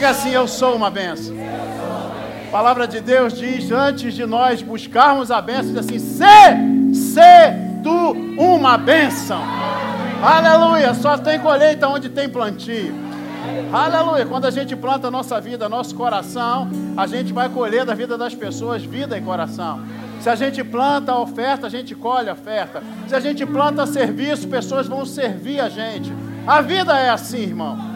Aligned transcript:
Diga 0.00 0.12
assim: 0.12 0.30
Eu 0.30 0.48
sou 0.48 0.74
uma 0.76 0.88
benção. 0.88 1.36
A 2.48 2.50
palavra 2.50 2.88
de 2.88 3.02
Deus 3.02 3.34
diz: 3.34 3.70
antes 3.70 4.14
de 4.14 4.24
nós 4.24 4.62
buscarmos 4.62 5.30
a 5.30 5.42
benção, 5.42 5.74
diz 5.74 5.76
assim: 5.76 5.98
se, 5.98 6.94
se 6.94 7.82
tu 7.82 8.12
uma 8.42 8.78
benção. 8.78 9.42
Aleluia. 10.22 10.94
Só 10.94 11.18
tem 11.18 11.38
colheita 11.38 11.86
onde 11.86 12.08
tem 12.08 12.30
plantio. 12.30 12.94
Aleluia. 13.70 14.24
Quando 14.24 14.46
a 14.46 14.50
gente 14.50 14.74
planta 14.74 15.08
a 15.08 15.10
nossa 15.10 15.38
vida, 15.38 15.68
nosso 15.68 15.94
coração, 15.94 16.70
a 16.96 17.06
gente 17.06 17.30
vai 17.30 17.50
colher 17.50 17.84
da 17.84 17.92
vida 17.92 18.16
das 18.16 18.34
pessoas 18.34 18.82
vida 18.82 19.18
e 19.18 19.20
coração. 19.20 19.82
Se 20.22 20.30
a 20.30 20.34
gente 20.34 20.64
planta 20.64 21.12
a 21.12 21.20
oferta, 21.20 21.66
a 21.66 21.70
gente 21.70 21.94
colhe 21.94 22.30
a 22.30 22.32
oferta. 22.32 22.82
Se 23.06 23.14
a 23.14 23.20
gente 23.20 23.44
planta 23.44 23.84
serviço, 23.84 24.48
pessoas 24.48 24.88
vão 24.88 25.04
servir 25.04 25.60
a 25.60 25.68
gente. 25.68 26.10
A 26.46 26.62
vida 26.62 26.98
é 26.98 27.10
assim, 27.10 27.42
irmão. 27.42 27.89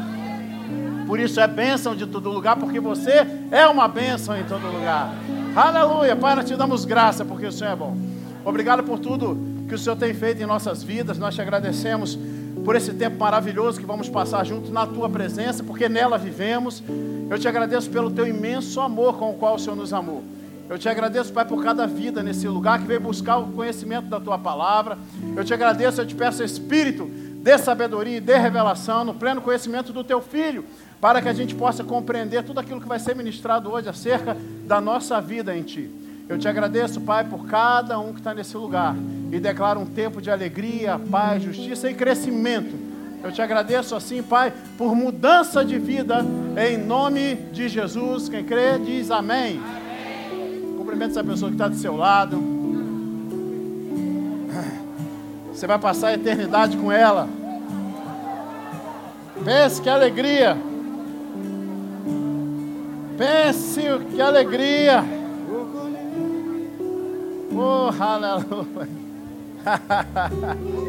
Por 1.06 1.20
isso 1.20 1.38
é 1.38 1.46
bênção 1.46 1.94
de 1.94 2.06
todo 2.06 2.30
lugar, 2.30 2.56
porque 2.56 2.80
você 2.80 3.26
é 3.50 3.66
uma 3.66 3.86
bênção 3.86 4.36
em 4.36 4.44
todo 4.44 4.66
lugar. 4.66 5.14
Aleluia. 5.54 6.16
Pai, 6.16 6.34
nós 6.34 6.46
te 6.46 6.56
damos 6.56 6.84
graça, 6.84 7.24
porque 7.24 7.46
o 7.46 7.52
Senhor 7.52 7.72
é 7.72 7.76
bom. 7.76 7.96
Obrigado 8.44 8.82
por 8.82 8.98
tudo 8.98 9.38
que 9.68 9.74
o 9.74 9.78
Senhor 9.78 9.96
tem 9.96 10.12
feito 10.14 10.42
em 10.42 10.46
nossas 10.46 10.82
vidas. 10.82 11.18
Nós 11.18 11.34
te 11.34 11.42
agradecemos 11.42 12.18
por 12.64 12.74
esse 12.74 12.94
tempo 12.94 13.18
maravilhoso 13.18 13.78
que 13.78 13.86
vamos 13.86 14.08
passar 14.08 14.44
juntos 14.44 14.70
na 14.70 14.86
tua 14.86 15.08
presença, 15.08 15.62
porque 15.62 15.88
nela 15.88 16.16
vivemos. 16.16 16.82
Eu 17.30 17.38
te 17.38 17.46
agradeço 17.46 17.90
pelo 17.90 18.10
teu 18.10 18.26
imenso 18.26 18.80
amor 18.80 19.18
com 19.18 19.30
o 19.30 19.34
qual 19.34 19.56
o 19.56 19.58
Senhor 19.58 19.76
nos 19.76 19.92
amou. 19.92 20.24
Eu 20.68 20.78
te 20.78 20.88
agradeço, 20.88 21.32
Pai, 21.32 21.44
por 21.44 21.62
cada 21.62 21.86
vida 21.86 22.22
nesse 22.22 22.48
lugar 22.48 22.78
que 22.78 22.86
veio 22.86 23.00
buscar 23.00 23.36
o 23.36 23.48
conhecimento 23.48 24.08
da 24.08 24.18
tua 24.18 24.38
palavra. 24.38 24.98
Eu 25.36 25.44
te 25.44 25.52
agradeço, 25.52 26.00
eu 26.00 26.06
te 26.06 26.14
peço, 26.14 26.42
Espírito, 26.42 27.04
dê 27.04 27.58
sabedoria 27.58 28.16
e 28.16 28.20
dê 28.20 28.38
revelação 28.38 29.04
no 29.04 29.12
pleno 29.12 29.42
conhecimento 29.42 29.92
do 29.92 30.02
teu 30.02 30.22
filho, 30.22 30.64
para 31.04 31.20
que 31.20 31.28
a 31.28 31.34
gente 31.34 31.54
possa 31.54 31.84
compreender 31.84 32.42
tudo 32.44 32.60
aquilo 32.60 32.80
que 32.80 32.88
vai 32.88 32.98
ser 32.98 33.14
ministrado 33.14 33.70
hoje 33.70 33.90
acerca 33.90 34.34
da 34.66 34.80
nossa 34.80 35.20
vida 35.20 35.54
em 35.54 35.62
ti. 35.62 35.90
Eu 36.26 36.38
te 36.38 36.48
agradeço, 36.48 36.98
Pai, 36.98 37.24
por 37.24 37.44
cada 37.44 37.98
um 37.98 38.14
que 38.14 38.20
está 38.20 38.32
nesse 38.32 38.56
lugar 38.56 38.96
e 39.30 39.38
declaro 39.38 39.80
um 39.80 39.84
tempo 39.84 40.22
de 40.22 40.30
alegria, 40.30 40.98
paz, 41.10 41.42
justiça 41.42 41.90
e 41.90 41.94
crescimento. 41.94 42.74
Eu 43.22 43.30
te 43.30 43.42
agradeço 43.42 43.94
assim, 43.94 44.22
Pai, 44.22 44.50
por 44.78 44.96
mudança 44.96 45.62
de 45.62 45.78
vida, 45.78 46.24
em 46.56 46.78
nome 46.78 47.34
de 47.52 47.68
Jesus. 47.68 48.30
Quem 48.30 48.42
crê, 48.42 48.78
diz 48.78 49.10
amém. 49.10 49.60
amém. 49.60 50.74
Cumprimento 50.78 51.10
essa 51.10 51.22
pessoa 51.22 51.50
que 51.50 51.56
está 51.56 51.68
do 51.68 51.76
seu 51.76 51.94
lado. 51.96 52.42
Você 55.52 55.66
vai 55.66 55.78
passar 55.78 56.08
a 56.08 56.14
eternidade 56.14 56.78
com 56.78 56.90
ela. 56.90 57.28
Pense 59.44 59.82
que 59.82 59.90
alegria. 59.90 60.56
Pense 63.16 63.80
que 64.10 64.20
alegria. 64.20 65.04
Oh, 67.56 67.90
aleluia. 68.00 68.88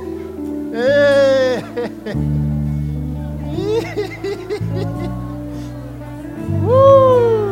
Ei. 0.73 1.63
uh. 6.67 7.45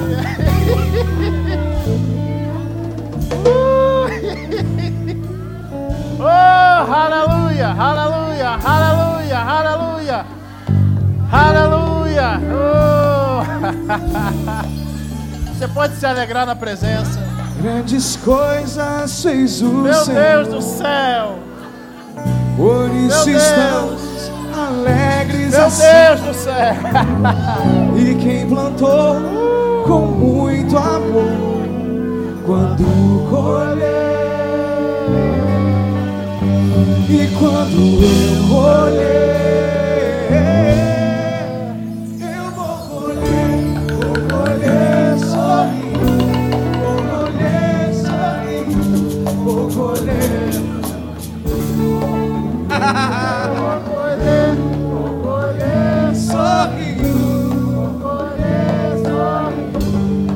oh, 6.19 6.93
aleluia, 6.93 7.69
aleluia, 7.69 8.59
aleluia, 8.63 9.39
aleluia, 9.39 10.25
aleluia. 11.31 12.41
Oh. 12.51 13.41
Você 15.61 15.67
pode 15.67 15.95
se 15.95 16.05
alegrar 16.05 16.45
na 16.45 16.55
presença. 16.55 17.19
Grandes 17.61 18.15
coisas 18.15 19.21
fez 19.21 19.61
o 19.61 19.67
Meu 19.67 19.93
Senhor. 19.93 20.19
Deus 20.19 20.47
do 20.47 20.61
céu. 20.61 21.37
Por 22.57 22.89
isso 22.89 23.25
Meu 23.25 23.25
Deus. 23.25 23.43
estamos 23.43 24.11
alegres 24.57 25.51
Meu 25.51 25.65
assim. 25.65 25.83
Deus 25.83 26.21
do 26.21 26.33
céu. 26.33 26.75
E 27.95 28.15
quem 28.15 28.47
plantou 28.47 29.17
com 29.91 30.05
muito 30.05 30.77
amor, 30.77 31.67
quando 32.45 33.27
colher, 33.29 33.81
e 37.09 37.27
quando 37.37 37.99
eu 38.01 38.47
colher, 38.47 39.80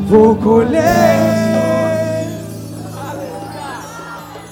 Vou 0.07 0.35
colher 0.35 0.83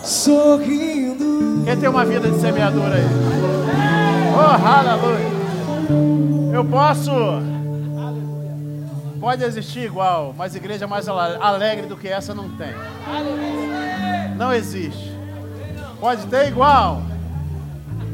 sorrindo. 0.04 1.64
Quem 1.66 1.78
tem 1.78 1.90
uma 1.90 2.06
vida 2.06 2.30
de 2.30 2.40
semeadura 2.40 2.96
aí? 2.96 3.06
Oh, 4.36 4.68
aleluia. 4.68 5.34
Eu 6.54 6.66
posso. 6.66 7.12
Pode 9.20 9.44
existir 9.44 9.86
igual, 9.86 10.34
mas 10.38 10.54
igreja 10.56 10.86
mais 10.86 11.08
ale- 11.08 11.38
alegre 11.40 11.86
do 11.88 11.96
que 11.96 12.08
essa 12.10 12.34
não 12.34 12.50
tem. 12.50 12.74
Não 14.36 14.52
existe. 14.52 15.14
Pode 16.00 16.26
ter 16.28 16.48
igual, 16.50 17.02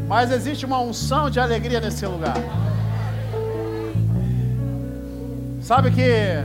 mas 0.08 0.32
existe 0.32 0.66
uma 0.66 0.80
unção 0.80 1.30
de 1.30 1.40
alegria 1.40 1.80
nesse 1.80 2.06
lugar. 2.06 2.38
Sabe 5.62 5.90
que 5.90 6.44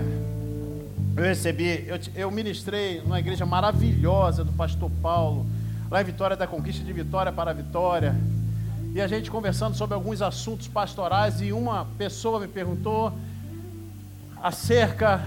eu 1.16 1.22
recebi, 1.22 1.84
eu, 1.86 1.98
eu 2.16 2.30
ministrei 2.30 3.00
numa 3.00 3.20
igreja 3.20 3.46
maravilhosa 3.46 4.42
do 4.42 4.52
pastor 4.52 4.90
Paulo, 5.00 5.46
lá 5.88 6.00
em 6.00 6.04
Vitória 6.04 6.36
da 6.36 6.46
Conquista, 6.46 6.84
de 6.84 6.92
Vitória 6.92 7.30
para 7.30 7.52
Vitória. 7.52 8.16
E 8.92 9.00
a 9.00 9.06
gente 9.06 9.30
conversando 9.30 9.76
sobre 9.76 9.94
alguns 9.94 10.20
assuntos 10.20 10.66
pastorais, 10.66 11.40
e 11.40 11.52
uma 11.52 11.86
pessoa 11.96 12.40
me 12.40 12.48
perguntou 12.48 13.12
acerca 14.42 15.24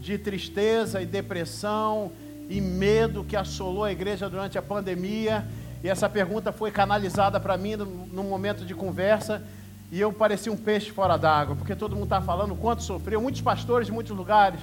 de 0.00 0.16
tristeza 0.16 1.02
e 1.02 1.06
depressão 1.06 2.12
e 2.48 2.60
medo 2.60 3.24
que 3.24 3.36
assolou 3.36 3.84
a 3.84 3.90
igreja 3.90 4.30
durante 4.30 4.56
a 4.56 4.62
pandemia. 4.62 5.44
E 5.82 5.88
essa 5.88 6.08
pergunta 6.08 6.52
foi 6.52 6.70
canalizada 6.70 7.40
para 7.40 7.56
mim 7.56 7.74
num 7.76 8.24
momento 8.24 8.64
de 8.64 8.74
conversa. 8.74 9.42
E 9.90 10.00
eu 10.00 10.12
parecia 10.12 10.52
um 10.52 10.56
peixe 10.56 10.90
fora 10.90 11.16
d'água, 11.16 11.56
porque 11.56 11.74
todo 11.74 11.94
mundo 11.94 12.04
estava 12.04 12.24
falando 12.24 12.54
quanto 12.54 12.82
sofreu, 12.82 13.20
muitos 13.20 13.40
pastores 13.40 13.86
de 13.86 13.92
muitos 13.92 14.14
lugares. 14.14 14.60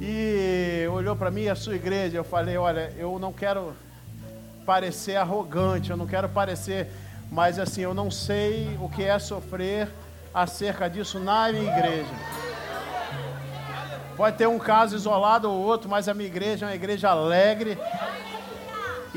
E 0.00 0.86
olhou 0.92 1.14
para 1.14 1.30
mim, 1.30 1.48
a 1.48 1.54
sua 1.54 1.76
igreja, 1.76 2.16
eu 2.16 2.24
falei: 2.24 2.56
Olha, 2.56 2.92
eu 2.96 3.18
não 3.18 3.32
quero 3.32 3.72
parecer 4.66 5.16
arrogante, 5.16 5.90
eu 5.90 5.96
não 5.96 6.06
quero 6.06 6.28
parecer, 6.28 6.88
mas 7.30 7.58
assim, 7.58 7.82
eu 7.82 7.94
não 7.94 8.10
sei 8.10 8.76
o 8.80 8.88
que 8.88 9.02
é 9.02 9.18
sofrer 9.18 9.88
acerca 10.34 10.88
disso 10.90 11.18
na 11.18 11.50
minha 11.50 11.72
igreja. 11.72 12.10
Pode 14.16 14.36
ter 14.36 14.48
um 14.48 14.58
caso 14.58 14.96
isolado 14.96 15.48
ou 15.48 15.56
outro, 15.64 15.88
mas 15.88 16.08
a 16.08 16.14
minha 16.14 16.26
igreja 16.26 16.66
é 16.66 16.68
uma 16.68 16.74
igreja 16.74 17.08
alegre. 17.08 17.78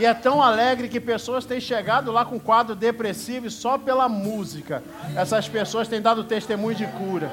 E 0.01 0.05
é 0.05 0.15
tão 0.15 0.41
alegre 0.41 0.89
que 0.89 0.99
pessoas 0.99 1.45
têm 1.45 1.61
chegado 1.61 2.11
lá 2.11 2.25
com 2.25 2.39
quadro 2.39 2.73
depressivo 2.73 3.45
e 3.45 3.51
só 3.51 3.77
pela 3.77 4.09
música. 4.09 4.81
Essas 5.15 5.47
pessoas 5.47 5.87
têm 5.87 6.01
dado 6.01 6.23
testemunho 6.23 6.75
de 6.75 6.87
cura. 6.87 7.31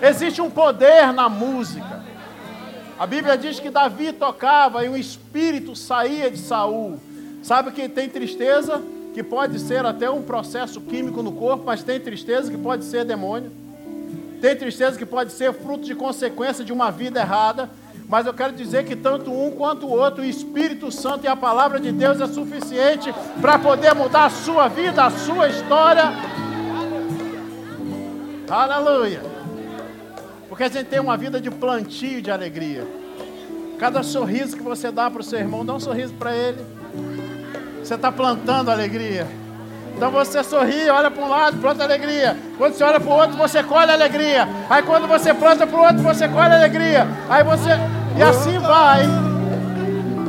Existe 0.00 0.40
um 0.40 0.48
poder 0.48 1.12
na 1.12 1.28
música. 1.28 2.04
A 2.96 3.04
Bíblia 3.04 3.36
diz 3.36 3.58
que 3.58 3.68
Davi 3.68 4.12
tocava 4.12 4.84
e 4.84 4.88
um 4.88 4.96
espírito 4.96 5.74
saía 5.74 6.30
de 6.30 6.38
Saul. 6.38 7.00
Sabe 7.42 7.72
que 7.72 7.88
tem 7.88 8.08
tristeza 8.08 8.80
que 9.12 9.24
pode 9.24 9.58
ser 9.58 9.84
até 9.84 10.08
um 10.08 10.22
processo 10.22 10.80
químico 10.80 11.20
no 11.20 11.32
corpo, 11.32 11.64
mas 11.66 11.82
tem 11.82 11.98
tristeza 11.98 12.48
que 12.48 12.58
pode 12.58 12.84
ser 12.84 13.04
demônio. 13.04 13.50
Tem 14.40 14.54
tristeza 14.54 14.96
que 14.96 15.04
pode 15.04 15.32
ser 15.32 15.52
fruto 15.52 15.84
de 15.84 15.96
consequência 15.96 16.64
de 16.64 16.72
uma 16.72 16.92
vida 16.92 17.18
errada. 17.18 17.68
Mas 18.12 18.26
eu 18.26 18.34
quero 18.34 18.52
dizer 18.52 18.84
que 18.84 18.94
tanto 18.94 19.32
um 19.32 19.52
quanto 19.52 19.86
o 19.86 19.90
outro, 19.90 20.20
o 20.22 20.26
Espírito 20.26 20.92
Santo 20.92 21.24
e 21.24 21.28
a 21.28 21.34
palavra 21.34 21.80
de 21.80 21.90
Deus 21.90 22.20
é 22.20 22.26
suficiente 22.26 23.10
para 23.40 23.58
poder 23.58 23.94
mudar 23.94 24.26
a 24.26 24.28
sua 24.28 24.68
vida, 24.68 25.02
a 25.02 25.10
sua 25.10 25.48
história. 25.48 26.12
Aleluia. 28.50 29.22
Porque 30.46 30.64
a 30.64 30.68
gente 30.68 30.88
tem 30.88 31.00
uma 31.00 31.16
vida 31.16 31.40
de 31.40 31.50
plantio 31.50 32.20
de 32.20 32.30
alegria. 32.30 32.86
Cada 33.78 34.02
sorriso 34.02 34.58
que 34.58 34.62
você 34.62 34.92
dá 34.92 35.10
para 35.10 35.22
o 35.22 35.24
seu 35.24 35.38
irmão, 35.38 35.64
dá 35.64 35.72
um 35.72 35.80
sorriso 35.80 36.12
para 36.12 36.36
ele. 36.36 36.60
Você 37.82 37.94
está 37.94 38.12
plantando 38.12 38.70
alegria. 38.70 39.26
Então 39.96 40.10
você 40.10 40.44
sorri, 40.44 40.86
olha 40.90 41.10
para 41.10 41.24
um 41.24 41.28
lado, 41.30 41.56
planta 41.62 41.82
alegria. 41.82 42.36
Quando 42.58 42.74
você 42.74 42.84
olha 42.84 43.00
para 43.00 43.10
o 43.10 43.16
outro, 43.16 43.38
você 43.38 43.62
colhe 43.62 43.90
alegria. 43.90 44.46
Aí 44.68 44.82
quando 44.82 45.08
você 45.08 45.32
planta 45.32 45.66
para 45.66 45.78
o 45.78 45.82
outro, 45.82 46.02
você 46.02 46.28
colhe 46.28 46.54
alegria. 46.54 47.08
Aí 47.30 47.42
você. 47.42 48.01
E 48.16 48.22
assim 48.22 48.58
vai. 48.58 49.02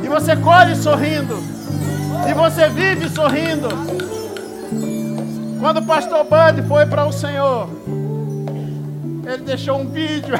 E 0.02 0.08
você 0.08 0.36
colhe 0.36 0.74
sorrindo. 0.74 1.36
E 2.28 2.32
você 2.32 2.68
vive 2.68 3.08
sorrindo. 3.08 3.68
Quando 5.60 5.78
o 5.78 5.86
pastor 5.86 6.24
Bud 6.24 6.66
foi 6.68 6.86
para 6.86 7.06
o 7.06 7.12
Senhor, 7.12 7.68
ele 9.26 9.44
deixou 9.44 9.78
um 9.80 9.86
vídeo. 9.86 10.34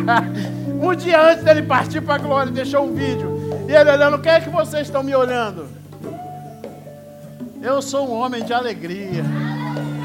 um 0.80 0.94
dia 0.94 1.20
antes 1.20 1.44
dele 1.44 1.62
partir 1.62 2.00
para 2.00 2.14
a 2.14 2.18
glória, 2.18 2.52
deixou 2.52 2.84
um 2.84 2.94
vídeo. 2.94 3.38
E 3.68 3.72
ele 3.72 3.90
olhando, 3.90 4.16
o 4.16 4.20
que 4.20 4.28
é 4.28 4.40
que 4.40 4.48
vocês 4.48 4.86
estão 4.86 5.02
me 5.02 5.14
olhando? 5.14 5.66
Eu 7.60 7.82
sou 7.82 8.08
um 8.08 8.18
homem 8.18 8.42
de 8.42 8.54
alegria. 8.54 9.24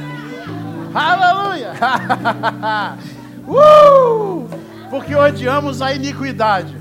Aleluia! 0.94 1.74
uh! 3.48 4.63
Porque 4.94 5.16
odiamos 5.16 5.82
a 5.82 5.92
iniquidade. 5.92 6.78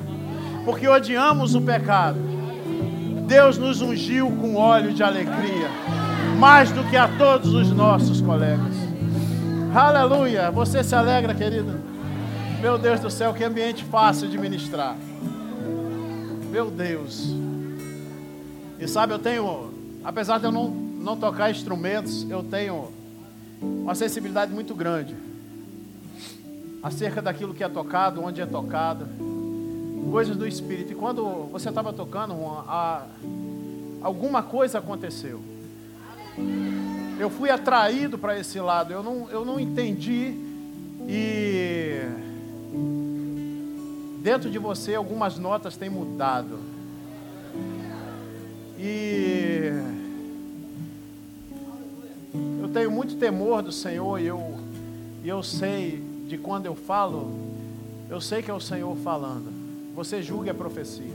Porque 0.67 0.87
odiamos 0.87 1.55
o 1.55 1.63
pecado. 1.63 2.19
Deus 3.27 3.57
nos 3.57 3.81
ungiu 3.81 4.31
com 4.33 4.55
óleo 4.55 4.93
de 4.93 5.03
alegria. 5.03 5.71
Mais 6.39 6.71
do 6.71 6.85
que 6.91 6.97
a 6.99 7.09
todos 7.17 7.55
os 7.55 7.71
nossos 7.71 8.21
colegas. 8.21 8.77
Aleluia! 9.75 10.51
Você 10.51 10.85
se 10.85 10.95
alegra, 10.95 11.35
querido? 11.35 11.81
Meu 12.61 12.77
Deus 12.77 13.01
do 13.01 13.11
céu, 13.11 13.33
que 13.33 13.43
ambiente 13.43 13.83
fácil 13.83 14.29
de 14.29 14.37
ministrar. 14.37 14.95
Meu 16.51 16.71
Deus. 16.71 17.35
E 18.79 18.87
sabe, 18.87 19.15
eu 19.15 19.19
tenho, 19.19 19.73
apesar 20.05 20.37
de 20.37 20.45
eu 20.45 20.53
não, 20.53 20.69
não 20.69 21.17
tocar 21.17 21.51
instrumentos, 21.51 22.29
eu 22.29 22.43
tenho 22.43 22.93
uma 23.63 23.95
sensibilidade 23.95 24.53
muito 24.53 24.75
grande 24.75 25.32
acerca 26.83 27.23
daquilo 27.23 27.55
que 27.55 27.63
é 27.63 27.69
tocado, 27.69 28.23
onde 28.23 28.41
é 28.41 28.47
tocado, 28.47 29.07
coisas 30.11 30.37
do 30.37 30.47
Espírito. 30.47 30.93
E 30.93 30.95
quando 30.95 31.49
você 31.51 31.69
estava 31.69 31.93
tocando, 31.93 32.35
a, 32.67 33.07
alguma 34.03 34.43
coisa 34.43 34.79
aconteceu 34.79 35.41
eu 37.23 37.31
fui 37.31 37.51
atraído 37.51 38.19
para 38.19 38.39
esse 38.39 38.59
lado, 38.59 38.93
eu 38.93 39.03
não, 39.03 39.31
eu 39.31 39.45
não 39.45 39.61
entendi 39.61 40.35
e 41.09 42.01
dentro 44.21 44.51
de 44.51 44.59
você 44.59 44.95
algumas 44.95 45.39
notas 45.39 45.77
têm 45.77 45.89
mudado. 45.89 46.59
E 48.77 49.71
eu 52.61 52.69
tenho 52.71 52.91
muito 52.91 53.17
temor 53.17 53.63
do 53.63 53.71
Senhor 53.71 54.19
e 54.19 54.27
eu, 54.27 54.59
eu 55.25 55.43
sei 55.45 56.03
de 56.33 56.39
quando 56.39 56.65
eu 56.65 56.75
falo, 56.75 57.31
eu 58.09 58.19
sei 58.19 58.43
que 58.43 58.51
é 58.51 58.55
o 58.55 58.61
Senhor 58.61 58.97
falando. 58.97 59.53
Você 59.95 60.23
julga 60.23 60.53
a 60.53 60.55
profecia. 60.55 61.13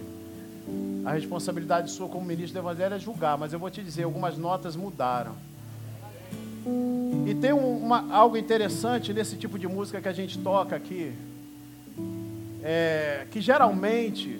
A 1.04 1.12
responsabilidade 1.12 1.90
sua 1.90 2.08
como 2.08 2.24
ministro 2.24 2.54
do 2.54 2.64
Evangelho 2.64 2.94
é 2.94 3.00
julgar, 3.00 3.36
mas 3.36 3.52
eu 3.52 3.58
vou 3.58 3.72
te 3.72 3.82
dizer, 3.82 4.04
algumas 4.04 4.38
notas 4.38 4.76
mudaram. 4.76 5.34
E 7.26 7.34
tem 7.34 7.52
uma, 7.52 8.14
algo 8.14 8.38
interessante 8.38 9.12
nesse 9.12 9.38
tipo 9.38 9.58
de 9.58 9.68
música 9.68 10.00
que 10.00 10.08
a 10.08 10.14
gente 10.14 10.38
toca 10.38 10.76
aqui, 10.76 11.12
é, 12.62 13.26
que 13.32 13.42
geralmente 13.42 14.40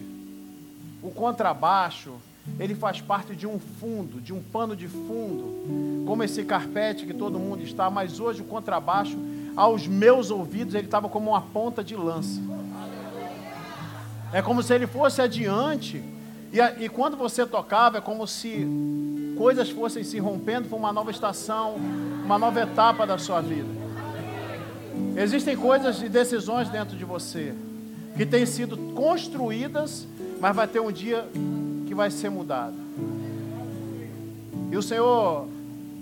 o 1.02 1.10
contrabaixo 1.10 2.14
ele 2.60 2.76
faz 2.76 3.02
parte 3.02 3.36
de 3.36 3.48
um 3.48 3.58
fundo, 3.58 4.22
de 4.22 4.32
um 4.32 4.44
pano 4.44 4.76
de 4.76 4.88
fundo, 4.88 6.06
como 6.06 6.24
esse 6.24 6.44
carpete 6.44 7.08
que 7.08 7.16
todo 7.16 7.40
mundo 7.40 7.64
está, 7.64 7.90
mas 7.90 8.20
hoje 8.20 8.42
o 8.42 8.46
contrabaixo, 8.46 9.18
aos 9.58 9.88
meus 9.88 10.30
ouvidos, 10.30 10.76
ele 10.76 10.86
estava 10.86 11.10
como 11.10 11.32
uma 11.32 11.42
ponta 11.42 11.84
de 11.84 11.96
lança. 11.96 12.40
É 14.32 14.42
como 14.42 14.62
se 14.62 14.74
ele 14.74 14.86
fosse 14.86 15.22
adiante 15.22 16.04
e, 16.52 16.86
e 16.86 16.90
quando 16.90 17.18
você 17.18 17.46
tocava, 17.46 17.98
é 17.98 18.02
como 18.02 18.26
se 18.28 18.68
coisas 19.38 19.70
fossem 19.70 20.04
se 20.04 20.20
rompendo 20.20 20.70
para 20.70 20.78
uma 20.78 20.94
nova 20.94 21.12
estação, 21.12 21.76
uma 22.24 22.38
nova 22.38 22.62
etapa 22.62 23.06
da 23.06 23.18
sua 23.18 23.42
vida. 23.42 23.68
Existem 25.16 25.58
coisas 25.58 26.02
e 26.02 26.10
decisões 26.10 26.70
dentro 26.70 26.96
de 26.96 27.04
você 27.04 27.54
que 28.16 28.26
têm 28.26 28.46
sido 28.46 28.78
construídas, 28.94 30.08
mas 30.40 30.56
vai 30.56 30.68
ter 30.68 30.80
um 30.80 30.92
dia 30.92 31.28
que 31.88 31.94
vai 31.94 32.10
ser 32.10 32.30
mudado. 32.30 32.76
E 34.72 34.78
o 34.78 34.82
Senhor 34.82 35.48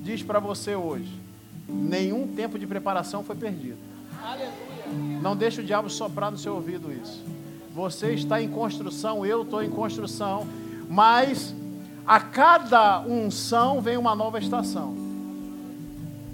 diz 0.03 0.23
para 0.23 0.39
você 0.39 0.75
hoje: 0.75 1.11
nenhum 1.67 2.27
tempo 2.27 2.57
de 2.59 2.67
preparação 2.67 3.23
foi 3.23 3.35
perdido. 3.35 3.77
Não 5.21 5.35
deixe 5.35 5.61
o 5.61 5.63
diabo 5.63 5.89
soprar 5.89 6.31
no 6.31 6.37
seu 6.37 6.55
ouvido 6.55 6.91
isso. 6.91 7.23
Você 7.73 8.13
está 8.13 8.41
em 8.41 8.49
construção, 8.49 9.25
eu 9.25 9.41
estou 9.41 9.61
em 9.61 9.69
construção, 9.69 10.47
mas 10.89 11.53
a 12.05 12.19
cada 12.19 13.01
unção 13.01 13.81
vem 13.81 13.97
uma 13.97 14.15
nova 14.15 14.39
estação. 14.39 14.95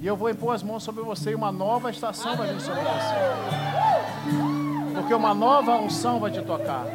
E 0.01 0.07
eu 0.07 0.16
vou 0.16 0.30
impor 0.30 0.56
as 0.56 0.63
mãos 0.63 0.83
sobre 0.83 1.04
você 1.04 1.31
e 1.31 1.36
uma 1.36 1.51
nova 1.51 1.89
estação 1.92 2.36
vai 2.36 2.54
vir 2.54 2.62
sobre 2.62 2.81
você. 2.81 3.16
Porque 4.95 5.13
uma 5.13 5.33
nova 5.33 5.78
unção 5.80 6.19
vai 6.19 6.31
te 6.31 6.42
tocar. 6.42 6.86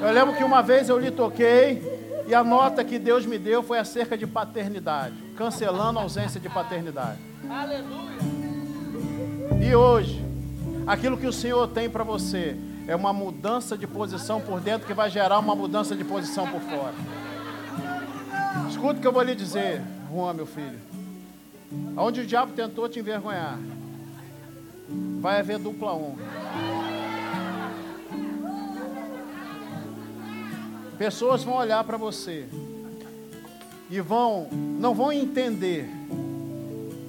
Eu 0.00 0.12
lembro 0.12 0.36
que 0.36 0.44
uma 0.44 0.62
vez 0.62 0.88
eu 0.88 0.98
lhe 0.98 1.10
toquei 1.10 1.95
e 2.26 2.34
a 2.34 2.42
nota 2.42 2.84
que 2.84 2.98
Deus 2.98 3.24
me 3.24 3.38
deu 3.38 3.62
foi 3.62 3.78
acerca 3.78 4.16
de 4.16 4.26
paternidade, 4.26 5.14
cancelando 5.36 5.98
a 5.98 6.02
ausência 6.02 6.40
de 6.40 6.48
paternidade. 6.48 7.18
Aleluia. 7.48 8.18
E 9.64 9.74
hoje, 9.74 10.24
aquilo 10.86 11.16
que 11.16 11.26
o 11.26 11.32
Senhor 11.32 11.68
tem 11.68 11.88
para 11.88 12.02
você 12.04 12.56
é 12.88 12.94
uma 12.94 13.12
mudança 13.12 13.76
de 13.76 13.86
posição 13.86 14.40
por 14.40 14.60
dentro 14.60 14.86
que 14.86 14.94
vai 14.94 15.10
gerar 15.10 15.38
uma 15.38 15.54
mudança 15.54 15.94
de 15.94 16.04
posição 16.04 16.46
por 16.48 16.60
fora. 16.60 16.94
Escuta 18.68 18.98
o 18.98 19.00
que 19.00 19.06
eu 19.06 19.12
vou 19.12 19.22
lhe 19.22 19.34
dizer, 19.34 19.82
Juan, 20.12 20.34
meu 20.34 20.46
filho. 20.46 20.78
Onde 21.96 22.20
o 22.20 22.26
diabo 22.26 22.52
tentou 22.52 22.88
te 22.88 22.98
envergonhar, 22.98 23.58
vai 25.20 25.40
haver 25.40 25.58
dupla 25.58 25.94
honra. 25.94 26.85
Pessoas 30.98 31.44
vão 31.44 31.56
olhar 31.56 31.84
para 31.84 31.96
você 31.96 32.46
e 33.90 34.00
vão, 34.00 34.48
não 34.50 34.94
vão 34.94 35.12
entender. 35.12 35.88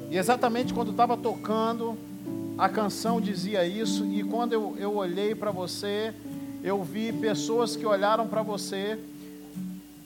E 0.10 0.18
exatamente 0.18 0.74
quando 0.74 0.92
estava 0.92 1.16
tocando, 1.16 1.98
a 2.58 2.68
canção 2.68 3.22
dizia 3.22 3.66
isso, 3.66 4.06
e 4.06 4.24
quando 4.24 4.54
eu, 4.54 4.76
eu 4.78 4.96
olhei 4.96 5.36
para 5.36 5.52
você, 5.52 6.14
eu 6.64 6.84
vi 6.84 7.14
pessoas 7.14 7.76
que 7.76 7.86
olharam 7.86 8.28
para 8.28 8.42
você 8.42 9.00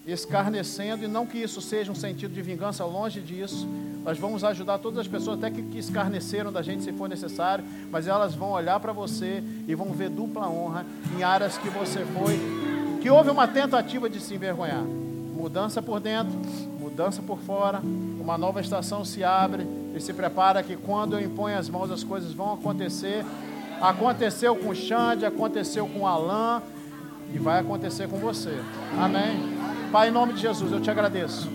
escarnecendo, 0.06 1.06
e 1.06 1.08
não 1.08 1.26
que 1.26 1.38
isso 1.38 1.62
seja 1.62 1.92
um 1.92 1.96
sentido 1.96 2.34
de 2.34 2.42
vingança, 2.42 2.84
longe 2.84 3.22
disso. 3.22 3.68
Nós 4.04 4.18
vamos 4.18 4.44
ajudar 4.44 4.80
todas 4.80 5.00
as 5.00 5.08
pessoas, 5.08 5.38
até 5.38 5.52
que, 5.52 5.62
que 5.62 5.78
escarneceram 5.78 6.52
da 6.52 6.62
gente 6.62 6.84
se 6.84 6.92
for 6.92 7.08
necessário, 7.08 7.64
mas 7.92 8.08
elas 8.08 8.34
vão 8.34 8.52
olhar 8.52 8.80
para 8.80 8.92
você 8.92 9.44
e 9.68 9.76
vão 9.76 9.94
ver 9.94 10.10
dupla 10.10 10.50
honra 10.50 10.86
em 11.18 11.24
áreas 11.24 11.58
que 11.58 11.70
você 11.70 12.04
foi, 12.06 12.71
que 13.02 13.10
houve 13.10 13.32
uma 13.32 13.48
tentativa 13.48 14.08
de 14.08 14.20
se 14.20 14.36
envergonhar. 14.36 14.84
Mudança 14.84 15.82
por 15.82 16.00
dentro, 16.00 16.32
mudança 16.80 17.22
por 17.22 17.40
fora, 17.40 17.80
uma 17.80 18.38
nova 18.38 18.62
estação 18.62 19.04
se 19.04 19.24
abre 19.24 19.66
e 19.96 20.00
se 20.00 20.14
prepara 20.14 20.62
que 20.62 20.78
quando 20.78 21.18
eu 21.18 21.26
imponho 21.26 21.58
as 21.58 21.68
mãos 21.68 21.90
as 21.90 22.04
coisas 22.04 22.32
vão 22.32 22.54
acontecer. 22.54 23.26
Aconteceu 23.82 24.56
com 24.56 24.70
o 24.70 24.76
Xande, 24.76 25.26
aconteceu 25.26 25.88
com 25.88 26.02
o 26.02 26.08
Alain 26.08 26.62
e 27.34 27.40
vai 27.40 27.60
acontecer 27.60 28.08
com 28.08 28.18
você. 28.18 28.56
Amém. 29.00 29.58
Pai, 29.92 30.10
em 30.10 30.12
nome 30.12 30.34
de 30.34 30.42
Jesus, 30.42 30.72
eu 30.72 30.80
te 30.80 30.92
agradeço. 30.92 31.50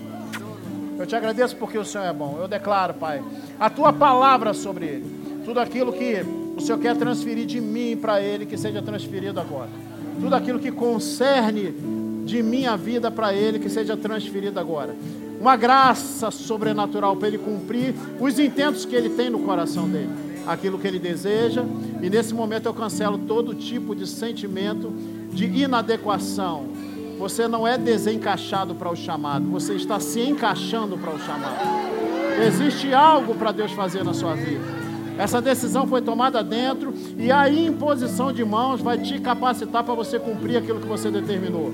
Eu 0.99 1.07
te 1.07 1.15
agradeço 1.15 1.55
porque 1.55 1.77
o 1.77 1.85
Senhor 1.85 2.03
é 2.03 2.13
bom. 2.13 2.37
Eu 2.37 2.47
declaro, 2.47 2.93
Pai, 2.95 3.23
a 3.57 3.69
tua 3.69 3.93
palavra 3.93 4.53
sobre 4.53 4.85
ele. 4.85 5.41
Tudo 5.45 5.61
aquilo 5.61 5.93
que 5.93 6.25
o 6.57 6.59
Senhor 6.59 6.77
quer 6.79 6.97
transferir 6.97 7.45
de 7.45 7.61
mim 7.61 7.95
para 7.95 8.19
ele, 8.19 8.45
que 8.45 8.57
seja 8.57 8.81
transferido 8.81 9.39
agora. 9.39 9.86
Tudo 10.19 10.35
aquilo 10.35 10.59
que 10.59 10.71
concerne 10.71 11.73
de 12.25 12.43
minha 12.43 12.75
vida 12.75 13.09
para 13.09 13.33
ele, 13.33 13.59
que 13.59 13.69
seja 13.69 13.95
transferido 13.95 14.59
agora 14.59 14.95
uma 15.39 15.55
graça 15.55 16.31
sobrenatural 16.31 17.15
para 17.15 17.27
ele 17.27 17.37
cumprir 17.37 17.93
os 18.19 18.39
intentos 18.39 18.85
que 18.85 18.95
ele 18.95 19.09
tem 19.09 19.29
no 19.29 19.39
coração 19.39 19.87
dele, 19.87 20.09
aquilo 20.45 20.79
que 20.79 20.87
ele 20.87 20.99
deseja. 20.99 21.63
E 22.01 22.09
nesse 22.09 22.33
momento 22.33 22.65
eu 22.65 22.73
cancelo 22.73 23.17
todo 23.17 23.53
tipo 23.53 23.95
de 23.95 24.07
sentimento 24.07 24.91
de 25.31 25.45
inadequação. 25.45 26.65
Você 27.19 27.47
não 27.47 27.67
é 27.67 27.77
desencaixado 27.77 28.75
para 28.75 28.89
o 28.89 28.95
chamado, 28.95 29.45
você 29.49 29.73
está 29.73 29.99
se 29.99 30.21
encaixando 30.21 30.97
para 30.97 31.13
o 31.13 31.19
chamado. 31.19 31.57
Existe 32.45 32.93
algo 32.93 33.33
para 33.33 33.51
Deus 33.51 33.71
fazer 33.71 34.03
na 34.03 34.13
sua 34.13 34.35
vida. 34.35 34.86
Essa 35.17 35.41
decisão 35.41 35.87
foi 35.87 36.01
tomada 36.01 36.43
dentro 36.43 36.93
e 37.17 37.31
a 37.31 37.49
imposição 37.49 38.31
de 38.31 38.45
mãos 38.45 38.81
vai 38.81 38.97
te 38.97 39.19
capacitar 39.19 39.83
para 39.83 39.93
você 39.93 40.19
cumprir 40.19 40.57
aquilo 40.57 40.79
que 40.79 40.87
você 40.87 41.09
determinou. 41.09 41.73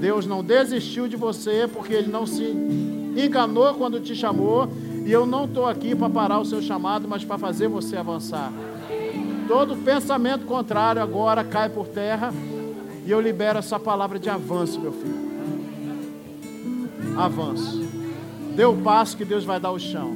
Deus 0.00 0.26
não 0.26 0.42
desistiu 0.42 1.06
de 1.06 1.16
você 1.16 1.68
porque 1.72 1.94
Ele 1.94 2.10
não 2.10 2.26
se 2.26 2.42
enganou 3.16 3.74
quando 3.74 4.00
te 4.00 4.14
chamou. 4.14 4.68
E 5.06 5.12
eu 5.12 5.26
não 5.26 5.44
estou 5.44 5.66
aqui 5.66 5.94
para 5.94 6.08
parar 6.08 6.40
o 6.40 6.44
seu 6.44 6.62
chamado, 6.62 7.06
mas 7.06 7.24
para 7.24 7.38
fazer 7.38 7.68
você 7.68 7.96
avançar. 7.96 8.50
Todo 9.46 9.76
pensamento 9.76 10.46
contrário 10.46 11.00
agora 11.00 11.44
cai 11.44 11.68
por 11.68 11.86
terra. 11.86 12.32
E 13.06 13.10
eu 13.10 13.20
libero 13.20 13.58
essa 13.58 13.78
palavra 13.78 14.18
de 14.18 14.30
avanço, 14.30 14.80
meu 14.80 14.92
filho. 14.92 15.34
Avanço. 17.16 17.86
Dê 18.56 18.64
o 18.64 18.76
passo 18.78 19.16
que 19.16 19.24
Deus 19.24 19.44
vai 19.44 19.60
dar 19.60 19.72
o 19.72 19.78
chão. 19.78 20.14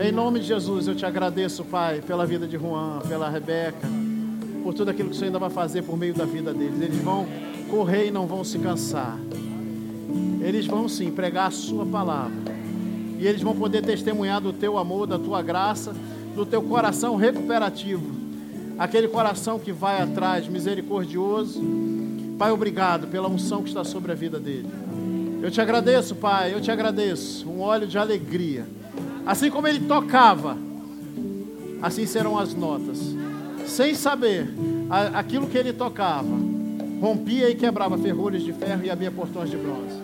Em 0.00 0.10
nome 0.10 0.40
de 0.40 0.46
Jesus, 0.46 0.88
eu 0.88 0.94
te 0.94 1.06
agradeço, 1.06 1.64
Pai, 1.64 2.00
pela 2.00 2.26
vida 2.26 2.48
de 2.48 2.58
Juan, 2.58 2.98
pela 3.08 3.30
Rebeca, 3.30 3.88
por 4.64 4.74
tudo 4.74 4.90
aquilo 4.90 5.08
que 5.08 5.14
o 5.14 5.18
Senhor 5.18 5.28
ainda 5.28 5.38
vai 5.38 5.50
fazer 5.50 5.82
por 5.82 5.96
meio 5.96 6.12
da 6.12 6.24
vida 6.24 6.52
deles. 6.52 6.80
Eles 6.80 6.98
vão 6.98 7.26
correr 7.70 8.08
e 8.08 8.10
não 8.10 8.26
vão 8.26 8.42
se 8.42 8.58
cansar. 8.58 9.16
Eles 10.42 10.66
vão 10.66 10.88
sim 10.88 11.12
pregar 11.12 11.46
a 11.46 11.50
Sua 11.52 11.86
palavra. 11.86 12.52
E 13.20 13.26
eles 13.26 13.40
vão 13.40 13.54
poder 13.54 13.82
testemunhar 13.82 14.40
do 14.40 14.52
Teu 14.52 14.78
amor, 14.78 15.06
da 15.06 15.18
Tua 15.18 15.40
graça, 15.42 15.94
do 16.34 16.44
Teu 16.44 16.60
coração 16.60 17.14
recuperativo. 17.14 18.12
Aquele 18.76 19.06
coração 19.06 19.60
que 19.60 19.70
vai 19.70 20.02
atrás, 20.02 20.48
misericordioso. 20.48 21.62
Pai, 22.36 22.50
obrigado 22.50 23.06
pela 23.06 23.28
unção 23.28 23.62
que 23.62 23.68
está 23.68 23.84
sobre 23.84 24.10
a 24.10 24.14
vida 24.16 24.40
dele. 24.40 24.68
Eu 25.40 25.52
te 25.52 25.60
agradeço, 25.60 26.16
Pai, 26.16 26.52
eu 26.52 26.60
te 26.60 26.70
agradeço. 26.70 27.48
Um 27.48 27.60
óleo 27.60 27.86
de 27.86 27.96
alegria. 27.96 28.66
Assim 29.26 29.50
como 29.50 29.66
ele 29.66 29.80
tocava, 29.80 30.56
assim 31.80 32.06
serão 32.06 32.38
as 32.38 32.54
notas. 32.54 32.98
Sem 33.66 33.94
saber, 33.94 34.48
aquilo 35.14 35.46
que 35.46 35.56
ele 35.56 35.72
tocava 35.72 36.54
rompia 37.00 37.50
e 37.50 37.54
quebrava 37.54 37.98
ferrolhos 37.98 38.42
de 38.42 38.52
ferro 38.52 38.84
e 38.84 38.90
abria 38.90 39.10
portões 39.10 39.50
de 39.50 39.56
bronze. 39.56 40.00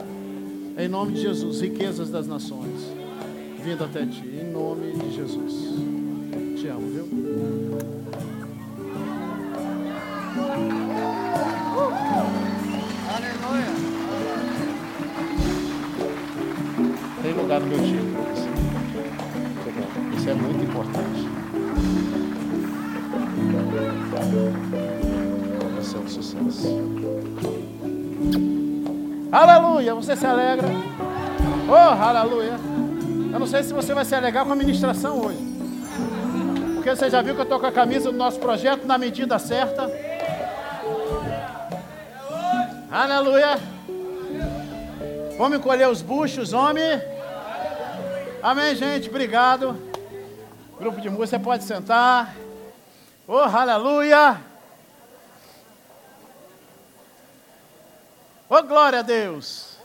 Em 0.79 0.89
nome 0.89 1.13
de 1.13 1.23
Jesus, 1.23 1.61
riquezas 1.61 2.11
das 2.11 2.27
nações, 2.27 2.93
vindo 3.63 3.85
até 3.85 4.05
ti. 4.07 4.23
Em 4.27 4.51
nome 4.51 4.93
de 4.93 5.15
Jesus. 5.15 5.55
Te 6.59 6.69
amo, 6.69 6.91
viu? 6.91 7.09
Aleluia. 13.15 13.67
Tem 17.23 17.33
lugar 17.35 17.61
no 17.61 17.67
meu 17.67 17.79
time. 17.79 18.40
Isso 20.21 20.29
é 20.29 20.35
muito 20.35 20.63
importante. 20.63 21.27
Você 25.77 25.97
é 25.97 25.99
um 25.99 26.09
sucesso. 26.09 26.69
Aleluia! 29.33 29.95
Você 29.95 30.15
se 30.15 30.27
alegra? 30.27 30.69
Oh, 31.67 32.05
aleluia! 32.05 32.61
Eu 33.33 33.41
não 33.41 33.47
sei 33.47 33.63
se 33.63 33.73
você 33.73 33.95
vai 33.95 34.05
se 34.05 34.15
alegrar 34.15 34.45
com 34.45 34.53
a 34.53 34.57
ministração 34.57 35.23
hoje. 35.25 35.39
Porque 36.75 36.95
você 36.95 37.09
já 37.09 37.23
viu 37.23 37.35
que 37.35 37.41
eu 37.41 37.45
estou 37.45 37.59
com 37.59 37.67
a 37.67 37.73
camisa 37.73 38.13
do 38.13 38.19
nosso 38.19 38.39
projeto 38.39 38.87
na 38.87 38.99
medida 38.99 39.39
certa. 39.39 39.91
Aleluia! 42.91 43.59
Vamos 45.39 45.57
encolher 45.57 45.89
os 45.89 46.03
buchos, 46.03 46.53
homem. 46.53 47.01
Amém, 48.43 48.77
gente. 48.77 49.09
Obrigado. 49.09 49.90
Grupo 50.81 50.99
de 50.99 51.11
música, 51.11 51.27
você 51.27 51.39
pode 51.39 51.65
sentar. 51.65 52.35
Oh, 53.29 53.37
aleluia! 53.37 54.41
Oh, 58.49 58.63
glória 58.63 59.01
a 59.01 59.03
Deus! 59.03 59.77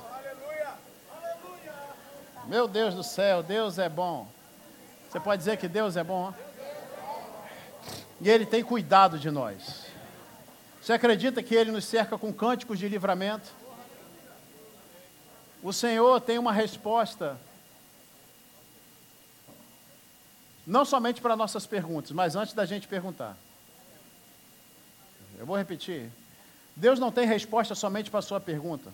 Meu 2.45 2.65
Deus 2.65 2.95
do 2.95 3.03
céu, 3.03 3.43
Deus 3.43 3.77
é 3.77 3.89
bom. 3.89 4.25
Você 5.09 5.19
pode 5.19 5.39
dizer 5.39 5.57
que 5.57 5.67
Deus 5.67 5.97
é 5.97 6.03
bom? 6.03 6.33
E 8.21 8.29
Ele 8.29 8.45
tem 8.45 8.63
cuidado 8.63 9.19
de 9.19 9.29
nós. 9.29 9.87
Você 10.81 10.93
acredita 10.93 11.43
que 11.43 11.55
Ele 11.55 11.71
nos 11.71 11.83
cerca 11.83 12.17
com 12.17 12.31
cânticos 12.31 12.79
de 12.79 12.87
livramento? 12.87 13.49
O 15.61 15.73
Senhor 15.73 16.21
tem 16.21 16.39
uma 16.39 16.53
resposta 16.53 17.37
Não 20.65 20.84
somente 20.84 21.22
para 21.22 21.36
nossas 21.36 21.65
perguntas, 21.65 22.12
mas 22.12 22.36
antes 22.36 22.53
da 22.53 22.65
gente 22.65 22.88
perguntar. 22.88 23.38
Eu 25.38 25.45
vou 25.45 25.57
repetir. 25.57 26.10
Deus 26.75 27.00
não 27.00 27.12
tem 27.12 27.27
resposta 27.27 27.75
somente 27.75 28.10
para 28.10 28.19
a 28.19 28.24
sua 28.24 28.39
pergunta. 28.39 28.91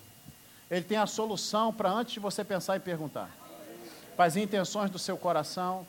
Ele 0.70 0.84
tem 0.84 0.98
a 0.98 1.08
solução 1.08 1.74
para 1.74 1.90
antes 1.90 2.14
de 2.14 2.20
você 2.20 2.44
pensar 2.44 2.76
e 2.76 2.80
perguntar. 2.80 3.30
Para 4.16 4.26
as 4.26 4.36
intenções 4.36 4.90
do 4.90 5.00
seu 5.00 5.18
coração, 5.18 5.86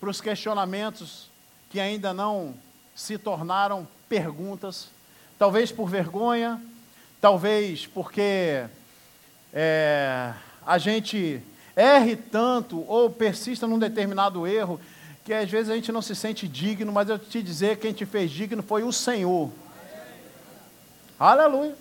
para 0.00 0.10
os 0.10 0.20
questionamentos 0.20 1.30
que 1.70 1.80
ainda 1.80 2.12
não 2.12 2.54
se 2.94 3.16
tornaram 3.16 3.86
perguntas, 4.08 4.88
talvez 5.38 5.72
por 5.72 5.88
vergonha, 5.88 6.60
talvez 7.20 7.86
porque 7.86 8.66
é, 9.52 10.34
a 10.66 10.78
gente 10.78 11.42
erre 11.76 12.16
tanto 12.16 12.84
ou 12.88 13.10
persista 13.10 13.66
num 13.66 13.78
determinado 13.78 14.46
erro 14.46 14.80
que 15.24 15.32
às 15.32 15.48
vezes 15.48 15.70
a 15.70 15.74
gente 15.74 15.92
não 15.92 16.02
se 16.02 16.16
sente 16.16 16.48
digno, 16.48 16.92
mas 16.92 17.08
eu 17.08 17.18
te 17.18 17.42
dizer 17.42 17.78
quem 17.78 17.92
te 17.92 18.04
fez 18.04 18.30
digno 18.30 18.62
foi 18.62 18.82
o 18.82 18.92
Senhor. 18.92 19.50
Aleluia. 21.18 21.76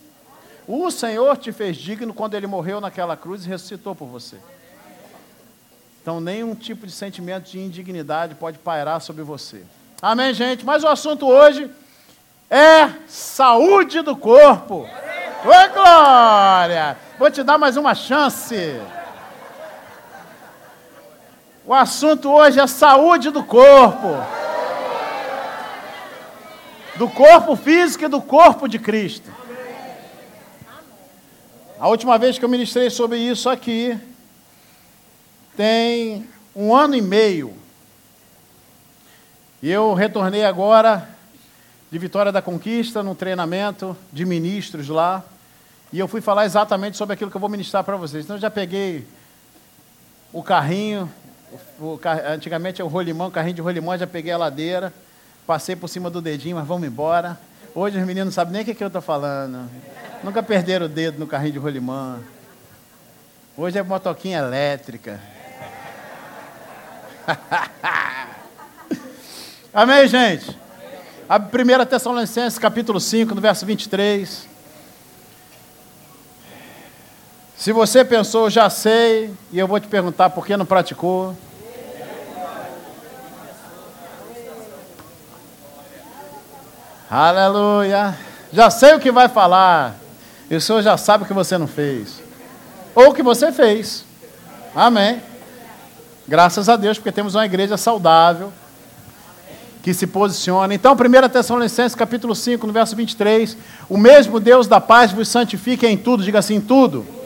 O 0.67 0.91
Senhor 0.91 1.35
te 1.37 1.51
fez 1.51 1.75
digno 1.75 2.13
quando 2.13 2.35
ele 2.35 2.45
morreu 2.45 2.79
naquela 2.79 3.17
cruz 3.17 3.43
e 3.43 3.49
ressuscitou 3.49 3.95
por 3.95 4.05
você. 4.05 4.37
Então, 6.01 6.21
nenhum 6.21 6.55
tipo 6.55 6.85
de 6.85 6.91
sentimento 6.91 7.49
de 7.49 7.59
indignidade 7.59 8.35
pode 8.35 8.59
pairar 8.59 9.01
sobre 9.01 9.23
você. 9.23 9.63
Amém, 10.01 10.33
gente? 10.33 10.65
Mas 10.65 10.83
o 10.83 10.87
assunto 10.87 11.27
hoje 11.27 11.69
é 12.49 12.89
saúde 13.07 14.01
do 14.01 14.15
corpo. 14.15 14.87
Oi, 15.43 15.69
glória! 15.69 16.97
Vou 17.17 17.29
te 17.31 17.43
dar 17.43 17.57
mais 17.57 17.77
uma 17.77 17.95
chance. 17.95 18.55
O 21.71 21.73
assunto 21.73 22.29
hoje 22.29 22.59
é 22.59 22.67
saúde 22.67 23.29
do 23.29 23.45
corpo. 23.45 24.09
Do 26.97 27.09
corpo 27.09 27.55
físico 27.55 28.03
e 28.03 28.09
do 28.09 28.21
corpo 28.21 28.67
de 28.67 28.77
Cristo. 28.77 29.31
A 31.79 31.87
última 31.87 32.17
vez 32.17 32.37
que 32.37 32.43
eu 32.43 32.49
ministrei 32.49 32.89
sobre 32.89 33.19
isso 33.19 33.49
aqui, 33.49 33.97
tem 35.55 36.27
um 36.53 36.75
ano 36.75 36.93
e 36.93 37.01
meio. 37.01 37.55
E 39.63 39.71
eu 39.71 39.93
retornei 39.93 40.43
agora 40.43 41.07
de 41.89 41.97
Vitória 41.97 42.33
da 42.33 42.41
Conquista, 42.41 43.01
num 43.01 43.15
treinamento 43.15 43.95
de 44.11 44.25
ministros 44.25 44.89
lá. 44.89 45.23
E 45.93 45.99
eu 45.99 46.07
fui 46.09 46.19
falar 46.19 46.43
exatamente 46.43 46.97
sobre 46.97 47.13
aquilo 47.13 47.31
que 47.31 47.37
eu 47.37 47.41
vou 47.41 47.49
ministrar 47.49 47.85
para 47.85 47.95
vocês. 47.95 48.25
Então 48.25 48.35
eu 48.35 48.41
já 48.41 48.51
peguei 48.51 49.07
o 50.33 50.43
carrinho, 50.43 51.09
o, 51.79 51.99
antigamente 52.27 52.81
é 52.81 52.83
o 52.83 52.87
rolimão, 52.87 53.31
carrinho 53.31 53.55
de 53.55 53.61
rolimão, 53.61 53.97
já 53.97 54.07
peguei 54.07 54.31
a 54.31 54.37
ladeira, 54.37 54.93
passei 55.45 55.75
por 55.75 55.87
cima 55.87 56.09
do 56.09 56.21
dedinho, 56.21 56.55
mas 56.55 56.67
vamos 56.67 56.87
embora. 56.87 57.37
Hoje 57.73 57.97
os 57.97 58.05
meninos 58.05 58.25
não 58.25 58.31
sabem 58.31 58.53
nem 58.53 58.61
o 58.61 58.65
que, 58.65 58.73
que 58.73 58.83
eu 58.83 58.87
estou 58.87 59.01
falando. 59.01 59.69
Nunca 60.23 60.43
perderam 60.43 60.85
o 60.85 60.89
dedo 60.89 61.19
no 61.19 61.27
carrinho 61.27 61.53
de 61.53 61.59
rolimã. 61.59 62.19
Hoje 63.57 63.77
é 63.77 63.83
motoquinha 63.83 64.39
elétrica. 64.39 65.19
Amém, 69.73 70.07
gente? 70.07 70.57
A 71.27 71.37
1 71.37 71.85
Tessalonicenses, 71.85 72.59
capítulo 72.59 72.99
5, 72.99 73.33
no 73.33 73.41
verso 73.41 73.65
23. 73.65 74.50
Se 77.61 77.71
você 77.71 78.03
pensou, 78.03 78.49
já 78.49 78.71
sei, 78.71 79.31
e 79.51 79.59
eu 79.59 79.67
vou 79.67 79.79
te 79.79 79.87
perguntar 79.87 80.31
por 80.31 80.43
que 80.47 80.57
não 80.57 80.65
praticou. 80.65 81.37
Aleluia. 87.07 88.17
Já 88.51 88.71
sei 88.71 88.95
o 88.95 88.99
que 88.99 89.11
vai 89.11 89.29
falar. 89.29 89.95
E 90.49 90.55
o 90.55 90.59
Senhor 90.59 90.81
já 90.81 90.97
sabe 90.97 91.23
o 91.23 91.27
que 91.27 91.35
você 91.35 91.55
não 91.55 91.67
fez. 91.67 92.23
Ou 92.95 93.09
o 93.09 93.13
que 93.13 93.21
você 93.21 93.51
fez. 93.51 94.05
Amém. 94.73 95.21
Graças 96.27 96.67
a 96.67 96.75
Deus, 96.75 96.97
porque 96.97 97.11
temos 97.11 97.35
uma 97.35 97.45
igreja 97.45 97.77
saudável 97.77 98.51
que 99.83 99.93
se 99.93 100.07
posiciona. 100.07 100.73
Então, 100.73 100.93
1 100.93 101.29
Tessalonicenses 101.29 101.93
capítulo 101.93 102.33
5, 102.35 102.65
no 102.65 102.73
verso 102.73 102.95
23, 102.95 103.55
o 103.87 103.99
mesmo 103.99 104.39
Deus 104.39 104.65
da 104.65 104.81
paz 104.81 105.11
vos 105.11 105.27
santifique 105.27 105.85
em 105.85 105.95
tudo, 105.95 106.23
diga 106.23 106.39
assim, 106.39 106.59
tudo 106.59 107.20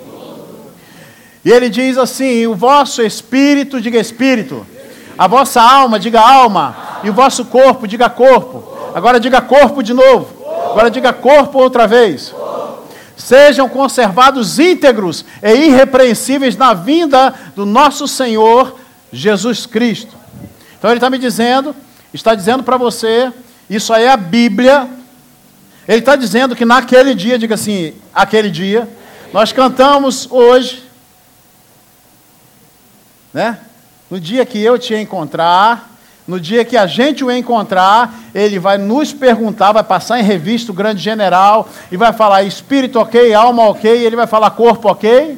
e 1.46 1.52
ele 1.52 1.70
diz 1.70 1.96
assim: 1.96 2.48
o 2.48 2.56
vosso 2.56 3.04
espírito, 3.04 3.80
diga 3.80 4.00
espírito, 4.00 4.66
A 5.18 5.28
vossa 5.28 5.62
alma, 5.62 6.00
diga 6.00 6.20
alma. 6.20 6.76
E 7.04 7.10
o 7.10 7.14
vosso 7.14 7.46
corpo, 7.46 7.88
diga 7.88 8.10
corpo. 8.10 8.64
Agora 8.96 9.20
diga 9.20 9.40
corpo 9.40 9.84
de 9.84 9.94
novo. 9.94 10.28
Agora 10.72 10.90
diga 10.90 11.14
corpo 11.14 11.60
outra 11.60 11.88
vez. 11.88 12.34
Sejam 13.16 13.70
conservados 13.70 14.60
íntegros 14.60 15.24
e 15.42 15.68
irrepreensíveis 15.68 16.58
na 16.58 16.74
vinda 16.74 17.34
do 17.56 17.66
nosso 17.66 18.08
Senhor 18.08 18.78
Jesus 19.14 19.66
Cristo. 19.66 20.14
Então 20.78 20.90
ele 20.90 20.98
está 20.98 21.10
me 21.10 21.18
dizendo, 21.18 21.74
está 22.14 22.36
dizendo 22.36 22.64
para 22.64 22.76
você, 22.76 23.32
isso 23.70 23.94
aí 23.94 24.04
é 24.04 24.12
a 24.12 24.18
Bíblia. 24.18 24.88
Ele 25.88 26.00
está 26.00 26.16
dizendo 26.16 26.56
que 26.56 26.66
naquele 26.66 27.14
dia, 27.14 27.38
diga 27.38 27.56
assim, 27.56 27.94
aquele 28.14 28.50
dia, 28.50 28.90
nós 29.32 29.52
cantamos 29.52 30.28
hoje, 30.30 30.85
né? 33.36 33.58
No 34.10 34.18
dia 34.18 34.46
que 34.46 34.64
eu 34.64 34.80
te 34.80 34.96
encontrar, 34.96 35.92
no 36.26 36.40
dia 36.40 36.64
que 36.64 36.78
a 36.78 36.88
gente 36.88 37.22
o 37.22 37.30
encontrar, 37.30 38.14
ele 38.34 38.58
vai 38.58 38.78
nos 38.78 39.12
perguntar, 39.12 39.74
vai 39.74 39.84
passar 39.84 40.22
em 40.22 40.24
revista 40.24 40.72
o 40.72 40.76
grande 40.76 41.02
general 41.02 41.68
e 41.92 41.98
vai 41.98 42.14
falar 42.14 42.44
espírito 42.44 42.98
ok, 42.98 43.34
alma 43.34 43.64
ok, 43.64 43.94
e 43.94 44.06
ele 44.06 44.16
vai 44.16 44.26
falar 44.26 44.52
corpo 44.52 44.90
ok. 44.90 45.38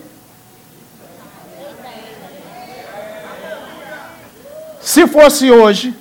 Se 4.79 5.07
fosse 5.07 5.51
hoje, 5.51 5.91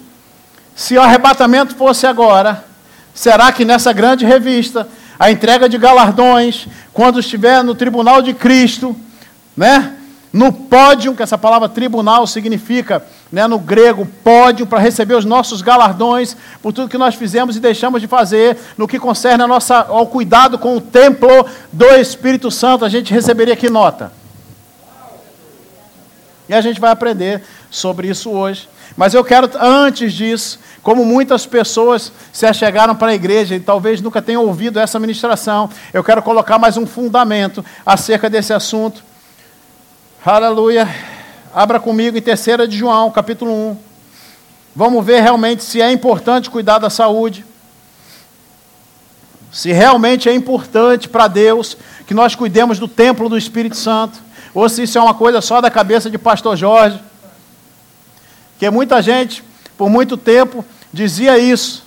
se 0.75 0.99
o 0.99 1.01
arrebatamento 1.01 1.75
fosse 1.75 2.07
agora, 2.07 2.63
será 3.15 3.51
que 3.51 3.65
nessa 3.65 3.91
grande 3.95 4.27
revista, 4.27 4.87
a 5.19 5.31
entrega 5.31 5.67
de 5.67 5.79
galardões, 5.79 6.69
quando 6.93 7.21
estiver 7.21 7.65
no 7.65 7.75
tribunal 7.75 8.21
de 8.21 8.35
Cristo, 8.35 8.95
né? 9.57 9.97
No 10.33 10.53
pódio, 10.53 11.15
que 11.15 11.23
essa 11.23 11.39
palavra 11.39 11.69
tribunal 11.69 12.27
significa, 12.27 13.05
né, 13.33 13.47
no 13.47 13.59
grego, 13.59 14.07
pódio, 14.23 14.67
para 14.67 14.79
receber 14.79 15.15
os 15.15 15.25
nossos 15.25 15.63
galardões 15.63 16.37
por 16.63 16.73
tudo 16.73 16.89
que 16.89 16.99
nós 16.99 17.15
fizemos 17.15 17.57
e 17.57 17.61
deixamos 17.61 18.01
de 18.01 18.07
fazer, 18.07 18.59
no 18.77 18.87
que 18.87 18.99
concerne 18.99 19.43
a 19.45 19.47
nossa, 19.47 19.87
ao 19.89 20.07
cuidado 20.07 20.59
com 20.59 20.77
o 20.77 20.81
templo 20.81 21.47
do 21.73 21.87
Espírito 21.95 22.51
Santo, 22.51 22.85
a 22.85 22.89
gente 22.89 23.13
receberia 23.13 23.57
que 23.57 23.71
nota? 23.71 24.13
E 26.49 26.55
a 26.55 26.61
gente 26.61 26.81
vai 26.81 26.91
aprender 26.91 27.43
sobre 27.71 28.09
isso 28.09 28.31
hoje. 28.31 28.69
Mas 28.97 29.15
eu 29.15 29.25
quero, 29.25 29.51
antes 29.61 30.13
disso, 30.13 30.59
como 30.83 31.05
muitas 31.05 31.45
pessoas 31.45 32.13
se 32.33 32.47
achegaram 32.47 32.95
para 32.95 33.09
a 33.09 33.15
igreja 33.15 33.57
e 33.57 33.61
talvez 33.61 34.01
nunca 34.01 34.23
tenham 34.23 34.45
ouvido 34.45 34.79
essa 34.79 35.01
ministração, 35.01 35.69
eu 35.93 36.05
quero 36.05 36.23
colocar 36.23 36.59
mais 36.59 36.77
um 36.77 36.87
fundamento 36.87 37.65
acerca 37.85 38.31
desse 38.31 38.53
assunto. 38.53 39.03
Aleluia. 40.29 40.93
Abra 41.55 41.79
comigo 41.79 42.19
em 42.19 42.21
3 42.21 42.69
de 42.69 42.77
João, 42.77 43.13
capítulo 43.13 43.53
1. 43.53 43.77
Vamos 44.75 45.07
ver 45.07 45.21
realmente 45.21 45.63
se 45.63 45.81
é 45.81 45.93
importante 45.93 46.51
cuidar 46.51 46.79
da 46.79 46.91
saúde. 46.91 47.45
Se 49.53 49.71
realmente 49.71 50.29
é 50.29 50.35
importante 50.35 51.09
para 51.09 51.29
Deus 51.29 51.77
que 52.09 52.13
nós 52.13 52.35
cuidemos 52.35 52.81
do 52.81 52.89
templo 52.89 53.29
do 53.29 53.39
Espírito 53.39 53.77
Santo. 53.77 54.19
Ou 54.53 54.69
se 54.69 54.83
isso 54.83 54.99
é 54.99 55.01
uma 55.01 55.15
coisa 55.15 55.41
só 55.41 55.61
da 55.61 55.71
cabeça 55.71 56.11
de 56.11 56.19
pastor 56.19 56.57
Jorge. 56.57 57.01
Que 58.59 58.69
muita 58.69 59.01
gente, 59.01 59.45
por 59.79 59.89
muito 59.89 60.17
tempo, 60.17 60.65
dizia 60.93 61.39
isso. 61.39 61.85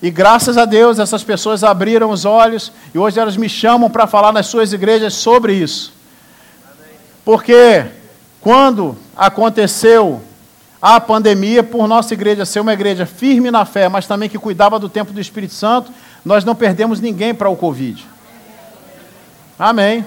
E 0.00 0.08
graças 0.08 0.56
a 0.56 0.64
Deus 0.64 1.00
essas 1.00 1.24
pessoas 1.24 1.64
abriram 1.64 2.10
os 2.10 2.24
olhos 2.24 2.70
e 2.94 2.98
hoje 2.98 3.18
elas 3.18 3.36
me 3.36 3.48
chamam 3.48 3.90
para 3.90 4.06
falar 4.06 4.30
nas 4.30 4.46
suas 4.46 4.72
igrejas 4.72 5.14
sobre 5.14 5.52
isso. 5.52 5.98
Porque 7.24 7.84
quando 8.40 8.96
aconteceu 9.16 10.22
a 10.80 10.98
pandemia, 10.98 11.62
por 11.62 11.86
nossa 11.86 12.14
igreja 12.14 12.46
ser 12.46 12.60
uma 12.60 12.72
igreja 12.72 13.04
firme 13.04 13.50
na 13.50 13.64
fé, 13.66 13.88
mas 13.88 14.06
também 14.06 14.28
que 14.28 14.38
cuidava 14.38 14.78
do 14.78 14.88
tempo 14.88 15.12
do 15.12 15.20
Espírito 15.20 15.52
Santo, 15.52 15.92
nós 16.24 16.44
não 16.44 16.54
perdemos 16.54 17.00
ninguém 17.00 17.34
para 17.34 17.50
o 17.50 17.56
Covid. 17.56 18.06
Amém. 19.58 20.04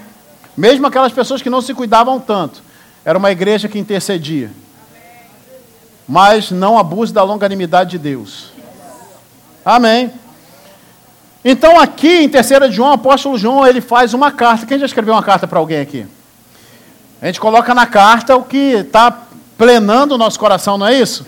Mesmo 0.58 0.88
aquelas 0.88 1.12
pessoas 1.12 1.41
que 1.41 1.49
não 1.49 1.62
se 1.62 1.73
cuidavam 1.73 2.19
tanto, 2.19 2.63
era 3.06 3.17
uma 3.17 3.32
igreja 3.32 3.67
que 3.67 3.78
intercedia. 3.78 4.49
Mas 6.08 6.49
não 6.49 6.78
abuse 6.78 7.13
da 7.13 7.23
longanimidade 7.23 7.91
de 7.91 7.97
Deus. 7.99 8.52
Amém. 9.63 10.12
Então 11.45 11.80
aqui 11.80 12.23
em 12.23 12.30
3 12.30 12.47
de 12.47 12.71
João, 12.71 12.91
o 12.91 12.93
apóstolo 12.93 13.38
João, 13.38 13.65
ele 13.65 13.80
faz 13.80 14.13
uma 14.13 14.32
carta. 14.32 14.65
Quem 14.65 14.80
já 14.80 14.86
escreveu 14.86 15.13
uma 15.13 15.23
carta 15.23 15.47
para 15.47 15.60
alguém 15.60 15.80
aqui? 15.80 16.08
A 17.23 17.27
gente 17.27 17.39
coloca 17.39 17.73
na 17.73 17.86
carta 17.86 18.36
o 18.36 18.43
que 18.43 18.57
está 18.57 19.09
plenando 19.57 20.15
o 20.15 20.17
nosso 20.17 20.38
coração, 20.38 20.77
não 20.77 20.86
é 20.86 20.99
isso? 20.99 21.25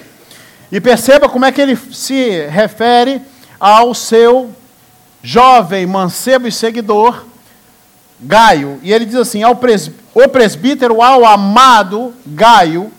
E 0.70 0.82
perceba 0.82 1.30
como 1.30 1.46
é 1.46 1.54
que 1.54 1.62
ele 1.62 1.78
se 1.78 2.48
refere 2.48 3.22
ao 3.58 3.94
seu 3.94 4.54
jovem, 5.24 5.86
mancebo 5.86 6.50
e 6.50 6.52
seguidor, 6.52 7.24
Gaio. 8.20 8.78
E 8.84 8.92
ele 8.92 9.06
diz 9.06 9.16
assim: 9.16 9.42
ao 9.42 9.58
o 10.14 10.28
presbítero, 10.28 11.02
ao 11.02 11.26
amado 11.26 12.14
Gaio, 12.26 12.92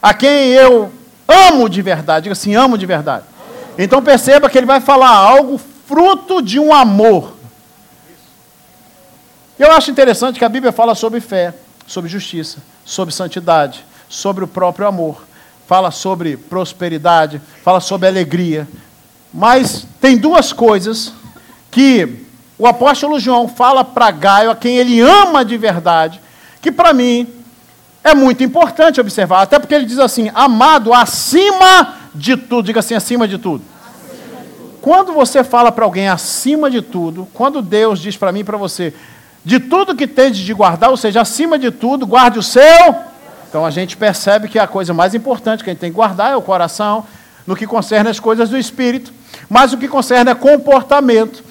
a 0.00 0.14
quem 0.14 0.50
eu 0.50 0.92
amo 1.26 1.68
de 1.68 1.82
verdade. 1.82 2.24
Diga 2.24 2.34
assim: 2.34 2.54
amo 2.54 2.78
de 2.78 2.86
verdade. 2.86 3.24
Então 3.76 4.00
perceba 4.00 4.48
que 4.48 4.56
ele 4.56 4.66
vai 4.66 4.80
falar 4.80 5.10
algo 5.10 5.60
fruto 5.88 6.40
de 6.40 6.60
um 6.60 6.72
amor. 6.72 7.32
Eu 9.58 9.72
acho 9.72 9.90
interessante 9.90 10.38
que 10.38 10.44
a 10.44 10.48
Bíblia 10.48 10.70
fala 10.70 10.94
sobre 10.94 11.18
fé 11.18 11.52
sobre 11.86 12.10
justiça, 12.10 12.58
sobre 12.84 13.14
santidade, 13.14 13.84
sobre 14.08 14.44
o 14.44 14.48
próprio 14.48 14.86
amor, 14.86 15.24
fala 15.66 15.90
sobre 15.90 16.36
prosperidade, 16.36 17.40
fala 17.62 17.80
sobre 17.80 18.08
alegria. 18.08 18.68
Mas 19.32 19.86
tem 20.00 20.16
duas 20.16 20.52
coisas 20.52 21.12
que 21.70 22.26
o 22.58 22.66
apóstolo 22.66 23.18
João 23.18 23.48
fala 23.48 23.82
para 23.82 24.10
Gaio, 24.10 24.50
a 24.50 24.56
quem 24.56 24.76
ele 24.76 25.00
ama 25.00 25.44
de 25.44 25.56
verdade, 25.56 26.20
que 26.60 26.70
para 26.70 26.92
mim 26.92 27.26
é 28.04 28.14
muito 28.14 28.42
importante 28.42 29.00
observar, 29.00 29.42
até 29.42 29.58
porque 29.58 29.74
ele 29.74 29.86
diz 29.86 29.98
assim: 29.98 30.30
amado 30.34 30.92
acima 30.92 31.96
de 32.14 32.36
tudo, 32.36 32.66
diga 32.66 32.80
assim, 32.80 32.94
acima 32.94 33.26
de 33.26 33.38
tudo. 33.38 33.64
Quando 34.80 35.12
você 35.12 35.44
fala 35.44 35.70
para 35.70 35.84
alguém 35.84 36.08
acima 36.08 36.68
de 36.68 36.82
tudo, 36.82 37.28
quando 37.32 37.62
Deus 37.62 38.00
diz 38.00 38.16
para 38.16 38.32
mim 38.32 38.40
e 38.40 38.44
para 38.44 38.58
você, 38.58 38.92
de 39.44 39.58
tudo 39.58 39.96
que 39.96 40.06
tem 40.06 40.30
de 40.30 40.54
guardar, 40.54 40.90
ou 40.90 40.96
seja, 40.96 41.20
acima 41.20 41.58
de 41.58 41.70
tudo, 41.70 42.06
guarde 42.06 42.38
o 42.38 42.42
seu. 42.42 42.94
Então 43.48 43.66
a 43.66 43.70
gente 43.70 43.96
percebe 43.96 44.48
que 44.48 44.58
a 44.58 44.66
coisa 44.66 44.94
mais 44.94 45.14
importante 45.14 45.62
que 45.62 45.70
a 45.70 45.72
gente 45.72 45.80
tem 45.80 45.90
que 45.90 45.96
guardar 45.96 46.32
é 46.32 46.36
o 46.36 46.42
coração, 46.42 47.04
no 47.46 47.56
que 47.56 47.66
concerne 47.66 48.08
as 48.08 48.20
coisas 48.20 48.48
do 48.48 48.56
espírito, 48.56 49.12
mas 49.48 49.72
o 49.72 49.78
que 49.78 49.88
concerne 49.88 50.30
é 50.30 50.34
comportamento. 50.34 51.42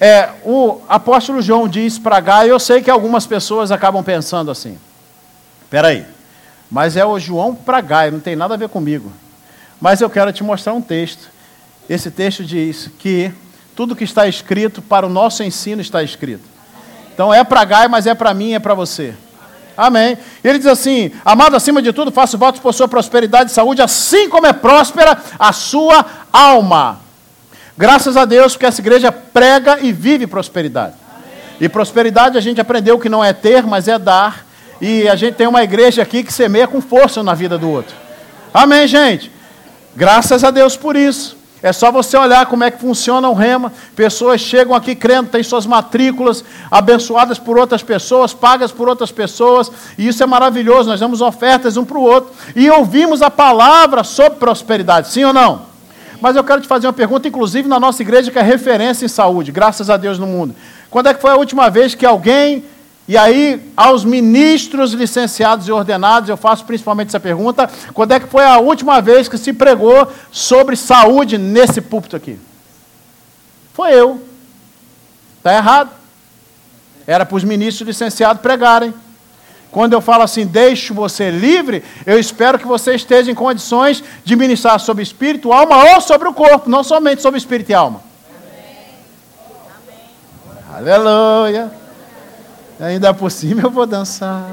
É, 0.00 0.30
o 0.44 0.80
apóstolo 0.88 1.40
João 1.40 1.68
diz 1.68 1.98
para 1.98 2.18
Gaio, 2.18 2.50
eu 2.50 2.58
sei 2.58 2.82
que 2.82 2.90
algumas 2.90 3.24
pessoas 3.24 3.70
acabam 3.70 4.02
pensando 4.02 4.50
assim. 4.50 4.76
Espera 5.62 5.88
aí, 5.88 6.04
mas 6.70 6.96
é 6.96 7.04
o 7.04 7.18
João 7.18 7.54
para 7.54 7.80
Gaio, 7.80 8.12
não 8.12 8.20
tem 8.20 8.34
nada 8.34 8.54
a 8.54 8.56
ver 8.56 8.68
comigo. 8.68 9.12
Mas 9.80 10.00
eu 10.00 10.10
quero 10.10 10.32
te 10.32 10.42
mostrar 10.44 10.74
um 10.74 10.82
texto. 10.82 11.30
Esse 11.88 12.10
texto 12.10 12.44
diz 12.44 12.90
que 12.98 13.32
tudo 13.74 13.96
que 13.96 14.04
está 14.04 14.26
escrito 14.26 14.82
para 14.82 15.06
o 15.06 15.08
nosso 15.08 15.42
ensino 15.42 15.80
está 15.80 16.02
escrito. 16.02 16.51
Então 17.14 17.32
é 17.32 17.44
para 17.44 17.64
Gai, 17.64 17.88
mas 17.88 18.06
é 18.06 18.14
para 18.14 18.32
mim, 18.32 18.54
é 18.54 18.58
para 18.58 18.74
você. 18.74 19.14
Amém. 19.76 20.18
E 20.42 20.48
ele 20.48 20.58
diz 20.58 20.66
assim: 20.66 21.12
Amado, 21.24 21.56
acima 21.56 21.80
de 21.80 21.92
tudo, 21.92 22.10
faço 22.10 22.36
votos 22.36 22.60
por 22.60 22.72
sua 22.72 22.88
prosperidade 22.88 23.50
e 23.50 23.54
saúde, 23.54 23.82
assim 23.82 24.28
como 24.28 24.46
é 24.46 24.52
próspera 24.52 25.18
a 25.38 25.52
sua 25.52 26.04
alma. 26.32 27.00
Graças 27.76 28.16
a 28.16 28.24
Deus, 28.24 28.52
porque 28.52 28.66
essa 28.66 28.80
igreja 28.80 29.10
prega 29.10 29.78
e 29.80 29.92
vive 29.92 30.26
prosperidade. 30.26 30.94
Amém. 31.10 31.30
E 31.60 31.68
prosperidade 31.68 32.36
a 32.36 32.40
gente 32.40 32.60
aprendeu 32.60 32.98
que 32.98 33.08
não 33.08 33.24
é 33.24 33.32
ter, 33.32 33.62
mas 33.62 33.88
é 33.88 33.98
dar. 33.98 34.46
E 34.80 35.08
a 35.08 35.16
gente 35.16 35.34
tem 35.34 35.46
uma 35.46 35.62
igreja 35.62 36.02
aqui 36.02 36.22
que 36.22 36.32
semeia 36.32 36.66
com 36.66 36.80
força 36.80 37.22
na 37.22 37.34
vida 37.34 37.56
do 37.56 37.70
outro. 37.70 37.94
Amém, 38.52 38.86
gente? 38.86 39.30
Graças 39.94 40.44
a 40.44 40.50
Deus 40.50 40.76
por 40.76 40.96
isso. 40.96 41.36
É 41.62 41.72
só 41.72 41.92
você 41.92 42.16
olhar 42.16 42.44
como 42.46 42.64
é 42.64 42.70
que 42.70 42.80
funciona 42.80 43.28
o 43.28 43.34
rema. 43.34 43.72
Pessoas 43.94 44.40
chegam 44.40 44.74
aqui 44.74 44.96
crendo, 44.96 45.30
têm 45.30 45.42
suas 45.44 45.64
matrículas 45.64 46.44
abençoadas 46.68 47.38
por 47.38 47.56
outras 47.56 47.82
pessoas, 47.84 48.34
pagas 48.34 48.72
por 48.72 48.88
outras 48.88 49.12
pessoas, 49.12 49.70
e 49.96 50.08
isso 50.08 50.22
é 50.22 50.26
maravilhoso. 50.26 50.88
Nós 50.88 50.98
damos 50.98 51.20
ofertas 51.20 51.76
um 51.76 51.84
para 51.84 51.98
o 51.98 52.02
outro 52.02 52.32
e 52.56 52.68
ouvimos 52.68 53.22
a 53.22 53.30
palavra 53.30 54.02
sobre 54.02 54.40
prosperidade, 54.40 55.08
sim 55.08 55.22
ou 55.22 55.32
não? 55.32 55.70
Mas 56.20 56.34
eu 56.34 56.42
quero 56.42 56.60
te 56.60 56.68
fazer 56.68 56.86
uma 56.86 56.92
pergunta, 56.92 57.28
inclusive 57.28 57.68
na 57.68 57.78
nossa 57.78 58.02
igreja, 58.02 58.30
que 58.30 58.38
é 58.38 58.42
referência 58.42 59.04
em 59.04 59.08
saúde, 59.08 59.52
graças 59.52 59.88
a 59.88 59.96
Deus 59.96 60.18
no 60.18 60.26
mundo. 60.26 60.54
Quando 60.90 61.08
é 61.08 61.14
que 61.14 61.20
foi 61.20 61.30
a 61.30 61.36
última 61.36 61.70
vez 61.70 61.94
que 61.94 62.06
alguém 62.06 62.64
e 63.08 63.16
aí, 63.18 63.72
aos 63.76 64.04
ministros 64.04 64.92
licenciados 64.92 65.66
e 65.66 65.72
ordenados, 65.72 66.28
eu 66.28 66.36
faço 66.36 66.64
principalmente 66.64 67.08
essa 67.08 67.18
pergunta: 67.18 67.68
quando 67.92 68.12
é 68.12 68.20
que 68.20 68.28
foi 68.28 68.44
a 68.44 68.58
última 68.58 69.00
vez 69.00 69.28
que 69.28 69.36
se 69.36 69.52
pregou 69.52 70.06
sobre 70.30 70.76
saúde 70.76 71.36
nesse 71.36 71.80
púlpito 71.80 72.16
aqui? 72.16 72.38
Foi 73.74 73.92
eu. 73.92 74.22
Está 75.38 75.54
errado. 75.54 75.90
Era 77.04 77.26
para 77.26 77.36
os 77.36 77.42
ministros 77.42 77.88
licenciados 77.88 78.40
pregarem. 78.40 78.94
Quando 79.72 79.94
eu 79.94 80.00
falo 80.00 80.22
assim, 80.22 80.46
deixo 80.46 80.94
você 80.94 81.30
livre, 81.30 81.82
eu 82.06 82.20
espero 82.20 82.58
que 82.58 82.66
você 82.66 82.94
esteja 82.94 83.30
em 83.30 83.34
condições 83.34 84.04
de 84.22 84.36
ministrar 84.36 84.78
sobre 84.78 85.02
espírito, 85.02 85.50
alma 85.50 85.94
ou 85.94 86.00
sobre 86.00 86.28
o 86.28 86.34
corpo, 86.34 86.68
não 86.68 86.84
somente 86.84 87.22
sobre 87.22 87.38
espírito 87.38 87.70
e 87.70 87.74
alma. 87.74 88.02
Amém. 90.76 90.92
Aleluia. 90.92 91.81
Ainda 92.82 93.14
por 93.14 93.30
cima 93.30 93.62
eu 93.62 93.70
vou 93.70 93.86
dançar. 93.86 94.50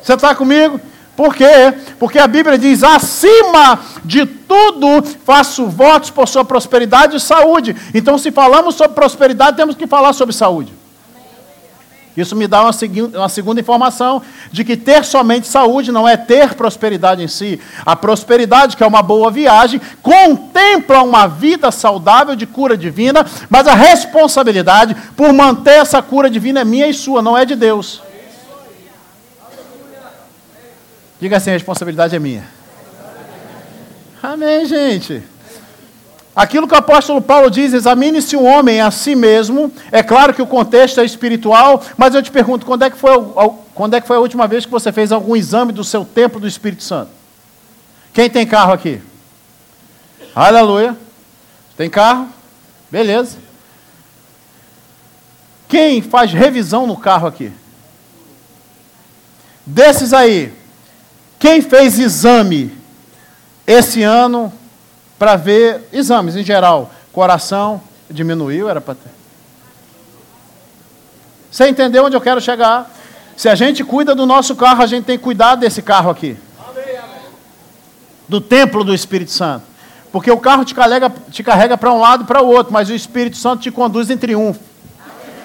Você 0.00 0.14
está 0.14 0.32
comigo? 0.32 0.80
Por 1.16 1.34
quê? 1.34 1.74
Porque 1.98 2.20
a 2.20 2.28
Bíblia 2.28 2.56
diz: 2.56 2.84
acima 2.84 3.80
de 4.04 4.24
tudo 4.24 5.02
faço 5.24 5.66
votos 5.66 6.10
por 6.10 6.28
sua 6.28 6.44
prosperidade 6.44 7.16
e 7.16 7.20
saúde. 7.20 7.74
Então, 7.92 8.16
se 8.16 8.30
falamos 8.30 8.76
sobre 8.76 8.94
prosperidade, 8.94 9.56
temos 9.56 9.74
que 9.74 9.88
falar 9.88 10.12
sobre 10.12 10.32
saúde. 10.32 10.72
Isso 12.16 12.34
me 12.34 12.46
dá 12.46 12.62
uma, 12.62 12.70
uma, 13.14 13.28
segunda 13.28 13.60
informação 13.60 14.20
de 14.50 14.64
que 14.64 14.76
ter 14.76 15.04
somente 15.04 15.46
saúde 15.46 15.92
não 15.92 16.08
é 16.08 16.16
ter 16.16 16.54
prosperidade 16.54 17.22
em 17.22 17.28
si. 17.28 17.60
A 17.86 17.94
prosperidade, 17.94 18.76
que 18.76 18.82
é 18.82 18.86
uma 18.86 19.02
boa 19.02 19.30
viagem, 19.30 19.80
contempla 20.02 21.02
uma 21.02 21.28
vida 21.28 21.70
saudável 21.70 22.34
de 22.34 22.46
cura 22.46 22.76
divina, 22.76 23.24
mas 23.48 23.68
a 23.68 23.74
responsabilidade 23.74 24.96
por 25.16 25.32
manter 25.32 25.78
essa 25.78 26.02
cura 26.02 26.28
divina 26.28 26.60
é 26.60 26.64
minha 26.64 26.88
e 26.88 26.94
sua, 26.94 27.22
não 27.22 27.38
é 27.38 27.44
de 27.44 27.54
Deus. 27.54 28.02
Diga 31.20 31.36
assim: 31.36 31.50
a 31.50 31.54
responsabilidade 31.54 32.16
é 32.16 32.18
minha. 32.18 32.44
Amém, 34.22 34.66
gente. 34.66 35.22
Aquilo 36.40 36.66
que 36.66 36.72
o 36.72 36.78
apóstolo 36.78 37.20
Paulo 37.20 37.50
diz, 37.50 37.74
examine-se 37.74 38.34
o 38.34 38.42
homem 38.42 38.80
a 38.80 38.90
si 38.90 39.14
mesmo. 39.14 39.70
É 39.92 40.02
claro 40.02 40.32
que 40.32 40.40
o 40.40 40.46
contexto 40.46 40.98
é 40.98 41.04
espiritual, 41.04 41.82
mas 41.98 42.14
eu 42.14 42.22
te 42.22 42.30
pergunto, 42.30 42.64
quando 42.64 42.82
é, 42.82 42.88
que 42.88 42.96
foi, 42.96 43.12
quando 43.74 43.92
é 43.92 44.00
que 44.00 44.06
foi 44.06 44.16
a 44.16 44.20
última 44.20 44.46
vez 44.46 44.64
que 44.64 44.70
você 44.70 44.90
fez 44.90 45.12
algum 45.12 45.36
exame 45.36 45.70
do 45.70 45.84
seu 45.84 46.02
templo 46.02 46.40
do 46.40 46.48
Espírito 46.48 46.82
Santo? 46.82 47.10
Quem 48.14 48.30
tem 48.30 48.46
carro 48.46 48.72
aqui? 48.72 49.02
Aleluia. 50.34 50.96
Tem 51.76 51.90
carro? 51.90 52.26
Beleza. 52.90 53.36
Quem 55.68 56.00
faz 56.00 56.32
revisão 56.32 56.86
no 56.86 56.96
carro 56.96 57.26
aqui? 57.26 57.52
Desses 59.66 60.14
aí, 60.14 60.54
quem 61.38 61.60
fez 61.60 61.98
exame 61.98 62.72
esse 63.66 64.02
ano 64.02 64.50
para 65.20 65.36
ver 65.36 65.86
exames 65.92 66.34
em 66.34 66.42
geral? 66.42 66.90
Coração 67.12 67.82
diminuiu, 68.08 68.70
era 68.70 68.80
para 68.80 68.94
ter. 68.94 69.10
Você 71.50 71.68
entendeu 71.68 72.06
onde 72.06 72.16
eu 72.16 72.22
quero 72.22 72.40
chegar? 72.40 72.90
Se 73.36 73.46
a 73.46 73.54
gente 73.54 73.84
cuida 73.84 74.14
do 74.14 74.24
nosso 74.24 74.56
carro, 74.56 74.82
a 74.82 74.86
gente 74.86 75.04
tem 75.04 75.18
que 75.18 75.22
cuidar 75.22 75.56
desse 75.56 75.82
carro 75.82 76.08
aqui. 76.08 76.38
Do 78.26 78.40
templo 78.40 78.82
do 78.82 78.94
Espírito 78.94 79.30
Santo. 79.30 79.64
Porque 80.10 80.30
o 80.30 80.38
carro 80.38 80.64
te 80.64 80.74
carrega, 80.74 81.12
te 81.30 81.42
carrega 81.42 81.76
para 81.76 81.92
um 81.92 82.00
lado 82.00 82.24
e 82.24 82.26
para 82.26 82.42
o 82.42 82.46
outro, 82.46 82.72
mas 82.72 82.88
o 82.88 82.94
Espírito 82.94 83.36
Santo 83.36 83.60
te 83.60 83.70
conduz 83.70 84.08
em 84.08 84.16
triunfo. 84.16 84.60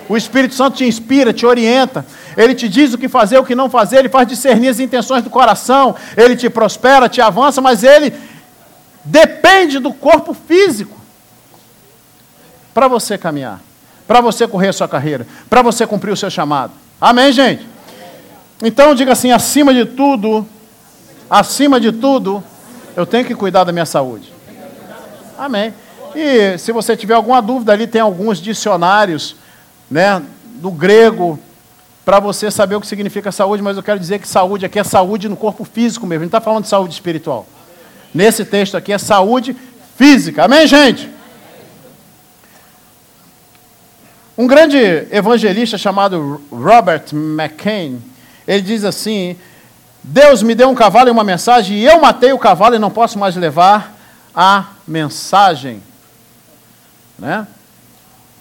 O 0.08 0.16
Espírito 0.16 0.56
Santo 0.56 0.78
te 0.78 0.86
inspira, 0.86 1.34
te 1.34 1.46
orienta. 1.46 2.06
Ele 2.38 2.56
te 2.56 2.70
diz 2.70 2.94
o 2.94 2.98
que 2.98 3.10
fazer, 3.10 3.40
o 3.40 3.44
que 3.44 3.56
não 3.56 3.70
fazer. 3.70 3.98
Ele 3.98 4.10
faz 4.10 4.26
discernir 4.26 4.70
as 4.70 4.80
intenções 4.80 5.22
do 5.22 5.30
coração. 5.30 5.96
Ele 6.16 6.38
te 6.38 6.50
prospera, 6.50 7.10
te 7.10 7.20
avança, 7.20 7.60
mas 7.60 7.84
ele 7.84 8.14
depende 9.06 9.80
do 9.80 9.94
corpo 9.94 10.34
físico 10.34 10.98
para 12.74 12.88
você 12.88 13.18
caminhar, 13.18 13.62
para 14.08 14.20
você 14.20 14.48
correr 14.48 14.70
a 14.70 14.74
sua 14.74 14.88
carreira, 14.88 15.26
para 15.50 15.62
você 15.62 15.88
cumprir 15.88 16.12
o 16.12 16.18
seu 16.18 16.30
chamado. 16.30 16.74
Amém, 17.00 17.32
gente? 17.32 17.66
Então 18.62 18.96
diga 18.96 19.14
assim: 19.14 19.32
acima 19.32 19.74
de 19.74 19.86
tudo, 19.86 20.46
acima 21.30 21.80
de 21.80 21.92
tudo, 21.92 22.44
eu 22.96 23.06
tenho 23.06 23.26
que 23.26 23.36
cuidar 23.36 23.64
da 23.64 23.72
minha 23.72 23.86
saúde. 23.86 24.34
Amém. 25.38 25.74
E 26.16 26.58
se 26.58 26.72
você 26.72 26.96
tiver 26.98 27.14
alguma 27.14 27.42
dúvida 27.42 27.74
ali, 27.74 27.88
tem 27.88 28.02
alguns 28.02 28.40
dicionários 28.40 29.36
né, 29.92 30.22
do 30.56 30.72
grego, 30.72 31.40
para 32.06 32.20
você 32.20 32.52
saber 32.52 32.76
o 32.76 32.82
que 32.82 32.88
significa 32.88 33.32
saúde, 33.32 33.64
mas 33.64 33.76
eu 33.76 33.84
quero 33.84 34.00
dizer 34.00 34.20
que 34.20 34.28
saúde 34.28 34.66
aqui 34.66 34.78
é 34.78 34.84
saúde 34.84 35.28
no 35.28 35.36
corpo 35.36 35.66
físico 35.66 36.06
mesmo, 36.06 36.22
não 36.22 36.28
está 36.28 36.40
falando 36.40 36.64
de 36.64 36.70
saúde 36.70 36.94
espiritual. 36.94 37.48
Nesse 38.16 38.46
texto 38.46 38.78
aqui 38.78 38.94
é 38.94 38.98
saúde 38.98 39.54
física. 39.98 40.46
Amém, 40.46 40.66
gente? 40.66 41.10
Um 44.38 44.48
grande 44.48 44.78
evangelista 45.12 45.78
chamado 45.78 46.42
Robert 46.50 47.04
McCain, 47.12 48.02
ele 48.48 48.62
diz 48.62 48.86
assim: 48.86 49.36
Deus 50.02 50.42
me 50.42 50.56
deu 50.56 50.70
um 50.70 50.76
cavalo 50.76 51.10
e 51.10 51.12
uma 51.12 51.26
mensagem, 51.26 51.78
e 51.78 51.86
eu 51.86 52.00
matei 52.00 52.32
o 52.32 52.40
cavalo 52.40 52.76
e 52.76 52.80
não 52.80 52.90
posso 52.90 53.20
mais 53.20 53.36
levar 53.36 53.94
a 54.34 54.68
mensagem. 54.88 55.84
Né? 57.20 57.46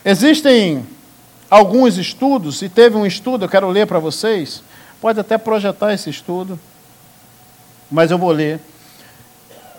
Existem 0.04 0.86
alguns 1.50 1.98
estudos, 1.98 2.62
e 2.62 2.68
teve 2.68 2.96
um 2.96 3.04
estudo, 3.04 3.44
eu 3.44 3.48
quero 3.48 3.68
ler 3.70 3.88
para 3.88 3.98
vocês, 3.98 4.62
pode 5.00 5.18
até 5.18 5.36
projetar 5.36 5.92
esse 5.92 6.08
estudo, 6.08 6.60
mas 7.90 8.12
eu 8.12 8.18
vou 8.18 8.30
ler. 8.30 8.60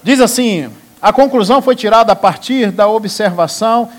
Diz 0.05 0.21
assim: 0.21 0.71
a 1.01 1.11
conclusão 1.11 1.61
foi 1.63 1.75
tirada 1.75 2.11
a 2.11 2.15
partir 2.15 2.71
da 2.71 2.87
observação 2.87 3.89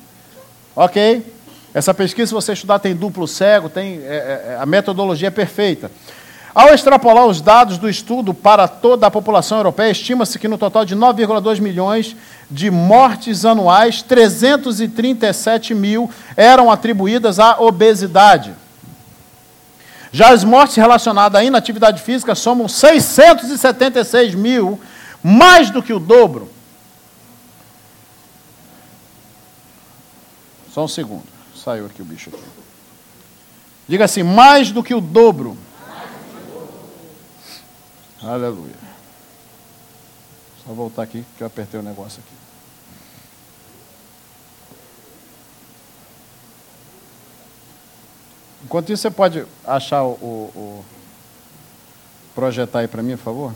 Ok? 0.76 1.39
Essa 1.74 1.94
pesquisa, 1.94 2.28
se 2.28 2.34
você 2.34 2.54
estudar, 2.54 2.80
tem 2.80 2.96
duplo 2.96 3.28
cego, 3.28 3.70
tem, 3.70 4.00
é, 4.04 4.56
é, 4.56 4.58
a 4.60 4.66
metodologia 4.66 5.28
é 5.28 5.32
perfeita. 5.32 5.92
Ao 6.54 6.74
extrapolar 6.74 7.28
os 7.28 7.42
dados 7.42 7.78
do 7.78 7.88
estudo 7.88 8.34
para 8.34 8.68
toda 8.68 9.06
a 9.06 9.12
população 9.12 9.60
europeia, 9.60 9.92
estima-se 9.92 10.40
que 10.40 10.48
no 10.48 10.58
total 10.58 10.84
de 10.84 10.96
9,2 10.96 11.62
milhões 11.62 12.16
de 12.50 12.72
mortes 12.72 13.46
anuais, 13.46 14.02
337 14.02 15.76
mil 15.76 16.10
eram 16.36 16.72
atribuídas 16.72 17.40
à 17.40 17.60
obesidade. 17.62 18.54
Já 20.12 20.32
as 20.32 20.44
mortes 20.44 20.76
relacionadas 20.76 21.40
à 21.40 21.44
inatividade 21.44 22.02
física 22.02 22.34
somam 22.34 22.68
676 22.68 24.34
mil, 24.34 24.80
mais 25.22 25.70
do 25.70 25.84
que 25.84 25.94
o 25.94 26.00
dobro. 26.00 26.50
Só 30.74 30.84
um 30.84 30.88
segundo. 30.88 31.39
Saiu 31.64 31.86
aqui 31.86 32.02
o 32.02 32.06
bicho 32.06 32.30
aqui. 32.30 32.44
Diga 33.88 34.06
assim, 34.06 34.24
mais 34.24 34.72
do 34.72 34.84
que 34.84 34.94
o 34.94 35.02
dobro. 35.02 35.58
Aleluia. 38.22 38.76
Só 40.66 40.74
voltar 40.74 41.04
aqui 41.04 41.26
que 41.38 41.44
eu 41.44 41.48
apertei 41.48 41.80
o 41.80 41.84
negócio 41.84 42.22
aqui. 42.26 42.40
Enquanto 48.64 48.92
isso, 48.92 49.02
você 49.02 49.12
pode 49.12 49.46
achar 49.66 50.04
o, 50.04 50.12
o, 50.12 50.52
o 50.56 50.86
projetar 52.36 52.80
aí 52.80 52.88
para 52.88 53.02
mim, 53.02 53.18
por 53.18 53.24
favor? 53.24 53.54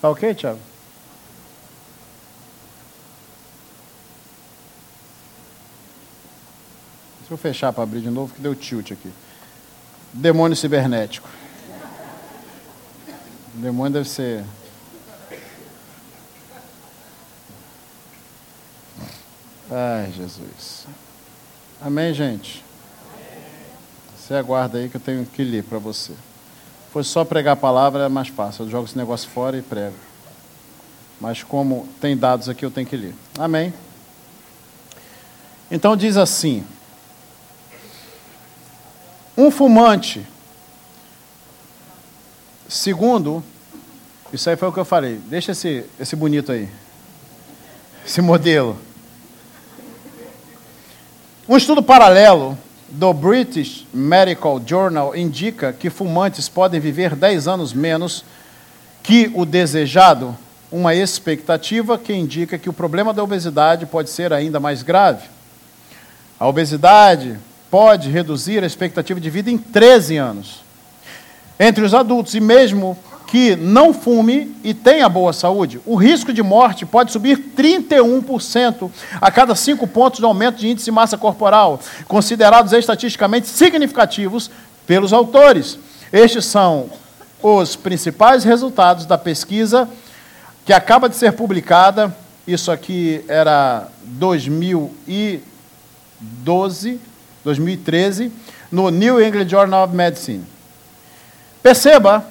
Tá 0.00 0.10
ok, 0.10 0.34
Tiago? 0.34 0.69
Deixa 7.30 7.46
eu 7.46 7.52
fechar 7.52 7.72
para 7.72 7.84
abrir 7.84 8.00
de 8.00 8.10
novo, 8.10 8.34
que 8.34 8.40
deu 8.40 8.56
tilt 8.56 8.90
aqui. 8.90 9.08
Demônio 10.12 10.56
cibernético. 10.56 11.28
O 13.54 13.58
demônio 13.58 13.92
deve 13.92 14.08
ser. 14.08 14.44
Ai, 19.70 20.10
Jesus. 20.10 20.88
Amém, 21.80 22.12
gente? 22.12 22.64
Você 24.18 24.34
aguarda 24.34 24.78
aí 24.78 24.88
que 24.88 24.96
eu 24.96 25.00
tenho 25.00 25.24
que 25.24 25.44
ler 25.44 25.62
para 25.62 25.78
você. 25.78 26.14
Foi 26.92 27.04
só 27.04 27.24
pregar 27.24 27.52
a 27.52 27.56
palavra 27.56 28.06
é 28.06 28.08
mais 28.08 28.26
fácil. 28.26 28.64
Eu 28.64 28.70
jogo 28.70 28.86
esse 28.86 28.98
negócio 28.98 29.30
fora 29.30 29.56
e 29.56 29.62
prego. 29.62 29.94
Mas 31.20 31.44
como 31.44 31.88
tem 32.00 32.16
dados 32.16 32.48
aqui, 32.48 32.64
eu 32.64 32.72
tenho 32.72 32.88
que 32.88 32.96
ler. 32.96 33.14
Amém? 33.38 33.72
Então 35.70 35.96
diz 35.96 36.16
assim: 36.16 36.66
Um 39.36 39.50
fumante 39.50 40.26
Segundo, 42.70 43.42
isso 44.32 44.48
aí 44.48 44.54
foi 44.54 44.68
o 44.68 44.72
que 44.72 44.78
eu 44.78 44.84
falei. 44.84 45.20
Deixa 45.26 45.50
esse, 45.50 45.84
esse 45.98 46.14
bonito 46.14 46.52
aí. 46.52 46.68
Esse 48.06 48.22
modelo. 48.22 48.78
Um 51.48 51.56
estudo 51.56 51.82
paralelo 51.82 52.56
do 52.88 53.12
British 53.12 53.84
Medical 53.92 54.62
Journal 54.64 55.16
indica 55.16 55.72
que 55.72 55.90
fumantes 55.90 56.48
podem 56.48 56.78
viver 56.78 57.16
10 57.16 57.48
anos 57.48 57.72
menos 57.72 58.24
que 59.02 59.32
o 59.34 59.44
desejado, 59.44 60.38
uma 60.70 60.94
expectativa 60.94 61.98
que 61.98 62.12
indica 62.12 62.56
que 62.56 62.70
o 62.70 62.72
problema 62.72 63.12
da 63.12 63.24
obesidade 63.24 63.84
pode 63.84 64.10
ser 64.10 64.32
ainda 64.32 64.60
mais 64.60 64.84
grave. 64.84 65.26
A 66.38 66.46
obesidade 66.46 67.36
pode 67.70 68.10
reduzir 68.10 68.62
a 68.62 68.66
expectativa 68.66 69.20
de 69.20 69.30
vida 69.30 69.50
em 69.50 69.56
13 69.56 70.16
anos. 70.16 70.62
Entre 71.58 71.84
os 71.84 71.94
adultos, 71.94 72.34
e 72.34 72.40
mesmo 72.40 72.98
que 73.26 73.54
não 73.54 73.94
fume 73.94 74.54
e 74.64 74.74
tenha 74.74 75.08
boa 75.08 75.32
saúde, 75.32 75.80
o 75.86 75.94
risco 75.94 76.32
de 76.32 76.42
morte 76.42 76.84
pode 76.84 77.12
subir 77.12 77.38
31% 77.56 78.90
a 79.20 79.30
cada 79.30 79.54
5 79.54 79.86
pontos 79.86 80.18
de 80.18 80.24
aumento 80.24 80.56
de 80.56 80.68
índice 80.68 80.86
de 80.86 80.90
massa 80.90 81.16
corporal, 81.16 81.78
considerados 82.08 82.72
estatisticamente 82.72 83.46
significativos 83.46 84.50
pelos 84.84 85.12
autores. 85.12 85.78
Estes 86.12 86.44
são 86.46 86.90
os 87.40 87.76
principais 87.76 88.42
resultados 88.42 89.06
da 89.06 89.16
pesquisa 89.16 89.88
que 90.66 90.72
acaba 90.72 91.08
de 91.08 91.14
ser 91.14 91.30
publicada. 91.32 92.12
Isso 92.46 92.72
aqui 92.72 93.24
era 93.28 93.86
2012, 94.02 97.00
2013, 97.44 98.32
no 98.70 98.90
New 98.90 99.20
England 99.22 99.48
Journal 99.48 99.84
of 99.84 99.94
Medicine. 99.94 100.44
Perceba, 101.62 102.24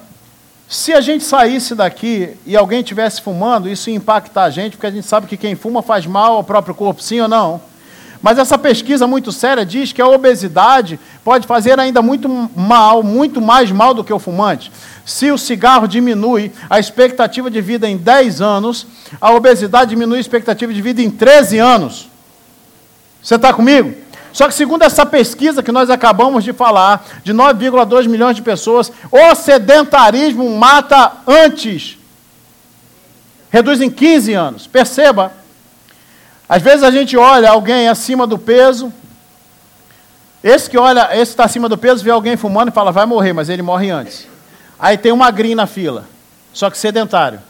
se 0.68 0.92
a 0.92 1.00
gente 1.00 1.24
saísse 1.24 1.74
daqui 1.74 2.36
e 2.46 2.56
alguém 2.56 2.80
estivesse 2.80 3.20
fumando, 3.20 3.68
isso 3.68 3.90
ia 3.90 3.96
impactar 3.96 4.44
a 4.44 4.50
gente, 4.50 4.76
porque 4.76 4.86
a 4.86 4.90
gente 4.90 5.06
sabe 5.06 5.26
que 5.26 5.36
quem 5.36 5.54
fuma 5.54 5.82
faz 5.82 6.06
mal 6.06 6.36
ao 6.36 6.44
próprio 6.44 6.74
corpo, 6.74 7.02
sim 7.02 7.20
ou 7.20 7.28
não? 7.28 7.60
Mas 8.22 8.38
essa 8.38 8.58
pesquisa 8.58 9.06
muito 9.06 9.32
séria 9.32 9.64
diz 9.64 9.92
que 9.92 10.02
a 10.02 10.06
obesidade 10.06 11.00
pode 11.24 11.46
fazer 11.46 11.80
ainda 11.80 12.02
muito 12.02 12.28
mal, 12.54 13.02
muito 13.02 13.40
mais 13.40 13.72
mal 13.72 13.94
do 13.94 14.04
que 14.04 14.12
o 14.12 14.18
fumante. 14.18 14.70
Se 15.06 15.30
o 15.30 15.38
cigarro 15.38 15.88
diminui 15.88 16.52
a 16.68 16.78
expectativa 16.78 17.50
de 17.50 17.60
vida 17.60 17.88
em 17.88 17.96
10 17.96 18.42
anos, 18.42 18.86
a 19.20 19.32
obesidade 19.32 19.90
diminui 19.90 20.18
a 20.18 20.20
expectativa 20.20 20.72
de 20.72 20.82
vida 20.82 21.00
em 21.00 21.10
13 21.10 21.58
anos. 21.58 22.08
Você 23.22 23.36
está 23.36 23.52
comigo? 23.52 23.94
Só 24.32 24.46
que, 24.46 24.54
segundo 24.54 24.82
essa 24.82 25.04
pesquisa 25.04 25.62
que 25.62 25.72
nós 25.72 25.90
acabamos 25.90 26.44
de 26.44 26.52
falar, 26.52 27.04
de 27.24 27.32
9,2 27.34 28.06
milhões 28.08 28.36
de 28.36 28.42
pessoas, 28.42 28.92
o 29.10 29.34
sedentarismo 29.34 30.48
mata 30.56 31.12
antes. 31.26 31.98
Reduz 33.50 33.80
em 33.80 33.90
15 33.90 34.32
anos. 34.32 34.66
Perceba. 34.66 35.32
Às 36.48 36.62
vezes 36.62 36.82
a 36.82 36.90
gente 36.90 37.16
olha 37.16 37.50
alguém 37.50 37.88
acima 37.88 38.26
do 38.26 38.38
peso. 38.38 38.92
Esse 40.42 40.70
que 40.70 40.78
olha, 40.78 41.10
esse 41.12 41.32
está 41.32 41.44
acima 41.44 41.68
do 41.68 41.76
peso, 41.76 42.02
vê 42.02 42.10
alguém 42.10 42.36
fumando 42.36 42.70
e 42.70 42.72
fala, 42.72 42.90
vai 42.90 43.04
morrer, 43.04 43.32
mas 43.32 43.48
ele 43.48 43.62
morre 43.62 43.90
antes. 43.90 44.26
Aí 44.78 44.96
tem 44.96 45.12
um 45.12 45.16
magrinho 45.16 45.56
na 45.56 45.66
fila, 45.66 46.06
só 46.54 46.70
que 46.70 46.78
sedentário. 46.78 47.40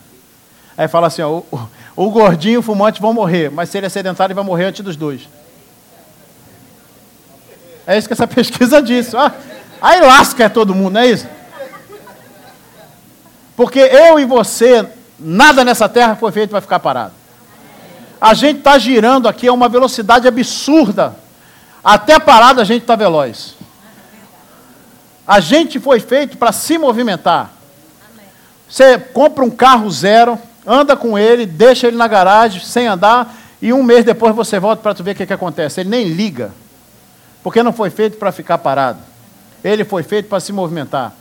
Aí 0.76 0.88
fala 0.88 1.06
assim, 1.06 1.22
ó, 1.22 1.28
o, 1.28 1.46
o, 1.52 2.06
o 2.06 2.10
gordinho 2.10 2.54
e 2.54 2.58
o 2.58 2.62
fumante 2.62 3.00
vão 3.00 3.12
morrer, 3.12 3.48
mas 3.50 3.68
se 3.68 3.78
ele 3.78 3.86
é 3.86 3.88
sedentário, 3.88 4.32
ele 4.32 4.34
vai 4.34 4.44
morrer 4.44 4.64
antes 4.64 4.80
dos 4.80 4.96
dois. 4.96 5.28
É 7.90 7.98
isso 7.98 8.06
que 8.06 8.12
essa 8.12 8.26
pesquisa 8.28 8.80
diz. 8.80 9.12
Ah, 9.16 9.32
aí 9.82 10.00
lasca 10.00 10.48
todo 10.48 10.72
mundo, 10.72 10.92
não 10.92 11.00
é 11.00 11.08
isso? 11.08 11.26
Porque 13.56 13.80
eu 13.80 14.20
e 14.20 14.24
você, 14.24 14.86
nada 15.18 15.64
nessa 15.64 15.88
terra 15.88 16.14
foi 16.14 16.30
feito 16.30 16.50
para 16.50 16.60
ficar 16.60 16.78
parado. 16.78 17.12
A 18.20 18.32
gente 18.32 18.58
está 18.58 18.78
girando 18.78 19.28
aqui 19.28 19.48
a 19.48 19.52
uma 19.52 19.68
velocidade 19.68 20.28
absurda. 20.28 21.16
Até 21.82 22.20
parado 22.20 22.60
a 22.60 22.64
gente 22.64 22.82
está 22.82 22.94
veloz. 22.94 23.56
A 25.26 25.40
gente 25.40 25.80
foi 25.80 25.98
feito 25.98 26.38
para 26.38 26.52
se 26.52 26.78
movimentar. 26.78 27.50
Você 28.68 28.98
compra 28.98 29.44
um 29.44 29.50
carro 29.50 29.90
zero, 29.90 30.38
anda 30.64 30.96
com 30.96 31.18
ele, 31.18 31.44
deixa 31.44 31.88
ele 31.88 31.96
na 31.96 32.06
garagem 32.06 32.62
sem 32.62 32.86
andar, 32.86 33.34
e 33.60 33.72
um 33.72 33.82
mês 33.82 34.04
depois 34.04 34.34
você 34.34 34.60
volta 34.60 34.80
para 34.80 34.92
ver 35.02 35.10
o 35.10 35.14
que, 35.16 35.26
que 35.26 35.32
acontece. 35.32 35.80
Ele 35.80 35.90
nem 35.90 36.06
liga. 36.06 36.52
Porque 37.42 37.62
não 37.62 37.72
foi 37.72 37.90
feito 37.90 38.18
para 38.18 38.32
ficar 38.32 38.58
parado. 38.58 39.00
Ele 39.62 39.84
foi 39.84 40.02
feito 40.02 40.28
para 40.28 40.40
se 40.40 40.52
movimentar. 40.52 41.14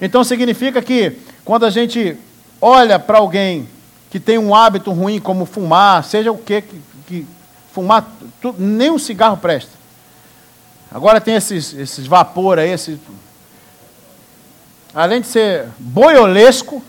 Então 0.00 0.24
significa 0.24 0.82
que 0.82 1.18
quando 1.44 1.64
a 1.64 1.70
gente 1.70 2.16
olha 2.60 2.98
para 2.98 3.18
alguém 3.18 3.68
que 4.10 4.20
tem 4.20 4.38
um 4.38 4.54
hábito 4.54 4.92
ruim, 4.92 5.18
como 5.18 5.46
fumar, 5.46 6.04
seja 6.04 6.30
o 6.30 6.38
que, 6.38 6.62
que 7.06 7.26
fumar, 7.72 8.06
tu, 8.40 8.54
nem 8.58 8.90
um 8.90 8.98
cigarro 8.98 9.36
presta. 9.36 9.72
Agora 10.90 11.20
tem 11.20 11.34
esses, 11.34 11.72
esses 11.72 12.06
vapor 12.06 12.58
aí, 12.58 12.70
esse, 12.70 13.00
além 14.94 15.22
de 15.22 15.26
ser 15.26 15.66
boiolesco, 15.78 16.84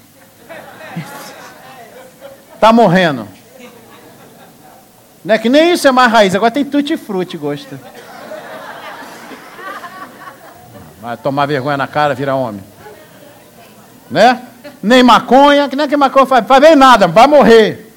está 2.53 2.73
morrendo. 2.73 3.27
Né? 5.23 5.37
Que 5.37 5.47
nem 5.47 5.71
isso 5.71 5.87
é 5.87 5.91
mais 5.91 6.11
raiz, 6.11 6.35
agora 6.35 6.51
tem 6.51 6.65
tutti-frutti 6.65 7.37
gosto. 7.37 7.79
Vai 11.03 11.17
tomar 11.17 11.45
vergonha 11.45 11.75
na 11.75 11.85
cara, 11.85 12.15
vira 12.15 12.33
homem. 12.33 12.63
Né? 14.09 14.41
Nem 14.81 15.03
maconha, 15.03 15.67
que 15.67 15.75
nem 15.75 15.85
que 15.85 15.97
maconha 15.97 16.25
faz, 16.25 16.47
faz 16.47 16.61
bem 16.61 16.77
nada, 16.77 17.09
vai 17.09 17.27
morrer. 17.27 17.93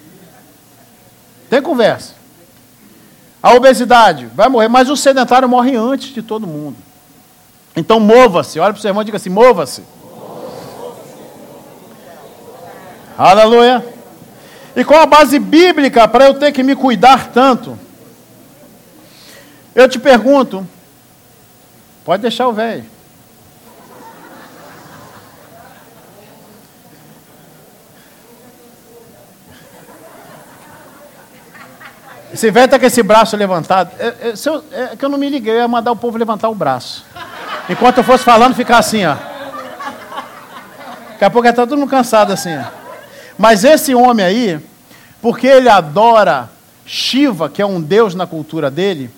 Tem 1.49 1.63
conversa. 1.63 2.15
A 3.41 3.55
obesidade 3.55 4.27
vai 4.35 4.49
morrer, 4.49 4.67
mas 4.67 4.91
o 4.91 4.97
sedentário 4.97 5.49
morre 5.49 5.77
antes 5.77 6.13
de 6.13 6.21
todo 6.21 6.49
mundo. 6.49 6.77
Então 7.77 8.01
mova-se, 8.01 8.59
olha 8.59 8.73
para 8.73 8.81
o 8.81 8.83
seu 8.83 8.89
irmão 8.89 9.03
e 9.03 9.05
diga 9.05 9.19
assim: 9.19 9.31
mova-se. 9.31 9.85
Aleluia. 13.17 13.87
E 14.75 14.85
qual 14.85 15.01
a 15.01 15.07
base 15.07 15.39
bíblica 15.39 16.09
para 16.09 16.25
eu 16.25 16.35
ter 16.35 16.51
que 16.51 16.65
me 16.65 16.75
cuidar 16.75 17.29
tanto? 17.29 17.79
Eu 19.77 19.89
te 19.89 20.01
pergunto, 20.01 20.67
pode 22.05 22.23
deixar 22.23 22.49
o 22.49 22.53
velho. 22.53 22.96
Esse 32.37 32.51
velho 32.51 32.67
está 32.67 32.79
com 32.79 32.85
esse 32.85 33.03
braço 33.03 33.35
levantado. 33.35 33.93
É, 33.99 34.09
é, 34.09 34.35
eu, 34.45 34.65
é, 34.71 34.95
que 34.95 35.03
eu 35.03 35.09
não 35.09 35.17
me 35.17 35.27
liguei, 35.27 35.55
eu 35.55 35.61
ia 35.61 35.67
mandar 35.67 35.91
o 35.91 35.97
povo 35.97 36.19
levantar 36.19 36.51
o 36.51 36.55
braço. 36.55 37.03
Enquanto 37.67 37.97
eu 37.97 38.05
fosse 38.05 38.25
falando, 38.25 38.55
ficar 38.55 38.77
assim, 38.77 39.07
ó. 39.07 39.17
Daqui 41.13 41.25
a 41.25 41.31
pouco 41.31 41.49
está 41.49 41.67
todo 41.67 41.79
mundo 41.79 41.89
cansado 41.89 42.35
assim, 42.35 42.55
ó. 42.55 42.65
Mas 43.39 43.65
esse 43.65 43.95
homem 43.95 44.27
aí, 44.27 44.61
porque 45.23 45.47
ele 45.47 45.71
adora 45.71 46.51
Shiva, 46.85 47.49
que 47.49 47.63
é 47.63 47.67
um 47.67 47.81
deus 47.81 48.15
na 48.15 48.27
cultura 48.27 48.71
dele, 48.71 49.11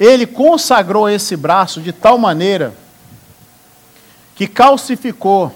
ele 0.00 0.24
consagrou 0.24 1.10
esse 1.10 1.36
braço 1.36 1.78
de 1.82 1.92
tal 1.92 2.16
maneira 2.16 2.72
que 4.34 4.46
calcificou 4.46 5.54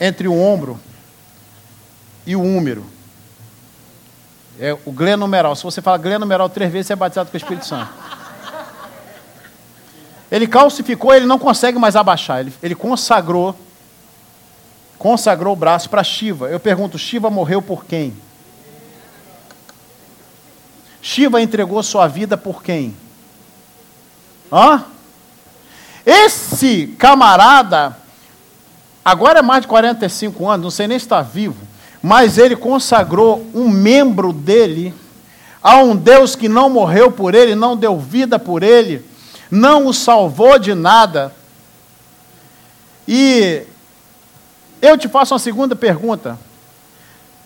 entre 0.00 0.26
o 0.26 0.36
ombro 0.36 0.80
e 2.26 2.36
o 2.36 2.42
úmero. 2.42 2.84
É 4.58 4.76
o 4.84 4.92
glenumeral. 4.92 5.56
Se 5.56 5.62
você 5.64 5.80
fala 5.80 5.96
glenumeral 5.96 6.48
três 6.48 6.70
vezes, 6.70 6.88
você 6.88 6.92
é 6.92 6.96
batizado 6.96 7.30
com 7.30 7.34
o 7.34 7.36
Espírito 7.36 7.66
Santo. 7.66 7.90
Ele 10.30 10.46
calcificou, 10.46 11.14
ele 11.14 11.26
não 11.26 11.38
consegue 11.38 11.78
mais 11.78 11.96
abaixar. 11.96 12.40
Ele, 12.40 12.52
ele 12.62 12.74
consagrou, 12.74 13.58
consagrou 14.98 15.54
o 15.54 15.56
braço 15.56 15.88
para 15.88 16.04
Shiva. 16.04 16.48
Eu 16.48 16.60
pergunto, 16.60 16.98
Shiva 16.98 17.30
morreu 17.30 17.60
por 17.62 17.84
quem? 17.84 18.14
Shiva 21.02 21.40
entregou 21.40 21.82
sua 21.82 22.06
vida 22.06 22.36
por 22.36 22.62
quem? 22.62 22.94
Hã? 24.52 24.84
Esse 26.04 26.88
camarada, 26.98 27.96
agora 29.04 29.38
é 29.38 29.42
mais 29.42 29.62
de 29.62 29.68
45 29.68 30.48
anos, 30.48 30.64
não 30.64 30.70
sei 30.70 30.86
nem 30.86 30.98
se 30.98 31.06
está 31.06 31.22
vivo 31.22 31.69
mas 32.02 32.38
ele 32.38 32.56
consagrou 32.56 33.46
um 33.54 33.68
membro 33.68 34.32
dele 34.32 34.94
a 35.62 35.76
um 35.76 35.94
Deus 35.94 36.34
que 36.34 36.48
não 36.48 36.70
morreu 36.70 37.12
por 37.12 37.34
ele, 37.34 37.54
não 37.54 37.76
deu 37.76 37.98
vida 37.98 38.38
por 38.38 38.62
ele, 38.62 39.04
não 39.50 39.86
o 39.86 39.92
salvou 39.92 40.58
de 40.58 40.74
nada. 40.74 41.34
E 43.06 43.62
eu 44.80 44.96
te 44.96 45.08
faço 45.08 45.34
uma 45.34 45.38
segunda 45.38 45.76
pergunta. 45.76 46.38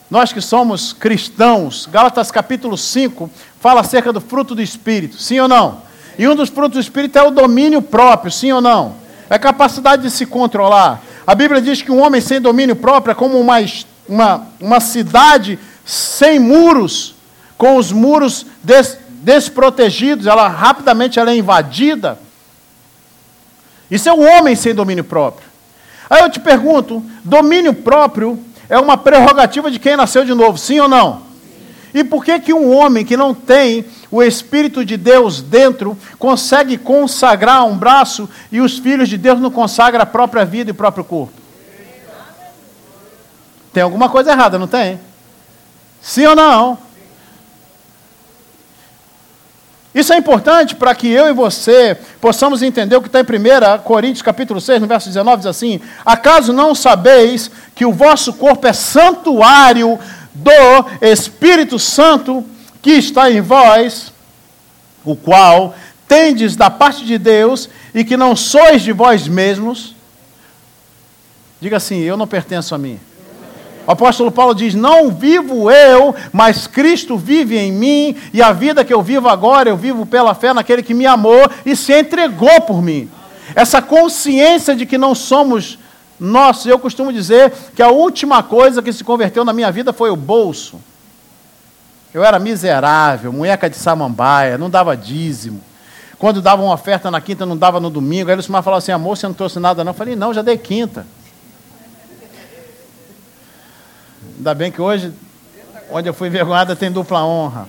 Nós 0.09 0.33
que 0.33 0.40
somos 0.40 0.93
cristãos, 0.93 1.87
Gálatas 1.90 2.31
capítulo 2.31 2.77
5 2.77 3.29
fala 3.59 3.81
acerca 3.81 4.12
do 4.12 4.21
fruto 4.21 4.55
do 4.55 4.62
Espírito, 4.62 5.17
sim 5.17 5.40
ou 5.40 5.49
não? 5.49 5.83
E 6.17 6.29
um 6.29 6.37
dos 6.37 6.49
frutos 6.49 6.75
do 6.75 6.81
Espírito 6.81 7.19
é 7.19 7.23
o 7.23 7.31
domínio 7.33 7.83
próprio, 7.83 8.31
sim 8.31 8.53
ou 8.53 8.61
não? 8.61 8.95
É 9.29 9.35
a 9.35 9.38
capacidade 9.38 10.03
de 10.03 10.11
se 10.11 10.27
controlar. 10.27 11.03
A 11.27 11.35
Bíblia 11.35 11.61
diz 11.61 11.83
que 11.83 11.90
um 11.90 12.01
homem 12.01 12.21
sem 12.21 12.40
domínio 12.40 12.77
próprio 12.77 13.12
é 13.12 13.14
como 13.14 13.40
uma, 13.40 13.57
uma, 14.09 14.47
uma 14.61 14.81
cidade 14.81 15.59
sem 15.85 16.38
muros, 16.38 17.14
com 17.57 17.77
os 17.77 17.93
muros 17.93 18.47
des, 18.62 18.99
desprotegidos, 19.23 20.27
ela 20.27 20.49
rapidamente 20.49 21.19
ela 21.19 21.31
é 21.31 21.37
invadida. 21.37 22.19
Isso 23.90 24.09
é 24.09 24.12
o 24.12 24.21
homem 24.21 24.55
sem 24.55 24.75
domínio 24.75 25.05
próprio. 25.05 25.49
Aí 26.09 26.23
eu 26.23 26.31
te 26.31 26.40
pergunto: 26.40 27.03
domínio 27.25 27.73
próprio 27.73 28.38
é 28.69 28.79
uma 28.79 28.97
prerrogativa 28.97 29.71
de 29.71 29.79
quem 29.79 29.97
nasceu 29.97 30.25
de 30.25 30.35
novo, 30.35 30.59
sim 30.59 30.81
ou 30.81 30.88
não? 30.88 31.23
E 31.93 32.03
por 32.03 32.25
que, 32.25 32.40
que 32.40 32.53
um 32.53 32.75
homem 32.75 33.05
que 33.05 33.17
não 33.17 33.33
tem 33.33 33.85
o 34.11 34.21
Espírito 34.21 34.85
de 34.85 34.97
Deus 34.97 35.40
dentro 35.40 35.97
consegue 36.19 36.77
consagrar 36.77 37.64
um 37.64 37.77
braço 37.77 38.29
e 38.51 38.61
os 38.61 38.79
filhos 38.79 39.09
de 39.09 39.17
Deus 39.17 39.40
não 39.40 39.51
consagram 39.51 40.03
a 40.03 40.07
própria 40.07 40.45
vida 40.45 40.71
e 40.71 40.73
o 40.73 40.75
próprio 40.75 41.05
corpo? 41.05 41.43
Tem 43.75 43.83
alguma 43.83 44.09
coisa 44.09 44.31
errada, 44.31 44.57
não 44.57 44.69
tem? 44.69 45.01
Sim 46.01 46.27
ou 46.27 46.37
não? 46.37 46.79
Isso 49.93 50.13
é 50.13 50.17
importante 50.17 50.77
para 50.77 50.95
que 50.95 51.09
eu 51.09 51.29
e 51.29 51.33
você 51.33 51.99
possamos 52.21 52.63
entender 52.63 52.95
o 52.95 53.03
que 53.03 53.09
está 53.09 53.19
em 53.19 53.25
1 53.25 53.83
Coríntios 53.83 54.23
capítulo 54.23 54.61
6, 54.61 54.81
no 54.81 54.87
verso 54.87 55.09
19, 55.09 55.39
diz 55.39 55.47
assim: 55.47 55.81
Acaso 56.05 56.53
não 56.53 56.73
sabeis 56.73 57.51
que 57.75 57.85
o 57.85 57.93
vosso 57.93 58.35
corpo 58.35 58.65
é 58.65 58.73
santuário 58.73 59.99
do 60.33 60.51
Espírito 61.01 61.77
Santo 61.77 62.45
que 62.81 62.93
está 62.93 63.29
em 63.29 63.41
vós, 63.41 64.13
o 65.05 65.17
qual 65.17 65.75
tendes 66.07 66.55
da 66.55 66.71
parte 66.71 67.05
de 67.05 67.19
Deus 67.19 67.69
e 67.93 68.05
que 68.05 68.17
não 68.17 68.37
sois 68.37 68.83
de 68.83 68.93
vós 68.93 69.27
mesmos? 69.27 69.97
Diga 71.61 71.79
assim: 71.79 71.99
Eu 72.01 72.17
não 72.17 72.27
pertenço 72.29 72.73
a 72.73 72.79
mim. 72.79 73.01
O 73.87 73.92
apóstolo 73.92 74.31
Paulo 74.31 74.55
diz: 74.55 74.75
Não 74.75 75.11
vivo 75.11 75.70
eu, 75.70 76.14
mas 76.33 76.66
Cristo 76.66 77.16
vive 77.16 77.59
em 77.59 77.73
mim, 77.73 78.16
e 78.33 78.42
a 78.42 78.53
vida 78.53 78.85
que 78.85 78.94
eu 78.94 79.03
vivo 79.03 79.29
agora, 79.29 79.68
eu 79.68 79.77
vivo 79.77 80.07
pela 80.07 80.35
fé 80.35 80.53
naquele 80.53 80.83
que 80.83 80.94
me 80.94 81.07
amou 81.07 81.49
e 81.64 81.77
se 81.77 81.92
entregou 81.92 82.61
por 82.62 82.83
mim. 82.83 83.11
Essa 83.55 83.83
consciência 83.83 84.75
de 84.75 84.87
que 84.87 84.97
não 84.97 85.14
somos 85.14 85.79
nossos, 86.18 86.66
eu 86.66 86.79
costumo 86.79 87.12
dizer 87.12 87.53
que 87.75 87.83
a 87.83 87.88
última 87.88 88.42
coisa 88.42 88.83
que 88.83 88.92
se 88.92 89.05
converteu 89.05 89.44
na 89.44 89.53
minha 89.53 89.70
vida 89.70 89.92
foi 89.92 90.11
o 90.11 90.16
bolso. 90.16 90.81
Eu 92.12 92.25
era 92.25 92.38
miserável, 92.38 93.33
munheca 93.33 93.68
de 93.68 93.77
samambaia, 93.77 94.57
não 94.57 94.70
dava 94.70 94.97
dízimo. 94.97 95.61
Quando 96.16 96.40
dava 96.40 96.62
uma 96.62 96.73
oferta 96.73 97.11
na 97.11 97.20
quinta, 97.20 97.44
não 97.44 97.57
dava 97.57 97.81
no 97.81 97.90
domingo. 97.90 98.31
Aí 98.31 98.38
o 98.38 98.42
Silmar 98.42 98.62
falou 98.62 98.79
assim: 98.79 98.92
amor, 98.92 99.16
você 99.16 99.27
não 99.27 99.35
trouxe 99.35 99.59
nada 99.59 99.83
não? 99.85 99.90
Eu 99.90 99.94
falei: 99.97 100.16
não, 100.16 100.33
já 100.33 100.40
dei 100.40 100.57
quinta. 100.57 101.05
Ainda 104.37 104.55
bem 104.55 104.70
que 104.70 104.81
hoje, 104.81 105.12
onde 105.90 106.09
eu 106.09 106.14
fui 106.14 106.29
envergonhada, 106.29 106.75
tem 106.75 106.90
dupla 106.90 107.25
honra. 107.25 107.68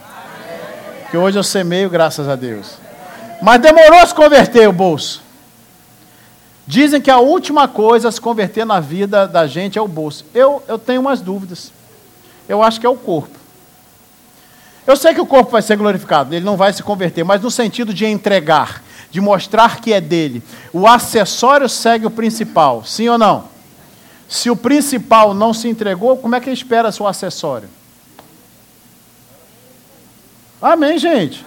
Que 1.11 1.17
hoje 1.17 1.37
eu 1.37 1.43
semeio, 1.43 1.89
graças 1.89 2.27
a 2.27 2.35
Deus. 2.35 2.77
Mas 3.41 3.61
demorou 3.61 3.99
a 3.99 4.05
se 4.05 4.15
converter 4.15 4.67
o 4.67 4.73
bolso. 4.73 5.21
Dizem 6.67 6.99
que 6.99 7.11
a 7.11 7.19
última 7.19 7.67
coisa 7.67 8.09
a 8.09 8.11
se 8.11 8.19
converter 8.19 8.65
na 8.65 8.79
vida 8.79 9.27
da 9.27 9.45
gente 9.45 9.77
é 9.77 9.81
o 9.81 9.87
bolso. 9.87 10.25
Eu, 10.33 10.63
eu 10.67 10.79
tenho 10.79 11.01
umas 11.01 11.21
dúvidas. 11.21 11.71
Eu 12.49 12.63
acho 12.63 12.79
que 12.79 12.85
é 12.85 12.89
o 12.89 12.95
corpo. 12.95 13.37
Eu 14.87 14.95
sei 14.95 15.13
que 15.13 15.21
o 15.21 15.25
corpo 15.25 15.51
vai 15.51 15.61
ser 15.61 15.77
glorificado, 15.77 16.33
ele 16.35 16.45
não 16.45 16.55
vai 16.55 16.71
se 16.71 16.83
converter, 16.83 17.23
mas 17.23 17.41
no 17.41 17.49
sentido 17.49 17.91
de 17.91 18.05
entregar, 18.05 18.83
de 19.09 19.19
mostrar 19.19 19.81
que 19.81 19.91
é 19.91 19.99
dele. 19.99 20.43
O 20.71 20.85
acessório 20.85 21.67
segue 21.67 22.05
o 22.05 22.11
principal, 22.11 22.83
sim 22.85 23.09
ou 23.09 23.17
não? 23.17 23.54
Se 24.35 24.49
o 24.49 24.55
principal 24.55 25.33
não 25.33 25.53
se 25.53 25.69
entregou, 25.69 26.17
como 26.17 26.35
é 26.35 26.41
que 26.41 26.49
espera 26.49 26.91
seu 26.91 27.07
acessório? 27.07 27.69
Amém, 30.61 30.99
gente? 30.99 31.45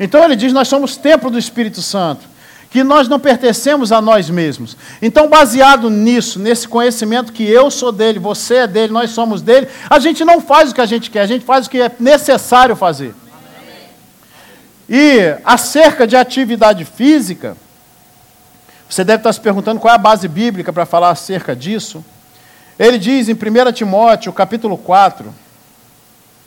Então 0.00 0.24
ele 0.24 0.34
diz: 0.34 0.52
Nós 0.52 0.66
somos 0.66 0.96
templo 0.96 1.30
do 1.30 1.38
Espírito 1.38 1.80
Santo, 1.80 2.26
que 2.68 2.82
nós 2.82 3.06
não 3.06 3.20
pertencemos 3.20 3.92
a 3.92 4.02
nós 4.02 4.28
mesmos. 4.28 4.76
Então, 5.00 5.28
baseado 5.28 5.88
nisso, 5.88 6.40
nesse 6.40 6.66
conhecimento 6.66 7.32
que 7.32 7.44
eu 7.44 7.70
sou 7.70 7.92
dele, 7.92 8.18
você 8.18 8.56
é 8.56 8.66
dele, 8.66 8.92
nós 8.92 9.12
somos 9.12 9.40
dele, 9.40 9.68
a 9.88 10.00
gente 10.00 10.24
não 10.24 10.40
faz 10.40 10.72
o 10.72 10.74
que 10.74 10.80
a 10.80 10.86
gente 10.86 11.12
quer, 11.12 11.20
a 11.20 11.26
gente 11.26 11.44
faz 11.44 11.68
o 11.68 11.70
que 11.70 11.80
é 11.80 11.92
necessário 12.00 12.74
fazer. 12.74 13.14
E 14.88 15.36
acerca 15.44 16.08
de 16.08 16.16
atividade 16.16 16.84
física, 16.84 17.56
você 18.90 19.04
deve 19.04 19.20
estar 19.20 19.32
se 19.32 19.40
perguntando 19.40 19.78
qual 19.78 19.92
é 19.92 19.94
a 19.94 19.98
base 19.98 20.26
bíblica 20.26 20.72
para 20.72 20.84
falar 20.84 21.10
acerca 21.10 21.54
disso. 21.54 22.04
Ele 22.78 22.98
diz 22.98 23.28
em 23.28 23.32
1 23.32 23.72
Timóteo, 23.72 24.32
capítulo 24.32 24.76
4, 24.76 25.34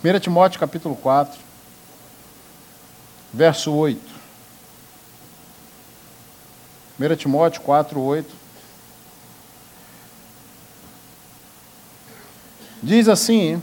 1 0.04 0.20
Timóteo, 0.20 0.60
capítulo 0.60 0.96
4, 0.96 1.40
verso 3.34 3.74
8. 3.74 4.00
1 7.00 7.16
Timóteo 7.16 7.62
4, 7.62 8.00
8. 8.00 8.30
Diz 12.84 13.08
assim: 13.08 13.62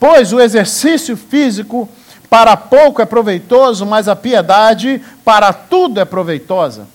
Pois 0.00 0.32
o 0.32 0.40
exercício 0.40 1.16
físico 1.16 1.88
para 2.28 2.56
pouco 2.56 3.00
é 3.00 3.06
proveitoso, 3.06 3.86
mas 3.86 4.08
a 4.08 4.16
piedade 4.16 5.00
para 5.24 5.52
tudo 5.52 6.00
é 6.00 6.04
proveitosa. 6.04 6.88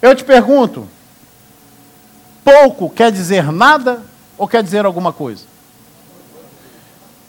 Eu 0.00 0.14
te 0.14 0.24
pergunto: 0.24 0.88
pouco 2.42 2.88
quer 2.88 3.12
dizer 3.12 3.52
nada 3.52 4.13
ou 4.36 4.48
quer 4.48 4.62
dizer 4.62 4.84
alguma 4.84 5.12
coisa? 5.12 5.44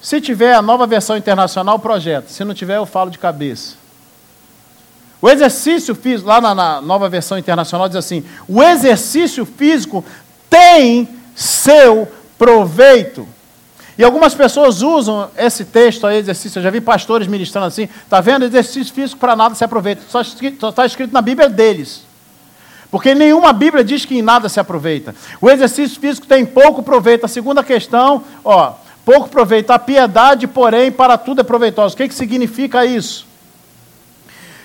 Se 0.02 0.22
tiver 0.22 0.54
a 0.54 0.62
nova 0.62 0.86
versão 0.86 1.18
internacional, 1.18 1.80
projeto. 1.80 2.30
Se 2.30 2.44
não 2.44 2.54
tiver, 2.54 2.78
eu 2.78 2.86
falo 2.86 3.10
de 3.10 3.18
cabeça. 3.18 3.76
O 5.20 5.28
exercício 5.28 5.96
físico, 5.96 6.30
lá 6.30 6.40
na, 6.40 6.54
na, 6.54 6.80
nova 6.80 7.10
versão 7.10 7.40
internacional, 7.40 7.88
diz 7.88 7.98
assim: 7.98 8.24
o 8.48 8.62
exercício 8.62 9.44
físico 9.44 10.06
tem 10.48 11.10
seu 11.34 12.08
proveito. 12.38 13.28
E 13.98 14.04
algumas 14.04 14.36
pessoas 14.36 14.84
usam 14.84 15.32
esse 15.36 15.66
texto 15.66 16.06
aí, 16.06 16.18
exercício. 16.18 16.60
Eu 16.60 16.64
já 16.64 16.70
vi 16.70 16.80
pastores 16.80 17.28
ministrando 17.28 17.66
assim: 17.66 17.90
está 18.04 18.22
vendo? 18.22 18.46
Exercício 18.46 18.94
físico 18.94 19.20
para 19.20 19.36
nada 19.36 19.56
se 19.56 19.64
aproveita. 19.64 20.04
Só 20.08 20.22
está 20.22 20.86
escrito 20.86 21.12
na 21.12 21.22
Bíblia 21.24 21.50
deles. 21.50 22.05
Porque 22.92 23.14
nenhuma 23.14 23.52
Bíblia 23.52 23.84
diz 23.84 24.06
que 24.06 24.18
em 24.18 24.22
nada 24.22 24.48
se 24.48 24.60
aproveita. 24.60 25.16
O 25.42 25.50
exercício 25.50 26.00
físico 26.00 26.28
tem 26.28 26.46
pouco 26.46 26.84
proveito. 26.84 27.26
A 27.26 27.30
segunda 27.30 27.64
questão, 27.64 28.24
ó, 28.44 28.74
pouco 29.04 29.30
proveito. 29.30 29.72
A 29.72 29.80
piedade, 29.80 30.48
porém, 30.48 30.92
para 30.92 31.18
tudo 31.18 31.42
é 31.42 31.44
proveitosa. 31.44 31.94
O 31.94 31.98
que, 31.98 32.08
que 32.08 32.14
significa 32.14 32.86
isso? 32.86 33.28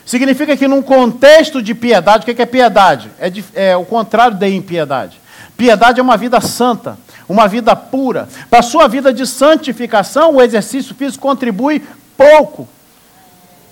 Significa 0.05 0.57
que 0.57 0.67
num 0.67 0.83
contexto 0.83 1.63
de 1.63 1.75
piedade, 1.75 2.23
o 2.23 2.27
que, 2.27 2.35
que 2.35 2.43
é 2.43 2.47
piedade? 2.47 3.11
É, 3.19 3.31
de, 3.31 3.45
é 3.55 3.77
o 3.77 3.85
contrário 3.85 4.37
da 4.37 4.49
impiedade. 4.49 5.21
Piedade 5.57 6.01
é 6.01 6.03
uma 6.03 6.17
vida 6.17 6.41
santa, 6.41 6.99
uma 7.29 7.47
vida 7.47 7.77
pura. 7.77 8.29
Para 8.49 8.61
a 8.61 8.63
sua 8.63 8.89
vida 8.89 9.13
de 9.13 9.27
santificação, 9.27 10.35
o 10.35 10.43
exercício 10.43 10.95
físico 10.95 11.23
contribui 11.23 11.87
pouco. 12.17 12.69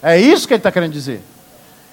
É 0.02 0.20
isso 0.20 0.46
que 0.46 0.54
ele 0.54 0.58
está 0.58 0.70
querendo 0.70 0.92
dizer. 0.92 1.22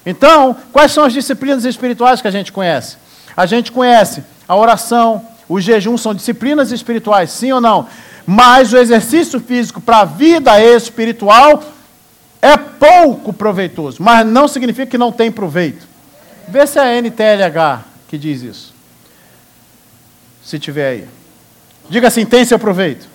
Então, 0.06 0.56
quais 0.72 0.92
são 0.92 1.04
as 1.04 1.12
disciplinas 1.12 1.64
espirituais 1.64 2.22
que 2.22 2.28
a 2.28 2.30
gente 2.30 2.52
conhece? 2.52 2.96
A 3.36 3.44
gente 3.44 3.72
conhece 3.72 4.22
a 4.46 4.54
oração, 4.54 5.26
o 5.48 5.60
jejum 5.60 5.98
são 5.98 6.14
disciplinas 6.14 6.70
espirituais, 6.70 7.32
sim 7.32 7.50
ou 7.50 7.60
não? 7.60 7.88
Mas 8.24 8.72
o 8.72 8.76
exercício 8.76 9.40
físico 9.40 9.80
para 9.80 9.98
a 9.98 10.04
vida 10.04 10.60
espiritual 10.62 11.60
é 12.40 12.56
pouco 12.56 13.32
proveitoso, 13.32 14.00
mas 14.00 14.24
não 14.24 14.46
significa 14.46 14.86
que 14.86 14.96
não 14.96 15.10
tem 15.10 15.32
proveito. 15.32 15.84
Vê 16.46 16.64
se 16.66 16.78
é 16.78 16.82
a 16.82 17.02
NTLH 17.02 17.84
que 18.06 18.16
diz 18.16 18.42
isso. 18.42 18.74
Se 20.44 20.60
tiver 20.60 20.88
aí. 20.88 21.04
Diga 21.90 22.06
assim: 22.06 22.24
tem 22.24 22.44
seu 22.44 22.58
proveito? 22.58 23.08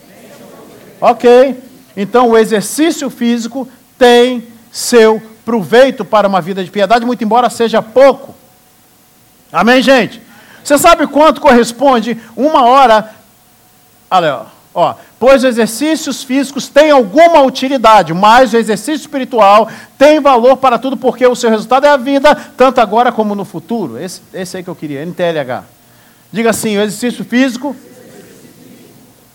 Ok. 0.99 1.57
Então 1.95 2.29
o 2.29 2.37
exercício 2.37 3.09
físico 3.09 3.67
tem 3.97 4.45
seu 4.71 5.13
proveito 5.13 5.30
para 6.05 6.27
uma 6.27 6.41
vida 6.41 6.63
de 6.63 6.71
piedade, 6.71 7.05
muito 7.05 7.23
embora 7.23 7.49
seja 7.49 7.81
pouco. 7.81 8.35
Amém, 9.51 9.81
gente? 9.81 10.21
Você 10.63 10.77
sabe 10.77 11.07
quanto 11.07 11.41
corresponde 11.41 12.17
uma 12.35 12.65
hora? 12.65 13.13
Olha, 14.09 14.41
ó, 14.73 14.95
pois 15.19 15.43
exercícios 15.43 16.23
físicos 16.23 16.67
têm 16.67 16.91
alguma 16.91 17.41
utilidade, 17.41 18.13
mas 18.13 18.53
o 18.53 18.57
exercício 18.57 19.01
espiritual 19.01 19.67
tem 19.97 20.19
valor 20.19 20.57
para 20.57 20.77
tudo, 20.77 20.95
porque 20.95 21.25
o 21.25 21.35
seu 21.35 21.49
resultado 21.49 21.85
é 21.85 21.89
a 21.89 21.97
vida, 21.97 22.35
tanto 22.55 22.79
agora 22.79 23.11
como 23.11 23.35
no 23.35 23.43
futuro. 23.45 23.97
Esse, 23.97 24.21
esse 24.33 24.57
aí 24.57 24.63
que 24.63 24.69
eu 24.69 24.75
queria, 24.75 25.05
NTLH. 25.05 25.63
Diga 26.31 26.51
assim: 26.51 26.77
o 26.77 26.81
exercício 26.81 27.25
físico 27.25 27.75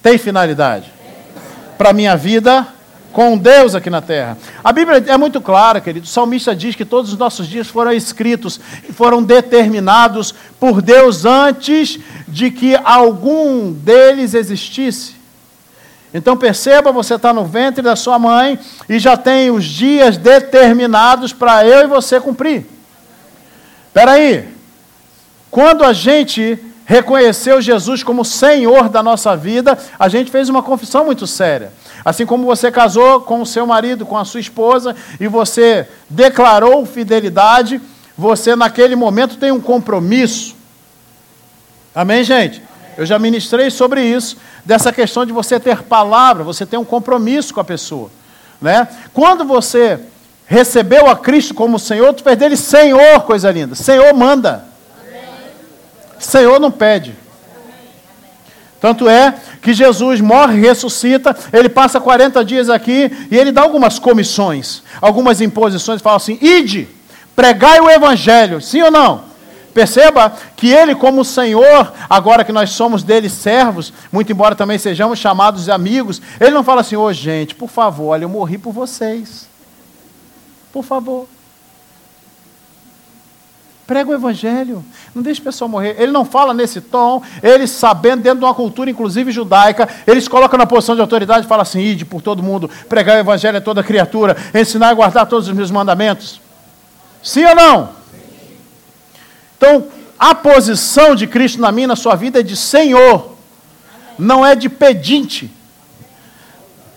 tem 0.02 0.16
finalidade 0.18 0.92
para 1.76 1.90
a 1.90 1.92
minha 1.92 2.16
vida 2.16 2.66
com 3.16 3.38
Deus 3.38 3.74
aqui 3.74 3.88
na 3.88 4.02
terra. 4.02 4.36
A 4.62 4.70
Bíblia 4.70 5.02
é 5.06 5.16
muito 5.16 5.40
clara, 5.40 5.80
querido. 5.80 6.04
O 6.04 6.06
salmista 6.06 6.54
diz 6.54 6.76
que 6.76 6.84
todos 6.84 7.14
os 7.14 7.18
nossos 7.18 7.48
dias 7.48 7.66
foram 7.66 7.90
escritos 7.90 8.60
e 8.86 8.92
foram 8.92 9.22
determinados 9.22 10.34
por 10.60 10.82
Deus 10.82 11.24
antes 11.24 11.98
de 12.28 12.50
que 12.50 12.76
algum 12.84 13.72
deles 13.72 14.34
existisse. 14.34 15.14
Então 16.12 16.36
perceba, 16.36 16.92
você 16.92 17.14
está 17.14 17.32
no 17.32 17.46
ventre 17.46 17.80
da 17.80 17.96
sua 17.96 18.18
mãe 18.18 18.58
e 18.86 18.98
já 18.98 19.16
tem 19.16 19.50
os 19.50 19.64
dias 19.64 20.18
determinados 20.18 21.32
para 21.32 21.64
eu 21.66 21.84
e 21.84 21.86
você 21.86 22.20
cumprir. 22.20 22.66
Espera 23.86 24.12
aí. 24.12 24.46
Quando 25.50 25.84
a 25.84 25.94
gente 25.94 26.58
reconheceu 26.84 27.62
Jesus 27.62 28.02
como 28.02 28.26
Senhor 28.26 28.90
da 28.90 29.02
nossa 29.02 29.34
vida, 29.34 29.78
a 29.98 30.06
gente 30.06 30.30
fez 30.30 30.50
uma 30.50 30.62
confissão 30.62 31.06
muito 31.06 31.26
séria. 31.26 31.72
Assim 32.07 32.24
como 32.24 32.46
você 32.46 32.70
casou 32.70 33.20
com 33.22 33.42
o 33.42 33.46
seu 33.46 33.66
marido, 33.66 34.07
com 34.07 34.16
a 34.16 34.24
sua 34.24 34.38
esposa, 34.38 34.94
e 35.18 35.26
você 35.26 35.88
declarou 36.09 36.86
fidelidade, 36.86 37.80
você 38.16 38.54
naquele 38.54 38.94
momento 38.94 39.38
tem 39.38 39.50
um 39.50 39.61
compromisso. 39.61 40.54
Amém, 41.92 42.22
gente? 42.22 42.62
Eu 42.96 43.04
já 43.04 43.18
ministrei 43.18 43.72
sobre 43.72 44.04
isso, 44.04 44.36
dessa 44.64 44.92
questão 44.92 45.26
de 45.26 45.32
você 45.32 45.59
ter 45.59 45.82
palavra, 45.82 46.44
você 46.44 46.64
ter 46.64 46.76
um 46.76 46.84
compromisso 46.84 47.52
com 47.52 47.59
a 47.59 47.64
pessoa. 47.64 48.09
Né? 48.62 48.86
Quando 49.12 49.44
você 49.44 49.98
recebeu 50.46 51.11
a 51.11 51.16
Cristo 51.16 51.54
como 51.54 51.76
Senhor, 51.76 52.14
tu 52.14 52.22
fez 52.22 52.38
dele 52.38 52.57
Senhor, 52.57 53.22
coisa 53.22 53.50
linda. 53.50 53.74
Senhor 53.74 54.14
manda. 54.14 54.64
Senhor 56.20 56.61
não 56.61 56.70
pede. 56.70 57.16
Tanto 58.81 59.09
é 59.09 59.35
que 59.62 59.72
Jesus 59.72 60.20
morre, 60.20 60.61
ressuscita, 60.61 61.37
ele 61.53 61.68
passa 61.68 62.01
40 62.01 62.45
dias 62.45 62.68
aqui 62.68 63.11
e 63.31 63.37
ele 63.37 63.51
dá 63.51 63.62
algumas 63.62 63.99
comissões, 63.99 64.83
algumas 65.01 65.41
imposições, 65.41 66.03
fala 66.03 66.16
assim: 66.16 66.39
ide, 66.41 66.89
pregai 67.35 67.81
o 67.81 67.91
evangelho, 67.91 68.61
sim 68.61 68.83
ou 68.83 68.91
não? 68.91 69.24
Perceba 69.77 70.33
que 70.57 70.68
ele, 70.68 70.95
como 70.95 71.22
Senhor, 71.22 71.93
agora 72.09 72.45
que 72.45 72.53
nós 72.53 72.70
somos 72.70 73.03
dele 73.03 73.29
servos, 73.29 73.93
muito 74.11 74.33
embora 74.33 74.55
também 74.55 74.79
sejamos 74.79 75.18
chamados 75.18 75.64
de 75.64 75.70
amigos, 75.70 76.22
ele 76.41 76.53
não 76.53 76.64
fala 76.64 76.81
assim: 76.81 76.97
ô 76.97 77.03
oh, 77.03 77.12
gente, 77.12 77.55
por 77.55 77.68
favor, 77.68 78.09
olha, 78.09 78.24
eu 78.24 78.29
morri 78.29 78.57
por 78.57 78.72
vocês. 78.72 79.47
Por 80.72 80.83
favor. 80.83 81.27
Prega 83.87 84.11
o 84.11 84.14
evangelho. 84.14 84.84
Não 85.14 85.22
deixe 85.22 85.41
o 85.41 85.45
pessoal 85.45 85.68
morrer. 85.68 85.95
Ele 85.99 86.11
não 86.11 86.24
fala 86.24 86.53
nesse 86.53 86.80
tom, 86.80 87.22
ele 87.41 87.66
sabendo, 87.68 88.22
dentro 88.22 88.41
de 88.41 88.45
uma 88.45 88.55
cultura, 88.55 88.91
inclusive 88.91 89.30
judaica, 89.30 89.89
eles 90.07 90.26
colocam 90.26 90.59
na 90.59 90.66
posição 90.66 90.97
de 90.97 91.01
autoridade 91.01 91.47
e 91.47 91.49
falam 91.49 91.62
assim: 91.62 91.80
ide 91.80 92.05
por 92.05 92.20
todo 92.20 92.43
mundo, 92.43 92.68
pregar 92.89 93.16
o 93.16 93.20
evangelho 93.20 93.59
a 93.59 93.61
toda 93.61 93.84
criatura, 93.84 94.37
ensinar 94.53 94.89
a 94.89 94.95
guardar 94.95 95.26
todos 95.26 95.47
os 95.47 95.55
meus 95.55 95.70
mandamentos. 95.70 96.41
Sim 97.22 97.45
ou 97.45 97.55
não? 97.55 97.89
Então, 99.57 99.87
a 100.18 100.34
posição 100.34 101.14
de 101.14 101.26
Cristo 101.26 101.61
na 101.61 101.70
minha, 101.70 101.87
na 101.87 101.97
sua 101.97 102.16
vida, 102.16 102.41
é 102.41 102.43
de 102.43 102.57
Senhor, 102.57 103.37
não 104.18 104.45
é 104.45 104.57
de 104.57 104.68
pedinte. 104.68 105.51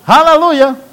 Aleluia! 0.08 0.89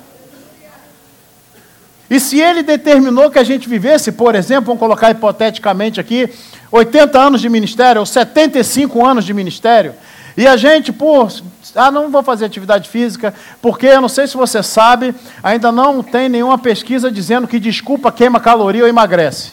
E 2.09 2.20
se 2.20 2.40
ele 2.40 2.62
determinou 2.62 3.30
que 3.30 3.38
a 3.38 3.44
gente 3.44 3.68
vivesse, 3.68 4.12
por 4.12 4.34
exemplo, 4.34 4.66
vamos 4.66 4.80
colocar 4.80 5.11
hipoteticamente 5.11 6.00
aqui, 6.00 6.30
80 6.70 7.18
anos 7.18 7.40
de 7.40 7.48
ministério, 7.48 8.00
ou 8.00 8.07
75 8.07 9.04
anos 9.04 9.24
de 9.24 9.34
ministério, 9.34 9.94
e 10.36 10.46
a 10.46 10.57
gente, 10.57 10.92
por. 10.92 11.32
Ah, 11.74 11.90
não 11.90 12.11
vou 12.11 12.22
fazer 12.22 12.44
atividade 12.44 12.88
física, 12.88 13.34
porque 13.61 13.86
eu 13.86 14.00
não 14.00 14.09
sei 14.09 14.26
se 14.26 14.36
você 14.36 14.62
sabe, 14.62 15.14
ainda 15.42 15.72
não 15.72 16.02
tem 16.02 16.28
nenhuma 16.28 16.59
pesquisa 16.59 17.11
dizendo 17.11 17.48
que 17.48 17.59
desculpa 17.59 18.12
queima 18.12 18.38
caloria 18.38 18.82
ou 18.82 18.88
emagrece. 18.88 19.52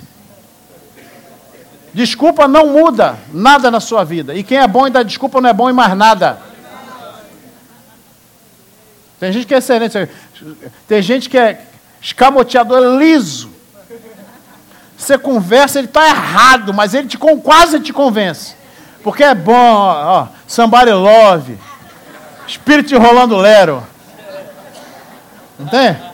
Desculpa 1.93 2.47
não 2.47 2.68
muda 2.68 3.18
nada 3.32 3.70
na 3.72 3.80
sua 3.80 4.04
vida. 4.04 4.34
E 4.36 4.43
quem 4.43 4.58
é 4.58 4.68
bom 4.68 4.88
e 4.88 4.89
dá 4.89 5.04
desculpa 5.04 5.39
não 5.39 5.49
é 5.49 5.54
bom 5.54 5.70
em 5.70 5.74
mais 5.74 5.95
nada. 5.95 6.39
Tem 9.20 9.32
gente 9.32 9.45
que 9.45 9.54
é 9.54 9.58
excelente. 9.58 10.10
Tem 10.88 11.01
gente 11.01 11.30
que 11.30 11.38
é 11.38 11.62
escamoteador 12.04 12.97
liso. 12.99 13.49
Você 14.97 15.18
conversa, 15.18 15.80
ele 15.80 15.88
está 15.88 16.06
errado, 16.08 16.74
mas 16.74 16.93
ele 16.93 17.08
te, 17.08 17.18
quase 17.18 17.80
te 17.80 17.93
convence. 17.93 18.56
Porque 19.01 19.24
é 19.24 19.34
bom, 19.34 19.54
ó, 19.54 20.22
ó 20.22 20.28
somebody 20.45 20.91
love, 20.91 21.58
espírito 22.47 22.97
rolando 22.97 23.38
lero. 23.38 23.82
Entende? 25.60 26.14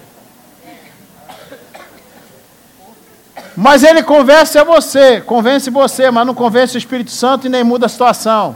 Mas 3.56 3.84
ele 3.84 4.02
convence 4.02 4.58
a 4.58 4.64
você, 4.64 5.20
convence 5.20 5.70
você, 5.70 6.10
mas 6.10 6.26
não 6.26 6.34
convence 6.34 6.78
o 6.78 6.78
Espírito 6.78 7.12
Santo 7.12 7.46
e 7.46 7.50
nem 7.50 7.62
muda 7.62 7.88
a 7.88 7.90
situação. 7.90 8.56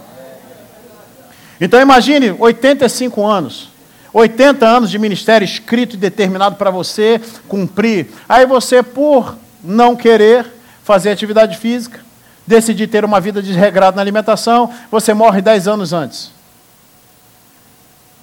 Então 1.59 1.79
imagine 1.81 2.33
85 2.39 3.25
anos. 3.25 3.72
80 4.13 4.65
anos 4.65 4.91
de 4.91 4.99
ministério 4.99 5.43
escrito 5.43 5.95
e 5.95 5.97
determinado 5.97 6.55
para 6.55 6.69
você 6.69 7.19
cumprir. 7.47 8.11
Aí 8.29 8.45
você, 8.45 8.83
por 8.83 9.35
não 9.63 9.95
querer 9.95 10.45
fazer 10.83 11.09
atividade 11.09 11.57
física, 11.57 11.99
decidir 12.45 12.87
ter 12.87 13.03
uma 13.03 13.19
vida 13.19 13.41
desregrada 13.41 13.95
na 13.95 14.01
alimentação, 14.01 14.71
você 14.91 15.13
morre 15.13 15.41
10 15.41 15.67
anos 15.67 15.93
antes. 15.93 16.31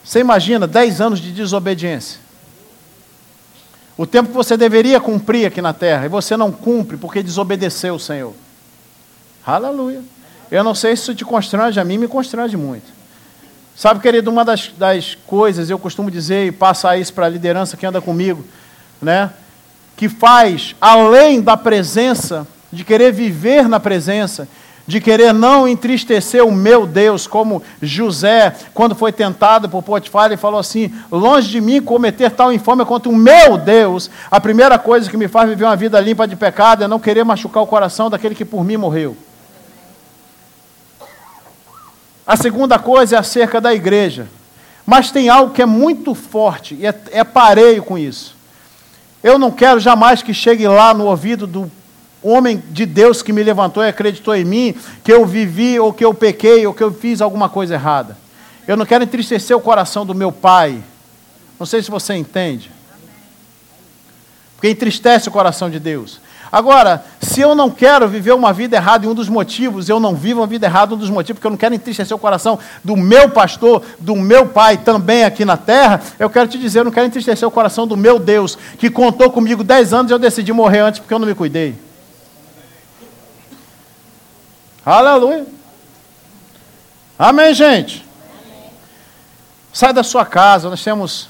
Você 0.04 0.20
imagina 0.20 0.66
10 0.66 1.00
anos 1.00 1.20
de 1.20 1.32
desobediência. 1.32 2.20
O 3.96 4.06
tempo 4.06 4.30
que 4.30 4.34
você 4.34 4.56
deveria 4.56 5.00
cumprir 5.00 5.46
aqui 5.46 5.60
na 5.60 5.72
terra, 5.72 6.06
e 6.06 6.08
você 6.08 6.36
não 6.36 6.50
cumpre 6.50 6.96
porque 6.96 7.22
desobedeceu 7.22 7.94
o 7.94 8.00
Senhor. 8.00 8.34
Aleluia. 9.44 10.02
Eu 10.50 10.64
não 10.64 10.74
sei 10.74 10.96
se 10.96 11.02
isso 11.02 11.14
te 11.14 11.24
constrange, 11.24 11.78
a 11.78 11.84
mim 11.84 11.98
me 11.98 12.08
constrange 12.08 12.56
muito. 12.56 12.99
Sabe, 13.80 14.00
querido, 14.00 14.30
uma 14.30 14.44
das, 14.44 14.70
das 14.76 15.16
coisas, 15.26 15.70
eu 15.70 15.78
costumo 15.78 16.10
dizer 16.10 16.46
e 16.46 16.52
passar 16.52 16.98
isso 16.98 17.14
para 17.14 17.24
a 17.24 17.28
liderança 17.30 17.78
que 17.78 17.86
anda 17.86 17.98
comigo, 17.98 18.44
né? 19.00 19.30
Que 19.96 20.06
faz, 20.06 20.76
além 20.78 21.40
da 21.40 21.56
presença, 21.56 22.46
de 22.70 22.84
querer 22.84 23.10
viver 23.10 23.66
na 23.70 23.80
presença, 23.80 24.46
de 24.86 25.00
querer 25.00 25.32
não 25.32 25.66
entristecer 25.66 26.44
o 26.44 26.52
meu 26.52 26.86
Deus, 26.86 27.26
como 27.26 27.62
José, 27.80 28.54
quando 28.74 28.94
foi 28.94 29.12
tentado 29.12 29.66
por 29.66 29.82
Potifar, 29.82 30.26
ele 30.26 30.36
falou 30.36 30.60
assim: 30.60 30.92
longe 31.10 31.48
de 31.48 31.58
mim 31.58 31.80
cometer 31.80 32.30
tal 32.32 32.52
infâmia 32.52 32.84
contra 32.84 33.08
o 33.08 33.16
meu 33.16 33.56
Deus. 33.56 34.10
A 34.30 34.38
primeira 34.38 34.78
coisa 34.78 35.08
que 35.08 35.16
me 35.16 35.26
faz 35.26 35.48
viver 35.48 35.64
uma 35.64 35.74
vida 35.74 35.98
limpa 35.98 36.28
de 36.28 36.36
pecado 36.36 36.84
é 36.84 36.86
não 36.86 37.00
querer 37.00 37.24
machucar 37.24 37.62
o 37.62 37.66
coração 37.66 38.10
daquele 38.10 38.34
que 38.34 38.44
por 38.44 38.62
mim 38.62 38.76
morreu. 38.76 39.16
A 42.30 42.36
segunda 42.36 42.78
coisa 42.78 43.16
é 43.16 43.18
acerca 43.18 43.60
da 43.60 43.74
igreja. 43.74 44.28
Mas 44.86 45.10
tem 45.10 45.28
algo 45.28 45.52
que 45.52 45.60
é 45.60 45.66
muito 45.66 46.14
forte, 46.14 46.76
e 46.76 46.86
é, 46.86 46.94
é 47.10 47.24
pareio 47.24 47.82
com 47.82 47.98
isso. 47.98 48.36
Eu 49.20 49.36
não 49.36 49.50
quero 49.50 49.80
jamais 49.80 50.22
que 50.22 50.32
chegue 50.32 50.68
lá 50.68 50.94
no 50.94 51.06
ouvido 51.06 51.44
do 51.44 51.68
homem 52.22 52.62
de 52.70 52.86
Deus 52.86 53.20
que 53.20 53.32
me 53.32 53.42
levantou 53.42 53.82
e 53.82 53.88
acreditou 53.88 54.36
em 54.36 54.44
mim, 54.44 54.76
que 55.02 55.12
eu 55.12 55.26
vivi, 55.26 55.80
ou 55.80 55.92
que 55.92 56.04
eu 56.04 56.14
pequei, 56.14 56.64
ou 56.64 56.72
que 56.72 56.84
eu 56.84 56.94
fiz 56.94 57.20
alguma 57.20 57.48
coisa 57.48 57.74
errada. 57.74 58.16
Eu 58.64 58.76
não 58.76 58.86
quero 58.86 59.02
entristecer 59.02 59.56
o 59.56 59.60
coração 59.60 60.06
do 60.06 60.14
meu 60.14 60.30
pai. 60.30 60.80
Não 61.58 61.66
sei 61.66 61.82
se 61.82 61.90
você 61.90 62.14
entende. 62.14 62.70
Porque 64.54 64.70
entristece 64.70 65.28
o 65.28 65.32
coração 65.32 65.68
de 65.68 65.80
Deus. 65.80 66.20
Agora, 66.52 67.04
se 67.20 67.40
eu 67.40 67.54
não 67.54 67.70
quero 67.70 68.08
viver 68.08 68.32
uma 68.32 68.52
vida 68.52 68.76
errada, 68.76 69.06
e 69.06 69.08
um 69.08 69.14
dos 69.14 69.28
motivos, 69.28 69.88
eu 69.88 70.00
não 70.00 70.16
vivo 70.16 70.40
uma 70.40 70.46
vida 70.46 70.66
errada, 70.66 70.94
um 70.94 70.98
dos 70.98 71.10
motivos, 71.10 71.38
porque 71.38 71.46
eu 71.46 71.50
não 71.50 71.58
quero 71.58 71.74
entristecer 71.74 72.16
o 72.16 72.18
coração 72.18 72.58
do 72.82 72.96
meu 72.96 73.30
pastor, 73.30 73.82
do 74.00 74.16
meu 74.16 74.46
pai 74.46 74.76
também 74.76 75.24
aqui 75.24 75.44
na 75.44 75.56
terra, 75.56 76.00
eu 76.18 76.28
quero 76.28 76.48
te 76.48 76.58
dizer, 76.58 76.80
eu 76.80 76.84
não 76.84 76.90
quero 76.90 77.06
entristecer 77.06 77.46
o 77.46 77.50
coração 77.50 77.86
do 77.86 77.96
meu 77.96 78.18
Deus, 78.18 78.58
que 78.78 78.90
contou 78.90 79.30
comigo 79.30 79.62
dez 79.62 79.92
anos 79.92 80.10
e 80.10 80.14
eu 80.14 80.18
decidi 80.18 80.52
morrer 80.52 80.80
antes 80.80 80.98
porque 80.98 81.14
eu 81.14 81.18
não 81.18 81.26
me 81.26 81.34
cuidei. 81.34 81.76
Aleluia. 84.84 85.46
Amém, 87.18 87.54
gente? 87.54 88.04
Sai 89.72 89.92
da 89.92 90.02
sua 90.02 90.24
casa, 90.24 90.68
nós 90.68 90.82
temos 90.82 91.28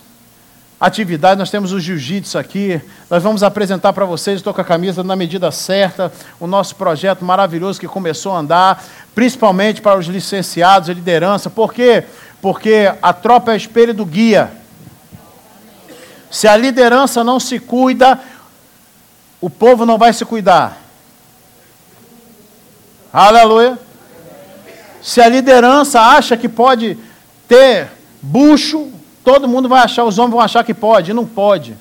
atividade, 0.80 1.38
nós 1.38 1.50
temos 1.50 1.72
o 1.72 1.78
jiu-jitsu 1.78 2.38
aqui, 2.38 2.80
nós 3.10 3.22
vamos 3.22 3.42
apresentar 3.42 3.92
para 3.92 4.06
vocês, 4.06 4.36
estou 4.36 4.54
com 4.54 4.62
a 4.62 4.64
camisa 4.64 5.04
na 5.04 5.14
medida 5.14 5.52
certa, 5.52 6.10
o 6.40 6.46
nosso 6.46 6.74
projeto 6.74 7.22
maravilhoso 7.22 7.78
que 7.78 7.86
começou 7.86 8.32
a 8.32 8.38
andar, 8.38 8.82
principalmente 9.14 9.82
para 9.82 9.98
os 9.98 10.06
licenciados 10.06 10.88
e 10.88 10.94
liderança, 10.94 11.50
por 11.50 11.74
quê? 11.74 12.04
Porque 12.40 12.90
a 13.02 13.12
tropa 13.12 13.52
é 13.52 13.56
espelho 13.56 13.92
do 13.92 14.06
guia. 14.06 14.50
Se 16.30 16.48
a 16.48 16.56
liderança 16.56 17.22
não 17.22 17.38
se 17.38 17.58
cuida, 17.58 18.18
o 19.38 19.50
povo 19.50 19.84
não 19.84 19.98
vai 19.98 20.14
se 20.14 20.24
cuidar. 20.24 20.78
Aleluia. 23.12 23.78
Se 25.02 25.20
a 25.20 25.28
liderança 25.28 26.00
acha 26.00 26.36
que 26.36 26.48
pode 26.48 26.96
ter 27.48 27.88
bucho, 28.22 28.90
Todo 29.22 29.48
mundo 29.48 29.68
vai 29.68 29.82
achar, 29.82 30.04
os 30.04 30.18
homens 30.18 30.32
vão 30.32 30.40
achar 30.40 30.64
que 30.64 30.74
pode, 30.74 31.12
não 31.12 31.26
pode. 31.26 31.76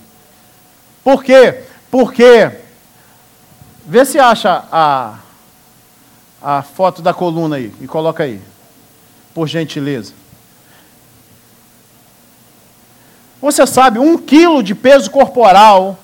Por 1.03 1.23
quê? 1.23 1.63
Porque, 1.89 2.51
vê 3.85 4.05
se 4.05 4.19
acha 4.19 4.63
a, 4.71 5.19
a 6.41 6.61
foto 6.61 7.01
da 7.01 7.13
coluna 7.13 7.55
aí 7.55 7.73
e 7.79 7.87
coloca 7.87 8.23
aí, 8.23 8.41
por 9.33 9.47
gentileza. 9.47 10.13
Você 13.41 13.65
sabe, 13.65 13.99
um 13.99 14.17
quilo 14.17 14.61
de 14.61 14.75
peso 14.75 15.09
corporal 15.09 15.97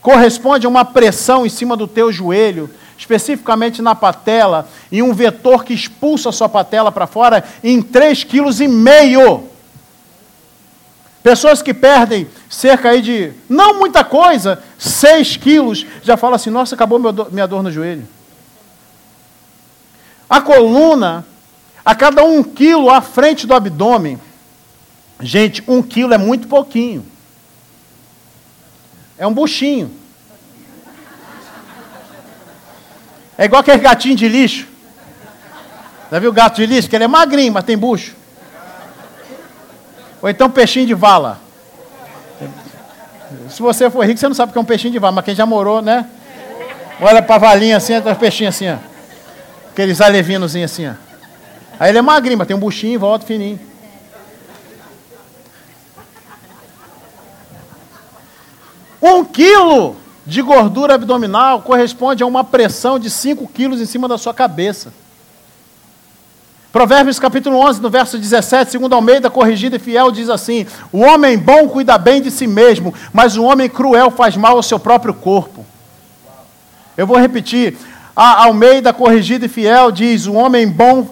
corresponde 0.00 0.66
a 0.66 0.68
uma 0.68 0.84
pressão 0.84 1.44
em 1.44 1.48
cima 1.48 1.76
do 1.76 1.88
teu 1.88 2.12
joelho, 2.12 2.70
especificamente 2.96 3.82
na 3.82 3.92
patela, 3.92 4.68
e 4.90 5.02
um 5.02 5.12
vetor 5.12 5.64
que 5.64 5.74
expulsa 5.74 6.28
a 6.28 6.32
sua 6.32 6.48
patela 6.48 6.92
para 6.92 7.08
fora 7.08 7.42
em 7.62 7.82
3,5 7.82 8.28
kg. 8.28 9.55
Pessoas 11.26 11.60
que 11.60 11.74
perdem 11.74 12.28
cerca 12.48 12.90
aí 12.90 13.02
de, 13.02 13.32
não 13.48 13.80
muita 13.80 14.04
coisa, 14.04 14.62
6 14.78 15.36
quilos, 15.38 15.84
já 16.00 16.16
falam 16.16 16.36
assim, 16.36 16.50
nossa, 16.50 16.76
acabou 16.76 17.00
minha 17.32 17.48
dor 17.48 17.64
no 17.64 17.72
joelho. 17.72 18.06
A 20.30 20.40
coluna, 20.40 21.26
a 21.84 21.96
cada 21.96 22.22
um 22.22 22.44
quilo 22.44 22.88
à 22.88 23.00
frente 23.00 23.44
do 23.44 23.54
abdômen, 23.54 24.20
gente, 25.20 25.64
um 25.66 25.82
quilo 25.82 26.14
é 26.14 26.18
muito 26.18 26.46
pouquinho. 26.46 27.04
É 29.18 29.26
um 29.26 29.34
buchinho. 29.34 29.90
É 33.36 33.46
igual 33.46 33.62
aquele 33.62 33.78
gatinho 33.78 34.14
de 34.14 34.28
lixo. 34.28 34.68
Já 36.08 36.20
viu 36.20 36.30
o 36.30 36.32
gato 36.32 36.54
de 36.54 36.66
lixo? 36.66 36.88
Que 36.88 36.94
ele 36.94 37.02
é 37.02 37.08
magrinho, 37.08 37.52
mas 37.52 37.64
tem 37.64 37.76
bucho. 37.76 38.14
Ou 40.22 40.28
então 40.28 40.50
peixinho 40.50 40.86
de 40.86 40.94
vala. 40.94 41.38
Se 43.50 43.60
você 43.60 43.90
for 43.90 44.06
rico, 44.06 44.18
você 44.18 44.28
não 44.28 44.34
sabe 44.34 44.50
o 44.50 44.52
que 44.52 44.58
é 44.58 44.60
um 44.60 44.64
peixinho 44.64 44.92
de 44.92 44.98
vala, 44.98 45.12
mas 45.12 45.24
quem 45.24 45.34
já 45.34 45.46
morou, 45.46 45.82
né? 45.82 46.08
Olha 47.00 47.22
para 47.22 47.34
a 47.34 47.38
valinha 47.38 47.76
assim, 47.76 47.94
os 47.96 48.18
peixinhos 48.18 48.54
assim, 48.54 48.70
ó. 48.70 48.76
Aqueles 49.70 50.00
alevinozinhos 50.00 50.72
assim, 50.72 50.88
ó. 50.88 50.92
Aí 51.78 51.90
ele 51.90 51.98
é 51.98 52.02
magrinho, 52.02 52.38
mas 52.38 52.46
tem 52.46 52.56
um 52.56 52.60
buchinho 52.60 52.94
em 52.94 52.98
volta 52.98 53.26
fininho. 53.26 53.60
Um 59.02 59.24
quilo 59.24 59.96
de 60.24 60.42
gordura 60.42 60.94
abdominal 60.94 61.62
corresponde 61.62 62.22
a 62.22 62.26
uma 62.26 62.42
pressão 62.42 62.98
de 62.98 63.10
5 63.10 63.46
quilos 63.48 63.80
em 63.80 63.86
cima 63.86 64.08
da 64.08 64.18
sua 64.18 64.34
cabeça. 64.34 64.92
Provérbios 66.76 67.18
capítulo 67.18 67.58
11, 67.58 67.80
no 67.80 67.88
verso 67.88 68.18
17, 68.18 68.70
segundo 68.70 68.94
Almeida, 68.94 69.30
corrigida 69.30 69.76
e 69.76 69.78
fiel, 69.78 70.12
diz 70.12 70.28
assim: 70.28 70.66
O 70.92 70.98
homem 70.98 71.38
bom 71.38 71.66
cuida 71.70 71.96
bem 71.96 72.20
de 72.20 72.30
si 72.30 72.46
mesmo, 72.46 72.92
mas 73.14 73.34
o 73.34 73.44
homem 73.44 73.66
cruel 73.66 74.10
faz 74.10 74.36
mal 74.36 74.58
ao 74.58 74.62
seu 74.62 74.78
próprio 74.78 75.14
corpo. 75.14 75.64
Eu 76.94 77.06
vou 77.06 77.16
repetir. 77.16 77.78
A 78.14 78.44
Almeida, 78.44 78.92
corrigida 78.92 79.46
e 79.46 79.48
fiel, 79.48 79.90
diz: 79.90 80.26
O 80.26 80.34
homem 80.34 80.68
bom 80.68 81.08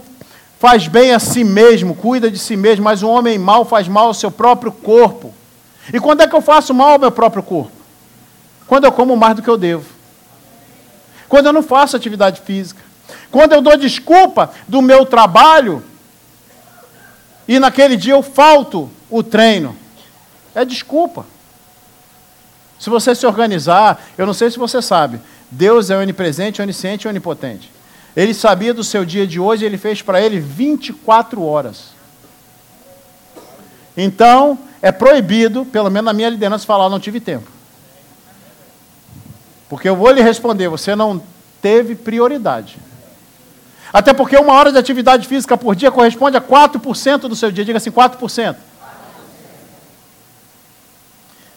faz 0.61 0.87
bem 0.87 1.12
a 1.12 1.19
si 1.19 1.43
mesmo, 1.43 1.95
cuida 1.95 2.31
de 2.31 2.39
si 2.39 2.59
mesmo, 2.59 2.85
mas 2.85 3.03
o 3.03 3.09
homem 3.09 3.39
mau 3.39 3.65
faz 3.65 3.89
mal 3.89 4.09
ao 4.09 4.15
seu 4.15 4.31
próprio 4.31 4.71
corpo. 4.71 5.33
E 5.91 5.99
quando 5.99 6.21
é 6.21 6.27
que 6.29 6.37
eu 6.37 6.43
faço 6.43 6.75
mal 6.75 6.91
ao 6.91 6.99
meu 6.99 7.11
próprio 7.11 7.43
corpo? 7.43 7.73
Quando 8.67 8.85
eu 8.85 8.93
como 8.93 9.17
mais 9.17 9.35
do 9.35 9.41
que 9.41 9.49
eu 9.49 9.57
devo. 9.57 9.87
Quando 11.27 11.47
eu 11.47 11.55
não 11.55 11.62
faço 11.62 11.97
atividade 11.97 12.43
física. 12.43 12.83
Quando 13.30 13.52
eu 13.52 13.61
dou 13.61 13.76
desculpa 13.76 14.52
do 14.66 14.80
meu 14.80 15.05
trabalho 15.05 15.82
e 17.46 17.59
naquele 17.59 17.96
dia 17.96 18.14
eu 18.14 18.22
falto 18.22 18.90
o 19.11 19.22
treino. 19.22 19.76
É 20.55 20.64
desculpa. 20.64 21.26
Se 22.78 22.90
você 22.90 23.14
se 23.14 23.26
organizar, 23.26 24.02
eu 24.16 24.26
não 24.26 24.34
sei 24.34 24.50
se 24.50 24.59
você 24.59 24.82
sabe, 24.82 25.20
Deus 25.50 25.90
é 25.90 25.96
onipresente, 25.96 26.61
onisciente 26.61 27.07
e 27.07 27.09
onipotente. 27.09 27.70
Ele 28.16 28.32
sabia 28.32 28.72
do 28.72 28.84
seu 28.84 29.05
dia 29.05 29.26
de 29.26 29.40
hoje, 29.40 29.64
ele 29.64 29.78
fez 29.78 30.00
para 30.02 30.20
ele 30.20 30.38
24 30.38 31.42
horas. 31.42 31.94
Então, 33.96 34.59
é 34.82 34.92
proibido, 34.92 35.64
pelo 35.64 35.90
menos 35.90 36.07
na 36.07 36.12
minha 36.12 36.28
liderança, 36.28 36.66
falar: 36.66 36.88
não 36.88 37.00
tive 37.00 37.20
tempo. 37.20 37.50
Porque 39.68 39.88
eu 39.88 39.96
vou 39.96 40.11
lhe 40.11 40.22
responder: 40.22 40.68
você 40.68 40.94
não 40.94 41.22
teve 41.61 41.94
prioridade. 41.94 42.76
Até 43.95 44.12
porque 44.12 44.36
uma 44.36 44.53
hora 44.55 44.72
de 44.72 44.78
atividade 44.78 45.28
física 45.28 45.57
por 45.57 45.76
dia 45.76 45.88
corresponde 45.88 46.36
a 46.36 46.40
4% 46.40 47.28
do 47.28 47.36
seu 47.36 47.53
dia. 47.53 47.64
Diga 47.64 47.78
assim: 47.78 47.92
4%. 47.92 48.57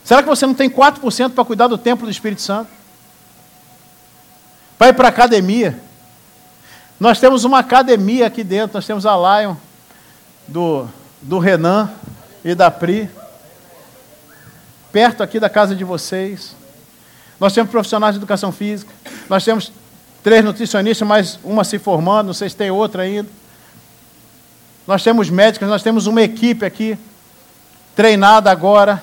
Será 0.03 0.21
que 0.21 0.29
você 0.29 0.45
não 0.45 0.53
tem 0.53 0.69
4% 0.69 1.31
para 1.31 1.43
cuidar 1.43 1.67
do 1.67 1.79
templo 1.79 2.05
do 2.05 2.11
Espírito 2.11 2.43
Santo? 2.43 2.69
Para 4.77 4.89
ir 4.89 4.93
para 4.93 5.07
a 5.07 5.09
academia? 5.09 5.79
Nós 6.99 7.19
temos 7.19 7.43
uma 7.43 7.57
academia 7.57 8.27
aqui 8.27 8.43
dentro, 8.43 8.75
nós 8.75 8.85
temos 8.85 9.07
a 9.07 9.15
Lion, 9.15 9.55
do, 10.47 10.87
do 11.19 11.39
Renan 11.39 11.89
e 12.45 12.53
da 12.53 12.69
Pri, 12.69 13.09
perto 14.91 15.23
aqui 15.23 15.39
da 15.39 15.49
casa 15.49 15.75
de 15.75 15.83
vocês. 15.83 16.55
Nós 17.39 17.51
temos 17.51 17.71
profissionais 17.71 18.13
de 18.13 18.19
educação 18.19 18.51
física, 18.51 18.93
nós 19.27 19.43
temos 19.43 19.71
três 20.23 20.43
nutricionistas, 20.43 21.07
mais 21.07 21.39
uma 21.43 21.63
se 21.63 21.79
formando, 21.79 22.27
não 22.27 22.33
sei 22.33 22.49
se 22.49 22.55
tem 22.55 22.71
outra 22.71 23.03
ainda. 23.03 23.29
Nós 24.85 25.03
temos 25.03 25.29
médicos, 25.29 25.67
nós 25.67 25.83
temos 25.83 26.07
uma 26.07 26.21
equipe 26.21 26.65
aqui, 26.65 26.97
treinada 27.95 28.49
agora. 28.49 29.01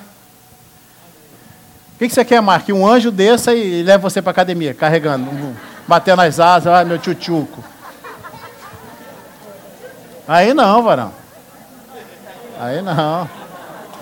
O 1.93 1.97
que, 1.97 2.09
você 2.09 2.25
quer, 2.25 2.41
Mark? 2.41 2.67
Um 2.69 2.87
anjo 2.87 3.11
desça 3.11 3.53
e 3.53 3.83
leve 3.83 4.01
você 4.01 4.21
para 4.21 4.31
a 4.31 4.33
academia, 4.33 4.73
carregando, 4.73 5.55
batendo 5.87 6.17
nas 6.17 6.39
asas, 6.39 6.73
ah, 6.73 6.83
meu 6.83 6.97
tchutchuco. 6.97 7.63
Aí 10.27 10.53
não, 10.53 10.83
varão. 10.83 11.13
Aí 12.59 12.81
não. 12.81 13.29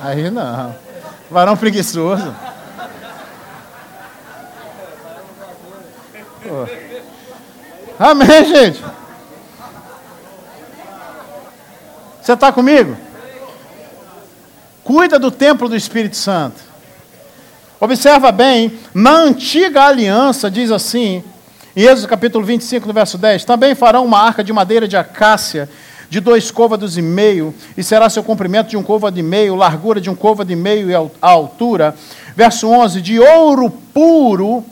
Aí 0.02 0.32
não. 0.32 0.76
Varão 1.30 1.58
preguiçoso. 1.58 2.34
Pô. 6.44 6.83
Amém, 8.00 8.46
gente? 8.46 8.84
Você 12.22 12.34
está 12.34 12.52
comigo? 12.52 12.98
Cuida 14.84 15.20
do 15.20 15.30
templo 15.30 15.70
do 15.70 15.76
Espírito 15.76 16.16
Santo. 16.16 16.62
Observa 17.80 18.32
bem, 18.32 18.80
na 18.94 19.12
antiga 19.12 19.84
aliança, 19.84 20.50
diz 20.50 20.72
assim, 20.72 21.24
em 21.76 21.84
Êxodo 21.84 22.08
capítulo 22.08 22.46
25, 22.46 22.88
no 22.88 22.94
verso 22.94 23.18
10: 23.18 23.46
Também 23.46 23.76
farão 23.76 24.06
uma 24.06 24.20
arca 24.20 24.44
de 24.44 24.52
madeira 24.52 24.88
de 24.88 24.98
acácia, 24.98 25.70
de 26.10 26.20
dois 26.20 26.50
côvados 26.50 26.98
e 26.98 27.02
meio, 27.02 27.54
e 27.78 27.84
será 27.84 28.10
seu 28.10 28.24
comprimento 28.24 28.70
de 28.70 28.78
um 28.78 28.84
côvado 28.84 29.20
e 29.20 29.24
meio, 29.24 29.56
largura 29.56 30.00
de 30.00 30.10
um 30.10 30.16
côvado 30.16 30.52
e 30.52 30.56
meio 30.56 30.90
e 30.90 30.96
a 30.96 31.28
altura. 31.28 31.96
Verso 32.36 32.70
11: 32.70 33.02
De 33.02 33.20
ouro 33.20 33.70
puro 33.94 34.64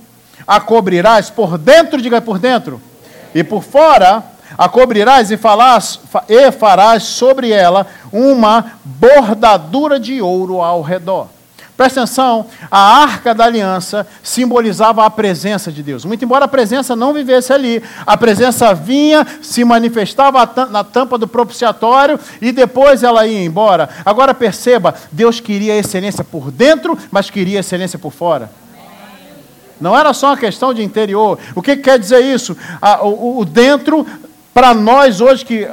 a 0.47 0.59
cobrirás 0.59 1.29
por 1.29 1.57
dentro, 1.57 2.01
diga 2.01 2.21
por 2.21 2.39
dentro, 2.39 2.81
e 3.33 3.43
por 3.43 3.63
fora 3.63 4.23
a 4.57 4.67
cobrirás 4.67 5.31
e, 5.31 5.37
falás, 5.37 5.99
e 6.27 6.51
farás 6.51 7.03
sobre 7.03 7.51
ela 7.51 7.87
uma 8.11 8.73
bordadura 8.83 9.99
de 9.99 10.21
ouro 10.21 10.61
ao 10.61 10.81
redor. 10.81 11.27
Presta 11.81 12.01
atenção, 12.01 12.45
a 12.69 13.01
arca 13.01 13.33
da 13.33 13.45
aliança 13.45 14.05
simbolizava 14.21 15.03
a 15.03 15.09
presença 15.09 15.71
de 15.71 15.81
Deus. 15.81 16.05
Muito 16.05 16.23
embora 16.23 16.45
a 16.45 16.47
presença 16.47 16.95
não 16.95 17.11
vivesse 17.11 17.51
ali, 17.51 17.81
a 18.05 18.15
presença 18.15 18.71
vinha, 18.71 19.25
se 19.41 19.63
manifestava 19.63 20.47
na 20.69 20.83
tampa 20.83 21.17
do 21.17 21.27
propiciatório 21.27 22.19
e 22.39 22.51
depois 22.51 23.01
ela 23.01 23.25
ia 23.25 23.43
embora. 23.43 23.89
Agora 24.05 24.31
perceba, 24.31 24.93
Deus 25.11 25.39
queria 25.39 25.75
excelência 25.75 26.23
por 26.23 26.51
dentro, 26.51 26.95
mas 27.09 27.31
queria 27.31 27.61
excelência 27.61 27.97
por 27.97 28.11
fora. 28.11 28.51
Não 29.81 29.97
era 29.97 30.13
só 30.13 30.27
uma 30.27 30.37
questão 30.37 30.73
de 30.73 30.83
interior. 30.83 31.39
O 31.55 31.61
que, 31.61 31.75
quer 31.75 31.97
dizer 31.97 32.19
isso? 32.19 32.55
o, 33.01 33.43
dentro, 33.43 34.05
para 34.53 34.73
nós 34.73 35.19
hoje 35.19 35.43
que 35.43 35.67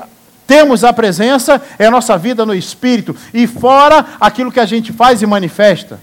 temos 0.46 0.82
a 0.82 0.92
presença, 0.94 1.60
é 1.78 1.86
a 1.86 1.90
nossa 1.90 2.16
vida 2.16 2.46
no 2.46 2.54
espírito. 2.54 3.14
E 3.34 3.46
fora, 3.46 4.04
aquilo 4.18 4.50
que 4.50 4.58
a 4.58 4.64
gente 4.64 4.92
faz 4.94 5.20
e 5.20 5.26
manifesta. 5.26 6.00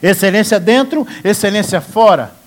Excelência 0.00 0.60
dentro, 0.60 1.04
excelência 1.24 1.80
fora. 1.80 2.37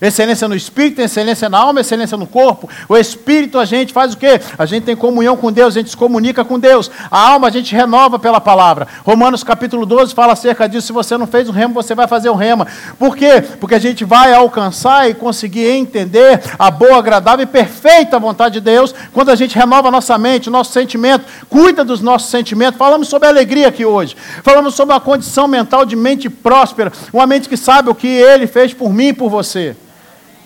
Excelência 0.00 0.46
no 0.46 0.54
espírito, 0.54 1.00
excelência 1.00 1.48
na 1.48 1.58
alma, 1.58 1.80
excelência 1.80 2.16
no 2.16 2.26
corpo. 2.26 2.68
O 2.88 2.96
espírito 2.96 3.58
a 3.58 3.64
gente 3.64 3.92
faz 3.92 4.14
o 4.14 4.16
quê? 4.16 4.40
A 4.56 4.64
gente 4.64 4.84
tem 4.84 4.94
comunhão 4.94 5.36
com 5.36 5.50
Deus, 5.50 5.74
a 5.74 5.80
gente 5.80 5.90
se 5.90 5.96
comunica 5.96 6.44
com 6.44 6.58
Deus. 6.58 6.88
A 7.10 7.30
alma 7.30 7.48
a 7.48 7.50
gente 7.50 7.74
renova 7.74 8.16
pela 8.16 8.40
palavra. 8.40 8.86
Romanos 9.04 9.42
capítulo 9.42 9.84
12 9.84 10.14
fala 10.14 10.34
acerca 10.34 10.68
disso. 10.68 10.86
Se 10.86 10.92
você 10.92 11.16
não 11.18 11.26
fez 11.26 11.48
o 11.48 11.52
remo, 11.52 11.74
você 11.74 11.96
vai 11.96 12.06
fazer 12.06 12.30
o 12.30 12.36
rema. 12.36 12.66
Por 12.96 13.16
quê? 13.16 13.42
Porque 13.58 13.74
a 13.74 13.78
gente 13.78 14.04
vai 14.04 14.32
alcançar 14.32 15.10
e 15.10 15.14
conseguir 15.14 15.66
entender 15.66 16.42
a 16.56 16.70
boa, 16.70 16.98
agradável 16.98 17.42
e 17.42 17.46
perfeita 17.46 18.20
vontade 18.20 18.54
de 18.54 18.60
Deus 18.60 18.94
quando 19.12 19.30
a 19.30 19.34
gente 19.36 19.56
renova 19.56 19.88
a 19.88 19.90
nossa 19.90 20.16
mente, 20.16 20.48
o 20.48 20.52
nosso 20.52 20.72
sentimento, 20.72 21.24
cuida 21.48 21.84
dos 21.84 22.00
nossos 22.00 22.30
sentimentos. 22.30 22.78
Falamos 22.78 23.08
sobre 23.08 23.28
alegria 23.28 23.66
aqui 23.66 23.84
hoje. 23.84 24.16
Falamos 24.44 24.74
sobre 24.74 24.94
uma 24.94 25.00
condição 25.00 25.48
mental 25.48 25.84
de 25.84 25.96
mente 25.96 26.30
próspera, 26.30 26.92
uma 27.12 27.26
mente 27.26 27.48
que 27.48 27.56
sabe 27.56 27.90
o 27.90 27.94
que 27.94 28.06
Ele 28.06 28.46
fez 28.46 28.72
por 28.72 28.92
mim 28.92 29.08
e 29.08 29.12
por 29.12 29.28
você. 29.28 29.76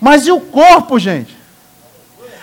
Mas 0.02 0.26
e 0.26 0.32
o 0.32 0.40
corpo, 0.40 0.98
gente? 0.98 1.38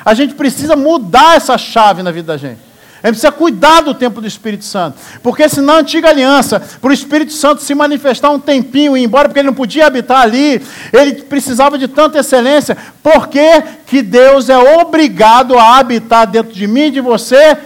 A 0.05 0.14
gente 0.14 0.34
precisa 0.34 0.78
mudar 0.78 1.36
essa 1.36 1.57
chave 1.57 2.01
na 2.01 2.10
vida 2.10 2.32
da 2.32 2.38
gente. 2.38 2.62
A 3.03 3.07
gente 3.07 3.20
precisa 3.20 3.34
cuidar 3.34 3.82
do 3.82 3.93
tempo 3.93 4.22
do 4.22 4.28
Espírito 4.28 4.64
Santo. 4.64 4.97
Porque 5.22 5.49
se 5.49 5.60
na 5.60 5.74
antiga 5.74 6.07
aliança, 6.07 6.62
para 6.80 6.89
o 6.89 6.93
Espírito 6.93 7.34
Santo 7.34 7.62
se 7.62 7.76
manifestar 7.76 8.30
um 8.30 8.39
tempinho 8.39 8.95
e 8.95 9.01
ir 9.01 9.03
embora, 9.03 9.28
porque 9.28 9.41
ele 9.41 9.47
não 9.47 9.53
podia 9.53 9.88
habitar 9.88 10.22
ali, 10.22 10.66
ele 10.93 11.16
precisava 11.24 11.78
de 11.78 11.89
tanta 11.89 12.18
excelência. 12.18 12.78
Por 13.03 13.28
que, 13.28 13.62
que 13.86 14.01
Deus 14.01 14.47
é 14.47 14.57
obrigado 14.57 15.60
a 15.60 15.80
habitar 15.80 16.28
dentro 16.28 16.53
de 16.53 16.66
mim 16.66 16.84
e 16.84 16.91
de 16.91 17.01
você 17.01 17.57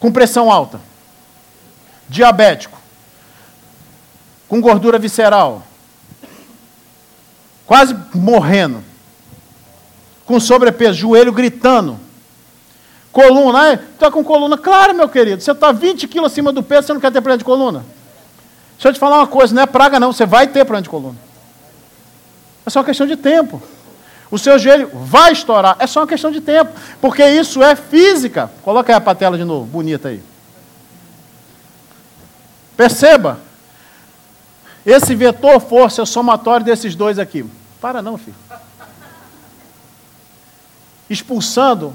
com 0.00 0.10
pressão 0.10 0.50
alta? 0.50 0.80
Diabético. 2.08 2.76
Com 4.48 4.60
gordura 4.60 4.98
visceral. 4.98 5.62
Quase 7.64 7.96
morrendo 8.12 8.90
com 10.24 10.38
sobrepeso, 10.38 10.94
joelho 10.94 11.32
gritando. 11.32 11.98
Coluna, 13.10 13.74
está 13.74 14.10
com 14.10 14.24
coluna? 14.24 14.56
Claro, 14.56 14.94
meu 14.94 15.08
querido, 15.08 15.42
você 15.42 15.52
está 15.52 15.70
20 15.70 16.08
quilos 16.08 16.32
acima 16.32 16.52
do 16.52 16.62
peso, 16.62 16.86
você 16.86 16.92
não 16.94 17.00
quer 17.00 17.10
ter 17.10 17.20
problema 17.20 17.38
de 17.38 17.44
coluna? 17.44 17.84
Deixa 18.74 18.88
eu 18.88 18.92
te 18.94 18.98
falar 18.98 19.18
uma 19.18 19.26
coisa, 19.26 19.54
não 19.54 19.62
é 19.62 19.66
praga 19.66 20.00
não, 20.00 20.12
você 20.12 20.24
vai 20.24 20.46
ter 20.46 20.64
problema 20.64 20.82
de 20.82 20.88
coluna. 20.88 21.18
É 22.64 22.70
só 22.70 22.80
uma 22.80 22.86
questão 22.86 23.06
de 23.06 23.16
tempo. 23.16 23.62
O 24.30 24.38
seu 24.38 24.58
joelho 24.58 24.90
vai 24.94 25.32
estourar, 25.32 25.76
é 25.78 25.86
só 25.86 26.00
uma 26.00 26.06
questão 26.06 26.30
de 26.30 26.40
tempo, 26.40 26.72
porque 27.00 27.22
isso 27.22 27.62
é 27.62 27.76
física. 27.76 28.50
Coloca 28.62 28.90
aí 28.90 28.96
a 28.96 29.00
patela 29.00 29.36
de 29.36 29.44
novo, 29.44 29.66
bonita 29.66 30.08
aí. 30.08 30.22
Perceba, 32.74 33.40
esse 34.86 35.14
vetor 35.14 35.60
força 35.60 36.00
é 36.00 36.06
somatório 36.06 36.64
desses 36.64 36.94
dois 36.94 37.18
aqui. 37.18 37.44
Para 37.78 38.00
não, 38.00 38.16
filho 38.16 38.34
expulsando 41.08 41.94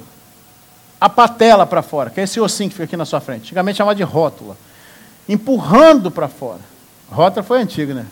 a 1.00 1.08
patela 1.10 1.66
para 1.66 1.82
fora, 1.82 2.10
que 2.10 2.20
é 2.20 2.24
esse 2.24 2.40
ossinho 2.40 2.70
que 2.70 2.76
fica 2.76 2.86
aqui 2.86 2.98
na 2.98 3.06
sua 3.06 3.22
frente, 3.22 3.44
antigamente 3.44 3.78
chamado 3.78 3.98
de 3.98 4.04
rótula, 4.04 4.58
empurrando 5.28 6.10
para 6.10 6.28
fora. 6.28 6.62
Rótula 7.10 7.44
foi 7.44 7.62
antiga, 7.62 7.94
né? 7.94 8.06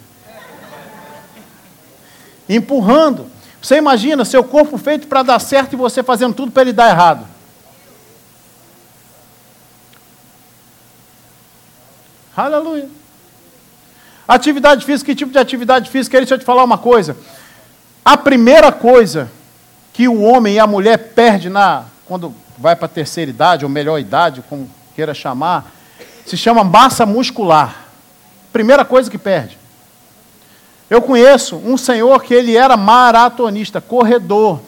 Empurrando. 2.48 3.28
Você 3.62 3.78
imagina 3.78 4.24
seu 4.24 4.44
corpo 4.44 4.78
feito 4.78 5.08
para 5.08 5.24
dar 5.24 5.40
certo 5.40 5.74
e 5.74 5.76
você 5.76 6.04
fazendo 6.04 6.36
tudo 6.36 6.52
para 6.52 6.62
ele 6.62 6.74
dar 6.74 6.90
errado. 6.90 7.26
Aleluia. 12.38 12.88
Atividade 14.28 14.86
física, 14.86 15.12
que 15.12 15.16
tipo 15.16 15.32
de 15.32 15.38
atividade 15.38 15.90
física? 15.90 16.18
Deixa 16.18 16.36
eu 16.36 16.40
te 16.40 16.46
falar 16.46 16.64
uma 16.64 16.78
coisa. 16.78 17.16
A 18.04 18.18
primeira 18.18 18.72
coisa 18.72 19.32
que 19.96 20.10
o 20.10 20.22
homem 20.24 20.56
e 20.56 20.60
a 20.60 20.68
mulher 20.68 20.98
perdem 20.98 21.50
na, 21.50 21.86
quando 22.06 22.36
vai 22.58 22.76
para 22.76 22.86
a 22.86 22.90
terceira 22.90 23.32
idade, 23.32 23.64
ou 23.64 23.72
melhor 23.72 23.98
idade, 23.98 24.44
como 24.50 24.70
queira 24.94 25.14
chamar, 25.14 25.72
se 26.26 26.36
chama 26.36 26.66
massa 26.66 27.06
muscular. 27.06 27.86
Primeira 28.52 28.84
coisa 28.84 29.10
que 29.10 29.18
perde. 29.18 29.58
Eu 30.90 31.02
conheço 31.02 31.56
um 31.56 31.78
senhor 31.78 32.22
que 32.24 32.34
ele 32.34 32.58
era 32.58 32.76
maratonista, 32.76 33.80
corredor. 33.80 34.60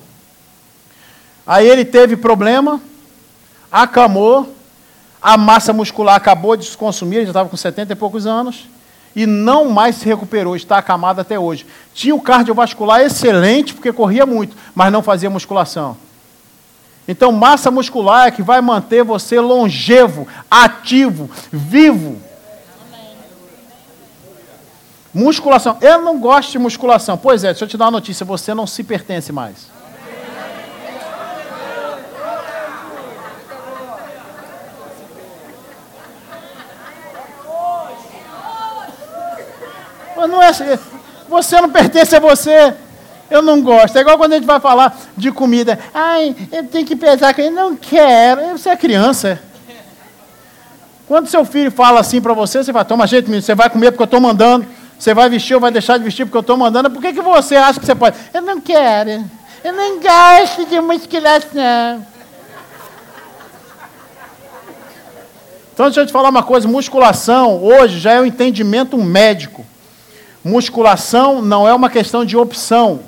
Aí 1.45 1.67
ele 1.67 1.83
teve 1.83 2.15
problema, 2.15 2.79
acamou, 3.69 4.55
a 5.21 5.35
massa 5.35 5.73
muscular 5.73 6.15
acabou 6.15 6.55
de 6.55 6.63
se 6.63 6.77
consumir, 6.77 7.17
ele 7.17 7.25
já 7.25 7.31
estava 7.31 7.49
com 7.49 7.57
70 7.57 7.91
e 7.91 7.95
poucos 7.97 8.25
anos 8.25 8.63
e 9.17 9.25
não 9.25 9.67
mais 9.71 9.95
se 9.95 10.05
recuperou, 10.05 10.55
está 10.55 10.77
acamado 10.77 11.19
até 11.19 11.39
hoje. 11.39 11.65
Tinha 11.91 12.13
o 12.13 12.21
cardiovascular 12.21 13.01
excelente, 13.01 13.73
porque 13.73 13.91
corria 13.91 14.27
muito, 14.27 14.55
mas 14.75 14.93
não 14.93 15.01
fazia 15.01 15.27
musculação. 15.27 15.97
Então, 17.07 17.31
massa 17.31 17.71
muscular 17.71 18.27
é 18.27 18.31
que 18.31 18.43
vai 18.43 18.61
manter 18.61 19.03
você 19.03 19.39
longevo, 19.39 20.27
ativo, 20.51 21.31
vivo. 21.51 22.21
Musculação. 25.11 25.79
Eu 25.81 26.03
não 26.03 26.19
gosto 26.19 26.51
de 26.51 26.59
musculação. 26.59 27.17
Pois 27.17 27.43
é, 27.43 27.47
deixa 27.47 27.65
eu 27.65 27.69
te 27.69 27.75
dar 27.75 27.85
uma 27.85 27.91
notícia: 27.91 28.23
você 28.23 28.53
não 28.53 28.67
se 28.67 28.83
pertence 28.83 29.31
mais. 29.31 29.67
Não 40.25 40.41
é, 40.41 40.51
você 41.27 41.59
não 41.59 41.69
pertence 41.69 42.15
a 42.15 42.19
você. 42.19 42.73
Eu 43.29 43.41
não 43.41 43.61
gosto. 43.61 43.97
É 43.97 44.01
igual 44.01 44.17
quando 44.17 44.33
a 44.33 44.35
gente 44.35 44.45
vai 44.45 44.59
falar 44.59 44.97
de 45.15 45.31
comida. 45.31 45.77
Ai, 45.93 46.33
eu 46.51 46.63
tenho 46.63 46.85
que 46.85 46.95
pesar. 46.95 47.37
Eu 47.37 47.51
não 47.51 47.75
quero. 47.75 48.57
Você 48.57 48.69
é 48.69 48.77
criança. 48.77 49.39
Quando 51.07 51.27
seu 51.27 51.45
filho 51.45 51.71
fala 51.71 51.99
assim 51.99 52.21
para 52.21 52.33
você, 52.33 52.63
você 52.63 52.71
vai, 52.71 52.83
toma 52.83 53.07
jeito, 53.07 53.25
menino, 53.25 53.41
você 53.41 53.55
vai 53.55 53.69
comer 53.69 53.91
porque 53.91 54.03
eu 54.03 54.05
estou 54.05 54.19
mandando. 54.21 54.65
Você 54.97 55.13
vai 55.13 55.29
vestir 55.29 55.53
ou 55.55 55.61
vai 55.61 55.71
deixar 55.71 55.97
de 55.97 56.03
vestir 56.03 56.25
porque 56.25 56.37
eu 56.37 56.41
estou 56.41 56.57
mandando. 56.57 56.89
Por 56.89 57.01
que, 57.01 57.13
que 57.13 57.21
você 57.21 57.55
acha 57.55 57.79
que 57.79 57.85
você 57.85 57.95
pode? 57.95 58.17
Eu 58.33 58.41
não 58.41 58.59
quero. 58.59 59.23
Eu 59.63 59.73
não 59.73 59.99
gosto 59.99 60.65
de 60.65 60.79
musculação. 60.81 62.05
Então, 65.73 65.85
deixa 65.85 66.01
eu 66.01 66.05
te 66.07 66.11
falar 66.11 66.29
uma 66.29 66.43
coisa: 66.43 66.67
musculação 66.67 67.63
hoje 67.63 67.99
já 67.99 68.13
é 68.13 68.21
um 68.21 68.25
entendimento 68.25 68.97
médico. 68.97 69.65
Musculação 70.47 71.41
não 71.41 71.67
é 71.67 71.73
uma 71.73 71.89
questão 71.89 72.23
de 72.23 72.37
opção. 72.37 73.01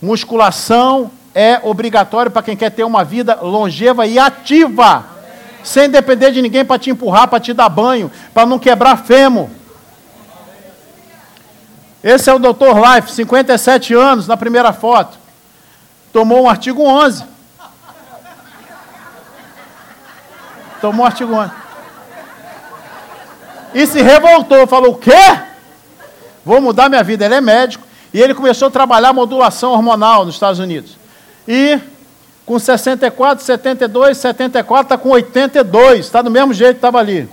Musculação 0.00 1.10
é 1.34 1.58
obrigatório 1.64 2.30
para 2.30 2.42
quem 2.42 2.56
quer 2.56 2.70
ter 2.70 2.84
uma 2.84 3.04
vida 3.04 3.40
longeva 3.42 4.06
e 4.06 4.20
ativa, 4.20 5.04
sem 5.64 5.90
depender 5.90 6.30
de 6.30 6.40
ninguém 6.40 6.64
para 6.64 6.78
te 6.78 6.90
empurrar, 6.90 7.26
para 7.26 7.40
te 7.40 7.52
dar 7.52 7.68
banho, 7.68 8.08
para 8.32 8.46
não 8.46 8.56
quebrar 8.56 8.98
fêmur. 8.98 9.48
Esse 12.04 12.30
é 12.30 12.34
o 12.34 12.38
Dr. 12.38 12.76
Life, 12.94 13.10
57 13.10 13.92
anos, 13.94 14.28
na 14.28 14.36
primeira 14.36 14.72
foto. 14.72 15.18
Tomou 16.12 16.44
um 16.44 16.48
artigo 16.48 16.84
11. 16.84 17.24
Tomou 20.80 21.02
um 21.02 21.06
artigo 21.06 21.34
11. 21.34 21.50
E 23.74 23.86
se 23.88 24.00
revoltou, 24.00 24.68
falou: 24.68 24.92
o 24.92 24.98
quê? 24.98 25.47
Vou 26.48 26.62
mudar 26.62 26.88
minha 26.88 27.04
vida. 27.04 27.26
Ele 27.26 27.34
é 27.34 27.40
médico 27.42 27.86
e 28.12 28.18
ele 28.18 28.34
começou 28.34 28.68
a 28.68 28.70
trabalhar 28.70 29.12
modulação 29.12 29.72
hormonal 29.72 30.24
nos 30.24 30.34
Estados 30.34 30.58
Unidos. 30.58 30.96
E 31.46 31.78
com 32.46 32.58
64, 32.58 33.44
72, 33.44 34.16
74, 34.16 34.82
está 34.84 34.96
com 34.96 35.10
82, 35.10 36.06
está 36.06 36.22
do 36.22 36.30
mesmo 36.30 36.54
jeito 36.54 36.72
que 36.72 36.78
estava 36.78 36.98
ali. 36.98 37.28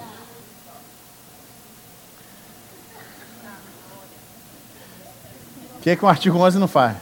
O 5.77 5.81
que, 5.81 5.91
é 5.91 5.95
que 5.95 6.03
um 6.03 6.09
artigo 6.09 6.37
11 6.37 6.59
não 6.59 6.67
faz? 6.67 6.97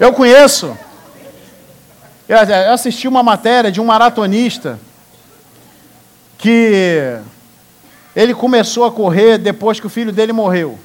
Eu 0.00 0.12
conheço 0.12 0.76
eu 2.28 2.72
assisti 2.74 3.08
uma 3.08 3.22
matéria 3.22 3.72
de 3.72 3.80
um 3.80 3.84
maratonista 3.86 4.78
que 6.36 7.18
ele 8.14 8.34
começou 8.34 8.84
a 8.84 8.92
correr 8.92 9.38
depois 9.38 9.80
que 9.80 9.86
o 9.86 9.90
filho 9.90 10.12
dele 10.12 10.32
morreu. 10.32 10.78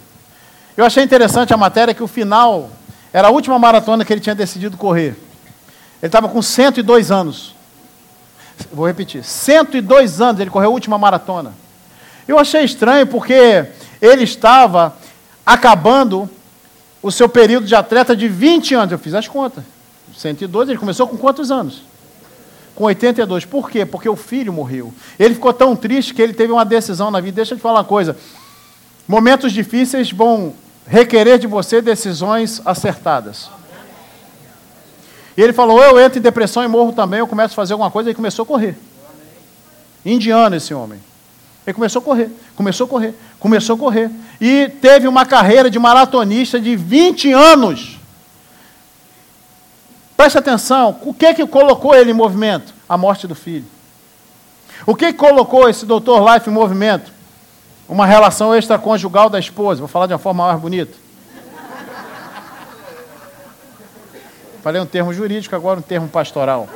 Eu 0.78 0.86
achei 0.86 1.04
interessante 1.04 1.54
a 1.54 1.58
matéria 1.58 1.94
que 1.94 2.02
o 2.02 2.08
final 2.08 2.70
era 3.12 3.28
a 3.28 3.32
última 3.32 3.60
maratona 3.60 4.06
que 4.06 4.14
ele 4.14 4.22
tinha 4.22 4.34
decidido 4.34 4.78
correr. 4.78 5.16
Ele 6.02 6.08
estava 6.10 6.30
com 6.30 6.42
102 6.42 7.12
anos. 7.12 7.54
Vou 8.72 8.88
repetir: 8.88 9.24
102 9.24 10.22
anos 10.22 10.40
ele 10.40 10.50
correu 10.50 10.70
a 10.70 10.74
última 10.74 10.98
maratona. 10.98 11.54
Eu 12.28 12.40
achei 12.40 12.64
estranho 12.64 13.06
porque 13.06 13.66
ele 14.02 14.24
estava 14.24 14.96
acabando 15.46 16.30
o 17.02 17.12
seu 17.12 17.28
período 17.28 17.68
de 17.68 17.76
atleta 17.76 18.16
de 18.16 18.28
20 18.30 18.76
anos. 18.76 18.92
Eu 18.94 19.00
fiz 19.00 19.14
as 19.14 19.28
contas. 19.28 19.64
112, 20.16 20.72
ele 20.72 20.80
começou 20.80 21.08
com 21.08 21.18
quantos 21.18 21.52
anos? 21.52 21.82
com 22.76 22.86
82. 22.86 23.46
Por 23.46 23.70
quê? 23.70 23.86
Porque 23.86 24.10
o 24.10 24.16
filho 24.16 24.52
morreu. 24.52 24.94
Ele 25.20 25.34
ficou 25.34 25.54
tão 25.54 25.76
triste 25.76 26.14
que 26.14 26.22
ele 26.22 26.34
teve 26.34 26.52
uma 26.52 26.66
decisão 26.66 27.12
na 27.12 27.20
vida. 27.20 27.36
Deixa 27.36 27.54
eu 27.54 27.58
te 27.58 27.62
falar 27.62 27.80
uma 27.80 27.86
coisa. 27.86 28.18
Momentos 29.08 29.52
difíceis 29.52 30.12
vão 30.12 30.54
requerer 30.88 31.38
de 31.38 31.48
você 31.48 31.82
decisões 31.82 32.62
acertadas. 32.66 33.50
E 35.38 35.42
ele 35.42 35.54
falou: 35.54 35.82
Eu 35.82 36.00
entro 36.00 36.20
em 36.20 36.22
depressão 36.22 36.64
e 36.64 36.68
morro 36.68 36.94
também. 36.94 37.20
Eu 37.20 37.28
começo 37.28 37.54
a 37.54 37.56
fazer 37.56 37.74
alguma 37.74 37.92
coisa. 37.92 38.10
E 38.10 38.16
começou 38.16 38.44
a 38.44 38.46
correr. 38.46 38.78
Indiano 40.06 40.56
esse 40.56 40.74
homem. 40.74 41.00
Ele 41.66 41.74
começou 41.74 42.02
a 42.02 42.04
correr, 42.04 42.30
começou 42.58 42.86
a 42.86 42.90
correr, 42.90 43.16
começou 43.40 43.76
a 43.78 43.80
correr. 43.80 44.12
E 44.42 44.68
teve 44.82 45.08
uma 45.08 45.26
carreira 45.26 45.70
de 45.70 45.80
maratonista 45.80 46.60
de 46.60 46.76
20 46.76 47.32
anos. 47.32 47.93
Preste 50.24 50.38
atenção, 50.38 50.98
o 51.02 51.14
que 51.14 51.34
que 51.34 51.46
colocou 51.46 51.94
ele 51.94 52.12
em 52.12 52.14
movimento? 52.14 52.74
A 52.88 52.98
morte 52.98 53.28
do 53.28 53.36
filho. 53.36 53.66
O 54.86 54.96
que, 54.96 55.12
colocou 55.12 55.68
esse 55.68 55.86
doutor 55.86 56.24
Life 56.34 56.50
em 56.50 56.54
movimento? 56.54 57.12
Uma 57.90 58.06
relação 58.06 58.56
extraconjugal 58.56 59.30
da 59.30 59.38
esposa. 59.38 59.82
Vou 59.82 59.88
falar 59.90 60.08
de 60.08 60.14
uma 60.14 60.20
forma 60.20 60.48
mais 60.48 60.58
bonita. 60.62 60.94
Falei 64.62 64.80
um 64.80 64.86
termo 64.86 65.14
jurídico, 65.14 65.58
agora 65.58 65.80
um 65.80 65.84
termo 65.84 66.08
pastoral. 66.08 66.70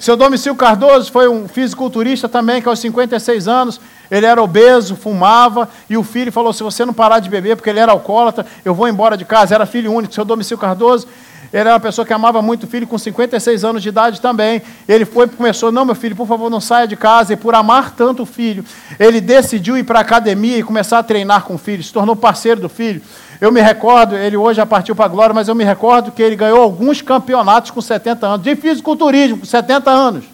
Seu 0.00 0.16
Domicílio 0.16 0.56
Cardoso 0.56 1.12
foi 1.12 1.28
um 1.28 1.46
fisiculturista 1.46 2.28
também, 2.28 2.60
que 2.60 2.68
aos 2.68 2.80
56 2.80 3.46
anos, 3.46 3.80
ele 4.14 4.26
era 4.26 4.40
obeso, 4.40 4.94
fumava, 4.94 5.68
e 5.90 5.96
o 5.96 6.04
filho 6.04 6.30
falou: 6.30 6.52
se 6.52 6.62
você 6.62 6.84
não 6.84 6.94
parar 6.94 7.18
de 7.18 7.28
beber, 7.28 7.56
porque 7.56 7.68
ele 7.68 7.80
era 7.80 7.90
alcoólatra, 7.90 8.46
eu 8.64 8.72
vou 8.72 8.86
embora 8.86 9.16
de 9.16 9.24
casa. 9.24 9.56
Era 9.56 9.66
filho 9.66 9.92
único. 9.92 10.14
Seu 10.14 10.24
Domicílio 10.24 10.56
Cardoso, 10.56 11.08
ele 11.52 11.62
era 11.62 11.72
uma 11.72 11.80
pessoa 11.80 12.06
que 12.06 12.12
amava 12.12 12.40
muito 12.40 12.62
o 12.62 12.66
filho, 12.68 12.86
com 12.86 12.96
56 12.96 13.64
anos 13.64 13.82
de 13.82 13.88
idade 13.88 14.20
também. 14.20 14.62
Ele 14.86 15.04
foi 15.04 15.26
começou: 15.26 15.72
não, 15.72 15.84
meu 15.84 15.96
filho, 15.96 16.14
por 16.14 16.28
favor, 16.28 16.48
não 16.48 16.60
saia 16.60 16.86
de 16.86 16.94
casa. 16.94 17.32
E 17.32 17.36
por 17.36 17.56
amar 17.56 17.90
tanto 17.90 18.22
o 18.22 18.26
filho, 18.26 18.64
ele 19.00 19.20
decidiu 19.20 19.76
ir 19.76 19.82
para 19.82 19.98
a 19.98 20.02
academia 20.02 20.58
e 20.58 20.62
começar 20.62 21.00
a 21.00 21.02
treinar 21.02 21.42
com 21.42 21.56
o 21.56 21.58
filho, 21.58 21.82
se 21.82 21.92
tornou 21.92 22.14
parceiro 22.14 22.60
do 22.60 22.68
filho. 22.68 23.02
Eu 23.40 23.50
me 23.50 23.60
recordo, 23.60 24.14
ele 24.14 24.36
hoje 24.36 24.58
já 24.58 24.66
partiu 24.66 24.94
para 24.94 25.06
a 25.06 25.08
glória, 25.08 25.34
mas 25.34 25.48
eu 25.48 25.56
me 25.56 25.64
recordo 25.64 26.12
que 26.12 26.22
ele 26.22 26.36
ganhou 26.36 26.62
alguns 26.62 27.02
campeonatos 27.02 27.72
com 27.72 27.80
70 27.80 28.26
anos, 28.26 28.44
de 28.44 28.54
fisiculturismo, 28.54 29.38
com 29.38 29.44
70 29.44 29.90
anos. 29.90 30.33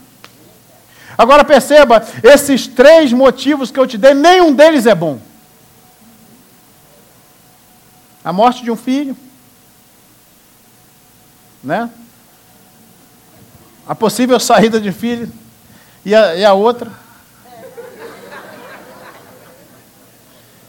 Agora 1.21 1.45
perceba, 1.45 2.03
esses 2.23 2.67
três 2.67 3.13
motivos 3.13 3.71
que 3.71 3.79
eu 3.79 3.87
te 3.87 3.99
dei, 3.99 4.15
nenhum 4.15 4.55
deles 4.55 4.87
é 4.87 4.95
bom. 4.95 5.21
A 8.25 8.33
morte 8.33 8.65
de 8.65 8.71
um 8.71 8.77
filho, 8.77 9.15
né? 11.63 11.91
A 13.87 13.95
possível 13.95 14.41
saída 14.41 14.81
de 14.81 14.93
filho 14.93 15.31
e 16.07 16.15
a, 16.15 16.37
e 16.37 16.43
a 16.43 16.55
outra. 16.55 16.91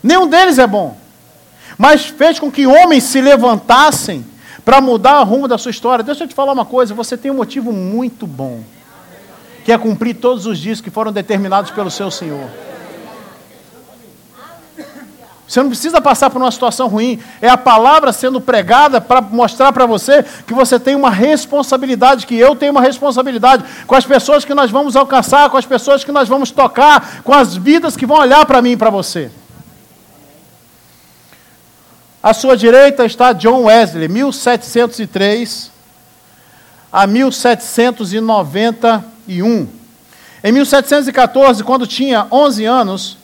Nenhum 0.04 0.28
deles 0.28 0.60
é 0.60 0.68
bom 0.68 1.00
mas 1.78 2.06
fez 2.06 2.38
com 2.38 2.52
que 2.52 2.68
homens 2.68 3.06
se 3.06 3.22
levantassem 3.22 4.26
para 4.66 4.82
mudar 4.82 5.22
o 5.22 5.24
rumo 5.24 5.48
da 5.48 5.58
sua 5.58 5.72
história. 5.72 6.04
Deixa 6.04 6.26
eu 6.26 6.28
te 6.28 6.36
falar 6.36 6.52
uma 6.52 6.66
coisa: 6.66 6.94
você 6.94 7.18
tem 7.18 7.32
um 7.32 7.36
motivo 7.36 7.72
muito 7.72 8.28
bom, 8.28 8.62
que 9.64 9.72
é 9.72 9.78
cumprir 9.78 10.16
todos 10.16 10.46
os 10.46 10.58
dias 10.58 10.82
que 10.82 10.90
foram 10.90 11.12
determinados 11.12 11.72
pelo 11.72 11.92
seu 11.92 12.10
Senhor. 12.10 12.50
Você 15.52 15.62
não 15.62 15.68
precisa 15.68 16.00
passar 16.00 16.30
por 16.30 16.42
uma 16.42 16.50
situação 16.50 16.88
ruim. 16.88 17.20
É 17.42 17.50
a 17.50 17.58
palavra 17.58 18.14
sendo 18.14 18.40
pregada 18.40 19.02
para 19.02 19.20
mostrar 19.20 19.74
para 19.74 19.86
você 19.86 20.24
que 20.48 20.54
você 20.54 20.80
tem 20.80 20.96
uma 20.96 21.10
responsabilidade, 21.10 22.26
que 22.26 22.38
eu 22.38 22.56
tenho 22.56 22.72
uma 22.72 22.80
responsabilidade 22.80 23.66
com 23.86 23.94
as 23.94 24.06
pessoas 24.06 24.46
que 24.46 24.54
nós 24.54 24.72
vamos 24.72 24.96
alcançar, 24.96 25.50
com 25.50 25.58
as 25.58 25.66
pessoas 25.66 26.06
que 26.06 26.12
nós 26.12 26.30
vamos 26.30 26.52
tocar, 26.52 27.22
com 27.22 27.34
as 27.34 27.54
vidas 27.54 27.98
que 27.98 28.06
vão 28.06 28.20
olhar 28.20 28.46
para 28.46 28.62
mim 28.62 28.72
e 28.72 28.78
para 28.78 28.90
você. 28.90 29.30
À 32.24 32.34
sua 32.34 32.56
direita 32.56 33.04
está 33.06 33.34
John 33.34 33.64
Wesley, 33.64 34.08
1703 34.08 35.70
a 36.94 37.06
1791. 39.28 39.68
Em 40.44 40.52
1714, 40.52 41.64
quando 41.64 41.86
tinha 41.86 42.26
11 42.32 42.66
anos, 42.66 43.18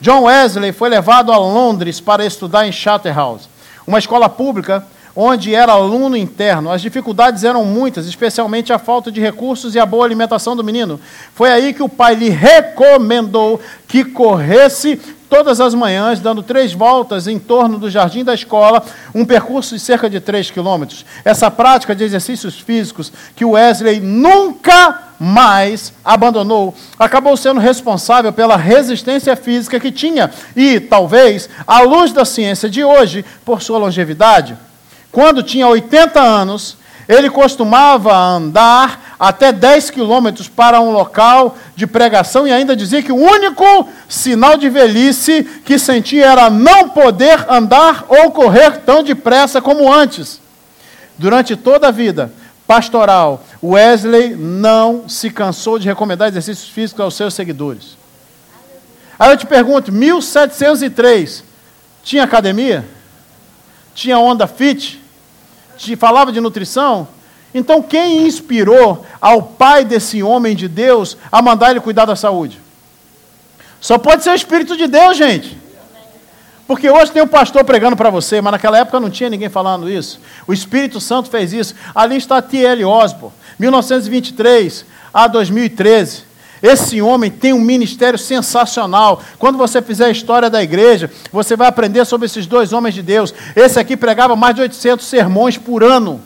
John 0.00 0.22
Wesley 0.24 0.72
foi 0.72 0.88
levado 0.88 1.32
a 1.32 1.38
Londres 1.38 2.00
para 2.00 2.26
estudar 2.26 2.66
em 2.66 2.72
Charterhouse, 2.72 3.48
uma 3.86 3.98
escola 3.98 4.28
pública 4.28 4.84
onde 5.16 5.54
era 5.54 5.72
aluno 5.72 6.16
interno. 6.16 6.70
As 6.70 6.82
dificuldades 6.82 7.44
eram 7.44 7.64
muitas, 7.64 8.06
especialmente 8.06 8.72
a 8.72 8.78
falta 8.78 9.12
de 9.12 9.20
recursos 9.20 9.74
e 9.74 9.78
a 9.78 9.86
boa 9.86 10.04
alimentação 10.04 10.56
do 10.56 10.64
menino. 10.64 10.98
Foi 11.34 11.50
aí 11.50 11.72
que 11.72 11.82
o 11.82 11.88
pai 11.88 12.14
lhe 12.14 12.28
recomendou 12.28 13.60
que 13.86 14.04
corresse 14.04 15.00
todas 15.30 15.60
as 15.60 15.74
manhãs, 15.74 16.20
dando 16.20 16.42
três 16.42 16.72
voltas 16.72 17.26
em 17.26 17.38
torno 17.38 17.78
do 17.78 17.90
jardim 17.90 18.24
da 18.24 18.34
escola, 18.34 18.84
um 19.14 19.24
percurso 19.24 19.74
de 19.74 19.80
cerca 19.80 20.08
de 20.10 20.20
três 20.20 20.50
quilômetros. 20.50 21.04
Essa 21.24 21.50
prática 21.50 21.94
de 21.94 22.04
exercícios 22.04 22.58
físicos 22.58 23.12
que 23.34 23.44
Wesley 23.44 24.00
nunca 24.00 25.03
mais 25.18 25.92
abandonou, 26.04 26.74
acabou 26.98 27.36
sendo 27.36 27.60
responsável 27.60 28.32
pela 28.32 28.56
resistência 28.56 29.36
física 29.36 29.80
que 29.80 29.90
tinha 29.92 30.30
e, 30.56 30.80
talvez, 30.80 31.48
à 31.66 31.80
luz 31.80 32.12
da 32.12 32.24
ciência 32.24 32.68
de 32.68 32.84
hoje, 32.84 33.24
por 33.44 33.62
sua 33.62 33.78
longevidade. 33.78 34.56
Quando 35.10 35.42
tinha 35.42 35.68
80 35.68 36.20
anos, 36.20 36.76
ele 37.08 37.30
costumava 37.30 38.16
andar 38.16 39.16
até 39.18 39.52
10 39.52 39.90
quilômetros 39.90 40.48
para 40.48 40.80
um 40.80 40.90
local 40.90 41.56
de 41.76 41.86
pregação 41.86 42.46
e 42.46 42.52
ainda 42.52 42.74
dizia 42.74 43.02
que 43.02 43.12
o 43.12 43.16
único 43.16 43.88
sinal 44.08 44.56
de 44.56 44.68
velhice 44.68 45.44
que 45.64 45.78
sentia 45.78 46.26
era 46.26 46.50
não 46.50 46.88
poder 46.88 47.44
andar 47.48 48.04
ou 48.08 48.30
correr 48.30 48.78
tão 48.78 49.02
depressa 49.02 49.60
como 49.60 49.92
antes. 49.92 50.40
Durante 51.16 51.54
toda 51.54 51.88
a 51.88 51.92
vida 51.92 52.32
pastoral, 52.66 53.44
Wesley 53.62 54.34
não 54.34 55.08
se 55.08 55.30
cansou 55.30 55.78
de 55.78 55.86
recomendar 55.86 56.28
exercícios 56.28 56.68
físicos 56.68 57.00
aos 57.00 57.14
seus 57.14 57.34
seguidores. 57.34 57.96
Aí 59.18 59.30
eu 59.30 59.36
te 59.36 59.46
pergunto, 59.46 59.92
1703, 59.92 61.44
tinha 62.02 62.24
academia? 62.24 62.84
Tinha 63.94 64.18
onda 64.18 64.46
fit? 64.46 65.04
te 65.76 65.96
falava 65.96 66.32
de 66.32 66.40
nutrição? 66.40 67.06
Então, 67.52 67.82
quem 67.82 68.26
inspirou 68.26 69.06
ao 69.20 69.42
pai 69.42 69.84
desse 69.84 70.22
homem 70.22 70.56
de 70.56 70.66
Deus 70.66 71.16
a 71.30 71.40
mandar 71.40 71.70
ele 71.70 71.80
cuidar 71.80 72.04
da 72.04 72.16
saúde? 72.16 72.60
Só 73.80 73.98
pode 73.98 74.24
ser 74.24 74.30
o 74.30 74.34
Espírito 74.34 74.76
de 74.76 74.86
Deus, 74.86 75.16
gente. 75.16 75.56
Porque 76.66 76.88
hoje 76.88 77.12
tem 77.12 77.22
um 77.22 77.28
pastor 77.28 77.62
pregando 77.64 77.96
para 77.96 78.08
você, 78.08 78.40
mas 78.40 78.52
naquela 78.52 78.78
época 78.78 78.98
não 78.98 79.10
tinha 79.10 79.28
ninguém 79.28 79.50
falando 79.50 79.90
isso. 79.90 80.18
O 80.46 80.52
Espírito 80.52 81.00
Santo 81.00 81.28
fez 81.28 81.52
isso. 81.52 81.74
Ali 81.94 82.16
está 82.16 82.40
T.L. 82.40 82.84
Osborne, 82.84 83.34
1923 83.58 84.86
a 85.12 85.26
2013. 85.26 86.34
Esse 86.62 87.02
homem 87.02 87.30
tem 87.30 87.52
um 87.52 87.60
ministério 87.60 88.18
sensacional. 88.18 89.22
Quando 89.38 89.58
você 89.58 89.82
fizer 89.82 90.06
a 90.06 90.10
história 90.10 90.48
da 90.48 90.62
igreja, 90.62 91.10
você 91.30 91.54
vai 91.54 91.68
aprender 91.68 92.06
sobre 92.06 92.24
esses 92.24 92.46
dois 92.46 92.72
homens 92.72 92.94
de 92.94 93.02
Deus. 93.02 93.34
Esse 93.54 93.78
aqui 93.78 93.94
pregava 93.98 94.34
mais 94.34 94.54
de 94.54 94.62
800 94.62 95.04
sermões 95.06 95.58
por 95.58 95.84
ano. 95.84 96.22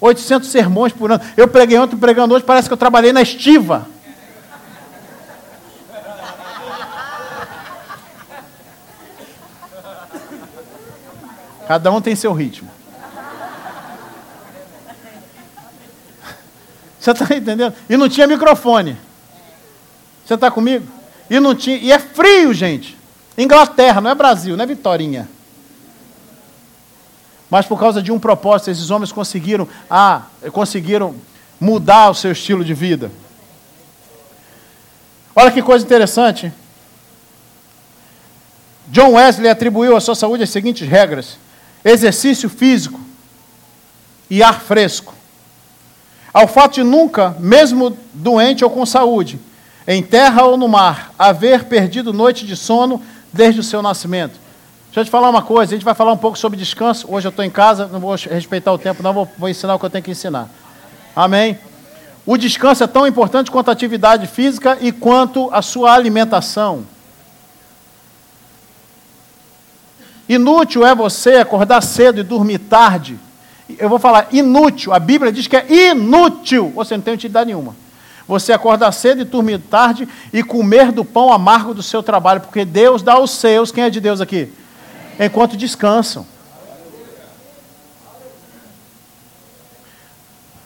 800 0.00 0.48
sermões 0.48 0.92
por 0.92 1.12
ano. 1.12 1.22
Eu 1.36 1.46
preguei 1.46 1.78
ontem, 1.78 1.96
pregando 1.96 2.34
hoje, 2.34 2.44
parece 2.44 2.68
que 2.68 2.72
eu 2.72 2.76
trabalhei 2.76 3.12
na 3.12 3.22
estiva. 3.22 3.86
Cada 11.66 11.90
um 11.90 12.00
tem 12.00 12.14
seu 12.14 12.32
ritmo. 12.32 12.70
Você 16.98 17.10
está 17.10 17.36
entendendo? 17.36 17.74
E 17.88 17.96
não 17.96 18.08
tinha 18.08 18.26
microfone. 18.26 18.96
Você 20.24 20.34
está 20.34 20.50
comigo? 20.50 20.86
E 21.28 21.40
não 21.40 21.54
tinha. 21.54 21.76
E 21.76 21.92
é 21.92 21.98
frio, 21.98 22.54
gente. 22.54 22.96
Inglaterra, 23.38 24.00
não 24.00 24.10
é 24.10 24.14
Brasil, 24.14 24.56
não 24.56 24.64
é 24.64 24.66
Vitorinha. 24.66 25.28
Mas 27.50 27.66
por 27.66 27.78
causa 27.78 28.02
de 28.02 28.10
um 28.10 28.18
propósito, 28.18 28.70
esses 28.70 28.90
homens 28.90 29.12
conseguiram, 29.12 29.68
ah, 29.88 30.22
conseguiram 30.52 31.14
mudar 31.60 32.10
o 32.10 32.14
seu 32.14 32.32
estilo 32.32 32.64
de 32.64 32.74
vida. 32.74 33.10
Olha 35.34 35.52
que 35.52 35.62
coisa 35.62 35.84
interessante. 35.84 36.52
John 38.88 39.12
Wesley 39.12 39.50
atribuiu 39.50 39.96
à 39.96 40.00
sua 40.00 40.14
saúde 40.14 40.42
as 40.42 40.50
seguintes 40.50 40.88
regras: 40.88 41.38
exercício 41.86 42.50
físico 42.50 43.00
e 44.28 44.42
ar 44.42 44.60
fresco 44.60 45.16
ao 46.36 46.46
fato 46.46 46.74
de 46.74 46.82
nunca, 46.82 47.34
mesmo 47.40 47.96
doente 48.12 48.62
ou 48.62 48.68
com 48.68 48.84
saúde, 48.84 49.40
em 49.88 50.02
terra 50.02 50.44
ou 50.44 50.58
no 50.58 50.68
mar, 50.68 51.10
haver 51.18 51.64
perdido 51.64 52.12
noite 52.12 52.44
de 52.44 52.54
sono 52.54 53.00
desde 53.32 53.60
o 53.60 53.62
seu 53.62 53.80
nascimento. 53.80 54.34
Deixa 54.88 55.00
eu 55.00 55.04
te 55.06 55.10
falar 55.10 55.30
uma 55.30 55.40
coisa, 55.40 55.72
a 55.72 55.76
gente 55.78 55.84
vai 55.84 55.94
falar 55.94 56.12
um 56.12 56.16
pouco 56.18 56.36
sobre 56.36 56.58
descanso. 56.58 57.06
Hoje 57.10 57.26
eu 57.26 57.30
estou 57.30 57.42
em 57.42 57.48
casa, 57.48 57.86
não 57.86 58.00
vou 58.00 58.14
respeitar 58.14 58.70
o 58.70 58.76
tempo, 58.76 59.02
não, 59.02 59.14
vou, 59.14 59.26
vou 59.38 59.48
ensinar 59.48 59.76
o 59.76 59.78
que 59.78 59.86
eu 59.86 59.88
tenho 59.88 60.04
que 60.04 60.10
ensinar. 60.10 60.50
Amém? 61.14 61.58
O 62.26 62.36
descanso 62.36 62.84
é 62.84 62.86
tão 62.86 63.06
importante 63.06 63.50
quanto 63.50 63.70
a 63.70 63.72
atividade 63.72 64.26
física 64.26 64.76
e 64.78 64.92
quanto 64.92 65.48
a 65.50 65.62
sua 65.62 65.94
alimentação. 65.94 66.84
Inútil 70.28 70.84
é 70.84 70.94
você 70.94 71.36
acordar 71.36 71.82
cedo 71.82 72.20
e 72.20 72.24
dormir 72.24 72.58
tarde. 72.58 73.18
Eu 73.78 73.88
vou 73.88 73.98
falar 73.98 74.28
inútil, 74.32 74.92
a 74.92 74.98
Bíblia 74.98 75.32
diz 75.32 75.46
que 75.46 75.56
é 75.56 75.90
inútil. 75.90 76.72
Você 76.74 76.96
não 76.96 77.02
tem 77.02 77.14
utilidade 77.14 77.46
nenhuma. 77.46 77.76
Você 78.26 78.52
acordar 78.52 78.90
cedo 78.92 79.20
e 79.20 79.24
dormir 79.24 79.58
tarde 79.58 80.08
e 80.32 80.42
comer 80.42 80.90
do 80.90 81.04
pão 81.04 81.32
amargo 81.32 81.72
do 81.72 81.82
seu 81.82 82.02
trabalho, 82.02 82.40
porque 82.40 82.64
Deus 82.64 83.02
dá 83.02 83.18
os 83.18 83.30
seus. 83.30 83.70
Quem 83.70 83.84
é 83.84 83.90
de 83.90 84.00
Deus 84.00 84.20
aqui? 84.20 84.52
Enquanto 85.18 85.56
descansam. 85.56 86.26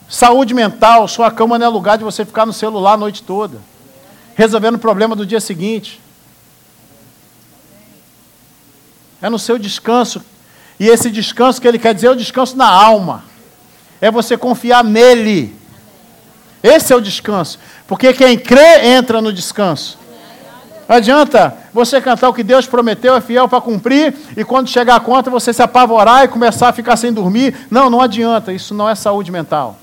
Saúde 0.09 0.55
mental, 0.55 1.07
sua 1.07 1.31
cama 1.31 1.59
não 1.59 1.67
é 1.67 1.69
lugar 1.69 1.97
de 1.97 2.03
você 2.03 2.25
ficar 2.25 2.45
no 2.45 2.53
celular 2.53 2.95
a 2.95 2.97
noite 2.97 3.23
toda, 3.23 3.59
resolvendo 4.35 4.75
o 4.75 4.79
problema 4.79 5.15
do 5.15 5.25
dia 5.25 5.41
seguinte. 5.41 6.01
É 9.21 9.29
no 9.29 9.39
seu 9.39 9.59
descanso. 9.59 10.23
E 10.79 10.89
esse 10.89 11.11
descanso 11.11 11.61
que 11.61 11.69
ele 11.69 11.79
quer 11.79 11.95
dizer 11.95 12.07
é 12.07 12.11
o 12.11 12.17
descanso 12.17 12.57
na 12.57 12.69
alma. 12.69 13.25
É 14.01 14.11
você 14.11 14.37
confiar 14.37 14.83
nele. 14.83 15.55
Esse 16.63 16.93
é 16.93 16.97
o 16.97 17.01
descanso. 17.01 17.59
Porque 17.87 18.13
quem 18.13 18.39
crê 18.39 18.87
entra 18.87 19.21
no 19.21 19.33
descanso. 19.33 19.99
Não 20.89 20.97
adianta 20.97 21.55
você 21.73 22.01
cantar 22.01 22.29
o 22.29 22.35
que 22.35 22.43
Deus 22.43 22.67
prometeu, 22.67 23.15
é 23.15 23.21
fiel 23.21 23.49
para 23.49 23.61
cumprir, 23.61 24.13
e 24.37 24.45
quando 24.45 24.69
chegar 24.69 24.97
a 24.97 25.01
conta 25.01 25.31
você 25.31 25.53
se 25.53 25.63
apavorar 25.63 26.25
e 26.25 26.29
começar 26.29 26.69
a 26.69 26.73
ficar 26.73 26.97
sem 26.97 27.13
dormir. 27.13 27.55
Não, 27.71 27.89
não 27.89 28.01
adianta. 28.01 28.53
Isso 28.53 28.75
não 28.75 28.89
é 28.89 28.95
saúde 28.95 29.31
mental. 29.31 29.79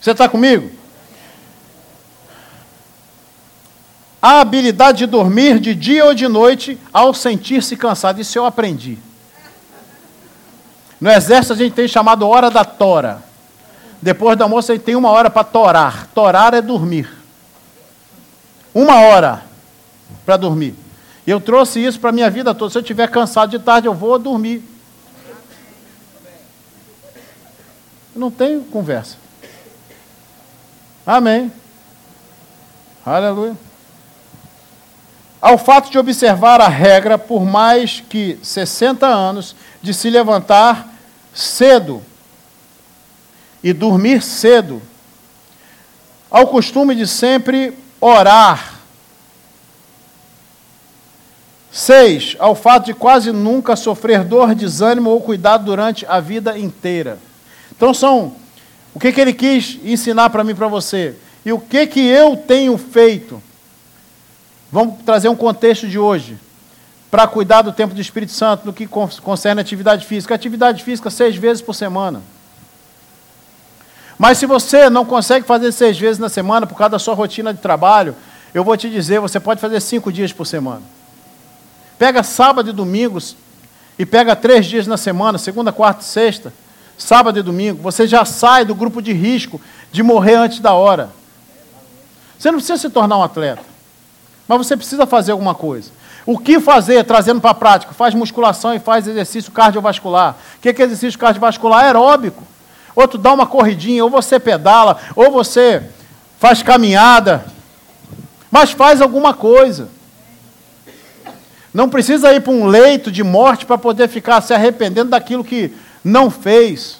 Você 0.00 0.12
está 0.12 0.26
comigo? 0.28 0.70
A 4.20 4.40
habilidade 4.40 4.98
de 4.98 5.06
dormir 5.06 5.58
de 5.58 5.74
dia 5.74 6.04
ou 6.04 6.14
de 6.14 6.28
noite 6.28 6.78
ao 6.92 7.14
sentir-se 7.14 7.76
cansado. 7.76 8.20
Isso 8.20 8.38
eu 8.38 8.44
aprendi. 8.44 8.98
No 11.00 11.10
exército 11.10 11.54
a 11.54 11.56
gente 11.56 11.72
tem 11.72 11.88
chamado 11.88 12.28
hora 12.28 12.50
da 12.50 12.64
tora. 12.64 13.22
Depois 14.02 14.36
do 14.36 14.42
almoço 14.42 14.72
a 14.72 14.74
gente 14.74 14.84
tem 14.84 14.96
uma 14.96 15.10
hora 15.10 15.30
para 15.30 15.44
torar. 15.44 16.06
Torar 16.14 16.52
é 16.52 16.60
dormir. 16.60 17.10
Uma 18.74 19.00
hora 19.00 19.42
para 20.26 20.36
dormir. 20.36 20.74
Eu 21.26 21.40
trouxe 21.40 21.84
isso 21.84 21.98
para 21.98 22.10
a 22.10 22.12
minha 22.12 22.30
vida 22.30 22.54
toda. 22.54 22.70
Se 22.70 22.78
eu 22.78 22.82
estiver 22.82 23.08
cansado 23.08 23.50
de 23.50 23.58
tarde, 23.58 23.86
eu 23.86 23.94
vou 23.94 24.18
dormir. 24.18 24.62
não 28.20 28.30
tenho 28.30 28.62
conversa. 28.64 29.16
Amém. 31.06 31.50
Aleluia. 33.04 33.56
Ao 35.40 35.56
fato 35.56 35.90
de 35.90 35.98
observar 35.98 36.60
a 36.60 36.68
regra 36.68 37.16
por 37.16 37.44
mais 37.44 38.02
que 38.08 38.38
60 38.42 39.06
anos 39.06 39.56
de 39.80 39.94
se 39.94 40.10
levantar 40.10 40.86
cedo 41.32 42.02
e 43.62 43.72
dormir 43.72 44.22
cedo, 44.22 44.82
ao 46.30 46.46
costume 46.46 46.94
de 46.94 47.06
sempre 47.06 47.76
orar. 48.00 48.80
Seis, 51.72 52.36
ao 52.38 52.54
fato 52.54 52.86
de 52.86 52.94
quase 52.94 53.32
nunca 53.32 53.76
sofrer 53.76 54.24
dor, 54.24 54.54
desânimo 54.54 55.10
ou 55.10 55.20
cuidado 55.20 55.64
durante 55.64 56.04
a 56.06 56.20
vida 56.20 56.58
inteira. 56.58 57.18
Então 57.74 57.94
são 57.94 58.34
o 58.94 58.98
que, 58.98 59.12
que 59.12 59.20
ele 59.20 59.32
quis 59.32 59.78
ensinar 59.84 60.30
para 60.30 60.44
mim 60.44 60.54
para 60.54 60.68
você? 60.68 61.14
E 61.46 61.52
o 61.52 61.58
que, 61.58 61.86
que 61.86 62.00
eu 62.00 62.36
tenho 62.36 62.76
feito? 62.76 63.42
Vamos 64.70 65.02
trazer 65.04 65.28
um 65.28 65.36
contexto 65.36 65.88
de 65.88 65.98
hoje. 65.98 66.38
Para 67.10 67.26
cuidar 67.26 67.62
do 67.62 67.72
tempo 67.72 67.94
do 67.94 68.00
Espírito 68.00 68.32
Santo 68.32 68.64
no 68.64 68.72
que 68.72 68.86
concerne 68.86 69.60
atividade 69.60 70.06
física. 70.06 70.34
Atividade 70.34 70.84
física 70.84 71.10
seis 71.10 71.36
vezes 71.36 71.62
por 71.62 71.74
semana. 71.74 72.22
Mas 74.16 74.38
se 74.38 74.46
você 74.46 74.88
não 74.88 75.04
consegue 75.04 75.46
fazer 75.46 75.72
seis 75.72 75.98
vezes 75.98 76.18
na 76.18 76.28
semana 76.28 76.66
por 76.66 76.76
causa 76.76 76.90
da 76.90 76.98
sua 76.98 77.14
rotina 77.14 77.52
de 77.52 77.60
trabalho, 77.60 78.14
eu 78.52 78.62
vou 78.62 78.76
te 78.76 78.88
dizer, 78.88 79.18
você 79.18 79.40
pode 79.40 79.60
fazer 79.60 79.80
cinco 79.80 80.12
dias 80.12 80.32
por 80.32 80.46
semana. 80.46 80.82
Pega 81.98 82.22
sábado 82.22 82.70
e 82.70 82.72
domingos 82.72 83.36
e 83.98 84.06
pega 84.06 84.36
três 84.36 84.66
dias 84.66 84.86
na 84.86 84.96
semana, 84.96 85.38
segunda, 85.38 85.72
quarta 85.72 86.02
e 86.02 86.04
sexta 86.04 86.52
sábado 87.00 87.38
e 87.38 87.42
domingo, 87.42 87.82
você 87.82 88.06
já 88.06 88.24
sai 88.24 88.64
do 88.64 88.74
grupo 88.74 89.00
de 89.00 89.12
risco 89.12 89.60
de 89.90 90.02
morrer 90.02 90.34
antes 90.34 90.60
da 90.60 90.74
hora. 90.74 91.10
Você 92.38 92.50
não 92.50 92.58
precisa 92.58 92.78
se 92.78 92.90
tornar 92.90 93.16
um 93.18 93.22
atleta, 93.22 93.62
mas 94.50 94.66
você 94.66 94.76
precisa 94.76 95.06
fazer 95.06 95.30
alguma 95.30 95.54
coisa. 95.54 95.92
O 96.26 96.36
que 96.36 96.58
fazer, 96.58 97.04
trazendo 97.04 97.40
para 97.40 97.52
a 97.52 97.54
prática? 97.54 97.94
Faz 97.94 98.14
musculação 98.16 98.74
e 98.74 98.80
faz 98.80 99.06
exercício 99.06 99.52
cardiovascular. 99.52 100.34
O 100.56 100.60
que 100.60 100.70
é 100.70 100.82
exercício 100.82 101.16
cardiovascular? 101.20 101.84
Aeróbico. 101.84 102.42
Ou 102.96 103.06
tu 103.06 103.16
dá 103.16 103.32
uma 103.32 103.46
corridinha, 103.46 104.02
ou 104.02 104.10
você 104.10 104.40
pedala, 104.40 104.98
ou 105.14 105.30
você 105.30 105.84
faz 106.40 106.64
caminhada. 106.64 107.44
Mas 108.50 108.72
faz 108.72 109.00
alguma 109.00 109.32
coisa. 109.32 109.88
Não 111.72 111.88
precisa 111.88 112.34
ir 112.34 112.40
para 112.40 112.52
um 112.52 112.66
leito 112.66 113.12
de 113.12 113.22
morte 113.22 113.64
para 113.64 113.78
poder 113.78 114.08
ficar 114.08 114.40
se 114.40 114.52
arrependendo 114.52 115.10
daquilo 115.10 115.44
que 115.44 115.72
não 116.02 116.28
fez. 116.28 116.98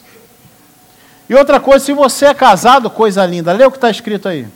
E 1.28 1.34
outra 1.34 1.58
coisa, 1.58 1.84
se 1.84 1.92
você 1.92 2.26
é 2.26 2.34
casado, 2.34 2.88
coisa 2.88 3.26
linda, 3.26 3.52
lê 3.52 3.64
o 3.64 3.72
que 3.72 3.76
está 3.76 3.90
escrito 3.90 4.28
aí. 4.28 4.46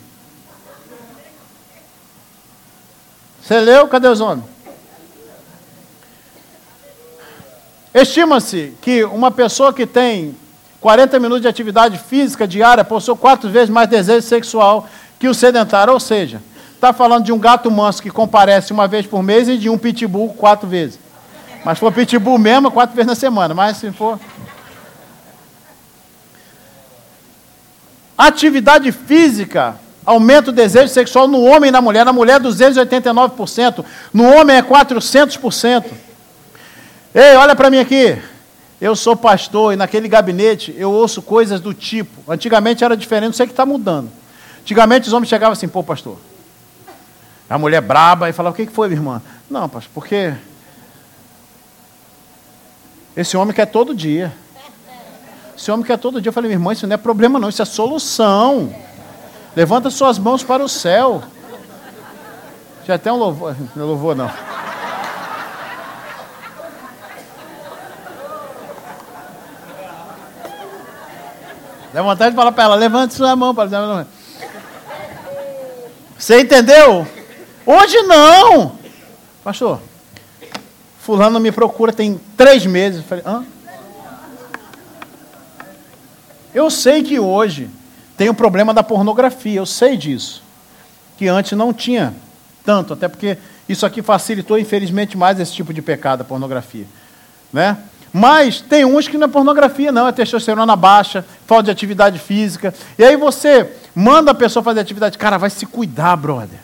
Você 3.45 3.59
leu? 3.59 3.87
Cadê 3.87 4.07
os 4.07 4.21
homens? 4.21 4.43
Estima-se 7.93 8.73
que 8.81 9.03
uma 9.03 9.29
pessoa 9.29 9.71
que 9.71 9.85
tem 9.85 10.35
40 10.81 11.19
minutos 11.19 11.43
de 11.43 11.47
atividade 11.47 11.99
física 11.99 12.47
diária 12.47 12.83
possui 12.83 13.15
quatro 13.15 13.47
vezes 13.47 13.69
mais 13.69 13.87
desejo 13.87 14.25
sexual 14.25 14.89
que 15.19 15.27
o 15.27 15.33
sedentário. 15.33 15.93
Ou 15.93 15.99
seja, 15.99 16.41
está 16.73 16.91
falando 16.91 17.25
de 17.25 17.31
um 17.31 17.37
gato 17.37 17.69
manso 17.69 18.01
que 18.01 18.09
comparece 18.09 18.73
uma 18.73 18.87
vez 18.87 19.05
por 19.05 19.21
mês 19.21 19.47
e 19.47 19.59
de 19.59 19.69
um 19.69 19.77
pitbull 19.77 20.33
quatro 20.33 20.67
vezes. 20.67 20.99
Mas 21.63 21.77
se 21.77 21.81
for 21.81 21.93
pitbull 21.93 22.39
mesmo, 22.39 22.71
quatro 22.71 22.95
vezes 22.95 23.07
na 23.07 23.15
semana. 23.15 23.53
Mas 23.53 23.77
se 23.77 23.91
for. 23.91 24.19
Atividade 28.17 28.91
física 28.91 29.79
aumenta 30.05 30.51
o 30.51 30.53
desejo 30.53 30.87
sexual 30.93 31.27
no 31.27 31.43
homem 31.43 31.69
e 31.69 31.71
na 31.71 31.81
mulher. 31.81 32.05
Na 32.05 32.13
mulher, 32.13 32.39
289%. 32.39 33.83
No 34.13 34.23
homem, 34.25 34.57
é 34.57 34.61
400%. 34.61 35.85
Ei, 37.13 37.35
olha 37.35 37.55
para 37.55 37.69
mim 37.69 37.79
aqui. 37.79 38.21
Eu 38.79 38.95
sou 38.95 39.15
pastor 39.15 39.73
e 39.73 39.75
naquele 39.77 40.07
gabinete 40.07 40.75
eu 40.77 40.91
ouço 40.91 41.21
coisas 41.21 41.61
do 41.61 41.73
tipo. 41.73 42.29
Antigamente 42.29 42.83
era 42.83 42.95
diferente, 42.95 43.27
não 43.27 43.33
sei 43.33 43.45
o 43.45 43.47
que 43.47 43.53
está 43.53 43.65
mudando. 43.65 44.09
Antigamente 44.61 45.07
os 45.07 45.13
homens 45.13 45.29
chegavam 45.29 45.53
assim, 45.53 45.67
pô, 45.67 45.81
pastor. 45.81 46.17
A 47.49 47.57
mulher 47.57 47.81
braba 47.81 48.29
e 48.29 48.33
falava, 48.33 48.53
o 48.53 48.57
que 48.57 48.65
foi, 48.65 48.89
minha 48.89 48.99
irmã? 48.99 49.21
Não, 49.49 49.69
pastor, 49.69 49.91
porque 49.93 50.33
esse 53.15 53.37
homem 53.37 53.55
quer 53.55 53.67
todo 53.67 53.95
dia. 53.95 54.33
Esse 55.57 55.71
homem 55.71 55.85
quer 55.85 55.97
todo 55.97 56.19
dia. 56.19 56.29
Eu 56.29 56.33
falei, 56.33 56.49
minha 56.49 56.57
irmã, 56.57 56.73
isso 56.73 56.85
não 56.85 56.95
é 56.95 56.97
problema 56.97 57.39
não, 57.39 57.47
isso 57.47 57.61
é 57.61 57.65
solução. 57.65 58.75
Levanta 59.55 59.89
suas 59.89 60.19
mãos 60.19 60.43
para 60.43 60.63
o 60.63 60.69
céu. 60.69 61.23
Já 62.85 62.97
tem 62.97 63.11
um 63.11 63.17
louvor. 63.17 63.55
Não 63.75 63.83
é 63.83 63.87
louvor, 63.87 64.15
não. 64.15 64.29
Dá 71.93 72.01
vontade 72.01 72.31
de 72.31 72.35
falar 72.35 72.51
para 72.51 72.65
ela, 72.65 72.75
levante 72.75 73.13
sua 73.13 73.37
mão 73.37 73.55
para 73.55 73.73
ela. 73.73 74.07
Você 76.17 76.41
entendeu? 76.41 77.07
Hoje 77.65 78.01
não. 78.01 78.77
Pastor, 79.41 79.79
fulano 80.99 81.39
me 81.39 81.53
procura 81.53 81.93
tem 81.93 82.19
três 82.35 82.65
meses. 82.65 82.99
Eu 82.99 83.07
falei, 83.07 83.23
hã? 83.25 83.45
Eu 86.53 86.69
sei 86.69 87.01
que 87.01 87.17
hoje 87.17 87.69
tem 88.17 88.29
o 88.29 88.33
problema 88.33 88.73
da 88.73 88.83
pornografia, 88.83 89.57
eu 89.59 89.65
sei 89.65 89.97
disso. 89.97 90.43
Que 91.17 91.27
antes 91.27 91.51
não 91.53 91.73
tinha 91.73 92.13
tanto, 92.65 92.93
até 92.93 93.07
porque 93.07 93.37
isso 93.67 93.85
aqui 93.85 94.01
facilitou, 94.01 94.57
infelizmente, 94.57 95.17
mais 95.17 95.39
esse 95.39 95.53
tipo 95.53 95.73
de 95.73 95.81
pecado, 95.81 96.21
a 96.21 96.23
pornografia. 96.23 96.85
Né? 97.51 97.77
Mas 98.11 98.61
tem 98.61 98.85
uns 98.85 99.07
que 99.07 99.17
não 99.17 99.27
é 99.27 99.29
pornografia, 99.29 99.91
não, 99.91 100.07
é 100.07 100.11
testosterona 100.11 100.75
baixa, 100.75 101.25
falta 101.45 101.63
de 101.65 101.71
atividade 101.71 102.19
física. 102.19 102.73
E 102.97 103.03
aí 103.03 103.17
você 103.17 103.69
manda 103.93 104.31
a 104.31 104.35
pessoa 104.35 104.63
fazer 104.63 104.79
atividade. 104.79 105.17
Cara, 105.17 105.37
vai 105.37 105.49
se 105.49 105.65
cuidar, 105.65 106.15
brother. 106.15 106.59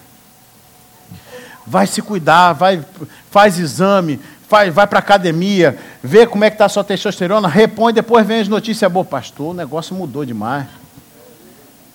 Vai 1.67 1.87
se 1.87 2.01
cuidar, 2.01 2.53
vai, 2.53 2.83
faz 3.29 3.59
exame, 3.59 4.19
vai, 4.49 4.71
para 4.71 4.99
academia, 4.99 5.77
vê 6.03 6.25
como 6.25 6.43
é 6.43 6.49
que 6.49 6.55
está 6.55 6.65
a 6.65 6.69
sua 6.69 6.83
testosterona, 6.83 7.47
repõe, 7.47 7.93
depois 7.93 8.25
vem 8.25 8.41
as 8.41 8.47
notícias 8.47 8.91
boas. 8.91 9.07
Pastor, 9.07 9.51
o 9.51 9.53
negócio 9.53 9.95
mudou 9.95 10.25
demais. 10.25 10.67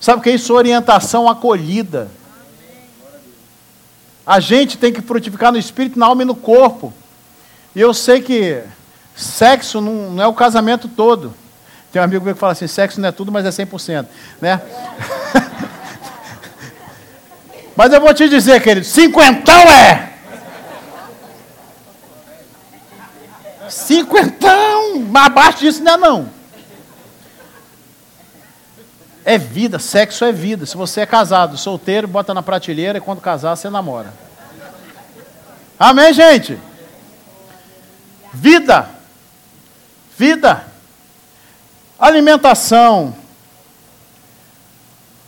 Sabe 0.00 0.20
o 0.20 0.22
que 0.22 0.30
é 0.30 0.34
isso? 0.34 0.54
Orientação 0.54 1.28
acolhida. 1.28 2.10
A 4.26 4.40
gente 4.40 4.76
tem 4.76 4.92
que 4.92 5.00
frutificar 5.00 5.52
no 5.52 5.58
espírito, 5.58 5.98
na 5.98 6.06
alma 6.06 6.22
e 6.22 6.24
no 6.24 6.34
corpo. 6.34 6.92
E 7.74 7.80
eu 7.80 7.94
sei 7.94 8.20
que 8.20 8.62
sexo 9.14 9.80
não, 9.80 10.10
não 10.10 10.22
é 10.22 10.26
o 10.26 10.34
casamento 10.34 10.88
todo. 10.88 11.32
Tem 11.92 12.00
um 12.00 12.04
amigo 12.04 12.24
meu 12.24 12.34
que 12.34 12.40
fala 12.40 12.52
assim: 12.52 12.66
sexo 12.66 13.00
não 13.00 13.08
é 13.08 13.12
tudo, 13.12 13.30
mas 13.30 13.46
é 13.46 13.64
100%. 13.64 14.06
Né? 14.40 14.60
mas 17.76 17.92
eu 17.92 18.00
vou 18.00 18.12
te 18.12 18.28
dizer, 18.28 18.60
querido: 18.62 18.84
cinquentão 18.84 19.62
é. 19.72 20.12
Cinquentão! 23.68 25.10
Abaixo 25.14 25.60
disso 25.60 25.82
não 25.82 25.92
é 25.92 25.96
não. 25.96 26.35
É 29.28 29.36
vida, 29.36 29.80
sexo 29.80 30.24
é 30.24 30.30
vida. 30.30 30.64
Se 30.66 30.76
você 30.76 31.00
é 31.00 31.06
casado, 31.06 31.58
solteiro, 31.58 32.06
bota 32.06 32.32
na 32.32 32.44
prateleira 32.44 32.98
e 32.98 33.00
quando 33.00 33.20
casar, 33.20 33.56
você 33.56 33.68
namora. 33.68 34.14
Amém, 35.76 36.12
gente? 36.12 36.56
Vida. 38.32 38.88
Vida. 40.16 40.64
Alimentação. 41.98 43.16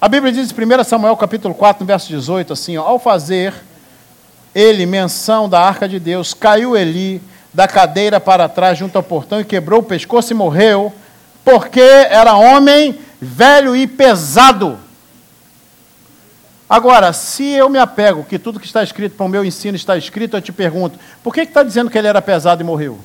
A 0.01 0.09
Bíblia 0.09 0.30
diz 0.30 0.53
em 0.53 0.55
1 0.55 0.84
Samuel 0.84 1.16
capítulo 1.16 1.53
4, 1.53 1.82
no 1.82 1.86
verso 1.88 2.07
18, 2.07 2.53
assim, 2.53 2.76
ó, 2.78 2.84
ao 2.84 3.01
fazer 3.01 3.53
ele 4.55 4.86
menção 4.86 5.49
da 5.49 5.61
arca 5.61 5.88
de 5.88 5.99
Deus, 5.99 6.32
caiu 6.32 6.76
Eli 6.76 7.20
da 7.53 7.66
cadeira 7.66 8.20
para 8.20 8.49
trás 8.49 8.78
junto 8.78 8.94
ao 8.94 9.03
portão 9.03 9.40
e 9.40 9.44
quebrou 9.44 9.80
o 9.80 9.82
pescoço 9.82 10.32
e 10.32 10.36
morreu, 10.36 10.94
porque 11.49 11.80
era 11.80 12.34
homem 12.34 12.99
velho 13.18 13.74
e 13.74 13.86
pesado. 13.86 14.78
Agora, 16.68 17.14
se 17.14 17.42
eu 17.42 17.70
me 17.70 17.78
apego 17.78 18.22
que 18.22 18.38
tudo 18.38 18.61
que 18.61 18.66
está 18.66 18.82
escrito 18.82 19.16
para 19.16 19.24
o 19.24 19.30
meu 19.30 19.42
ensino 19.42 19.74
está 19.74 19.96
escrito, 19.96 20.36
eu 20.36 20.42
te 20.42 20.53
pergunto, 20.53 20.99
por 21.22 21.32
que 21.32 21.40
está 21.40 21.62
dizendo 21.62 21.88
que 21.88 21.96
ele 21.96 22.07
era 22.07 22.20
pesado 22.20 22.62
e 22.62 22.66
morreu? 22.66 22.99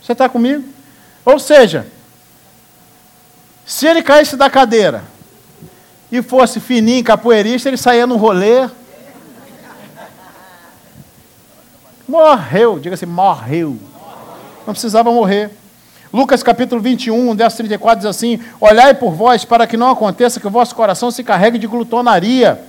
Você 0.00 0.12
está 0.12 0.28
comigo? 0.28 0.62
Ou 1.24 1.40
seja, 1.40 1.84
se 3.66 3.88
ele 3.88 4.04
caísse 4.04 4.36
da 4.36 4.48
cadeira 4.48 5.02
e 6.12 6.22
fosse 6.22 6.60
fininho, 6.60 7.02
capoeirista, 7.02 7.68
ele 7.68 7.76
saía 7.76 8.06
no 8.06 8.16
rolê. 8.16 8.68
Morreu, 12.06 12.78
diga 12.78 12.94
assim, 12.94 13.06
morreu. 13.06 13.89
Não 14.66 14.74
precisava 14.74 15.10
morrer. 15.12 15.50
Lucas 16.12 16.42
capítulo 16.42 16.80
21, 16.80 17.36
verso 17.36 17.58
34 17.58 17.98
diz 17.98 18.06
assim: 18.06 18.40
Olhai 18.60 18.94
por 18.94 19.12
vós 19.12 19.44
para 19.44 19.66
que 19.66 19.76
não 19.76 19.90
aconteça 19.90 20.40
que 20.40 20.46
o 20.46 20.50
vosso 20.50 20.74
coração 20.74 21.10
se 21.10 21.22
carregue 21.22 21.58
de 21.58 21.68
glutonaria, 21.68 22.60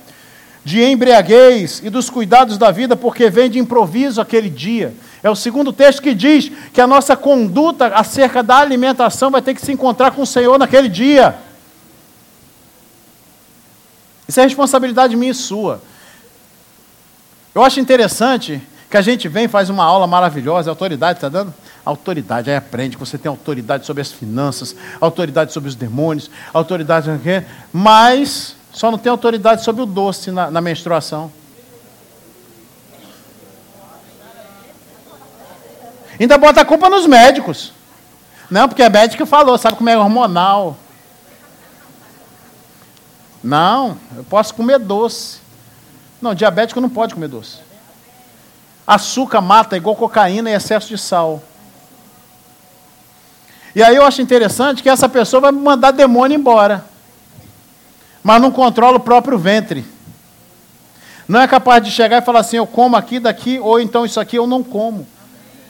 de 0.64 0.82
embriaguez 0.82 1.80
e 1.82 1.90
dos 1.90 2.08
cuidados 2.08 2.56
da 2.56 2.70
vida, 2.70 2.94
porque 2.94 3.28
vem 3.28 3.50
de 3.50 3.58
improviso 3.58 4.20
aquele 4.20 4.48
dia. 4.48 4.94
É 5.22 5.28
o 5.28 5.34
segundo 5.34 5.72
texto 5.72 6.00
que 6.00 6.14
diz 6.14 6.52
que 6.72 6.80
a 6.80 6.86
nossa 6.86 7.16
conduta 7.16 7.88
acerca 7.88 8.42
da 8.42 8.58
alimentação 8.58 9.30
vai 9.30 9.42
ter 9.42 9.54
que 9.54 9.64
se 9.64 9.72
encontrar 9.72 10.12
com 10.12 10.22
o 10.22 10.26
Senhor 10.26 10.56
naquele 10.56 10.88
dia. 10.88 11.34
Isso 14.28 14.40
é 14.40 14.44
responsabilidade 14.44 15.16
minha 15.16 15.32
e 15.32 15.34
sua. 15.34 15.82
Eu 17.54 17.62
acho 17.62 17.80
interessante 17.80 18.62
que 18.88 18.96
a 18.96 19.02
gente 19.02 19.28
vem 19.28 19.48
faz 19.48 19.68
uma 19.68 19.84
aula 19.84 20.06
maravilhosa, 20.06 20.70
a 20.70 20.72
autoridade 20.72 21.18
está 21.18 21.28
dando? 21.28 21.52
Autoridade, 21.84 22.48
aí 22.48 22.56
aprende 22.56 22.96
que 22.96 23.00
você 23.00 23.18
tem 23.18 23.28
autoridade 23.28 23.84
sobre 23.84 24.00
as 24.00 24.12
finanças, 24.12 24.76
autoridade 25.00 25.52
sobre 25.52 25.68
os 25.68 25.74
demônios, 25.74 26.30
autoridade? 26.52 27.08
Mas 27.72 28.54
só 28.72 28.90
não 28.90 28.98
tem 28.98 29.10
autoridade 29.10 29.64
sobre 29.64 29.82
o 29.82 29.86
doce 29.86 30.30
na, 30.30 30.50
na 30.50 30.60
menstruação. 30.60 31.30
Ainda 36.18 36.38
bota 36.38 36.60
a 36.60 36.64
culpa 36.64 36.88
nos 36.88 37.06
médicos. 37.06 37.72
Não, 38.48 38.68
porque 38.68 38.88
médico 38.88 39.24
que 39.24 39.28
falou, 39.28 39.58
sabe 39.58 39.76
como 39.76 39.90
é 39.90 39.96
hormonal. 39.96 40.76
Não, 43.42 43.98
eu 44.16 44.22
posso 44.24 44.54
comer 44.54 44.78
doce. 44.78 45.40
Não, 46.20 46.34
diabético 46.34 46.80
não 46.80 46.88
pode 46.88 47.14
comer 47.14 47.28
doce. 47.28 47.58
Açúcar 48.86 49.40
mata 49.40 49.76
igual 49.76 49.96
cocaína 49.96 50.50
e 50.50 50.54
excesso 50.54 50.88
de 50.88 50.96
sal. 50.96 51.42
E 53.74 53.82
aí 53.82 53.96
eu 53.96 54.04
acho 54.04 54.20
interessante 54.20 54.82
que 54.82 54.88
essa 54.88 55.08
pessoa 55.08 55.40
vai 55.40 55.52
mandar 55.52 55.90
demônio 55.92 56.36
embora. 56.36 56.84
Mas 58.22 58.40
não 58.40 58.50
controla 58.50 58.98
o 58.98 59.00
próprio 59.00 59.38
ventre. 59.38 59.84
Não 61.26 61.40
é 61.40 61.48
capaz 61.48 61.82
de 61.82 61.90
chegar 61.90 62.20
e 62.20 62.24
falar 62.24 62.40
assim, 62.40 62.56
eu 62.56 62.66
como 62.66 62.96
aqui, 62.96 63.18
daqui, 63.18 63.58
ou 63.58 63.80
então 63.80 64.04
isso 64.04 64.20
aqui 64.20 64.36
eu 64.36 64.46
não 64.46 64.62
como. 64.62 65.06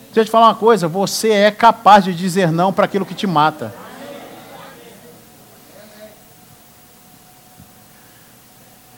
Deixa 0.07 0.20
eu 0.20 0.24
te 0.24 0.30
falar 0.30 0.48
uma 0.48 0.55
coisa, 0.55 0.88
você 0.88 1.30
é 1.30 1.50
capaz 1.50 2.05
de 2.05 2.12
dizer 2.12 2.50
não 2.50 2.72
para 2.72 2.84
aquilo 2.84 3.07
que 3.07 3.14
te 3.14 3.26
mata. 3.26 3.72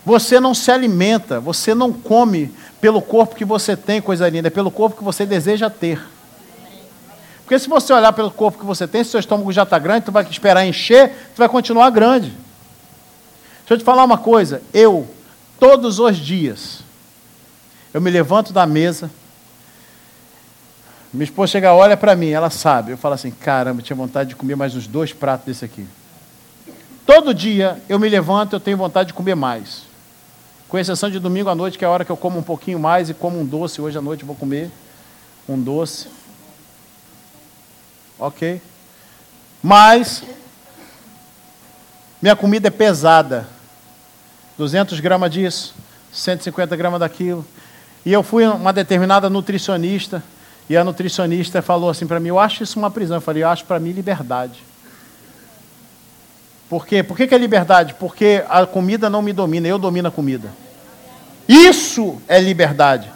Você 0.05 0.38
não 0.38 0.55
se 0.55 0.70
alimenta, 0.70 1.40
você 1.40 1.74
não 1.74 1.92
come 1.92 2.52
pelo 2.80 3.00
corpo 3.00 3.36
que 3.36 3.44
você 3.44 3.76
tem, 3.76 4.02
coisa 4.02 4.28
linda, 4.28 4.48
é 4.48 4.50
pelo 4.50 4.70
corpo 4.70 4.96
que 4.96 5.05
você 5.05 5.24
deseja 5.24 5.70
ter. 5.70 6.13
Porque 7.45 7.59
se 7.59 7.68
você 7.68 7.92
olhar 7.92 8.12
pelo 8.12 8.30
corpo 8.30 8.59
que 8.59 8.64
você 8.64 8.88
tem, 8.88 9.05
se 9.05 9.11
seu 9.11 9.20
estômago 9.20 9.53
já 9.53 9.64
está 9.64 9.78
grande, 9.78 10.07
tu 10.07 10.12
vai 10.12 10.24
esperar 10.24 10.66
encher, 10.66 11.11
tu 11.34 11.38
vai 11.38 11.49
continuar 11.49 11.90
grande. 11.90 12.30
Deixa 13.61 13.74
eu 13.74 13.78
te 13.78 13.84
falar 13.84 14.03
uma 14.03 14.18
coisa, 14.18 14.62
eu, 14.72 15.07
todos 15.61 15.99
os 15.99 16.16
dias, 16.16 16.80
eu 17.92 18.01
me 18.01 18.11
levanto 18.11 18.53
da 18.53 18.66
mesa, 18.66 19.11
minha 21.12 21.24
esposa 21.24 21.53
chega, 21.53 21.72
olha 21.72 21.97
para 21.97 22.16
mim, 22.16 22.30
ela 22.30 22.51
sabe, 22.51 22.92
eu 22.92 22.99
falo 22.99 23.14
assim, 23.14 23.30
caramba, 23.30 23.82
tinha 23.82 23.97
vontade 23.97 24.30
de 24.30 24.36
comer 24.36 24.57
mais 24.57 24.74
uns 24.74 24.86
dois 24.86 25.12
pratos 25.12 25.47
desse 25.47 25.64
aqui. 25.64 25.86
Todo 27.07 27.34
dia 27.34 27.80
eu 27.88 27.99
me 27.99 28.09
levanto, 28.09 28.55
eu 28.55 28.61
tenho 28.61 28.76
vontade 28.76 29.09
de 29.09 29.14
comer 29.14 29.34
mais. 29.34 29.82
Com 30.68 30.78
exceção 30.78 31.11
de 31.11 31.20
domingo 31.20 31.49
à 31.51 31.55
noite, 31.55 31.78
que 31.78 31.84
é 31.84 31.88
a 31.88 31.90
hora 31.90 32.05
que 32.05 32.11
eu 32.11 32.16
como 32.16 32.38
um 32.38 32.42
pouquinho 32.42 32.80
mais 32.80 33.11
e 33.11 33.14
como 33.14 33.38
um 33.38 33.45
doce. 33.45 33.80
Hoje 33.80 33.97
à 33.97 34.01
noite 34.01 34.24
vou 34.24 34.34
comer 34.34 34.70
um 35.49 35.61
doce. 35.61 36.09
Ok? 38.18 38.60
Mas, 39.62 40.22
minha 42.20 42.36
comida 42.36 42.68
é 42.68 42.70
pesada. 42.70 43.48
200 44.56 45.00
gramas 45.00 45.30
disso, 45.30 45.74
150 46.12 46.76
gramas 46.76 47.00
daquilo. 47.00 47.44
E 48.04 48.12
eu 48.12 48.22
fui 48.22 48.46
uma 48.46 48.72
determinada 48.72 49.28
nutricionista, 49.28 50.22
e 50.68 50.76
a 50.76 50.84
nutricionista 50.84 51.60
falou 51.60 51.90
assim 51.90 52.06
para 52.06 52.20
mim: 52.20 52.28
Eu 52.28 52.38
acho 52.38 52.62
isso 52.62 52.78
uma 52.78 52.90
prisão. 52.90 53.16
Eu 53.16 53.20
falei: 53.20 53.42
Eu 53.42 53.48
acho 53.48 53.64
para 53.64 53.80
mim 53.80 53.92
liberdade. 53.92 54.62
Por 56.68 56.86
quê? 56.86 57.02
Por 57.02 57.16
que, 57.16 57.26
que 57.26 57.34
é 57.34 57.38
liberdade? 57.38 57.94
Porque 57.94 58.44
a 58.48 58.64
comida 58.64 59.10
não 59.10 59.20
me 59.20 59.32
domina, 59.32 59.68
eu 59.68 59.78
domino 59.78 60.08
a 60.08 60.10
comida. 60.10 60.50
Isso 61.48 62.20
é 62.26 62.40
liberdade. 62.40 63.10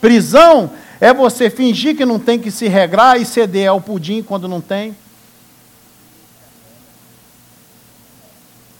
Prisão 0.00 0.70
é 1.00 1.14
você 1.14 1.48
fingir 1.48 1.96
que 1.96 2.04
não 2.04 2.18
tem 2.18 2.38
que 2.38 2.50
se 2.50 2.68
regrar 2.68 3.18
e 3.18 3.24
ceder 3.24 3.70
ao 3.70 3.80
pudim 3.80 4.22
quando 4.22 4.46
não 4.46 4.60
tem. 4.60 4.94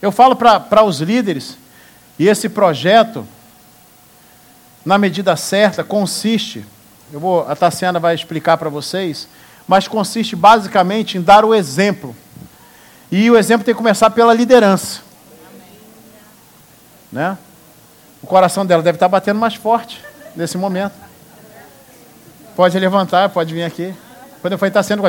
Eu 0.02 0.12
falo 0.12 0.36
para 0.36 0.82
os 0.82 1.00
líderes, 1.00 1.56
e 2.18 2.28
esse 2.28 2.48
projeto, 2.48 3.26
na 4.84 4.98
medida 4.98 5.36
certa, 5.36 5.82
consiste, 5.82 6.64
eu 7.12 7.20
vou, 7.20 7.48
a 7.48 7.56
Tassiana 7.56 7.98
vai 7.98 8.14
explicar 8.14 8.56
para 8.56 8.68
vocês, 8.68 9.28
mas 9.66 9.88
consiste 9.88 10.34
basicamente 10.34 11.16
em 11.16 11.22
dar 11.22 11.44
o 11.44 11.54
exemplo. 11.54 12.14
E 13.10 13.30
o 13.30 13.36
exemplo 13.36 13.64
tem 13.64 13.74
que 13.74 13.78
começar 13.78 14.10
pela 14.10 14.32
liderança. 14.32 15.00
Né? 17.10 17.36
O 18.22 18.26
coração 18.26 18.64
dela 18.64 18.82
deve 18.82 18.96
estar 18.96 19.08
batendo 19.08 19.38
mais 19.38 19.54
forte 19.54 20.02
nesse 20.36 20.56
momento. 20.56 21.09
Pode 22.60 22.78
levantar, 22.78 23.30
pode 23.30 23.54
vir 23.54 23.62
aqui. 23.62 23.94
Quando 24.42 24.52
eu 24.52 24.58
falei, 24.58 24.68
está 24.68 24.82
sendo. 24.82 25.02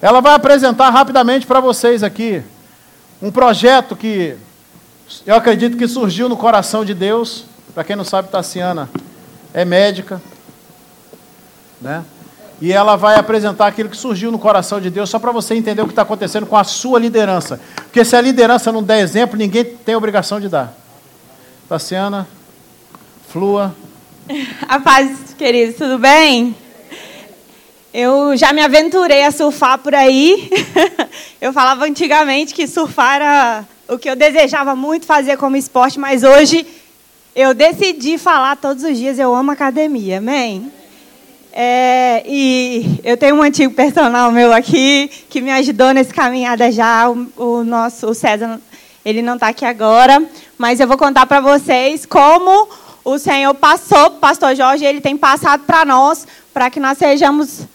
Ela 0.00 0.20
vai 0.20 0.34
apresentar 0.34 0.88
rapidamente 0.90 1.44
para 1.48 1.58
vocês 1.58 2.04
aqui 2.04 2.44
um 3.20 3.28
projeto 3.28 3.96
que 3.96 4.36
eu 5.26 5.34
acredito 5.34 5.76
que 5.76 5.88
surgiu 5.88 6.28
no 6.28 6.36
coração 6.36 6.84
de 6.84 6.94
Deus. 6.94 7.44
Para 7.74 7.82
quem 7.82 7.96
não 7.96 8.04
sabe, 8.04 8.28
Tassiana 8.28 8.88
é 9.52 9.64
médica, 9.64 10.22
né? 11.82 12.04
E 12.60 12.72
ela 12.72 12.94
vai 12.94 13.16
apresentar 13.16 13.66
aquilo 13.66 13.88
que 13.88 13.96
surgiu 13.96 14.30
no 14.30 14.38
coração 14.38 14.80
de 14.80 14.90
Deus, 14.90 15.10
só 15.10 15.18
para 15.18 15.32
você 15.32 15.56
entender 15.56 15.82
o 15.82 15.86
que 15.86 15.92
está 15.92 16.02
acontecendo 16.02 16.46
com 16.46 16.56
a 16.56 16.62
sua 16.62 17.00
liderança. 17.00 17.58
Porque 17.74 18.04
se 18.04 18.14
a 18.14 18.20
liderança 18.20 18.70
não 18.70 18.80
der 18.80 19.00
exemplo, 19.00 19.36
ninguém 19.36 19.64
tem 19.64 19.96
obrigação 19.96 20.38
de 20.38 20.48
dar. 20.48 20.72
Tassiana, 21.68 22.28
Flua. 23.28 23.74
A 24.68 24.78
paz, 24.80 25.34
queridos, 25.36 25.76
tudo 25.76 25.98
bem? 25.98 26.54
Eu 27.92 28.36
já 28.36 28.52
me 28.52 28.60
aventurei 28.60 29.24
a 29.24 29.30
surfar 29.30 29.78
por 29.78 29.94
aí. 29.94 30.50
Eu 31.40 31.52
falava 31.52 31.84
antigamente 31.86 32.52
que 32.52 32.66
surfar 32.66 33.16
era 33.16 33.64
o 33.88 33.96
que 33.96 34.10
eu 34.10 34.14
desejava 34.14 34.76
muito 34.76 35.06
fazer 35.06 35.38
como 35.38 35.56
esporte, 35.56 35.98
mas 35.98 36.22
hoje 36.22 36.66
eu 37.34 37.54
decidi 37.54 38.18
falar 38.18 38.56
todos 38.56 38.84
os 38.84 38.98
dias, 38.98 39.18
eu 39.18 39.34
amo 39.34 39.50
academia, 39.50 40.18
amém? 40.18 40.70
É, 41.50 42.22
e 42.26 43.00
eu 43.02 43.16
tenho 43.16 43.36
um 43.36 43.42
antigo 43.42 43.72
personal 43.72 44.30
meu 44.30 44.52
aqui 44.52 45.10
que 45.30 45.40
me 45.40 45.50
ajudou 45.52 45.94
nesse 45.94 46.12
caminhada 46.12 46.70
já, 46.70 47.08
o, 47.08 47.32
o 47.36 47.64
nosso 47.64 48.08
o 48.08 48.14
César, 48.14 48.60
ele 49.04 49.22
não 49.22 49.34
está 49.34 49.48
aqui 49.48 49.64
agora, 49.64 50.22
mas 50.58 50.80
eu 50.80 50.88
vou 50.88 50.98
contar 50.98 51.24
para 51.24 51.40
vocês 51.40 52.04
como 52.04 52.68
o 53.08 53.18
Senhor 53.18 53.54
passou, 53.54 54.10
pastor 54.12 54.54
Jorge, 54.54 54.84
ele 54.84 55.00
tem 55.00 55.16
passado 55.16 55.62
para 55.64 55.82
nós, 55.84 56.26
para 56.52 56.70
que 56.70 56.78
nós 56.78 56.98
sejamos 56.98 57.66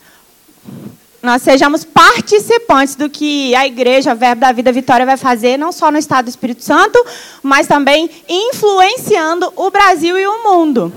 nós 1.23 1.41
sejamos 1.41 1.85
participantes 1.85 2.95
do 2.95 3.09
que 3.09 3.55
a 3.55 3.65
igreja, 3.65 4.13
Verbo 4.13 4.41
da 4.41 4.51
Vida 4.51 4.73
Vitória, 4.73 5.05
vai 5.05 5.15
fazer, 5.15 5.57
não 5.57 5.71
só 5.71 5.89
no 5.89 5.97
Estado 5.97 6.25
do 6.25 6.29
Espírito 6.29 6.61
Santo, 6.61 7.01
mas 7.41 7.65
também 7.65 8.09
influenciando 8.27 9.51
o 9.55 9.71
Brasil 9.71 10.19
e 10.19 10.27
o 10.27 10.43
mundo. 10.43 10.91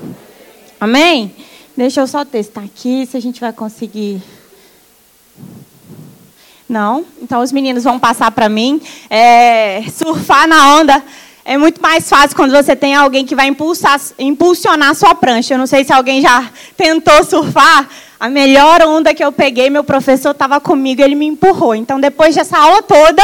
Amém? 0.80 1.32
Deixa 1.76 2.00
eu 2.00 2.08
só 2.08 2.24
testar 2.24 2.62
aqui 2.62 3.06
se 3.06 3.16
a 3.16 3.20
gente 3.20 3.40
vai 3.40 3.52
conseguir. 3.52 4.20
Não? 6.68 7.06
Então 7.22 7.40
os 7.40 7.52
meninos 7.52 7.84
vão 7.84 7.96
passar 7.96 8.32
para 8.32 8.48
mim. 8.48 8.82
É, 9.08 9.84
surfar 9.94 10.48
na 10.48 10.74
onda 10.74 11.04
é 11.46 11.56
muito 11.56 11.80
mais 11.80 12.08
fácil 12.08 12.36
quando 12.36 12.50
você 12.50 12.74
tem 12.74 12.96
alguém 12.96 13.24
que 13.24 13.36
vai 13.36 13.46
impulsar, 13.46 14.00
impulsionar 14.18 14.90
a 14.90 14.94
sua 14.94 15.14
prancha. 15.14 15.54
Eu 15.54 15.58
não 15.58 15.66
sei 15.66 15.84
se 15.84 15.92
alguém 15.92 16.20
já 16.20 16.50
tentou 16.76 17.22
surfar, 17.22 17.88
a 18.18 18.28
melhor 18.28 18.82
onda 18.82 19.14
que 19.14 19.22
eu 19.22 19.30
peguei, 19.30 19.70
meu 19.70 19.84
professor 19.84 20.30
estava 20.30 20.58
comigo, 20.58 21.02
ele 21.02 21.14
me 21.14 21.26
empurrou. 21.26 21.74
Então, 21.74 22.00
depois 22.00 22.34
dessa 22.34 22.58
aula 22.58 22.82
toda, 22.82 23.22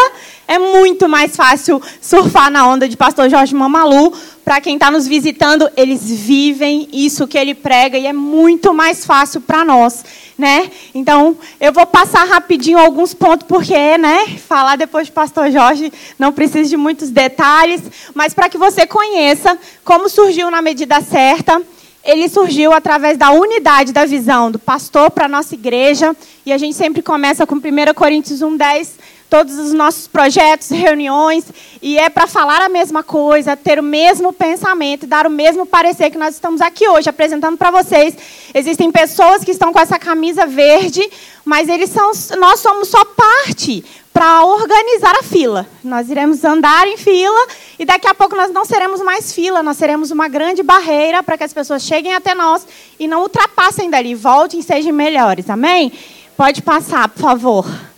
é 0.53 0.59
muito 0.59 1.09
mais 1.09 1.35
fácil 1.35 1.81
surfar 1.99 2.51
na 2.51 2.67
onda 2.67 2.87
de 2.87 2.95
Pastor 2.95 3.31
Jorge 3.31 3.55
Mamalu. 3.55 4.13
Para 4.45 4.61
quem 4.61 4.75
está 4.75 4.91
nos 4.91 5.07
visitando, 5.07 5.71
eles 5.77 6.03
vivem 6.05 6.89
isso 6.93 7.27
que 7.27 7.39
ele 7.39 7.55
prega 7.55 7.97
e 7.97 8.07
é 8.07 8.13
muito 8.13 8.75
mais 8.75 9.07
fácil 9.07 9.41
para 9.41 9.65
nós, 9.65 10.05
né? 10.37 10.71
Então, 10.95 11.39
eu 11.59 11.73
vou 11.73 11.87
passar 11.87 12.25
rapidinho 12.25 12.79
alguns 12.79 13.15
pontos 13.15 13.47
porque, 13.49 13.97
né? 13.97 14.27
Falar 14.47 14.77
depois 14.77 15.07
de 15.07 15.13
Pastor 15.13 15.51
Jorge 15.51 15.91
não 16.19 16.33
precisa 16.33 16.69
de 16.69 16.77
muitos 16.77 17.09
detalhes, 17.09 17.81
mas 18.13 18.35
para 18.35 18.51
que 18.51 18.59
você 18.59 18.87
conheça 18.87 19.57
como 19.83 20.09
surgiu 20.09 20.51
na 20.51 20.61
medida 20.61 21.01
certa 21.01 21.63
ele 22.05 22.29
surgiu 22.29 22.73
através 22.73 23.17
da 23.17 23.31
unidade 23.31 23.93
da 23.93 24.05
visão 24.05 24.51
do 24.51 24.59
pastor 24.59 25.09
para 25.11 25.27
a 25.27 25.29
nossa 25.29 25.55
igreja. 25.55 26.17
E 26.45 26.53
a 26.53 26.59
gente 26.59 26.77
sempre 26.77 27.01
começa 27.01 27.47
com 27.47 27.55
1 27.55 27.61
Coríntios 27.95 28.41
1,10, 28.41 28.89
todos 29.33 29.59
os 29.59 29.73
nossos 29.73 30.07
projetos, 30.07 30.69
reuniões, 30.69 31.47
e 31.81 31.99
é 31.99 32.11
para 32.11 32.27
falar 32.27 32.61
a 32.61 32.69
mesma 32.69 33.03
coisa, 33.03 33.57
ter 33.57 33.81
o 33.81 33.83
mesmo 33.83 34.31
pensamento, 34.31 35.07
dar 35.07 35.27
o 35.27 35.31
mesmo 35.31 35.65
parecer 35.65 36.11
que 36.11 36.19
nós 36.19 36.35
estamos 36.35 36.61
aqui 36.61 36.87
hoje 36.87 37.09
apresentando 37.09 37.57
para 37.57 37.71
vocês. 37.71 38.15
Existem 38.53 38.93
pessoas 38.93 39.43
que 39.43 39.51
estão 39.51 39.73
com 39.73 39.81
essa 39.81 39.99
camisa 39.99 40.45
verde, 40.45 41.01
mas 41.47 41.71
eles 41.71 41.89
são, 41.89 42.13
nós 42.39 42.61
somos 42.61 42.89
só 42.89 43.03
parte 43.07 43.83
para 44.13 44.45
organizar 44.45 45.17
a 45.19 45.23
fila. 45.23 45.67
Nós 45.83 46.11
iremos 46.11 46.45
andar 46.45 46.87
em 46.87 46.99
fila 46.99 47.47
e 47.79 47.87
daqui 47.87 48.07
a 48.07 48.15
pouco 48.15 48.37
nós 48.37 48.51
não 48.51 48.67
seremos 48.67 49.01
mais 49.01 49.33
fila, 49.33 49.63
nós 49.63 49.79
seremos 49.79 50.11
uma 50.11 50.29
grande 50.29 50.63
barreira 50.63 51.23
para 51.23 51.39
que 51.39 51.45
as 51.45 51.55
pessoas 51.55 51.83
cheguem 51.85 52.15
até 52.15 52.35
nós 52.35 52.67
e 53.01 53.09
não 53.09 53.23
ultrapassem 53.23 53.89
dali, 53.89 54.15
voltem 54.15 54.61
e 54.61 54.63
sejam 54.63 54.93
melhores. 54.93 55.49
Amém? 55.49 55.91
Pode 56.37 56.61
passar, 56.61 57.09
por 57.09 57.23
favor. 57.23 57.92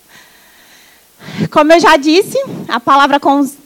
Como 1.51 1.73
eu 1.73 1.81
já 1.81 1.97
disse, 1.97 2.39
a 2.69 2.79
palavra 2.79 3.21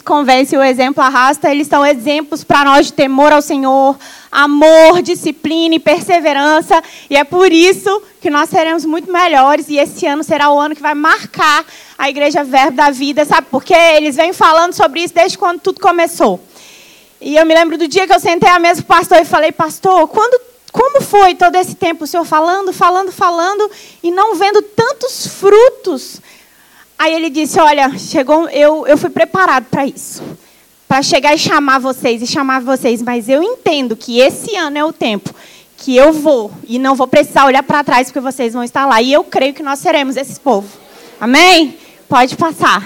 convence, 0.05 0.57
o 0.57 0.63
exemplo 0.63 1.03
arrasta. 1.03 1.51
Eles 1.51 1.67
são 1.67 1.85
exemplos 1.85 2.43
para 2.43 2.65
nós 2.65 2.87
de 2.87 2.93
temor 2.93 3.33
ao 3.33 3.43
Senhor, 3.43 3.97
amor, 4.31 5.03
disciplina 5.03 5.75
e 5.75 5.79
perseverança. 5.79 6.83
E 7.11 7.17
é 7.17 7.25
por 7.25 7.53
isso 7.53 8.03
que 8.21 8.31
nós 8.31 8.49
seremos 8.49 8.85
muito 8.85 9.13
melhores. 9.13 9.69
E 9.69 9.77
esse 9.77 10.07
ano 10.07 10.25
será 10.25 10.51
o 10.51 10.59
ano 10.59 10.75
que 10.75 10.83
vai 10.83 10.95
marcar 10.95 11.65
a 11.99 12.09
Igreja 12.09 12.43
Verbo 12.43 12.77
da 12.77 12.91
Vida. 12.91 13.25
Sabe 13.25 13.49
por 13.51 13.63
quê? 13.63 13.75
Eles 13.97 14.17
vêm 14.17 14.33
falando 14.33 14.73
sobre 14.73 15.03
isso 15.03 15.15
desde 15.15 15.37
quando 15.37 15.61
tudo 15.61 15.81
começou. 15.81 16.41
E 17.21 17.37
eu 17.37 17.45
me 17.45 17.55
lembro 17.55 17.77
do 17.77 17.89
dia 17.89 18.07
que 18.07 18.13
eu 18.15 18.21
sentei 18.21 18.49
à 18.49 18.59
mesa 18.59 18.83
com 18.83 18.93
o 18.93 18.97
pastor 18.97 19.19
e 19.19 19.25
falei, 19.25 19.51
pastor, 19.51 20.07
quando, 20.09 20.41
como 20.71 21.01
foi 21.01 21.35
todo 21.35 21.57
esse 21.57 21.75
tempo 21.75 22.05
o 22.05 22.07
senhor 22.07 22.25
falando, 22.25 22.73
falando, 22.73 23.11
falando 23.11 23.69
e 24.03 24.11
não 24.11 24.37
vendo 24.37 24.63
tantos 24.63 25.27
frutos? 25.27 26.21
Aí 26.99 27.15
ele 27.15 27.31
disse, 27.31 27.61
olha, 27.61 27.97
chegou, 27.99 28.49
eu, 28.49 28.87
eu 28.87 28.99
fui 28.99 29.11
preparado 29.11 29.67
para 29.71 29.87
isso 29.87 30.23
para 30.89 31.03
chegar 31.03 31.35
e 31.35 31.39
chamar 31.39 31.79
vocês 31.79 32.23
e 32.23 32.27
chamar 32.27 32.63
vocês, 32.63 33.03
mas 33.03 33.29
eu 33.29 33.43
entendo 33.43 33.95
que 33.95 34.21
esse 34.21 34.57
ano 34.57 34.79
é 34.79 34.85
o 34.85 34.93
tempo 34.93 35.35
que 35.77 35.95
eu 35.95 36.15
vou 36.15 36.51
e 36.67 36.79
não 36.79 36.95
vou 36.95 37.07
precisar 37.07 37.45
olhar 37.45 37.63
para 37.63 37.85
trás 37.85 38.09
porque 38.09 38.21
vocês 38.21 38.55
vão 38.55 38.65
estar 38.65 38.87
lá 38.87 39.03
e 39.03 39.13
eu 39.13 39.23
creio 39.23 39.53
que 39.53 39.63
nós 39.63 39.79
seremos 39.81 40.17
esse 40.17 40.41
povo. 40.41 40.67
Amém? 41.21 41.77
Pode 42.09 42.37
passar. 42.37 42.83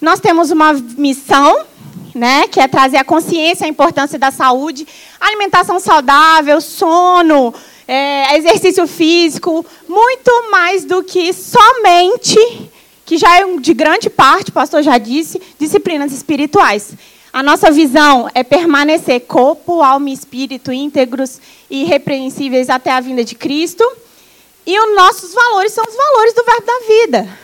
Nós 0.00 0.18
temos 0.18 0.50
uma 0.50 0.72
missão, 0.72 1.66
né, 2.14 2.48
que 2.48 2.58
é 2.58 2.66
trazer 2.66 2.96
a 2.96 3.04
consciência, 3.04 3.66
a 3.66 3.68
importância 3.68 4.18
da 4.18 4.30
saúde, 4.30 4.88
alimentação 5.20 5.78
saudável, 5.78 6.58
sono, 6.58 7.52
é, 7.86 8.34
exercício 8.38 8.86
físico, 8.86 9.64
muito 9.86 10.50
mais 10.50 10.86
do 10.86 11.04
que 11.04 11.34
somente 11.34 12.38
que 13.10 13.18
já 13.18 13.40
é 13.40 13.56
de 13.58 13.74
grande 13.74 14.08
parte, 14.08 14.50
o 14.50 14.52
pastor 14.52 14.84
já 14.84 14.96
disse, 14.96 15.42
disciplinas 15.58 16.12
espirituais. 16.12 16.92
A 17.32 17.42
nossa 17.42 17.68
visão 17.68 18.30
é 18.32 18.44
permanecer 18.44 19.22
corpo, 19.22 19.82
alma 19.82 20.10
e 20.10 20.12
espírito 20.12 20.72
íntegros 20.72 21.40
e 21.68 21.82
irrepreensíveis 21.82 22.70
até 22.70 22.92
a 22.92 23.00
vinda 23.00 23.24
de 23.24 23.34
Cristo. 23.34 23.82
E 24.64 24.78
os 24.78 24.94
nossos 24.94 25.34
valores 25.34 25.72
são 25.72 25.82
os 25.84 25.96
valores 25.96 26.34
do 26.34 26.44
verbo 26.44 26.64
da 26.64 26.78
vida. 26.86 27.38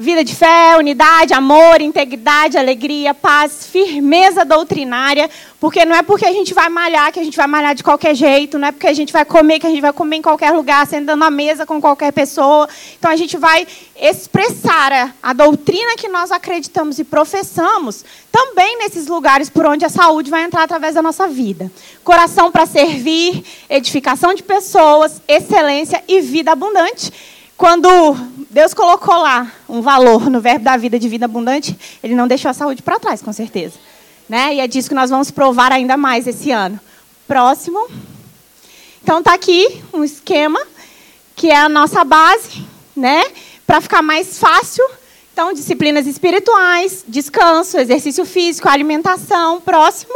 Vida 0.00 0.24
de 0.24 0.34
fé, 0.34 0.78
unidade, 0.78 1.34
amor, 1.34 1.82
integridade, 1.82 2.56
alegria, 2.56 3.12
paz, 3.12 3.66
firmeza 3.66 4.46
doutrinária, 4.46 5.28
porque 5.60 5.84
não 5.84 5.94
é 5.94 6.00
porque 6.00 6.24
a 6.24 6.32
gente 6.32 6.54
vai 6.54 6.70
malhar 6.70 7.12
que 7.12 7.20
a 7.20 7.22
gente 7.22 7.36
vai 7.36 7.46
malhar 7.46 7.74
de 7.74 7.84
qualquer 7.84 8.14
jeito, 8.14 8.58
não 8.58 8.68
é 8.68 8.72
porque 8.72 8.86
a 8.86 8.94
gente 8.94 9.12
vai 9.12 9.26
comer 9.26 9.58
que 9.58 9.66
a 9.66 9.68
gente 9.68 9.82
vai 9.82 9.92
comer 9.92 10.16
em 10.16 10.22
qualquer 10.22 10.52
lugar, 10.52 10.86
sentando 10.86 11.22
à 11.22 11.30
mesa 11.30 11.66
com 11.66 11.78
qualquer 11.82 12.14
pessoa. 12.14 12.66
Então 12.98 13.10
a 13.10 13.16
gente 13.16 13.36
vai 13.36 13.66
expressar 13.94 14.90
a, 14.90 15.12
a 15.22 15.34
doutrina 15.34 15.94
que 15.98 16.08
nós 16.08 16.32
acreditamos 16.32 16.98
e 16.98 17.04
professamos 17.04 18.02
também 18.32 18.78
nesses 18.78 19.06
lugares 19.06 19.50
por 19.50 19.66
onde 19.66 19.84
a 19.84 19.90
saúde 19.90 20.30
vai 20.30 20.44
entrar 20.44 20.62
através 20.62 20.94
da 20.94 21.02
nossa 21.02 21.28
vida. 21.28 21.70
Coração 22.02 22.50
para 22.50 22.64
servir, 22.64 23.44
edificação 23.68 24.32
de 24.32 24.42
pessoas, 24.42 25.20
excelência 25.28 26.02
e 26.08 26.22
vida 26.22 26.52
abundante. 26.52 27.12
Quando 27.60 28.16
Deus 28.48 28.72
colocou 28.72 29.16
lá 29.16 29.52
um 29.68 29.82
valor 29.82 30.30
no 30.30 30.40
verbo 30.40 30.64
da 30.64 30.78
vida 30.78 30.98
de 30.98 31.06
vida 31.10 31.26
abundante, 31.26 31.78
Ele 32.02 32.14
não 32.14 32.26
deixou 32.26 32.50
a 32.50 32.54
saúde 32.54 32.80
para 32.80 32.98
trás, 32.98 33.20
com 33.20 33.34
certeza. 33.34 33.74
Né? 34.26 34.54
E 34.54 34.60
é 34.60 34.66
disso 34.66 34.88
que 34.88 34.94
nós 34.94 35.10
vamos 35.10 35.30
provar 35.30 35.70
ainda 35.70 35.94
mais 35.94 36.26
esse 36.26 36.50
ano. 36.50 36.80
Próximo. 37.28 37.86
Então 39.02 39.18
está 39.18 39.34
aqui 39.34 39.84
um 39.92 40.02
esquema 40.02 40.58
que 41.36 41.50
é 41.50 41.56
a 41.58 41.68
nossa 41.68 42.02
base, 42.02 42.64
né? 42.96 43.24
Para 43.66 43.82
ficar 43.82 44.00
mais 44.00 44.38
fácil. 44.38 44.88
Então, 45.30 45.52
disciplinas 45.52 46.06
espirituais, 46.06 47.04
descanso, 47.06 47.76
exercício 47.76 48.24
físico, 48.24 48.70
alimentação. 48.70 49.60
Próximo. 49.60 50.14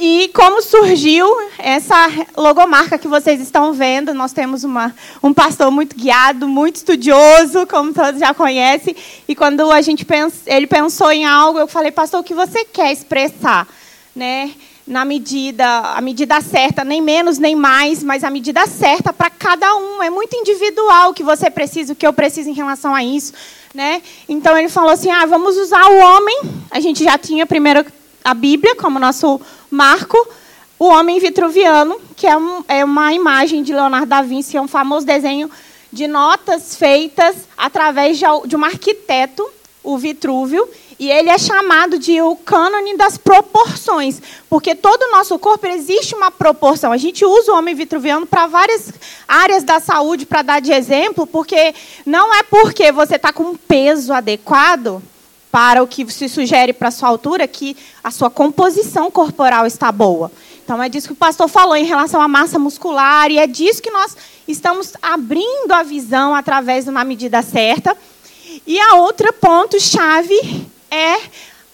E 0.00 0.30
como 0.32 0.62
surgiu 0.62 1.26
essa 1.58 2.08
logomarca 2.36 2.96
que 2.96 3.08
vocês 3.08 3.40
estão 3.40 3.72
vendo? 3.72 4.14
Nós 4.14 4.32
temos 4.32 4.62
uma, 4.62 4.94
um 5.20 5.34
pastor 5.34 5.72
muito 5.72 5.96
guiado, 5.96 6.46
muito 6.46 6.76
estudioso, 6.76 7.66
como 7.66 7.92
todos 7.92 8.20
já 8.20 8.32
conhecem. 8.32 8.94
E 9.26 9.34
quando 9.34 9.68
a 9.72 9.82
gente 9.82 10.04
pens, 10.04 10.42
ele 10.46 10.68
pensou 10.68 11.10
em 11.10 11.26
algo, 11.26 11.58
eu 11.58 11.66
falei, 11.66 11.90
pastor, 11.90 12.20
o 12.20 12.24
que 12.24 12.32
você 12.32 12.64
quer 12.64 12.92
expressar? 12.92 13.66
Né? 14.14 14.52
Na 14.86 15.04
medida, 15.04 15.66
a 15.66 16.00
medida 16.00 16.40
certa, 16.40 16.84
nem 16.84 17.02
menos 17.02 17.38
nem 17.38 17.56
mais, 17.56 18.00
mas 18.00 18.22
a 18.22 18.30
medida 18.30 18.68
certa 18.68 19.12
para 19.12 19.30
cada 19.30 19.74
um. 19.74 20.00
É 20.00 20.10
muito 20.10 20.36
individual 20.36 21.10
o 21.10 21.14
que 21.14 21.24
você 21.24 21.50
precisa, 21.50 21.92
o 21.92 21.96
que 21.96 22.06
eu 22.06 22.12
preciso 22.12 22.48
em 22.48 22.54
relação 22.54 22.94
a 22.94 23.02
isso. 23.02 23.32
Né? 23.74 24.00
Então 24.28 24.56
ele 24.56 24.68
falou 24.68 24.90
assim: 24.90 25.10
ah, 25.10 25.26
vamos 25.26 25.56
usar 25.56 25.84
o 25.90 25.98
homem. 25.98 26.40
A 26.70 26.78
gente 26.78 27.02
já 27.02 27.18
tinha 27.18 27.44
primeiro 27.44 27.84
a 28.28 28.34
Bíblia 28.34 28.76
como 28.76 28.98
nosso 28.98 29.40
marco, 29.70 30.16
o 30.78 30.86
Homem 30.86 31.18
Vitruviano, 31.18 31.98
que 32.14 32.26
é, 32.26 32.36
um, 32.36 32.62
é 32.68 32.84
uma 32.84 33.12
imagem 33.12 33.62
de 33.62 33.72
Leonardo 33.72 34.06
da 34.06 34.20
Vinci, 34.20 34.56
é 34.56 34.60
um 34.60 34.68
famoso 34.68 35.06
desenho 35.06 35.50
de 35.90 36.06
notas 36.06 36.76
feitas 36.76 37.36
através 37.56 38.18
de, 38.18 38.24
de 38.46 38.54
um 38.54 38.64
arquiteto, 38.64 39.48
o 39.82 39.96
Vitrúvio, 39.96 40.68
E 40.98 41.10
ele 41.10 41.30
é 41.30 41.38
chamado 41.38 41.98
de 41.98 42.20
o 42.20 42.36
cânone 42.36 42.96
das 42.96 43.16
proporções, 43.16 44.20
porque 44.50 44.74
todo 44.74 45.04
o 45.04 45.12
nosso 45.12 45.38
corpo 45.38 45.66
existe 45.66 46.14
uma 46.14 46.30
proporção. 46.30 46.92
A 46.92 46.96
gente 46.98 47.24
usa 47.24 47.52
o 47.52 47.56
homem 47.56 47.74
vitruviano 47.74 48.26
para 48.26 48.46
várias 48.46 48.92
áreas 49.26 49.64
da 49.64 49.80
saúde 49.80 50.26
para 50.26 50.42
dar 50.42 50.60
de 50.60 50.72
exemplo, 50.72 51.26
porque 51.26 51.74
não 52.04 52.34
é 52.34 52.42
porque 52.42 52.92
você 52.92 53.14
está 53.14 53.32
com 53.32 53.44
um 53.44 53.56
peso 53.56 54.12
adequado 54.12 55.00
para 55.50 55.82
o 55.82 55.86
que 55.86 56.10
se 56.10 56.28
sugere 56.28 56.72
para 56.72 56.88
a 56.88 56.92
sua 56.92 57.08
altura 57.08 57.48
que 57.48 57.76
a 58.02 58.10
sua 58.10 58.30
composição 58.30 59.10
corporal 59.10 59.66
está 59.66 59.90
boa. 59.90 60.30
Então 60.64 60.82
é 60.82 60.88
disso 60.88 61.06
que 61.06 61.12
o 61.14 61.16
pastor 61.16 61.48
falou 61.48 61.74
em 61.74 61.84
relação 61.84 62.20
à 62.20 62.28
massa 62.28 62.58
muscular 62.58 63.30
e 63.30 63.38
é 63.38 63.46
disso 63.46 63.80
que 63.80 63.90
nós 63.90 64.14
estamos 64.46 64.92
abrindo 65.00 65.72
a 65.72 65.82
visão 65.82 66.34
através 66.34 66.84
de 66.84 66.90
uma 66.90 67.04
medida 67.04 67.40
certa. 67.40 67.96
E 68.66 68.78
a 68.78 68.96
outra 68.96 69.32
ponto 69.32 69.80
chave 69.80 70.66
é 70.90 71.14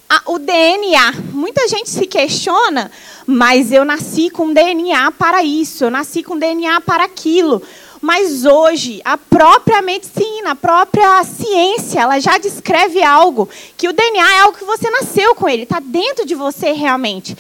a, 0.09 0.23
o 0.27 0.39
DNA. 0.39 1.13
Muita 1.33 1.67
gente 1.67 1.91
se 1.91 2.07
questiona, 2.07 2.91
mas 3.27 3.73
eu 3.73 3.85
nasci 3.85 4.31
com 4.31 4.53
DNA 4.53 5.11
para 5.13 5.43
isso, 5.43 5.85
eu 5.85 5.91
nasci 5.91 6.23
com 6.23 6.39
DNA 6.39 6.81
para 6.81 7.05
aquilo. 7.05 7.63
Mas 8.01 8.45
hoje, 8.45 9.01
a 9.05 9.17
própria 9.17 9.81
medicina, 9.83 10.53
a 10.53 10.57
própria 10.57 11.23
ciência, 11.25 12.01
ela 12.01 12.21
já 12.21 12.39
descreve 12.39 13.03
algo, 13.03 13.49
que 13.77 13.89
o 13.89 13.93
DNA 13.93 14.37
é 14.37 14.41
algo 14.41 14.59
que 14.59 14.65
você 14.65 14.91
nasceu 14.91 15.35
com 15.35 15.49
ele, 15.49 15.63
está 15.63 15.81
dentro 15.81 16.27
de 16.27 16.35
você 16.35 16.73
realmente. 16.73 17.37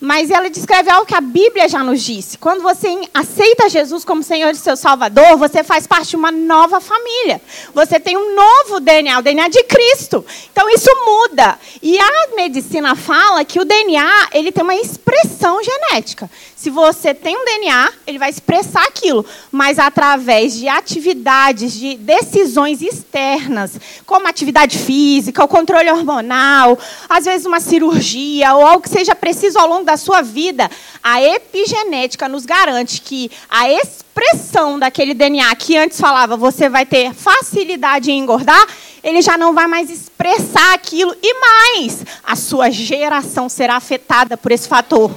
Mas 0.00 0.30
ela 0.30 0.48
descreve 0.48 0.88
algo 0.90 1.06
que 1.06 1.14
a 1.14 1.20
Bíblia 1.20 1.68
já 1.68 1.82
nos 1.82 2.00
disse. 2.02 2.38
Quando 2.38 2.62
você 2.62 3.00
aceita 3.12 3.68
Jesus 3.68 4.04
como 4.04 4.22
Senhor 4.22 4.50
e 4.50 4.54
seu 4.54 4.76
Salvador, 4.76 5.36
você 5.36 5.64
faz 5.64 5.88
parte 5.88 6.10
de 6.10 6.16
uma 6.16 6.30
nova 6.30 6.80
família. 6.80 7.40
Você 7.74 7.98
tem 7.98 8.16
um 8.16 8.34
novo 8.34 8.78
DNA, 8.78 9.18
o 9.18 9.22
DNA 9.22 9.48
de 9.48 9.64
Cristo. 9.64 10.24
Então 10.52 10.70
isso 10.70 10.88
muda. 11.04 11.58
E 11.82 11.98
a 11.98 12.36
medicina 12.36 12.94
fala 12.94 13.44
que 13.44 13.58
o 13.58 13.64
DNA, 13.64 14.28
ele 14.32 14.52
tem 14.52 14.62
uma 14.62 14.76
expressão 14.76 15.60
genética. 15.62 16.30
Se 16.54 16.70
você 16.70 17.14
tem 17.14 17.36
um 17.36 17.44
DNA, 17.44 17.92
ele 18.06 18.18
vai 18.18 18.30
expressar 18.30 18.82
aquilo, 18.82 19.24
mas 19.50 19.78
através 19.78 20.54
de 20.54 20.68
atividades, 20.68 21.72
de 21.72 21.96
decisões 21.96 22.82
externas, 22.82 23.78
como 24.04 24.26
atividade 24.26 24.76
física, 24.76 25.44
o 25.44 25.48
controle 25.48 25.90
hormonal, 25.90 26.76
às 27.08 27.24
vezes 27.24 27.46
uma 27.46 27.60
cirurgia 27.60 28.54
ou 28.54 28.66
algo 28.66 28.82
que 28.82 28.88
seja 28.88 29.14
preciso 29.14 29.58
ao 29.58 29.68
longo 29.68 29.84
da 29.88 29.96
sua 29.96 30.20
vida, 30.20 30.70
a 31.02 31.22
epigenética 31.22 32.28
nos 32.28 32.44
garante 32.44 33.00
que 33.00 33.30
a 33.48 33.70
expressão 33.70 34.78
daquele 34.78 35.14
DNA 35.14 35.56
que 35.56 35.78
antes 35.78 35.98
falava 35.98 36.36
você 36.36 36.68
vai 36.68 36.84
ter 36.84 37.14
facilidade 37.14 38.10
em 38.10 38.18
engordar, 38.18 38.66
ele 39.02 39.22
já 39.22 39.38
não 39.38 39.54
vai 39.54 39.66
mais 39.66 39.88
expressar 39.88 40.74
aquilo 40.74 41.16
e 41.22 41.34
mais, 41.40 42.04
a 42.22 42.36
sua 42.36 42.70
geração 42.70 43.48
será 43.48 43.76
afetada 43.76 44.36
por 44.36 44.52
esse 44.52 44.68
fator. 44.68 45.10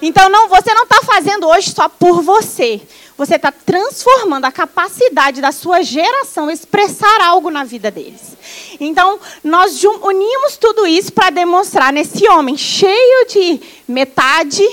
Então 0.00 0.30
não, 0.30 0.48
você 0.48 0.72
não 0.72 0.84
está 0.84 1.02
fazendo 1.02 1.46
hoje 1.46 1.70
só 1.70 1.86
por 1.86 2.22
você. 2.22 2.80
Você 3.16 3.36
está 3.36 3.52
transformando 3.52 4.44
a 4.44 4.52
capacidade 4.52 5.40
da 5.40 5.52
sua 5.52 5.82
geração 5.82 6.50
expressar 6.50 7.20
algo 7.20 7.48
na 7.48 7.62
vida 7.62 7.90
deles. 7.90 8.36
Então, 8.80 9.20
nós 9.42 9.82
unimos 9.84 10.56
tudo 10.56 10.86
isso 10.86 11.12
para 11.12 11.30
demonstrar 11.30 11.92
nesse 11.92 12.28
homem 12.28 12.56
cheio 12.56 13.26
de 13.28 13.60
metade 13.86 14.64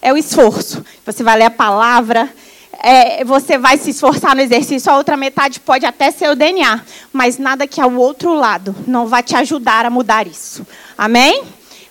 é 0.00 0.12
o 0.12 0.16
esforço. 0.16 0.84
Você 1.04 1.24
vai 1.24 1.38
ler 1.38 1.46
a 1.46 1.50
palavra, 1.50 2.32
é, 2.80 3.24
você 3.24 3.56
vai 3.56 3.78
se 3.78 3.90
esforçar 3.90 4.36
no 4.36 4.42
exercício, 4.42 4.92
a 4.92 4.96
outra 4.96 5.16
metade 5.16 5.58
pode 5.58 5.86
até 5.86 6.10
ser 6.10 6.28
o 6.28 6.36
DNA, 6.36 6.82
mas 7.12 7.38
nada 7.38 7.66
que 7.66 7.80
ao 7.80 7.92
outro 7.94 8.34
lado 8.34 8.76
não 8.86 9.06
vai 9.06 9.22
te 9.22 9.34
ajudar 9.34 9.86
a 9.86 9.90
mudar 9.90 10.26
isso. 10.26 10.64
Amém? 10.96 11.42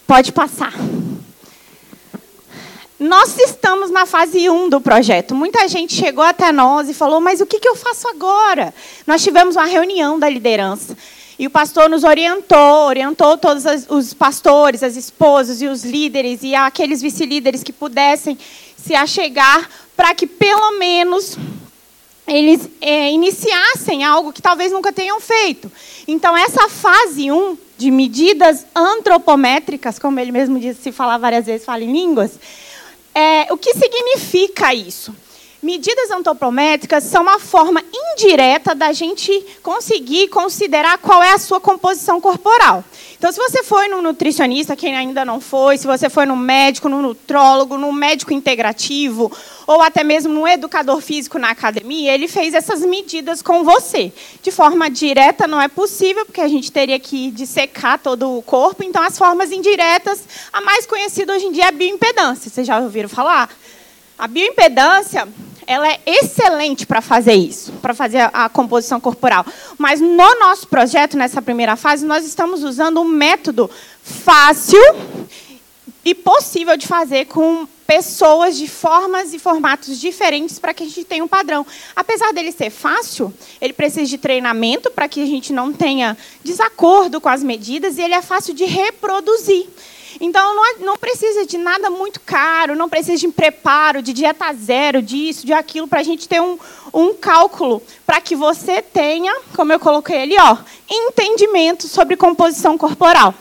Pode 0.06 0.32
passar. 0.32 0.74
Nós 3.04 3.38
estamos 3.38 3.92
na 3.92 4.06
fase 4.06 4.50
1 4.50 4.70
do 4.70 4.80
projeto. 4.80 5.36
Muita 5.36 5.68
gente 5.68 5.94
chegou 5.94 6.24
até 6.24 6.54
nós 6.54 6.88
e 6.88 6.94
falou: 6.94 7.20
Mas 7.20 7.42
o 7.42 7.46
que, 7.46 7.60
eu 7.68 7.76
faço 7.76 8.08
agora? 8.08 8.74
Nós 9.06 9.22
tivemos 9.22 9.58
uma 9.58 9.66
reunião 9.66 10.18
da 10.18 10.30
liderança. 10.30 10.98
E 11.38 11.46
o 11.46 11.50
pastor 11.50 11.90
nos 11.90 12.06
orientou, 12.06 12.88
orientou 12.88 13.38
todos 13.38 13.66
os 13.90 14.14
pastores, 14.14 14.84
as 14.84 14.96
esposas 14.96 15.62
e 15.62 15.68
os 15.68 15.84
líderes 15.84 16.44
e 16.44 16.56
aqueles 16.56 17.02
vice-líderes 17.02 17.62
que 17.62 17.74
pudessem 17.74 18.38
se 18.78 18.96
achegar 18.96 19.70
para 19.98 20.16
que 20.16 20.26
pelo 20.26 20.80
menos 20.80 21.38
eles 22.26 22.70
é, 22.80 23.12
iniciassem 23.12 24.06
algo 24.06 24.32
que 24.32 24.42
talvez 24.42 24.72
nunca 24.72 24.94
tenham 24.94 25.20
feito. 25.20 25.70
Então, 26.08 26.38
essa 26.38 26.70
fase 26.70 27.30
1 27.30 27.58
de 27.78 27.92
medidas 27.92 28.66
antropométricas, 28.74 30.00
como 30.00 30.22
ele 30.22 30.32
mesmo 30.32 30.58
disse, 30.58 30.84
se 30.84 30.92
falar 30.94 31.18
várias 31.18 31.46
vezes, 31.46 31.66
fala 31.66 31.84
em 31.84 31.92
línguas, 31.92 32.40
é, 33.14 33.52
o 33.52 33.58
que 33.58 33.74
significa 33.74 34.74
isso? 34.74 35.16
Medidas 35.64 36.12
antropométricas 36.12 37.06
são 37.06 37.22
uma 37.22 37.40
forma 37.40 37.82
indireta 37.94 38.76
da 38.76 38.92
gente 38.92 39.32
conseguir 39.64 40.28
considerar 40.28 40.98
qual 40.98 41.24
é 41.24 41.32
a 41.32 41.38
sua 41.38 41.58
composição 41.58 42.20
corporal. 42.20 42.84
Então, 43.18 43.32
se 43.32 43.40
você 43.40 43.64
foi 43.64 43.88
no 43.88 44.02
nutricionista, 44.02 44.76
quem 44.76 44.94
ainda 44.94 45.24
não 45.24 45.40
foi, 45.40 45.78
se 45.78 45.88
você 45.88 46.10
foi 46.10 46.26
no 46.26 46.36
médico, 46.36 46.90
no 46.90 47.02
nutrólogo, 47.02 47.78
no 47.78 47.94
médico 47.94 48.34
integrativo, 48.34 49.32
ou 49.66 49.82
até 49.82 50.04
mesmo 50.04 50.34
no 50.34 50.46
educador 50.46 51.00
físico 51.00 51.40
na 51.40 51.52
academia, 51.52 52.14
ele 52.14 52.28
fez 52.28 52.54
essas 52.54 52.82
medidas 52.82 53.42
com 53.42 53.64
você. 53.64 54.12
De 54.42 54.52
forma 54.52 54.90
direta 54.90 55.48
não 55.48 55.62
é 55.62 55.70
possível, 55.70 56.26
porque 56.26 56.42
a 56.42 56.48
gente 56.50 56.74
teria 56.74 57.00
que 57.00 57.32
dissecar 57.32 58.00
todo 58.00 58.38
o 58.38 58.42
corpo. 58.42 58.84
Então, 58.84 59.02
as 59.02 59.18
formas 59.18 59.50
indiretas, 59.50 60.26
a 60.52 60.60
mais 60.60 60.86
conhecida 60.86 61.32
hoje 61.32 61.46
em 61.46 61.54
dia 61.54 61.64
é 61.64 61.68
a 61.70 61.72
bioimpedância. 61.72 62.52
Vocês 62.52 62.68
já 62.68 62.82
ouviram 62.82 63.08
falar? 63.08 63.50
A 64.18 64.28
bioimpedância 64.28 65.26
ela 65.68 65.88
é 65.88 66.00
excelente 66.06 66.86
para 66.86 67.02
fazer 67.02 67.34
isso, 67.34 67.72
para 67.74 67.94
fazer 67.94 68.20
a, 68.20 68.46
a, 68.46 68.50
composição 68.50 69.00
corporal. 69.00 69.46
Mas 69.78 70.00
no 70.00 70.40
nosso 70.40 70.68
projeto, 70.68 71.18
nessa 71.18 71.42
primeira 71.42 71.76
fase, 71.76 72.06
nós 72.06 72.26
estamos 72.26 72.64
usando 72.64 73.02
um 73.02 73.06
método 73.06 73.70
fácil 74.02 74.80
e 76.06 76.14
possível 76.14 76.76
de 76.76 76.86
fazer 76.86 77.26
com 77.26 77.68
pessoas 77.86 78.58
de 78.58 78.68
formas 78.68 79.34
e 79.34 79.40
formatos 79.40 80.00
diferentes 80.00 80.58
para 80.58 80.74
que 80.74 80.84
a 80.84 80.86
gente 80.86 81.04
tenha 81.04 81.24
um 81.24 81.28
padrão. 81.28 81.66
Apesar 81.96 82.34
dele 82.34 82.52
ser 82.52 82.70
fácil, 82.70 83.34
ele 83.62 83.74
precisa 83.74 84.06
de 84.06 84.18
treinamento 84.18 84.90
para 84.92 85.08
que 85.08 85.22
a 85.22 85.26
gente 85.26 85.54
não 85.54 85.72
tenha 85.72 86.18
desacordo 86.44 87.22
com 87.22 87.30
as 87.30 87.44
medidas 87.44 87.98
e 87.98 88.02
ele 88.02 88.14
é 88.14 88.22
fácil 88.22 88.54
de 88.54 88.66
reproduzir. 88.66 89.68
Então, 90.20 90.56
não, 90.56 90.80
não 90.80 90.98
precisa 90.98 91.46
de 91.46 91.58
nada 91.58 91.90
muito 91.90 92.20
caro, 92.22 92.76
não 92.76 92.90
precisa 92.90 93.18
de 93.18 93.28
preparo, 93.28 94.02
de 94.02 94.14
dieta 94.14 94.54
zero, 94.54 95.02
disso, 95.02 95.46
de 95.46 95.54
aquilo, 95.54 95.88
para 95.88 96.00
a 96.00 96.04
gente 96.04 96.28
ter 96.28 96.42
um, 96.42 96.58
um 96.94 97.14
cálculo, 97.14 97.82
para 98.06 98.22
que 98.22 98.36
você 98.36 98.82
tenha, 98.82 99.34
como 99.56 99.74
eu 99.74 99.80
coloquei 99.80 100.24
ali, 100.24 100.36
ó, 100.40 100.58
entendimento 100.90 101.88
sobre 101.88 102.16
composição 102.16 102.78
corporal. 102.78 103.34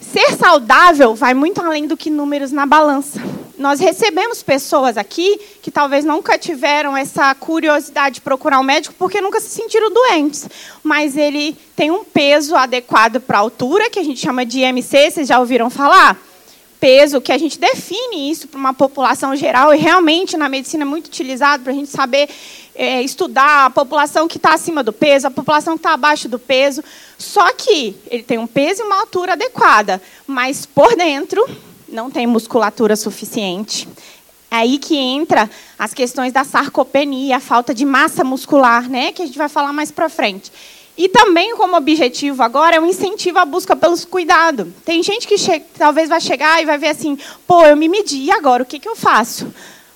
Ser 0.00 0.36
saudável 0.36 1.14
vai 1.14 1.34
muito 1.34 1.60
além 1.60 1.86
do 1.86 1.96
que 1.96 2.10
números 2.10 2.52
na 2.52 2.66
balança. 2.66 3.20
Nós 3.56 3.78
recebemos 3.78 4.42
pessoas 4.42 4.96
aqui 4.96 5.38
que 5.62 5.70
talvez 5.70 6.04
nunca 6.04 6.36
tiveram 6.36 6.96
essa 6.96 7.32
curiosidade 7.36 8.16
de 8.16 8.20
procurar 8.20 8.58
um 8.58 8.64
médico 8.64 8.94
porque 8.98 9.20
nunca 9.20 9.40
se 9.40 9.48
sentiram 9.48 9.92
doentes. 9.92 10.48
Mas 10.82 11.16
ele 11.16 11.56
tem 11.76 11.90
um 11.90 12.04
peso 12.04 12.56
adequado 12.56 13.20
para 13.20 13.38
a 13.38 13.40
altura, 13.40 13.88
que 13.90 13.98
a 13.98 14.02
gente 14.02 14.18
chama 14.18 14.44
de 14.44 14.60
IMC, 14.60 15.10
vocês 15.10 15.28
já 15.28 15.38
ouviram 15.38 15.70
falar? 15.70 16.18
Peso, 16.80 17.20
que 17.20 17.32
a 17.32 17.38
gente 17.38 17.58
define 17.58 18.30
isso 18.30 18.48
para 18.48 18.58
uma 18.58 18.74
população 18.74 19.34
geral, 19.36 19.72
e 19.72 19.78
realmente 19.78 20.36
na 20.36 20.48
medicina 20.48 20.82
é 20.82 20.86
muito 20.86 21.06
utilizado 21.06 21.62
para 21.62 21.72
a 21.72 21.74
gente 21.74 21.88
saber 21.88 22.28
é, 22.74 23.00
estudar 23.02 23.66
a 23.66 23.70
população 23.70 24.26
que 24.26 24.36
está 24.36 24.52
acima 24.52 24.82
do 24.82 24.92
peso, 24.92 25.28
a 25.28 25.30
população 25.30 25.74
que 25.74 25.78
está 25.78 25.94
abaixo 25.94 26.28
do 26.28 26.38
peso. 26.38 26.82
Só 27.16 27.52
que 27.52 27.96
ele 28.10 28.24
tem 28.24 28.36
um 28.36 28.46
peso 28.46 28.82
e 28.82 28.84
uma 28.84 29.00
altura 29.00 29.32
adequada, 29.32 30.02
mas 30.26 30.66
por 30.66 30.94
dentro 30.96 31.48
não 31.94 32.10
tem 32.10 32.26
musculatura 32.26 32.96
suficiente. 32.96 33.88
É 34.50 34.56
aí 34.56 34.78
que 34.78 34.96
entra 34.96 35.48
as 35.78 35.94
questões 35.94 36.32
da 36.32 36.44
sarcopenia, 36.44 37.36
a 37.36 37.40
falta 37.40 37.72
de 37.72 37.84
massa 37.84 38.24
muscular, 38.24 38.88
né, 38.88 39.12
que 39.12 39.22
a 39.22 39.26
gente 39.26 39.38
vai 39.38 39.48
falar 39.48 39.72
mais 39.72 39.90
para 39.90 40.08
frente. 40.08 40.50
E 40.96 41.08
também 41.08 41.56
como 41.56 41.76
objetivo 41.76 42.42
agora 42.42 42.76
é 42.76 42.80
um 42.80 42.86
incentivo 42.86 43.38
à 43.38 43.44
busca 43.44 43.74
pelos 43.74 44.04
cuidados. 44.04 44.68
Tem 44.84 45.02
gente 45.02 45.26
que 45.26 45.36
talvez 45.76 46.08
vai 46.08 46.20
chegar 46.20 46.62
e 46.62 46.66
vai 46.66 46.78
ver 46.78 46.88
assim, 46.88 47.18
pô, 47.46 47.64
eu 47.64 47.76
me 47.76 47.88
medi, 47.88 48.30
agora 48.30 48.62
o 48.62 48.66
que, 48.66 48.78
que 48.78 48.88
eu 48.88 48.94
faço? 48.94 49.52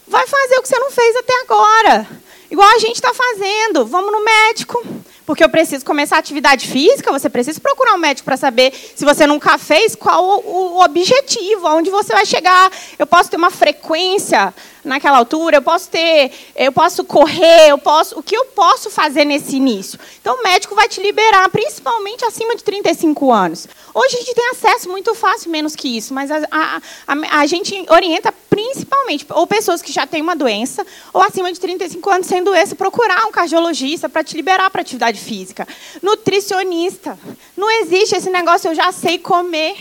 Vai 0.07 0.27
fazer 0.27 0.59
o 0.59 0.63
que 0.63 0.69
você 0.69 0.79
não 0.79 0.91
fez 0.91 1.17
até 1.17 1.41
agora. 1.43 2.09
Igual 2.51 2.69
a 2.69 2.79
gente 2.79 2.95
está 2.95 3.13
fazendo. 3.13 3.85
Vamos 3.87 4.11
no 4.11 4.25
médico. 4.25 4.83
Porque 5.29 5.45
eu 5.45 5.49
preciso 5.51 5.85
começar 5.85 6.17
a 6.17 6.21
atividade 6.21 6.67
física, 6.67 7.13
você 7.13 7.29
precisa 7.29 7.61
procurar 7.61 7.93
um 7.93 7.99
médico 7.99 8.25
para 8.25 8.39
saber 8.39 8.73
se 8.73 9.05
você 9.05 9.27
nunca 9.27 9.59
fez, 9.59 9.95
qual 9.95 10.25
o, 10.25 10.83
objetivo, 10.83 11.67
aonde 11.67 11.91
você 11.91 12.15
vai 12.15 12.25
chegar. 12.25 12.73
Eu 12.99 13.07
posso 13.07 13.29
ter 13.29 13.37
uma 13.37 13.51
frequência 13.51 14.55
naquela 14.83 15.19
altura, 15.19 15.59
eu 15.59 15.63
posso 15.63 15.91
ter, 15.91 16.33
eu 16.57 16.73
posso 16.73 17.05
correr, 17.05 17.69
eu 17.69 17.77
posso, 17.77 18.19
o 18.19 18.23
que 18.23 18.35
eu 18.35 18.47
posso 18.47 18.89
fazer 18.89 19.27
nesse 19.27 19.57
início? 19.57 19.99
Então 20.19 20.37
o 20.37 20.43
médico 20.43 20.75
vai 20.75 20.89
te 20.89 21.03
liberar, 21.03 21.47
principalmente 21.51 22.25
acima 22.25 22.57
de 22.57 22.65
35 22.65 23.31
anos. 23.31 23.69
Hoje 23.95 24.17
a 24.17 24.19
gente 24.21 24.35
tem 24.35 24.49
acesso 24.51 24.89
muito 24.89 25.15
fácil, 25.15 25.51
menos 25.51 25.77
que 25.77 25.95
isso, 25.95 26.15
mas 26.15 26.31
a, 26.31 26.39
a, 26.51 26.81
a, 27.07 27.41
a 27.41 27.47
gente 27.47 27.85
orienta 27.91 28.33
principalmente 28.49 29.27
ou 29.31 29.47
pessoas 29.47 29.83
que 29.83 29.93
já 29.93 30.07
têm 30.07 30.23
uma 30.23 30.35
doença 30.35 30.85
ou 31.13 31.23
acima 31.23 31.53
de 31.53 31.61
35 31.61 32.11
anos 32.11 32.27
sem 32.27 32.43
doença, 32.43 32.75
procurar 32.75 33.27
um 33.27 33.31
cardiologista 33.31 34.09
para 34.09 34.25
te 34.25 34.37
liberar 34.37 34.71
para 34.71 34.81
atividade 34.81 35.18
física. 35.19 35.69
Nutricionista. 36.01 37.19
Não 37.57 37.71
existe 37.83 38.17
esse 38.17 38.31
negócio, 38.31 38.71
eu 38.71 38.75
já 38.75 38.91
sei 38.93 39.19
comer. 39.19 39.77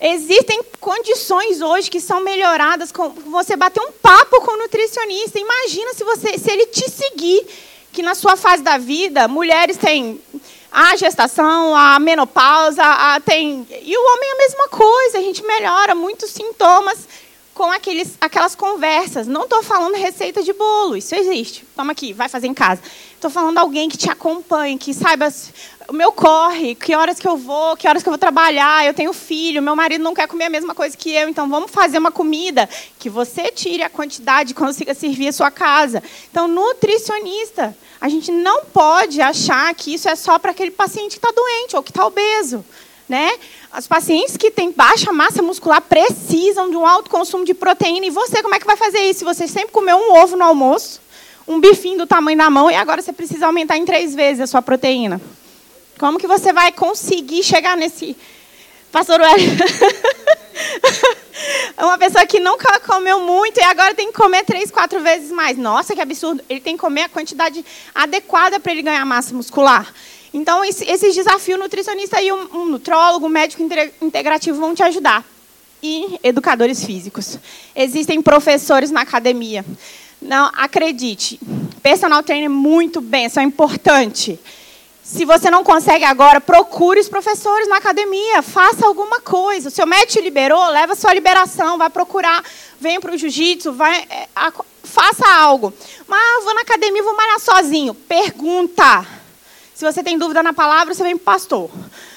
Existem 0.00 0.62
condições 0.80 1.62
hoje 1.62 1.90
que 1.90 2.00
são 2.00 2.20
melhoradas 2.20 2.92
com 2.92 3.08
você 3.08 3.56
bater 3.56 3.80
um 3.80 3.92
papo 3.92 4.42
com 4.42 4.52
o 4.52 4.56
nutricionista. 4.58 5.38
Imagina 5.38 5.94
se 5.94 6.04
você, 6.04 6.36
se 6.36 6.50
ele 6.50 6.66
te 6.66 6.90
seguir, 6.90 7.46
que 7.92 8.02
na 8.02 8.14
sua 8.14 8.36
fase 8.36 8.62
da 8.62 8.76
vida, 8.76 9.26
mulheres 9.28 9.78
têm 9.78 10.20
a 10.70 10.96
gestação, 10.96 11.74
a 11.74 11.98
menopausa, 12.00 12.82
a, 12.82 13.20
tem 13.20 13.66
e 13.70 13.96
o 13.96 14.12
homem 14.12 14.28
é 14.28 14.32
a 14.32 14.38
mesma 14.38 14.68
coisa. 14.68 15.18
A 15.18 15.22
gente 15.22 15.42
melhora 15.44 15.94
muitos 15.94 16.30
sintomas 16.30 17.08
com 17.54 17.70
aqueles, 17.70 18.18
aquelas 18.20 18.56
conversas. 18.56 19.28
Não 19.28 19.44
estou 19.44 19.62
falando 19.62 19.94
receita 19.94 20.42
de 20.42 20.52
bolo, 20.52 20.96
isso 20.96 21.14
existe. 21.14 21.64
Toma 21.76 21.92
aqui, 21.92 22.12
vai 22.12 22.28
fazer 22.28 22.48
em 22.48 22.54
casa. 22.54 22.82
Estou 23.24 23.32
falando 23.32 23.56
alguém 23.56 23.88
que 23.88 23.96
te 23.96 24.10
acompanhe, 24.10 24.76
que 24.76 24.92
saiba 24.92 25.32
o 25.88 25.94
meu 25.94 26.12
corre, 26.12 26.74
que 26.74 26.94
horas 26.94 27.18
que 27.18 27.26
eu 27.26 27.38
vou, 27.38 27.74
que 27.74 27.88
horas 27.88 28.02
que 28.02 28.08
eu 28.10 28.10
vou 28.10 28.18
trabalhar, 28.18 28.84
eu 28.84 28.92
tenho 28.92 29.14
filho, 29.14 29.62
meu 29.62 29.74
marido 29.74 30.04
não 30.04 30.12
quer 30.12 30.28
comer 30.28 30.44
a 30.44 30.50
mesma 30.50 30.74
coisa 30.74 30.94
que 30.94 31.10
eu, 31.10 31.26
então 31.26 31.48
vamos 31.48 31.70
fazer 31.70 31.96
uma 31.96 32.12
comida 32.12 32.68
que 32.98 33.08
você 33.08 33.50
tire 33.50 33.82
a 33.82 33.88
quantidade 33.88 34.50
e 34.50 34.54
consiga 34.54 34.92
servir 34.92 35.28
a 35.28 35.32
sua 35.32 35.50
casa. 35.50 36.02
Então, 36.30 36.46
nutricionista, 36.46 37.74
a 37.98 38.10
gente 38.10 38.30
não 38.30 38.66
pode 38.66 39.22
achar 39.22 39.74
que 39.74 39.94
isso 39.94 40.06
é 40.06 40.16
só 40.16 40.38
para 40.38 40.50
aquele 40.50 40.70
paciente 40.70 41.18
que 41.18 41.26
está 41.26 41.30
doente 41.30 41.76
ou 41.76 41.82
que 41.82 41.92
está 41.92 42.04
obeso. 42.04 42.62
Né? 43.08 43.38
Os 43.74 43.86
pacientes 43.86 44.36
que 44.36 44.50
têm 44.50 44.70
baixa 44.70 45.14
massa 45.14 45.42
muscular 45.42 45.80
precisam 45.80 46.68
de 46.68 46.76
um 46.76 46.86
alto 46.86 47.08
consumo 47.08 47.44
de 47.46 47.54
proteína. 47.54 48.04
E 48.04 48.10
você, 48.10 48.42
como 48.42 48.54
é 48.54 48.58
que 48.58 48.66
vai 48.66 48.76
fazer 48.76 49.00
isso? 49.00 49.24
Você 49.24 49.48
sempre 49.48 49.72
comeu 49.72 49.96
um 49.96 50.12
ovo 50.14 50.36
no 50.36 50.44
almoço, 50.44 51.00
um 51.46 51.60
bifinho 51.60 51.98
do 51.98 52.06
tamanho 52.06 52.38
da 52.38 52.48
mão, 52.50 52.70
e 52.70 52.74
agora 52.74 53.02
você 53.02 53.12
precisa 53.12 53.46
aumentar 53.46 53.76
em 53.76 53.84
três 53.84 54.14
vezes 54.14 54.40
a 54.40 54.46
sua 54.46 54.62
proteína. 54.62 55.20
Como 55.98 56.18
que 56.18 56.26
você 56.26 56.52
vai 56.52 56.72
conseguir 56.72 57.42
chegar 57.42 57.76
nesse. 57.76 58.16
Pastor 58.90 59.20
Hélio. 59.20 59.50
Uma 61.76 61.98
pessoa 61.98 62.24
que 62.26 62.38
nunca 62.38 62.78
comeu 62.80 63.20
muito 63.20 63.58
e 63.58 63.62
agora 63.62 63.94
tem 63.94 64.06
que 64.06 64.12
comer 64.12 64.44
três, 64.44 64.70
quatro 64.70 65.00
vezes 65.00 65.30
mais. 65.30 65.58
Nossa, 65.58 65.94
que 65.94 66.00
absurdo. 66.00 66.42
Ele 66.48 66.60
tem 66.60 66.76
que 66.76 66.80
comer 66.80 67.02
a 67.02 67.08
quantidade 67.08 67.64
adequada 67.94 68.60
para 68.60 68.72
ele 68.72 68.82
ganhar 68.82 69.04
massa 69.04 69.34
muscular. 69.34 69.92
Então, 70.32 70.64
esse, 70.64 70.84
esses 70.88 71.14
desafios, 71.14 71.58
nutricionista 71.58 72.20
e 72.22 72.32
um, 72.32 72.48
um 72.52 72.66
nutrólogo, 72.66 73.26
um 73.26 73.30
médico 73.30 73.62
integrativo 74.00 74.58
vão 74.58 74.74
te 74.74 74.82
ajudar. 74.82 75.24
E 75.82 76.18
educadores 76.22 76.84
físicos. 76.84 77.38
Existem 77.76 78.22
professores 78.22 78.90
na 78.90 79.02
academia. 79.02 79.64
Não, 80.24 80.50
acredite, 80.54 81.38
personal 81.82 82.22
trainer 82.22 82.48
muito 82.48 83.00
bem, 83.00 83.26
isso 83.26 83.38
é 83.38 83.42
importante. 83.42 84.40
Se 85.02 85.26
você 85.26 85.50
não 85.50 85.62
consegue 85.62 86.02
agora, 86.02 86.40
procure 86.40 86.98
os 86.98 87.10
professores 87.10 87.68
na 87.68 87.76
academia, 87.76 88.40
faça 88.40 88.86
alguma 88.86 89.20
coisa. 89.20 89.68
O 89.68 89.70
seu 89.70 89.86
médico 89.86 90.22
liberou, 90.22 90.66
leva 90.70 90.94
sua 90.94 91.12
liberação, 91.12 91.76
vai 91.76 91.90
procurar, 91.90 92.42
venha 92.80 92.98
para 92.98 93.14
o 93.14 93.18
jiu-jitsu, 93.18 93.74
vai, 93.74 94.06
é, 94.08 94.26
a, 94.34 94.50
faça 94.82 95.28
algo. 95.28 95.74
Mas 96.08 96.44
vou 96.44 96.54
na 96.54 96.62
academia, 96.62 97.02
vou 97.02 97.14
malhar 97.14 97.38
sozinho. 97.38 97.92
Pergunta. 97.92 99.06
Se 99.74 99.84
você 99.84 100.02
tem 100.02 100.16
dúvida 100.16 100.42
na 100.42 100.54
palavra, 100.54 100.94
você 100.94 101.02
vem 101.02 101.18
para 101.18 101.22
o 101.22 101.34
pastor. 101.34 101.70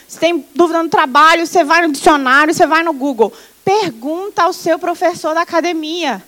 Se 0.08 0.18
tem 0.18 0.46
dúvida 0.56 0.82
no 0.82 0.88
trabalho, 0.88 1.46
você 1.46 1.66
vai 1.66 1.86
no 1.86 1.92
dicionário, 1.92 2.54
você 2.54 2.66
vai 2.66 2.84
no 2.84 2.94
Google. 2.94 3.34
Pergunta 3.66 4.44
ao 4.44 4.54
seu 4.54 4.80
professor 4.80 5.36
da 5.36 5.42
academia. 5.42 6.24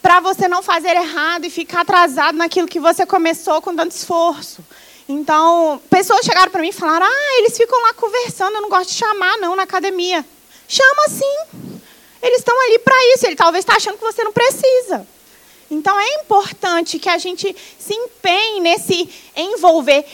Para 0.00 0.20
você 0.20 0.48
não 0.48 0.62
fazer 0.62 0.96
errado 0.96 1.44
e 1.44 1.50
ficar 1.50 1.80
atrasado 1.80 2.36
naquilo 2.36 2.68
que 2.68 2.80
você 2.80 3.04
começou 3.04 3.60
com 3.60 3.74
tanto 3.74 3.92
esforço. 3.92 4.64
Então, 5.08 5.80
pessoas 5.88 6.24
chegaram 6.24 6.50
para 6.52 6.60
mim 6.60 6.68
e 6.68 6.72
falaram: 6.72 7.06
Ah, 7.06 7.38
eles 7.38 7.56
ficam 7.56 7.80
lá 7.82 7.94
conversando, 7.94 8.56
eu 8.56 8.62
não 8.62 8.68
gosto 8.68 8.90
de 8.90 8.96
chamar, 8.96 9.38
não, 9.38 9.56
na 9.56 9.62
academia. 9.62 10.24
Chama 10.68 11.08
sim. 11.08 11.80
Eles 12.22 12.38
estão 12.38 12.54
ali 12.66 12.78
para 12.78 12.96
isso. 13.14 13.26
Ele 13.26 13.36
talvez 13.36 13.64
está 13.64 13.76
achando 13.76 13.96
que 13.96 14.04
você 14.04 14.22
não 14.22 14.32
precisa. 14.32 15.06
Então, 15.70 15.98
é 15.98 16.14
importante 16.20 16.98
que 16.98 17.08
a 17.08 17.18
gente 17.18 17.54
se 17.78 17.94
empenhe 17.94 18.60
nesse 18.60 19.08
envolver 19.36 20.04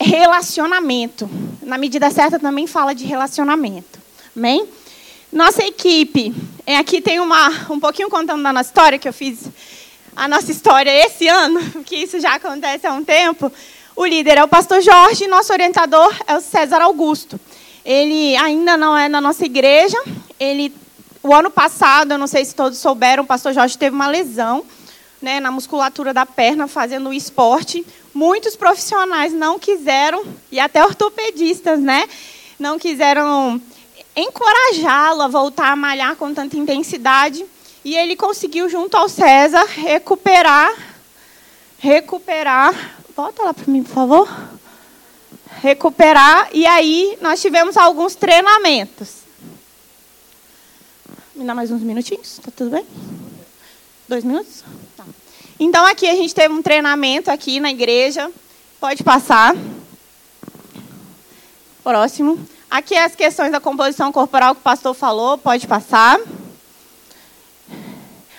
relacionamento. 0.00 1.28
Na 1.62 1.76
medida 1.76 2.10
certa 2.10 2.38
também 2.38 2.66
fala 2.66 2.94
de 2.94 3.04
relacionamento. 3.04 3.98
Amém? 4.34 4.68
Nossa 5.32 5.64
equipe, 5.64 6.34
é, 6.70 6.76
aqui 6.76 7.00
tem 7.00 7.20
uma, 7.20 7.48
um 7.70 7.80
pouquinho 7.80 8.08
contando 8.08 8.42
da 8.42 8.52
nossa 8.52 8.68
história, 8.68 8.98
que 8.98 9.08
eu 9.08 9.12
fiz 9.12 9.48
a 10.14 10.28
nossa 10.28 10.50
história 10.50 10.90
esse 11.06 11.26
ano, 11.28 11.60
porque 11.72 11.96
isso 11.96 12.20
já 12.20 12.34
acontece 12.34 12.86
há 12.86 12.92
um 12.92 13.04
tempo. 13.04 13.50
O 13.96 14.04
líder 14.04 14.38
é 14.38 14.44
o 14.44 14.48
pastor 14.48 14.80
Jorge, 14.80 15.26
nosso 15.26 15.52
orientador 15.52 16.14
é 16.26 16.36
o 16.36 16.40
César 16.40 16.80
Augusto. 16.80 17.38
Ele 17.84 18.36
ainda 18.36 18.76
não 18.76 18.96
é 18.96 19.08
na 19.08 19.20
nossa 19.20 19.44
igreja. 19.44 19.96
Ele, 20.38 20.72
o 21.22 21.34
ano 21.34 21.50
passado, 21.50 22.12
eu 22.12 22.18
não 22.18 22.26
sei 22.26 22.44
se 22.44 22.54
todos 22.54 22.78
souberam, 22.78 23.24
o 23.24 23.26
pastor 23.26 23.52
Jorge 23.52 23.76
teve 23.76 23.94
uma 23.94 24.08
lesão 24.08 24.64
né, 25.20 25.40
na 25.40 25.50
musculatura 25.50 26.14
da 26.14 26.24
perna 26.24 26.66
fazendo 26.66 27.12
esporte 27.12 27.84
muitos 28.14 28.56
profissionais 28.56 29.32
não 29.32 29.58
quiseram, 29.58 30.24
e 30.50 30.58
até 30.58 30.84
ortopedistas, 30.84 31.80
né, 31.80 32.08
não 32.58 32.78
quiseram 32.78 33.60
encorajá-lo 34.20 35.22
a 35.22 35.28
voltar 35.28 35.72
a 35.72 35.76
malhar 35.76 36.16
com 36.16 36.32
tanta 36.32 36.56
intensidade. 36.56 37.44
E 37.84 37.96
ele 37.96 38.14
conseguiu, 38.14 38.68
junto 38.68 38.96
ao 38.96 39.08
César, 39.08 39.64
recuperar. 39.64 40.72
Recuperar. 41.78 42.98
Volta 43.16 43.42
lá 43.42 43.54
para 43.54 43.72
mim, 43.72 43.82
por 43.82 43.94
favor. 43.94 44.28
Recuperar. 45.62 46.48
E 46.52 46.66
aí 46.66 47.16
nós 47.20 47.40
tivemos 47.40 47.76
alguns 47.76 48.14
treinamentos. 48.14 49.20
Me 51.34 51.44
dá 51.44 51.54
mais 51.54 51.70
uns 51.70 51.80
minutinhos? 51.80 52.38
Tá 52.44 52.52
tudo 52.54 52.70
bem? 52.70 52.86
Dois 54.06 54.24
minutos? 54.24 54.62
Tá. 54.96 55.04
Então 55.58 55.86
aqui 55.86 56.06
a 56.06 56.14
gente 56.14 56.34
teve 56.34 56.52
um 56.52 56.60
treinamento 56.60 57.30
aqui 57.30 57.60
na 57.60 57.70
igreja. 57.70 58.30
Pode 58.78 59.02
passar. 59.02 59.54
Próximo. 61.82 62.38
Aqui 62.70 62.96
as 62.96 63.16
questões 63.16 63.50
da 63.50 63.58
composição 63.58 64.12
corporal 64.12 64.54
que 64.54 64.60
o 64.60 64.64
pastor 64.64 64.94
falou, 64.94 65.36
pode 65.36 65.66
passar. 65.66 66.20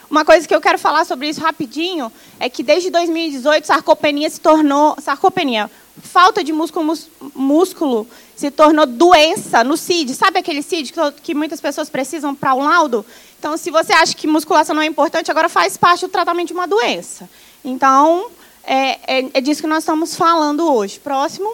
Uma 0.10 0.24
coisa 0.24 0.48
que 0.48 0.56
eu 0.56 0.62
quero 0.62 0.80
falar 0.80 1.04
sobre 1.04 1.28
isso 1.28 1.42
rapidinho 1.42 2.10
é 2.40 2.50
que 2.50 2.64
desde 2.64 2.90
2018 2.90 3.68
sarcopenia 3.68 4.30
se 4.30 4.40
tornou 4.40 4.96
sarcopenia, 5.02 5.70
falta 6.02 6.42
de 6.44 6.54
músculo, 6.54 6.98
músculo 7.36 8.08
se 8.34 8.50
tornou 8.50 8.86
doença 8.86 9.66
no 9.66 9.76
CID. 9.76 10.16
Sabe 10.16 10.40
aquele 10.40 10.62
CID 10.62 10.94
que, 10.94 11.12
que 11.22 11.34
muitas 11.34 11.60
pessoas 11.60 11.90
precisam 11.90 12.34
para 12.34 12.56
um 12.56 12.64
laudo? 12.64 13.06
Então, 13.38 13.58
se 13.58 13.70
você 13.70 13.92
acha 13.92 14.16
que 14.16 14.28
musculação 14.28 14.74
não 14.74 14.82
é 14.82 14.86
importante, 14.86 15.30
agora 15.30 15.50
faz 15.50 15.76
parte 15.76 16.06
do 16.06 16.10
tratamento 16.10 16.48
de 16.48 16.54
uma 16.54 16.68
doença. 16.68 17.30
Então, 17.66 18.28
é, 18.64 19.20
é, 19.20 19.30
é 19.34 19.42
disso 19.42 19.62
que 19.62 19.68
nós 19.68 19.80
estamos 19.80 20.16
falando 20.16 20.74
hoje. 20.74 21.00
Próximo. 21.00 21.54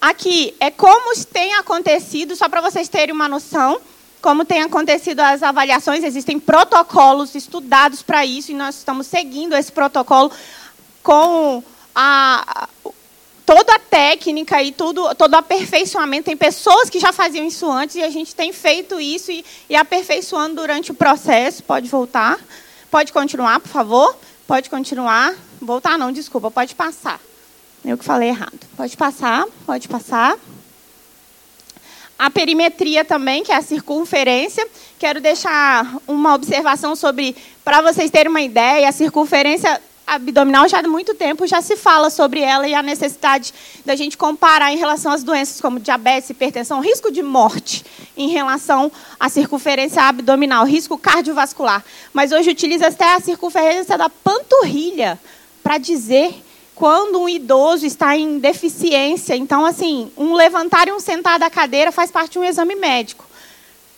Aqui 0.00 0.54
é 0.60 0.70
como 0.70 1.14
tem 1.24 1.54
acontecido, 1.54 2.36
só 2.36 2.48
para 2.48 2.60
vocês 2.60 2.88
terem 2.88 3.14
uma 3.14 3.28
noção, 3.28 3.80
como 4.20 4.44
tem 4.44 4.62
acontecido 4.62 5.20
as 5.20 5.42
avaliações, 5.42 6.04
existem 6.04 6.38
protocolos 6.38 7.34
estudados 7.34 8.02
para 8.02 8.24
isso 8.24 8.50
e 8.52 8.54
nós 8.54 8.76
estamos 8.76 9.06
seguindo 9.06 9.56
esse 9.56 9.72
protocolo 9.72 10.30
com 11.02 11.62
a, 11.94 12.68
toda 13.44 13.74
a 13.74 13.78
técnica 13.78 14.62
e 14.62 14.72
tudo, 14.72 15.14
todo 15.14 15.32
o 15.32 15.36
aperfeiçoamento. 15.36 16.26
Tem 16.26 16.36
pessoas 16.36 16.90
que 16.90 17.00
já 17.00 17.12
faziam 17.12 17.46
isso 17.46 17.70
antes 17.70 17.96
e 17.96 18.02
a 18.02 18.10
gente 18.10 18.34
tem 18.34 18.52
feito 18.52 19.00
isso 19.00 19.32
e, 19.32 19.44
e 19.68 19.74
aperfeiçoando 19.74 20.56
durante 20.56 20.90
o 20.90 20.94
processo. 20.94 21.62
Pode 21.62 21.88
voltar. 21.88 22.38
Pode 22.90 23.12
continuar, 23.12 23.60
por 23.60 23.68
favor. 23.68 24.16
Pode 24.46 24.68
continuar. 24.70 25.34
Voltar 25.60 25.98
não, 25.98 26.12
desculpa, 26.12 26.50
pode 26.50 26.74
passar. 26.74 27.20
Eu 27.88 27.96
que 27.96 28.04
falei 28.04 28.28
errado. 28.28 28.60
Pode 28.76 28.94
passar, 28.98 29.46
pode 29.64 29.88
passar. 29.88 30.36
A 32.18 32.28
perimetria 32.28 33.02
também, 33.02 33.42
que 33.42 33.50
é 33.50 33.56
a 33.56 33.62
circunferência. 33.62 34.68
Quero 34.98 35.22
deixar 35.22 35.96
uma 36.06 36.34
observação 36.34 36.94
sobre, 36.94 37.34
para 37.64 37.80
vocês 37.80 38.10
terem 38.10 38.28
uma 38.28 38.42
ideia, 38.42 38.90
a 38.90 38.92
circunferência 38.92 39.80
abdominal 40.06 40.68
já 40.68 40.80
há 40.80 40.82
muito 40.82 41.14
tempo 41.14 41.46
já 41.46 41.62
se 41.62 41.76
fala 41.76 42.10
sobre 42.10 42.40
ela 42.40 42.68
e 42.68 42.74
a 42.74 42.82
necessidade 42.82 43.54
da 43.86 43.96
gente 43.96 44.18
comparar 44.18 44.70
em 44.70 44.76
relação 44.76 45.10
às 45.10 45.22
doenças 45.22 45.58
como 45.58 45.80
diabetes, 45.80 46.28
hipertensão, 46.28 46.80
risco 46.80 47.10
de 47.10 47.22
morte 47.22 47.86
em 48.18 48.28
relação 48.28 48.92
à 49.18 49.30
circunferência 49.30 50.02
abdominal, 50.02 50.66
risco 50.66 50.98
cardiovascular. 50.98 51.82
Mas 52.12 52.32
hoje 52.32 52.50
utiliza 52.50 52.88
até 52.88 53.14
a 53.14 53.20
circunferência 53.20 53.96
da 53.96 54.10
panturrilha 54.10 55.18
para 55.62 55.78
dizer 55.78 56.42
quando 56.78 57.20
um 57.20 57.28
idoso 57.28 57.84
está 57.84 58.16
em 58.16 58.38
deficiência. 58.38 59.34
Então, 59.34 59.64
assim, 59.64 60.12
um 60.16 60.32
levantar 60.32 60.86
e 60.86 60.92
um 60.92 61.00
sentar 61.00 61.36
da 61.36 61.50
cadeira 61.50 61.90
faz 61.90 62.08
parte 62.08 62.34
de 62.34 62.38
um 62.38 62.44
exame 62.44 62.76
médico. 62.76 63.26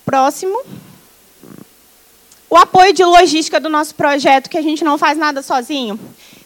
Próximo. 0.03 0.59
O 2.49 2.57
apoio 2.57 2.95
de 2.95 3.05
logística 3.05 3.61
do 3.61 3.69
nosso 3.69 3.95
projeto, 3.95 4.49
que 4.49 4.57
a 4.57 4.63
gente 4.63 4.83
não 4.83 4.97
faz 4.97 5.19
nada 5.19 5.43
sozinho. 5.43 6.01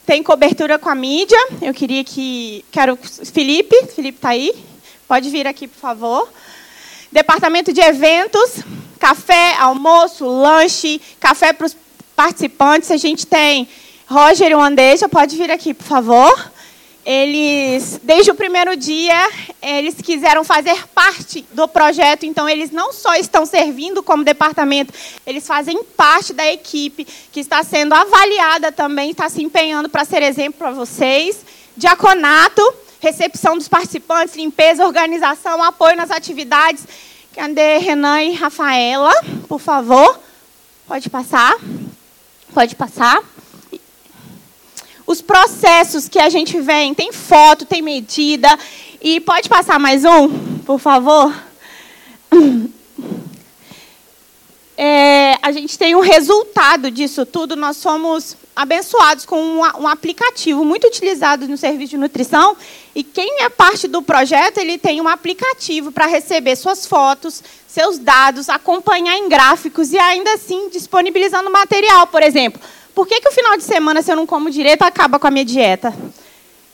Tem 0.05 0.24
cobertura 0.24 0.77
com 0.77 0.89
a 0.89 0.94
mídia. 0.97 1.39
Eu 1.62 1.73
queria 1.73 2.02
que. 2.02 2.65
Quero. 2.73 2.98
Felipe, 3.32 3.86
Felipe 3.94 4.19
está 4.19 4.31
aí. 4.31 4.52
Pode 5.06 5.31
vir 5.31 5.47
aqui, 5.47 5.69
por 5.69 5.78
favor. 5.78 6.28
Departamento 7.12 7.73
de 7.73 7.81
eventos, 7.81 8.56
café, 8.98 9.55
almoço, 9.55 10.27
lanche, 10.27 11.01
café 11.20 11.52
para 11.52 11.66
os 11.69 11.77
participantes. 12.16 12.90
A 12.90 12.97
gente 12.97 13.24
tem 13.24 13.69
Roger 14.15 14.49
e 14.49 14.55
o 14.55 14.61
Andeja, 14.61 15.09
pode 15.09 15.36
vir 15.36 15.51
aqui, 15.51 15.74
por 15.74 15.82
favor. 15.82 16.53
Eles, 17.05 17.99
desde 18.01 18.31
o 18.31 18.35
primeiro 18.36 18.77
dia, 18.77 19.28
eles 19.61 19.97
quiseram 19.97 20.45
fazer 20.45 20.86
parte 20.95 21.45
do 21.51 21.66
projeto, 21.66 22.24
então 22.24 22.49
eles 22.49 22.70
não 22.70 22.93
só 22.93 23.16
estão 23.16 23.45
servindo 23.45 24.05
como 24.05 24.23
departamento, 24.23 24.95
eles 25.27 25.45
fazem 25.45 25.82
parte 25.82 26.32
da 26.32 26.47
equipe 26.47 27.05
que 27.32 27.41
está 27.41 27.65
sendo 27.65 27.93
avaliada 27.93 28.70
também, 28.70 29.11
está 29.11 29.28
se 29.28 29.43
empenhando 29.43 29.89
para 29.89 30.05
ser 30.05 30.23
exemplo 30.23 30.61
para 30.61 30.70
vocês. 30.70 31.45
Diaconato, 31.77 32.62
recepção 33.01 33.59
dos 33.59 33.66
participantes, 33.66 34.36
limpeza, 34.36 34.86
organização, 34.86 35.61
apoio 35.61 35.97
nas 35.97 36.12
atividades. 36.12 36.86
Cadê 37.35 37.78
Renan 37.78 38.23
e 38.23 38.35
Rafaela, 38.35 39.12
por 39.49 39.59
favor? 39.59 40.20
Pode 40.86 41.11
passar. 41.11 41.57
Pode 42.55 42.77
passar 42.77 43.34
os 45.06 45.20
processos 45.20 46.09
que 46.09 46.18
a 46.18 46.28
gente 46.28 46.60
vem, 46.60 46.94
tem 46.94 47.12
foto, 47.12 47.66
tem 47.66 47.82
medida. 47.82 48.59
E 49.01 49.20
pode 49.20 49.48
passar 49.48 49.78
mais 49.78 50.05
um, 50.05 50.28
por 50.64 50.78
favor? 50.78 51.35
É, 54.76 55.39
a 55.40 55.52
gente 55.52 55.78
tem 55.78 55.94
um 55.94 56.01
resultado 56.01 56.90
disso 56.90 57.24
tudo. 57.24 57.55
Nós 57.55 57.76
somos 57.76 58.36
abençoados 58.56 59.24
com 59.24 59.40
um, 59.40 59.60
um, 59.60 59.89
aplicativo 59.89 60.64
muito 60.64 60.86
utilizado 60.86 61.47
no 61.47 61.56
serviço 61.56 61.90
de 61.90 61.97
nutrição. 61.97 62.56
E 62.94 63.05
quem 63.05 63.43
é 63.43 63.48
parte 63.48 63.86
do 63.86 64.02
projeto, 64.02 64.59
ele 64.59 64.76
tem 64.76 65.01
um 65.01 65.09
aplicativo 65.09 65.93
para 65.93 66.06
receber 66.06 66.56
suas 66.56 66.86
fotos, 66.86 67.43
seus 67.68 67.98
dados, 67.98 68.48
acompanhar 68.48 69.16
em 69.16 69.28
gráficos 69.28 69.93
e 69.93 69.98
ainda 69.98 70.35
assim 70.35 70.68
disponibilizando 70.68 71.51
material. 71.51 72.09
Por 72.09 72.22
exemplo, 72.22 72.60
por 72.95 73.07
que, 73.07 73.21
que 73.21 73.29
o 73.29 73.33
final 73.33 73.57
de 73.57 73.65
semana, 73.65 74.03
se 74.03 74.12
eu 74.12 74.16
não 74.16 74.27
como 74.27 74.51
direito, 74.51 74.83
acaba 74.83 75.19
com 75.19 75.27
a 75.27 75.31
minha 75.31 75.45
dieta? 75.45 75.95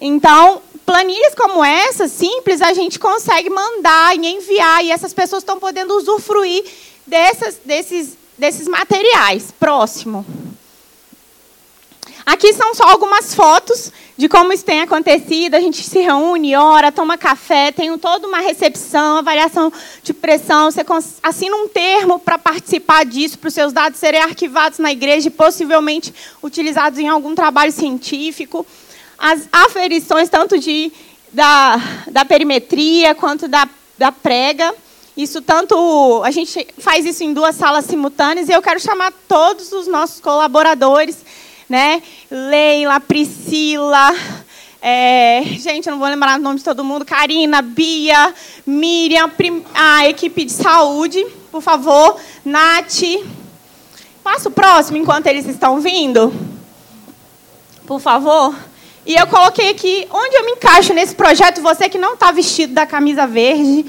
Então, 0.01 0.61
planilhas 0.85 1.35
como 1.35 1.65
essa, 1.65 2.09
simples, 2.09 2.61
a 2.61 2.73
gente 2.73 2.99
consegue 2.99 3.49
mandar 3.49 4.17
e 4.17 4.27
enviar, 4.27 4.85
e 4.85 4.91
essas 4.91 5.13
pessoas 5.13 5.43
estão 5.43 5.59
podendo 5.59 5.97
usufruir 5.97 6.65
dessas, 7.07 7.61
desses, 7.65 8.17
desses 8.37 8.69
materiais. 8.69 9.53
Próximo. 9.59 10.25
Aqui 12.31 12.52
são 12.52 12.73
só 12.77 12.85
algumas 12.85 13.35
fotos 13.35 13.90
de 14.16 14.28
como 14.28 14.52
isso 14.52 14.65
tem 14.65 14.82
acontecido. 14.82 15.57
A 15.57 15.61
gente 15.61 15.82
se 15.82 15.98
reúne, 15.98 16.55
ora, 16.55 16.93
toma 16.93 17.19
café, 17.19 17.73
tem 17.73 17.98
toda 17.98 18.28
uma 18.28 18.39
recepção, 18.39 19.16
avaliação 19.16 19.73
de 20.01 20.15
pressão. 20.15 20.70
Você 20.70 20.86
assina 21.24 21.57
um 21.57 21.66
termo 21.66 22.20
para 22.20 22.39
participar 22.39 23.05
disso, 23.05 23.36
para 23.36 23.48
os 23.48 23.55
seus 23.55 23.73
dados 23.73 23.98
serem 23.98 24.20
arquivados 24.20 24.78
na 24.78 24.93
igreja 24.93 25.27
e 25.27 25.31
possivelmente 25.32 26.15
utilizados 26.40 27.01
em 27.01 27.09
algum 27.09 27.35
trabalho 27.35 27.73
científico. 27.73 28.65
As 29.19 29.48
aferições, 29.51 30.28
tanto 30.28 30.57
de, 30.57 30.93
da, 31.32 31.81
da 32.12 32.24
perimetria 32.24 33.12
quanto 33.12 33.48
da, 33.48 33.69
da 33.98 34.12
prega. 34.12 34.73
Isso 35.16 35.43
tanto 35.43 36.23
a 36.24 36.31
gente 36.31 36.65
faz 36.78 37.05
isso 37.05 37.24
em 37.24 37.35
duas 37.35 37.57
salas 37.57 37.86
simultâneas 37.86 38.48
e 38.48 38.52
eu 38.52 38.62
quero 38.62 38.78
chamar 38.78 39.12
todos 39.27 39.73
os 39.73 39.89
nossos 39.89 40.20
colaboradores 40.20 41.24
né? 41.71 42.03
Leila, 42.29 42.99
Priscila, 42.99 44.13
é, 44.83 45.43
gente, 45.45 45.87
eu 45.87 45.93
não 45.93 46.01
vou 46.01 46.09
lembrar 46.09 46.37
o 46.37 46.43
nome 46.43 46.59
de 46.59 46.65
todo 46.65 46.83
mundo, 46.83 47.05
Karina, 47.05 47.63
Bia, 47.63 48.35
Miriam, 48.67 49.31
a 49.73 50.09
equipe 50.09 50.45
de 50.45 50.53
saúde, 50.53 51.25
por 51.53 51.63
favor, 51.63 52.19
Nath. 52.45 53.03
Passa 54.25 54.49
o 54.49 54.53
próximo 54.53 54.99
enquanto 54.99 55.29
eles 55.29 55.47
estão 55.47 55.81
vindo. 55.81 56.35
Por 57.87 58.01
favor. 58.01 58.55
E 59.07 59.15
eu 59.15 59.27
coloquei 59.29 59.71
aqui 59.71 60.07
onde 60.11 60.37
eu 60.37 60.45
me 60.45 60.53
encaixo 60.53 60.93
nesse 60.93 61.15
projeto, 61.15 61.63
você 61.63 61.89
que 61.89 61.99
não 61.99 62.15
está 62.15 62.33
vestido 62.33 62.75
da 62.75 62.85
camisa 62.85 63.27
verde. 63.27 63.87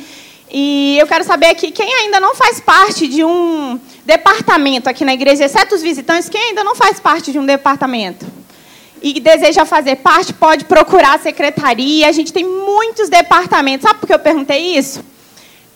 E 0.52 0.98
eu 1.00 1.08
quero 1.08 1.24
saber 1.24 1.48
aqui 1.48 1.72
quem 1.72 1.94
ainda 1.94 2.20
não 2.20 2.36
faz 2.36 2.60
parte 2.60 3.08
de 3.08 3.24
um 3.24 3.80
departamento 4.06 4.90
aqui 4.90 5.06
na 5.06 5.14
igreja, 5.14 5.46
exceto 5.46 5.76
os 5.76 5.82
visitantes, 5.82 6.28
quem 6.28 6.50
ainda 6.50 6.64
não 6.64 6.76
faz 6.76 7.00
parte 7.00 7.32
de 7.32 7.40
um 7.40 7.46
departamento 7.46 8.26
e 9.02 9.20
deseja 9.20 9.66
fazer 9.66 9.98
parte, 9.98 10.32
pode 10.32 10.66
procurar 10.66 11.16
a 11.16 11.20
secretaria. 11.20 12.08
A 12.08 12.12
gente 12.12 12.32
tem 12.32 12.46
muitos 12.46 13.10
departamentos. 13.10 13.88
Sabe 13.88 14.00
por 14.00 14.06
que 14.06 14.14
eu 14.14 14.20
perguntei 14.20 14.78
isso? 14.78 15.04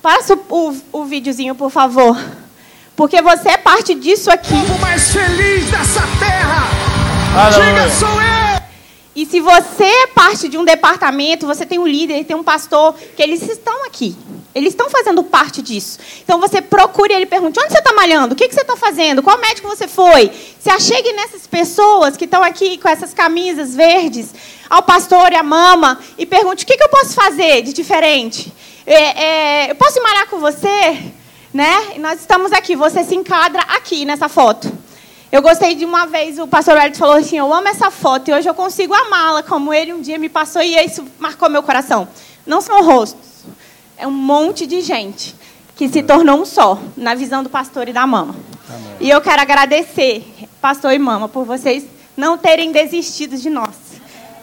Passa 0.02 0.35
o, 0.35 0.39
o, 0.49 0.99
o 0.99 1.06
videozinho, 1.06 1.56
por 1.56 1.72
favor. 1.72 2.15
Porque 2.95 3.22
você 3.22 3.49
é 3.49 3.57
parte 3.57 3.95
disso 3.95 4.30
aqui. 4.30 4.53
O 4.53 4.60
povo 4.60 4.80
mais 4.80 5.11
feliz 5.11 5.65
dessa 5.72 6.02
terra. 6.19 6.68
Aleluia. 7.35 7.73
Diga, 7.73 7.89
sou 7.89 8.22
eu. 8.22 8.44
E 9.15 9.25
se 9.25 9.39
você 9.39 9.85
é 9.85 10.07
parte 10.07 10.49
de 10.49 10.57
um 10.57 10.65
departamento, 10.65 11.47
você 11.47 11.65
tem 11.65 11.79
um 11.79 11.87
líder, 11.87 12.25
tem 12.25 12.35
um 12.35 12.43
pastor, 12.43 12.93
que 13.15 13.23
eles 13.23 13.41
estão 13.47 13.85
aqui. 13.85 14.13
Eles 14.53 14.69
estão 14.69 14.89
fazendo 14.89 15.23
parte 15.23 15.61
disso. 15.61 15.99
Então 16.21 16.39
você 16.39 16.61
procure 16.61 17.13
ele 17.13 17.25
pergunte: 17.25 17.59
onde 17.59 17.71
você 17.71 17.79
está 17.79 17.93
malhando? 17.93 18.33
O 18.33 18.37
que, 18.37 18.51
você 18.51 18.61
está 18.61 18.75
fazendo? 18.75 19.23
Qual 19.23 19.37
médico 19.37 19.69
você 19.69 19.87
foi? 19.87 20.31
Se 20.59 20.69
achegue 20.69 21.13
nessas 21.13 21.47
pessoas 21.47 22.17
que 22.17 22.25
estão 22.25 22.43
aqui 22.43 22.77
com 22.77 22.89
essas 22.89 23.13
camisas 23.13 23.73
verdes, 23.73 24.33
ao 24.69 24.83
pastor 24.83 25.31
e 25.31 25.35
à 25.35 25.43
mama, 25.43 25.99
e 26.17 26.25
pergunte: 26.25 26.65
o 26.65 26.67
que, 26.67 26.75
que 26.75 26.83
eu 26.83 26.89
posso 26.89 27.13
fazer 27.13 27.61
de 27.61 27.71
diferente? 27.71 28.51
É, 28.85 29.23
é, 29.23 29.71
eu 29.71 29.75
posso 29.75 30.01
malhar 30.03 30.27
com 30.27 30.39
você? 30.39 30.97
Né? 31.53 31.93
E 31.95 31.99
nós 31.99 32.19
estamos 32.19 32.51
aqui, 32.51 32.75
você 32.75 33.01
se 33.03 33.15
enquadra 33.15 33.61
aqui 33.61 34.03
nessa 34.03 34.27
foto. 34.27 34.84
Eu 35.35 35.41
gostei 35.41 35.75
de 35.75 35.83
uma 35.83 36.05
vez, 36.05 36.39
o 36.39 36.47
pastor 36.47 36.77
Hélio 36.77 36.95
falou 36.95 37.15
assim: 37.15 37.37
Eu 37.37 37.53
amo 37.53 37.67
essa 37.67 37.91
foto 37.91 38.29
e 38.29 38.33
hoje 38.33 38.47
eu 38.47 38.53
consigo 38.53 38.93
amá-la, 38.93 39.43
como 39.43 39.73
ele 39.73 39.93
um 39.93 40.01
dia 40.01 40.17
me 40.17 40.29
passou 40.29 40.61
e 40.61 40.75
isso 40.85 41.05
marcou 41.19 41.49
meu 41.49 41.61
coração. 41.61 42.07
Não 42.45 42.61
são 42.61 42.81
rostos 42.83 43.25
é 43.97 44.07
um 44.07 44.11
monte 44.11 44.67
de 44.67 44.81
gente 44.81 45.35
que 45.75 45.89
se 45.89 46.01
tornou 46.03 46.41
um 46.41 46.45
só, 46.45 46.79
na 46.95 47.15
visão 47.15 47.43
do 47.43 47.49
pastor 47.49 47.89
e 47.89 47.93
da 47.93 48.07
mama. 48.07 48.35
Amém. 48.69 48.95
E 49.01 49.09
eu 49.09 49.19
quero 49.21 49.41
agradecer, 49.41 50.25
pastor 50.61 50.93
e 50.93 50.99
mama, 50.99 51.27
por 51.27 51.43
vocês 51.43 51.85
não 52.15 52.37
terem 52.37 52.71
desistido 52.71 53.37
de 53.37 53.49
nós. 53.49 53.75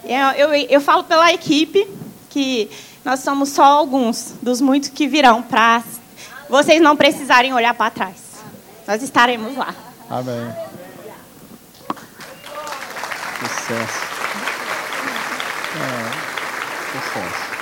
Eu, 0.03 0.49
eu, 0.49 0.67
eu 0.69 0.81
falo 0.81 1.03
pela 1.03 1.33
equipe 1.33 1.87
que 2.29 2.69
nós 3.03 3.21
somos 3.21 3.49
só 3.49 3.63
alguns 3.63 4.35
dos 4.41 4.61
muitos 4.61 4.89
que 4.89 5.07
virão 5.07 5.41
para 5.41 5.83
vocês 6.49 6.81
não 6.81 6.95
precisarem 6.95 7.53
olhar 7.53 7.73
para 7.73 7.89
trás. 7.89 8.15
Nós 8.87 9.01
estaremos 9.01 9.55
lá. 9.57 9.73
Amém. 10.09 10.72
Sucesso. 13.63 13.99
É, 15.79 16.99
sucesso. 16.99 17.53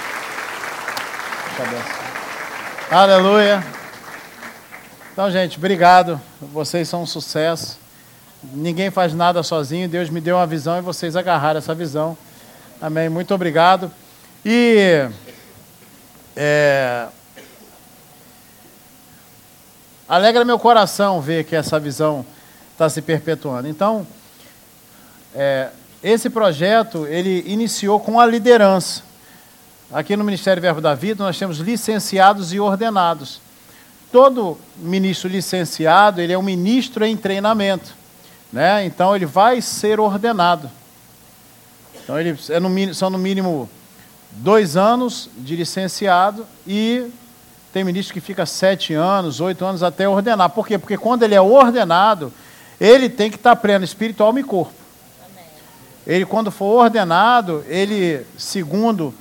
Aleluia. 2.90 3.64
Então, 5.14 5.30
gente, 5.30 5.60
obrigado. 5.60 6.20
Vocês 6.42 6.90
são 6.90 7.04
um 7.04 7.06
sucesso. 7.06 7.78
Ninguém 8.42 8.90
faz 8.90 9.14
nada 9.14 9.44
sozinho. 9.44 9.88
Deus 9.88 10.10
me 10.10 10.20
deu 10.20 10.38
uma 10.38 10.48
visão 10.48 10.80
e 10.80 10.82
vocês 10.82 11.16
agarraram 11.16 11.60
essa 11.60 11.76
visão. 11.76 12.18
Amém. 12.82 13.08
Muito 13.08 13.32
obrigado. 13.36 13.92
E 14.44 15.08
é, 16.36 17.10
alegra 20.10 20.44
meu 20.44 20.58
coração 20.58 21.22
ver 21.22 21.44
que 21.44 21.56
essa 21.56 21.80
visão 21.80 22.26
está 22.72 22.90
se 22.90 23.04
perpetuando. 23.04 23.68
Então, 23.68 24.08
é, 25.36 25.70
esse 26.04 26.30
projeto 26.30 27.06
ele 27.08 27.44
iniciou 27.46 28.00
com 28.00 28.20
a 28.20 28.26
liderança. 28.26 29.04
Aqui 29.92 30.16
no 30.16 30.24
Ministério 30.24 30.62
Verbo 30.62 30.82
da 30.82 30.96
Vida, 30.96 31.24
nós 31.24 31.38
temos 31.38 31.58
licenciados 31.58 32.54
e 32.54 32.60
ordenados. 32.60 33.42
Todo 34.12 34.58
ministro 34.78 35.30
licenciado, 35.30 36.22
ele 36.22 36.34
é 36.34 36.38
um 36.38 36.44
ministro 36.44 37.06
em 37.06 37.16
treinamento. 37.16 37.94
Né? 38.52 38.86
Então, 38.86 39.16
ele 39.16 39.26
vai 39.26 39.62
ser 39.62 40.00
ordenado. 40.00 40.70
Então 42.04 42.20
ele 42.20 42.38
é 42.50 42.60
no 42.60 42.94
são 42.94 43.10
no 43.10 43.18
mínimo 43.18 43.70
dois 44.32 44.76
anos 44.76 45.30
de 45.38 45.56
licenciado 45.56 46.46
e 46.66 47.10
tem 47.72 47.84
ministro 47.84 48.14
que 48.14 48.20
fica 48.20 48.46
sete 48.46 48.94
anos, 48.94 49.40
oito 49.40 49.64
anos 49.64 49.84
até 49.84 50.10
ordenar. 50.10 50.50
Por 50.50 50.68
quê? 50.68 50.78
Porque 50.78 50.98
quando 50.98 51.24
ele 51.24 51.36
é 51.36 51.42
ordenado, 51.42 52.34
ele 52.80 53.08
tem 53.08 53.30
que 53.30 53.38
estar 53.38 53.56
pleno 53.56 53.86
espírito, 53.86 54.24
alma 54.24 54.40
e 54.40 54.44
corpo. 54.44 54.81
Ele, 56.12 56.26
quando 56.26 56.52
for 56.52 56.84
ordenado, 56.84 57.64
ele, 57.70 58.26
segundo 58.38 59.14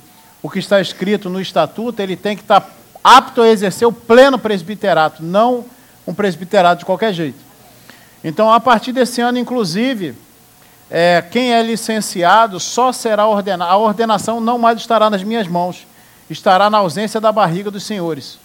o 0.43 0.49
que 0.49 0.59
está 0.59 0.81
escrito 0.81 1.29
no 1.29 1.39
estatuto, 1.39 2.01
ele 2.01 2.17
tem 2.17 2.35
que 2.35 2.41
estar 2.41 2.69
apto 3.01 3.41
a 3.41 3.47
exercer 3.47 3.87
o 3.87 3.93
pleno 3.93 4.37
presbiterato, 4.37 5.23
não 5.23 5.63
um 6.05 6.13
presbiterato 6.13 6.79
de 6.79 6.85
qualquer 6.85 7.13
jeito. 7.13 7.39
Então, 8.21 8.51
a 8.51 8.59
partir 8.59 8.91
desse 8.91 9.21
ano, 9.21 9.37
inclusive, 9.37 10.17
é, 10.89 11.23
quem 11.31 11.53
é 11.53 11.63
licenciado 11.63 12.59
só 12.59 12.91
será 12.91 13.25
ordenado. 13.25 13.71
A 13.71 13.77
ordenação 13.77 14.41
não 14.41 14.57
mais 14.57 14.77
estará 14.77 15.09
nas 15.09 15.23
minhas 15.23 15.47
mãos, 15.47 15.87
estará 16.29 16.69
na 16.69 16.79
ausência 16.79 17.21
da 17.21 17.31
barriga 17.31 17.71
dos 17.71 17.83
senhores. 17.83 18.37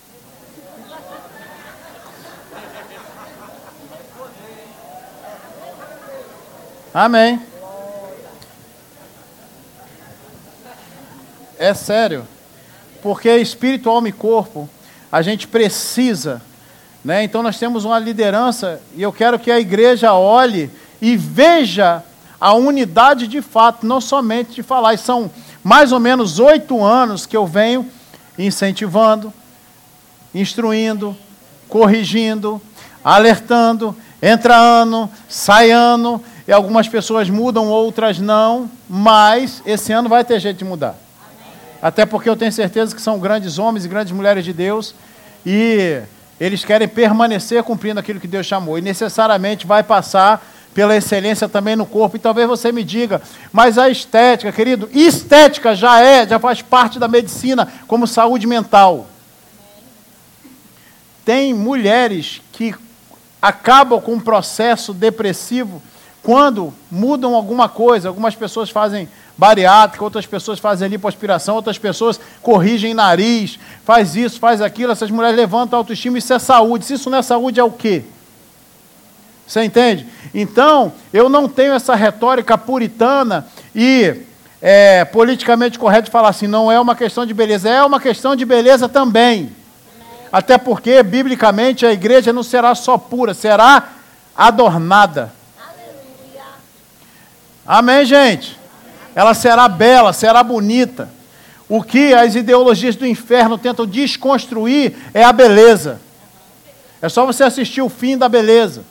Amém. 6.95 7.56
É 11.59 11.75
sério. 11.75 12.27
Porque 13.03 13.35
espírito, 13.37 13.89
alma 13.89 14.09
e 14.09 14.13
corpo, 14.13 14.69
a 15.11 15.23
gente 15.23 15.47
precisa. 15.47 16.43
Né? 17.05 17.23
Então 17.25 17.43
nós 17.43 17.59
temos 17.59 17.85
uma 17.85 17.99
liderança 17.99 18.81
e 18.95 19.03
eu 19.03 19.13
quero 19.13 19.39
que 19.39 19.51
a 19.51 19.61
igreja 19.61 20.13
olhe 20.13 20.71
e 21.01 21.17
veja 21.17 22.03
a 22.41 22.53
unidade 22.55 23.27
de 23.27 23.41
fato, 23.41 23.87
não 23.87 24.01
somente 24.01 24.55
de 24.55 24.63
falar. 24.63 24.95
E 24.95 24.99
são 24.99 25.31
mais 25.63 25.93
ou 25.93 26.01
menos 26.01 26.39
oito 26.39 26.85
anos 26.85 27.25
que 27.27 27.37
eu 27.37 27.47
venho 27.47 27.89
incentivando, 28.39 29.33
instruindo, 30.35 31.17
corrigindo, 31.69 32.61
alertando, 33.03 33.97
entra 34.21 34.57
ano, 34.57 35.11
sai 35.29 35.71
ano, 35.71 36.23
e 36.47 36.53
algumas 36.53 36.89
pessoas 36.89 37.31
mudam, 37.31 37.69
outras 37.69 38.19
não, 38.19 38.71
mas 38.89 39.63
esse 39.65 39.93
ano 39.93 40.09
vai 40.09 40.25
ter 40.25 40.39
jeito 40.41 40.59
de 40.59 40.65
mudar. 40.65 41.06
Até 41.81 42.07
porque 42.07 42.29
eu 42.29 42.37
tenho 42.37 42.53
certeza 42.53 42.95
que 42.95 43.01
são 43.01 43.19
grandes 43.19 43.59
homens 43.59 43.85
e 43.85 43.89
grandes 43.89 44.13
mulheres 44.13 44.45
de 44.45 44.53
Deus 44.53 44.95
e 45.45 46.01
eles 46.41 46.65
querem 46.65 46.89
permanecer 46.89 47.63
cumprindo 47.63 48.01
aquilo 48.01 48.21
que 48.21 48.29
Deus 48.29 48.47
chamou 48.47 48.79
e 48.79 48.83
necessariamente 48.83 49.67
vai 49.67 49.83
passar 49.83 50.45
pela 50.75 50.95
excelência 50.95 51.49
também 51.49 51.75
no 51.75 51.87
corpo. 51.87 52.17
E 52.17 52.21
talvez 52.21 52.47
você 52.47 52.71
me 52.71 52.85
diga, 52.85 53.23
mas 53.51 53.79
a 53.79 53.89
estética, 53.89 54.53
querido, 54.53 54.89
estética 54.93 55.75
já 55.75 56.03
é, 56.03 56.27
já 56.29 56.39
faz 56.39 56.61
parte 56.61 56.99
da 56.99 57.09
medicina 57.09 57.67
como 57.87 58.07
saúde 58.07 58.47
mental. 58.47 59.07
Tem 61.25 61.55
mulheres 61.55 62.43
que 62.53 62.75
acabam 63.41 64.01
com 64.01 64.13
um 64.15 64.21
processo 64.21 64.93
depressivo 64.93 65.83
quando 66.27 66.75
mudam 66.91 67.37
alguma 67.37 67.69
coisa. 67.69 68.09
Algumas 68.09 68.35
pessoas 68.35 68.69
fazem 68.69 69.09
bariátrica, 69.39 70.03
outras 70.03 70.27
pessoas 70.27 70.59
fazem 70.59 70.89
lipoaspiração, 70.89 71.55
outras 71.55 71.79
pessoas 71.79 72.19
corrigem 72.43 72.95
nariz, 72.95 73.61
faz 73.85 74.17
isso, 74.17 74.41
faz 74.41 74.61
aquilo. 74.61 74.91
Essas 74.91 75.09
mulheres 75.09 75.37
levantam 75.37 75.79
a 75.79 75.81
autoestima, 75.81 76.19
isso 76.19 76.35
é 76.35 76.41
saúde. 76.41 76.85
Se 76.85 76.95
isso 76.95 77.09
não 77.09 77.19
é 77.19 77.23
saúde, 77.23 77.61
é 77.61 77.63
o 77.63 77.71
quê? 77.71 78.03
Você 79.47 79.63
entende? 79.63 80.05
Então, 80.35 80.93
eu 81.13 81.29
não 81.29 81.49
tenho 81.49 81.75
essa 81.75 81.95
retórica 81.95 82.59
puritana 82.59 83.47
e 83.73 84.23
é, 84.61 85.05
politicamente 85.05 85.79
correta 85.79 86.07
de 86.07 86.11
falar 86.11 86.31
assim, 86.31 86.49
não 86.49 86.73
é 86.73 86.81
uma 86.81 86.97
questão 86.97 87.25
de 87.25 87.33
beleza, 87.33 87.71
é 87.71 87.85
uma 87.85 88.01
questão 88.01 88.35
de 88.35 88.45
beleza 88.45 88.89
também. 88.89 89.53
Até 90.33 90.59
porque, 90.59 91.01
biblicamente, 91.05 91.87
a 91.87 91.93
igreja 91.93 92.33
não 92.33 92.43
será 92.43 92.75
só 92.75 92.99
pura, 92.99 93.33
será 93.33 93.91
adornada. 94.37 95.36
Amém, 97.67 98.05
gente? 98.05 98.59
Ela 99.15 99.35
será 99.35 99.69
bela, 99.69 100.13
será 100.13 100.43
bonita. 100.43 101.09
O 101.69 101.83
que 101.83 102.15
as 102.15 102.35
ideologias 102.35 102.95
do 102.95 103.07
inferno 103.07 103.59
tentam 103.59 103.87
desconstruir 103.87 104.95
é 105.13 105.25
a 105.25 105.33
beleza. 105.33 106.01
É 107.03 107.09
só 107.09 107.27
você 107.27 107.43
assistir 107.43 107.83
o 107.83 107.89
fim 107.89 108.17
da 108.17 108.29
beleza 108.29 108.85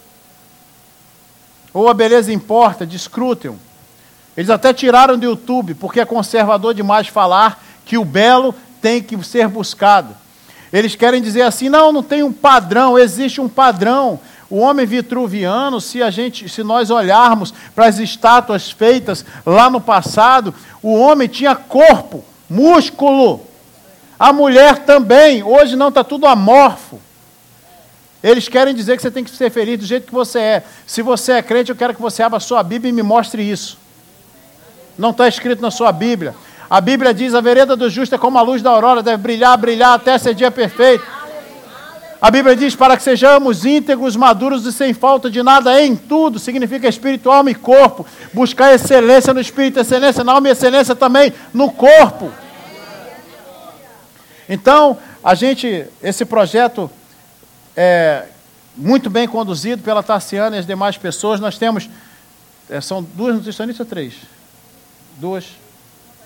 ou 1.76 1.90
a 1.90 1.94
beleza 1.94 2.32
importa, 2.32 2.88
de 2.88 2.98
Scruton. 2.98 3.58
Eles 4.38 4.50
até 4.50 4.74
tiraram 4.74 5.18
do 5.18 5.26
YouTube, 5.26 5.74
porque 5.74 6.00
é 6.00 6.06
conservador 6.06 6.74
demais 6.74 7.10
falar 7.10 7.62
que 7.84 7.98
o 7.98 8.06
belo 8.06 8.56
tem 8.82 9.04
que 9.04 9.22
ser 9.26 9.50
buscado. 9.50 10.16
Eles 10.72 10.96
querem 10.96 11.22
dizer 11.22 11.42
assim: 11.42 11.68
não, 11.68 11.92
não 11.92 12.02
tem 12.02 12.24
um 12.24 12.32
padrão, 12.32 12.98
existe 12.98 13.42
um 13.42 13.50
padrão. 13.50 14.22
O 14.50 14.58
homem 14.58 14.86
vitruviano, 14.86 15.82
se 15.82 16.04
a 16.04 16.12
gente, 16.12 16.48
se 16.48 16.64
nós 16.64 16.90
olharmos 16.90 17.54
para 17.74 17.88
as 17.88 17.98
estátuas 17.98 18.70
feitas 18.70 19.26
lá 19.46 19.70
no 19.70 19.82
passado, 19.82 20.54
o 20.84 20.94
homem 20.94 21.28
tinha 21.28 21.56
corpo, 21.56 22.24
músculo. 22.50 23.42
A 24.20 24.32
mulher 24.32 24.80
também, 24.80 25.44
hoje 25.44 25.76
não 25.76 25.90
está 25.90 26.04
tudo 26.04 26.28
amorfo. 26.28 27.00
Eles 28.24 28.48
querem 28.48 28.74
dizer 28.74 28.96
que 28.96 29.02
você 29.02 29.12
tem 29.12 29.24
que 29.24 29.30
ser 29.30 29.52
feliz 29.52 29.80
do 29.80 29.86
jeito 29.86 30.08
que 30.08 30.14
você 30.14 30.40
é. 30.40 30.64
Se 30.86 31.02
você 31.02 31.34
é 31.34 31.42
crente, 31.42 31.70
eu 31.70 31.76
quero 31.76 31.94
que 31.94 32.02
você 32.02 32.24
abra 32.24 32.38
a 32.38 32.40
sua 32.40 32.64
Bíblia 32.64 32.90
e 32.90 32.94
me 32.94 33.04
mostre 33.04 33.44
isso. 33.44 33.78
Não 34.98 35.12
está 35.12 35.28
escrito 35.28 35.62
na 35.62 35.70
sua 35.70 35.92
Bíblia. 35.92 36.34
A 36.70 36.82
Bíblia 36.82 37.14
diz: 37.14 37.36
a 37.36 37.42
vereda 37.42 37.76
do 37.76 37.90
justo 37.90 38.16
é 38.16 38.18
como 38.18 38.38
a 38.38 38.42
luz 38.42 38.62
da 38.62 38.72
aurora, 38.72 39.04
deve 39.04 39.18
brilhar, 39.18 39.58
brilhar 39.58 39.94
até 39.94 40.18
ser 40.18 40.34
dia 40.34 40.50
perfeito. 40.50 41.06
A 42.26 42.32
Bíblia 42.32 42.56
diz: 42.56 42.76
para 42.76 42.98
que 42.98 43.04
sejamos 43.04 43.66
íntegros, 43.66 44.16
maduros 44.16 44.66
e 44.66 44.74
sem 44.74 44.96
falta 44.96 45.30
de 45.30 45.44
nada 45.44 45.80
em 45.80 45.96
tudo, 45.96 46.40
significa 46.40 46.88
espírito, 46.88 47.30
alma 47.30 47.52
e 47.52 47.54
corpo. 47.54 48.04
Buscar 48.34 48.74
excelência 48.74 49.32
no 49.32 49.40
espírito, 49.40 49.80
excelência 49.80 50.24
na 50.24 50.32
alma 50.32 50.48
e 50.48 50.52
excelência 50.52 50.96
também 50.96 51.32
no 51.54 51.72
corpo. 51.72 52.32
Então, 54.50 54.98
a 55.24 55.36
gente, 55.36 55.86
esse 56.02 56.26
projeto 56.26 56.90
é, 57.78 58.26
muito 58.76 59.08
bem 59.08 59.28
conduzido 59.28 59.84
pela 59.84 60.02
Tarciana 60.02 60.56
e 60.56 60.60
as 60.60 60.66
demais 60.66 60.98
pessoas. 60.98 61.40
Nós 61.40 61.60
temos, 61.60 61.88
é, 62.68 62.82
são 62.82 63.04
duas 63.04 63.36
nutricionistas 63.36 63.86
ou 63.86 63.88
três? 63.88 64.16
Duas? 65.18 65.46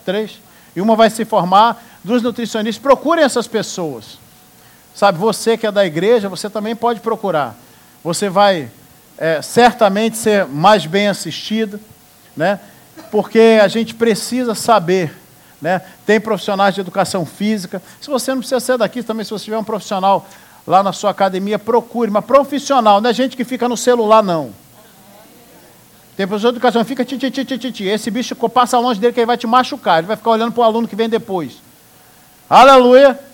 Três? 0.05 0.39
E 0.73 0.80
uma 0.80 0.95
vai 0.95 1.09
se 1.09 1.26
formar, 1.26 1.84
duas 2.05 2.21
nutricionistas. 2.21 2.81
Procurem 2.81 3.26
essas 3.26 3.49
pessoas. 3.49 4.28
Sabe, 4.99 5.17
você 5.17 5.57
que 5.57 5.65
é 5.65 5.71
da 5.71 5.85
igreja, 5.85 6.27
você 6.27 6.49
também 6.49 6.76
pode 6.76 6.99
procurar. 6.99 7.55
Você 8.03 8.27
vai 8.27 8.69
é, 9.17 9.41
certamente 9.41 10.17
ser 10.17 10.45
mais 10.45 10.85
bem 10.85 11.07
assistido, 11.07 11.80
né? 12.35 12.59
porque 13.09 13.59
a 13.63 13.67
gente 13.69 13.95
precisa 13.95 14.53
saber. 14.53 15.15
Né? 15.61 15.81
Tem 16.05 16.19
profissionais 16.19 16.76
de 16.76 16.81
educação 16.81 17.26
física. 17.26 17.81
Se 18.01 18.09
você 18.09 18.31
não 18.31 18.39
precisa 18.39 18.59
ser 18.59 18.77
daqui, 18.77 19.01
também 19.01 19.23
se 19.23 19.31
você 19.31 19.45
tiver 19.45 19.57
um 19.57 19.63
profissional 19.63 20.27
lá 20.67 20.84
na 20.84 20.91
sua 20.91 21.11
academia, 21.11 21.57
procure, 21.57 22.11
mas 22.11 22.26
profissional, 22.26 22.99
não 22.99 23.09
é 23.09 23.13
gente 23.13 23.38
que 23.38 23.45
fica 23.45 23.69
no 23.69 23.77
celular, 23.77 24.21
não. 24.21 24.51
Tem 26.17 26.27
professor 26.27 26.51
de 26.51 26.57
educação, 26.57 26.84
fica 26.84 27.05
ti, 27.05 27.17
ti, 27.17 27.31
ti, 27.31 27.45
ti, 27.45 27.71
ti, 27.71 27.85
Esse 27.85 28.11
bicho 28.11 28.35
passa 28.35 28.77
longe 28.77 28.99
dele 28.99 29.13
que 29.13 29.21
ele 29.21 29.27
vai 29.27 29.38
te 29.38 29.47
machucar, 29.47 29.99
ele 29.99 30.07
vai 30.07 30.17
ficar 30.17 30.31
olhando 30.31 30.51
para 30.51 30.59
o 30.59 30.65
aluno 30.65 30.89
que 30.89 30.95
vem 30.97 31.07
depois. 31.07 31.53
Aleluia! 32.49 33.28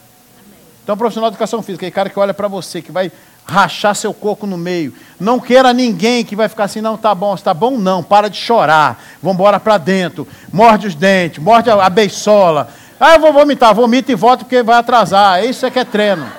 Então, 0.86 0.96
profissional 0.96 1.32
de 1.32 1.34
educação 1.34 1.64
física, 1.64 1.84
aquele 1.84 1.96
cara 1.96 2.12
que 2.12 2.20
olha 2.20 2.32
para 2.32 2.48
você, 2.48 2.80
que 2.80 2.92
vai 2.92 3.12
rachar 3.44 3.96
seu 3.96 4.14
coco 4.14 4.46
no 4.46 4.56
meio. 4.56 4.94
Não 5.20 5.40
queira 5.40 5.74
ninguém 5.74 6.24
que 6.24 6.36
vai 6.36 6.48
ficar 6.48 6.66
assim, 6.66 6.80
não, 6.80 6.96
tá 6.96 7.16
bom, 7.16 7.34
está 7.34 7.56
bom, 7.56 7.80
não, 7.80 8.04
para 8.04 8.30
de 8.30 8.38
chorar. 8.38 9.04
Vamos 9.20 9.34
embora 9.34 9.60
para 9.60 9.80
dentro. 9.80 10.28
Morde 10.54 10.86
os 10.86 10.94
dentes, 10.94 11.44
morde 11.44 11.72
a, 11.72 11.84
a 11.84 11.90
beisola. 11.90 12.70
Ah, 13.00 13.16
eu 13.16 13.20
vou 13.20 13.34
vomitar, 13.34 13.74
vomita 13.74 14.12
e 14.12 14.16
volta 14.16 14.44
porque 14.44 14.62
vai 14.62 14.78
atrasar. 14.78 15.44
Isso 15.44 15.66
é 15.66 15.72
que 15.72 15.80
é 15.80 15.84
treino. 15.84 16.32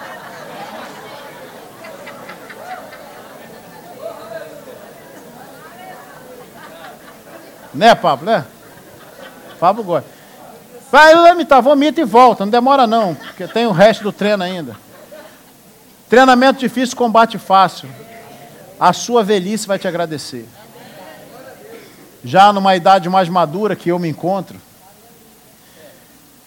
Né, 7.75 7.97
Pablo, 7.97 8.27
né? 8.27 8.45
Pablo 9.59 9.83
gosta. 9.83 10.16
Vai 10.91 11.15
vomitar, 11.15 11.61
vomita 11.61 12.01
e 12.01 12.05
volta, 12.05 12.45
não 12.45 12.51
demora 12.51 12.87
não, 12.87 13.15
porque 13.15 13.47
tem 13.49 13.67
o 13.67 13.73
resto 13.73 14.05
do 14.05 14.13
treino 14.13 14.43
ainda. 14.43 14.77
Treinamento 16.09 16.61
difícil, 16.61 16.97
combate 16.97 17.39
fácil. 17.39 17.89
A 18.79 18.93
sua 18.93 19.25
velhice 19.25 19.67
vai 19.67 19.79
te 19.79 19.89
agradecer. 19.89 20.47
Já 22.23 22.53
numa 22.53 22.77
idade 22.77 23.09
mais 23.09 23.29
madura 23.29 23.75
que 23.75 23.91
eu 23.91 23.99
me 23.99 24.09
encontro, 24.09 24.57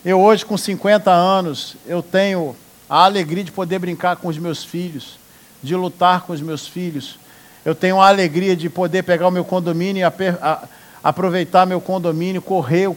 eu 0.03 0.19
hoje 0.19 0.45
com 0.45 0.57
50 0.57 1.11
anos, 1.11 1.75
eu 1.85 2.01
tenho 2.01 2.55
a 2.89 3.03
alegria 3.03 3.43
de 3.43 3.51
poder 3.51 3.79
brincar 3.79 4.15
com 4.15 4.29
os 4.29 4.37
meus 4.37 4.63
filhos, 4.63 5.19
de 5.61 5.75
lutar 5.75 6.21
com 6.21 6.31
os 6.31 6.41
meus 6.41 6.65
filhos. 6.65 7.19
Eu 7.65 7.75
tenho 7.75 7.99
a 7.99 8.07
alegria 8.07 8.55
de 8.55 8.69
poder 8.69 9.03
pegar 9.03 9.27
o 9.27 9.31
meu 9.31 9.43
condomínio 9.43 10.01
e 10.01 10.35
aproveitar 11.03 11.65
meu 11.65 11.81
condomínio, 11.81 12.41
correr 12.41 12.95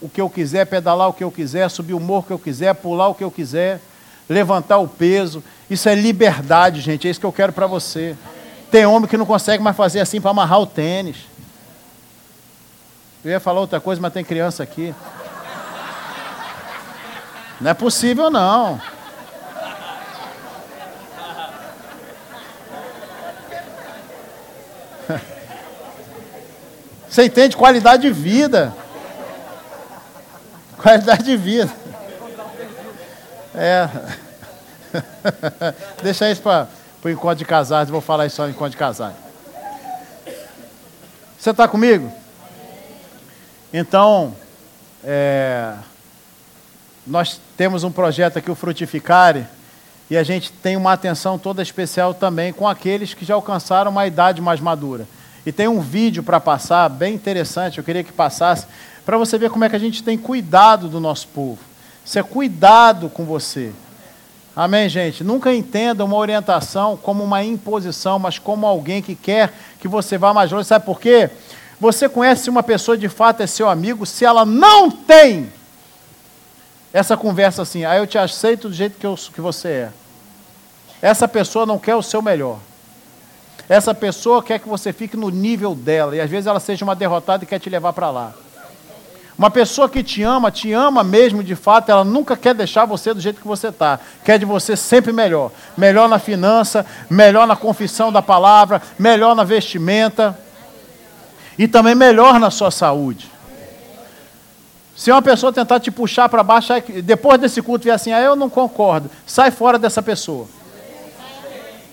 o, 0.00 0.08
que 0.08 0.20
eu 0.20 0.28
quiser, 0.28 0.66
pedalar 0.66 1.08
o 1.08 1.12
que 1.12 1.22
eu 1.22 1.30
quiser, 1.30 1.68
subir 1.68 1.94
o 1.94 2.00
morro 2.00 2.24
que 2.24 2.32
eu 2.32 2.38
quiser, 2.38 2.74
pular 2.74 3.08
o 3.08 3.14
que 3.14 3.22
eu 3.22 3.30
quiser, 3.30 3.80
levantar 4.28 4.78
o 4.78 4.88
peso. 4.88 5.42
Isso 5.70 5.88
é 5.88 5.94
liberdade, 5.94 6.80
gente. 6.80 7.06
É 7.06 7.10
isso 7.10 7.20
que 7.20 7.26
eu 7.26 7.32
quero 7.32 7.52
para 7.52 7.66
você. 7.66 8.16
Tem 8.70 8.86
homem 8.86 9.08
que 9.08 9.16
não 9.16 9.26
consegue 9.26 9.62
mais 9.62 9.76
fazer 9.76 10.00
assim 10.00 10.20
para 10.20 10.30
amarrar 10.30 10.60
o 10.60 10.66
tênis. 10.66 11.16
Eu 13.24 13.30
ia 13.30 13.38
falar 13.38 13.60
outra 13.60 13.78
coisa, 13.80 14.00
mas 14.00 14.12
tem 14.12 14.24
criança 14.24 14.64
aqui. 14.64 14.92
Não 17.60 17.70
é 17.70 17.74
possível, 17.74 18.28
não. 18.30 18.80
Você 27.08 27.26
entende 27.26 27.56
qualidade 27.56 28.02
de 28.02 28.10
vida. 28.10 28.81
Qualidade 30.82 31.22
de 31.22 31.36
vida. 31.36 31.70
É. 33.54 33.88
Deixa 36.02 36.30
isso 36.30 36.42
para 36.42 36.66
o 37.04 37.08
encontro 37.08 37.36
de 37.36 37.44
casais, 37.44 37.88
vou 37.88 38.00
falar 38.00 38.26
isso 38.26 38.36
só 38.36 38.44
no 38.44 38.50
encontro 38.50 38.70
de 38.70 38.76
casais. 38.76 39.14
Você 41.38 41.50
está 41.50 41.68
comigo? 41.68 42.12
Então, 43.72 44.34
é, 45.04 45.72
nós 47.06 47.40
temos 47.56 47.84
um 47.84 47.90
projeto 47.90 48.38
aqui, 48.38 48.50
o 48.50 48.54
Frutificare, 48.54 49.46
e 50.10 50.16
a 50.16 50.22
gente 50.22 50.52
tem 50.52 50.76
uma 50.76 50.92
atenção 50.92 51.38
toda 51.38 51.62
especial 51.62 52.12
também 52.12 52.52
com 52.52 52.68
aqueles 52.68 53.14
que 53.14 53.24
já 53.24 53.34
alcançaram 53.34 53.90
uma 53.90 54.06
idade 54.06 54.42
mais 54.42 54.60
madura. 54.60 55.06
E 55.46 55.50
tem 55.50 55.66
um 55.66 55.80
vídeo 55.80 56.22
para 56.22 56.38
passar, 56.38 56.88
bem 56.88 57.14
interessante, 57.14 57.78
eu 57.78 57.84
queria 57.84 58.04
que 58.04 58.12
passasse, 58.12 58.66
para 59.04 59.18
você 59.18 59.36
ver 59.36 59.50
como 59.50 59.64
é 59.64 59.68
que 59.68 59.76
a 59.76 59.80
gente 59.80 60.02
tem 60.02 60.16
cuidado 60.16 60.88
do 60.88 61.00
nosso 61.00 61.28
povo. 61.28 61.58
Isso 62.04 62.18
é 62.18 62.22
cuidado 62.22 63.08
com 63.08 63.24
você. 63.24 63.72
Amém, 64.54 64.88
gente? 64.88 65.24
Nunca 65.24 65.52
entenda 65.52 66.04
uma 66.04 66.16
orientação 66.16 66.96
como 66.96 67.24
uma 67.24 67.42
imposição, 67.42 68.18
mas 68.18 68.38
como 68.38 68.66
alguém 68.66 69.00
que 69.00 69.14
quer 69.14 69.52
que 69.80 69.88
você 69.88 70.18
vá 70.18 70.34
mais 70.34 70.52
longe. 70.52 70.68
Sabe 70.68 70.84
por 70.84 71.00
quê? 71.00 71.30
Você 71.80 72.08
conhece 72.08 72.50
uma 72.50 72.62
pessoa 72.62 72.96
de 72.96 73.08
fato 73.08 73.42
é 73.42 73.46
seu 73.46 73.68
amigo 73.68 74.04
se 74.04 74.24
ela 74.24 74.44
não 74.44 74.90
tem 74.90 75.50
essa 76.92 77.16
conversa 77.16 77.62
assim, 77.62 77.84
ah, 77.84 77.96
eu 77.96 78.06
te 78.06 78.18
aceito 78.18 78.68
do 78.68 78.74
jeito 78.74 78.98
que, 78.98 79.06
eu, 79.06 79.14
que 79.14 79.40
você 79.40 79.68
é. 79.68 79.90
Essa 81.00 81.26
pessoa 81.26 81.64
não 81.64 81.78
quer 81.78 81.96
o 81.96 82.02
seu 82.02 82.20
melhor. 82.20 82.58
Essa 83.68 83.94
pessoa 83.94 84.42
quer 84.42 84.58
que 84.58 84.68
você 84.68 84.92
fique 84.92 85.16
no 85.16 85.30
nível 85.30 85.74
dela, 85.74 86.14
e 86.14 86.20
às 86.20 86.30
vezes 86.30 86.46
ela 86.46 86.60
seja 86.60 86.84
uma 86.84 86.94
derrotada 86.94 87.44
e 87.44 87.46
quer 87.46 87.58
te 87.58 87.70
levar 87.70 87.94
para 87.94 88.10
lá. 88.10 88.34
Uma 89.38 89.50
pessoa 89.50 89.88
que 89.88 90.02
te 90.02 90.22
ama, 90.22 90.50
te 90.50 90.72
ama 90.72 91.02
mesmo 91.02 91.42
de 91.42 91.56
fato, 91.56 91.90
ela 91.90 92.04
nunca 92.04 92.36
quer 92.36 92.54
deixar 92.54 92.84
você 92.84 93.14
do 93.14 93.20
jeito 93.20 93.40
que 93.40 93.46
você 93.46 93.68
está. 93.68 93.98
Quer 94.24 94.38
de 94.38 94.44
você 94.44 94.76
sempre 94.76 95.12
melhor. 95.12 95.50
Melhor 95.76 96.08
na 96.08 96.18
finança, 96.18 96.84
melhor 97.08 97.46
na 97.46 97.56
confissão 97.56 98.12
da 98.12 98.20
palavra, 98.20 98.82
melhor 98.98 99.34
na 99.34 99.42
vestimenta. 99.42 100.38
E 101.58 101.66
também 101.66 101.94
melhor 101.94 102.38
na 102.38 102.50
sua 102.50 102.70
saúde. 102.70 103.30
Se 104.94 105.10
uma 105.10 105.22
pessoa 105.22 105.52
tentar 105.52 105.80
te 105.80 105.90
puxar 105.90 106.28
para 106.28 106.42
baixo, 106.42 106.72
depois 107.02 107.40
desse 107.40 107.62
culto 107.62 107.84
vier 107.84 107.94
assim, 107.94 108.12
ah, 108.12 108.20
eu 108.20 108.36
não 108.36 108.50
concordo, 108.50 109.10
sai 109.26 109.50
fora 109.50 109.78
dessa 109.78 110.02
pessoa. 110.02 110.46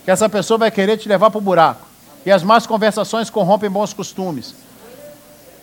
Que 0.03 0.11
essa 0.11 0.27
pessoa 0.27 0.57
vai 0.57 0.71
querer 0.71 0.97
te 0.97 1.07
levar 1.07 1.31
para 1.31 1.37
o 1.37 1.41
buraco. 1.41 1.87
E 2.25 2.31
as 2.31 2.43
más 2.43 2.67
conversações 2.67 3.29
corrompem 3.29 3.69
bons 3.69 3.93
costumes. 3.93 4.53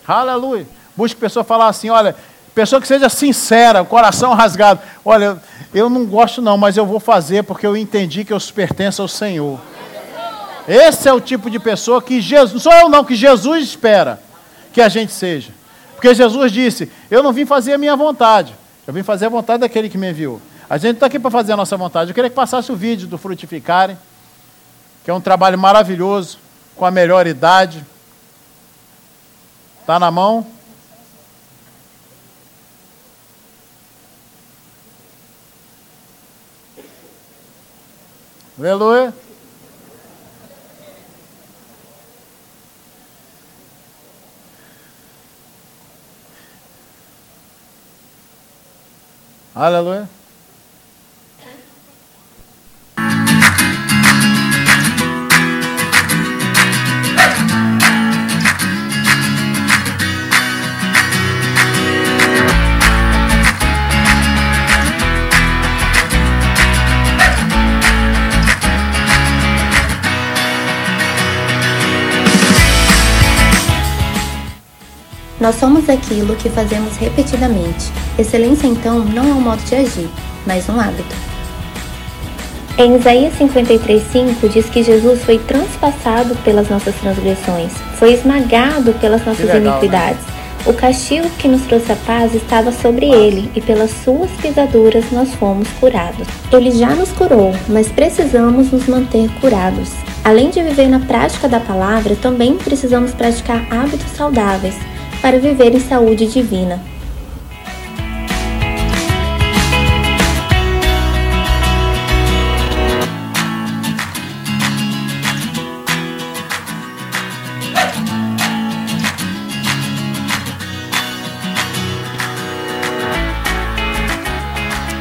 Aleluia. 0.07 0.65
Busque 0.97 1.19
pessoa 1.19 1.43
falar 1.43 1.67
assim, 1.67 1.91
olha, 1.91 2.15
pessoa 2.55 2.81
que 2.81 2.87
seja 2.87 3.07
sincera, 3.07 3.85
coração 3.85 4.33
rasgado. 4.33 4.81
Olha, 5.05 5.37
eu 5.71 5.91
não 5.91 6.05
gosto 6.05 6.41
não, 6.41 6.57
mas 6.57 6.75
eu 6.75 6.87
vou 6.87 6.99
fazer 6.99 7.43
porque 7.43 7.67
eu 7.67 7.77
entendi 7.77 8.25
que 8.25 8.33
eu 8.33 8.39
pertenço 8.53 9.03
ao 9.03 9.07
Senhor. 9.07 9.59
Esse 10.67 11.07
é 11.07 11.13
o 11.13 11.21
tipo 11.21 11.51
de 11.51 11.59
pessoa 11.59 12.01
que 12.01 12.19
Jesus, 12.19 12.53
não 12.53 12.59
sou 12.59 12.73
eu 12.73 12.89
não, 12.89 13.05
que 13.05 13.15
Jesus 13.15 13.63
espera 13.63 14.19
que 14.73 14.81
a 14.81 14.89
gente 14.89 15.13
seja. 15.13 15.51
Porque 15.93 16.13
Jesus 16.13 16.51
disse: 16.51 16.91
Eu 17.09 17.21
não 17.23 17.31
vim 17.31 17.45
fazer 17.45 17.73
a 17.73 17.77
minha 17.77 17.95
vontade, 17.95 18.53
eu 18.85 18.93
vim 18.93 19.03
fazer 19.03 19.27
a 19.27 19.29
vontade 19.29 19.61
daquele 19.61 19.87
que 19.87 19.97
me 19.97 20.09
enviou. 20.09 20.41
A 20.69 20.77
gente 20.77 20.95
está 20.95 21.05
aqui 21.05 21.17
para 21.19 21.31
fazer 21.31 21.53
a 21.53 21.57
nossa 21.57 21.77
vontade. 21.77 22.11
Eu 22.11 22.15
queria 22.15 22.29
que 22.29 22.35
passasse 22.35 22.71
o 22.71 22.75
vídeo 22.75 23.07
do 23.07 23.17
Frutificarem, 23.17 23.97
que 25.05 25.09
é 25.09 25.13
um 25.13 25.21
trabalho 25.21 25.57
maravilhoso, 25.57 26.39
com 26.75 26.85
a 26.85 26.91
melhor 26.91 27.25
idade. 27.25 27.85
Está 29.81 29.97
na 29.97 30.11
mão? 30.11 30.56
Aleluia. 38.59 39.13
Aleluia. 49.55 50.16
Nós 75.39 75.55
somos 75.55 75.87
aquilo 75.87 76.35
que 76.35 76.49
fazemos 76.49 76.97
repetidamente. 76.97 77.91
Excelência, 78.17 78.65
então, 78.65 79.05
não 79.05 79.23
é 79.23 79.33
um 79.33 79.41
modo 79.41 79.61
de 79.63 79.75
agir, 79.75 80.09
mas 80.47 80.67
um 80.67 80.79
hábito. 80.79 81.15
Em 82.75 82.95
Isaías 82.95 83.33
53,5 83.37 84.49
diz 84.49 84.65
que 84.67 84.83
Jesus 84.83 85.23
foi 85.23 85.37
transpassado 85.39 86.35
pelas 86.37 86.69
nossas 86.69 86.95
transgressões, 86.95 87.71
foi 87.95 88.13
esmagado 88.13 88.93
pelas 88.93 89.25
nossas 89.25 89.45
legal, 89.45 89.61
né? 89.61 89.69
iniquidades. 89.69 90.25
Né? 90.25 90.33
O 90.65 90.73
castigo 90.73 91.29
que 91.37 91.47
nos 91.47 91.61
trouxe 91.61 91.91
a 91.91 91.95
paz 91.95 92.33
estava 92.33 92.71
sobre 92.71 93.05
ele, 93.05 93.49
e 93.55 93.61
pelas 93.61 93.91
suas 94.03 94.29
pisaduras 94.41 95.05
nós 95.11 95.33
fomos 95.35 95.67
curados. 95.79 96.27
Ele 96.51 96.71
já 96.71 96.89
nos 96.89 97.11
curou, 97.11 97.53
mas 97.69 97.87
precisamos 97.89 98.71
nos 98.71 98.87
manter 98.87 99.29
curados. 99.39 99.91
Além 100.23 100.49
de 100.49 100.61
viver 100.61 100.87
na 100.87 100.99
prática 100.99 101.47
da 101.47 101.59
palavra, 101.59 102.15
também 102.15 102.57
precisamos 102.57 103.11
praticar 103.13 103.65
hábitos 103.71 104.11
saudáveis 104.11 104.75
para 105.21 105.39
viver 105.39 105.73
em 105.73 105.79
saúde 105.79 106.27
divina. 106.27 106.81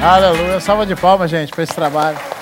Aleluia. 0.07 0.61
Salva 0.61 0.87
de 0.87 0.95
palmas, 0.95 1.29
gente, 1.29 1.51
para 1.51 1.65
esse 1.65 1.75
trabalho. 1.75 2.36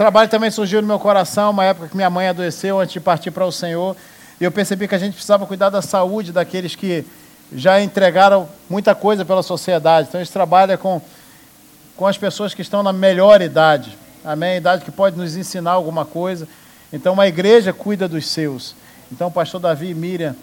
Trabalho 0.00 0.30
também 0.30 0.50
surgiu 0.50 0.80
no 0.80 0.88
meu 0.88 0.98
coração, 0.98 1.50
uma 1.50 1.62
época 1.62 1.88
que 1.88 1.94
minha 1.94 2.08
mãe 2.08 2.26
adoeceu 2.26 2.80
antes 2.80 2.94
de 2.94 3.00
partir 3.00 3.30
para 3.30 3.44
o 3.44 3.52
Senhor. 3.52 3.94
E 4.40 4.44
eu 4.44 4.50
percebi 4.50 4.88
que 4.88 4.94
a 4.94 4.98
gente 4.98 5.12
precisava 5.12 5.46
cuidar 5.46 5.68
da 5.68 5.82
saúde 5.82 6.32
daqueles 6.32 6.74
que 6.74 7.04
já 7.52 7.82
entregaram 7.82 8.48
muita 8.66 8.94
coisa 8.94 9.26
pela 9.26 9.42
sociedade. 9.42 10.08
Então 10.08 10.18
a 10.18 10.24
gente 10.24 10.32
trabalha 10.32 10.78
com, 10.78 11.02
com 11.98 12.06
as 12.06 12.16
pessoas 12.16 12.54
que 12.54 12.62
estão 12.62 12.82
na 12.82 12.94
melhor 12.94 13.42
idade. 13.42 13.94
Amém? 14.24 14.56
Idade 14.56 14.86
que 14.86 14.90
pode 14.90 15.18
nos 15.18 15.36
ensinar 15.36 15.72
alguma 15.72 16.06
coisa. 16.06 16.48
Então 16.90 17.12
uma 17.12 17.28
igreja 17.28 17.70
cuida 17.70 18.08
dos 18.08 18.26
seus. 18.26 18.74
Então 19.12 19.28
o 19.28 19.30
pastor 19.30 19.60
Davi 19.60 19.90
e 19.90 19.94
Miriam 19.94 20.34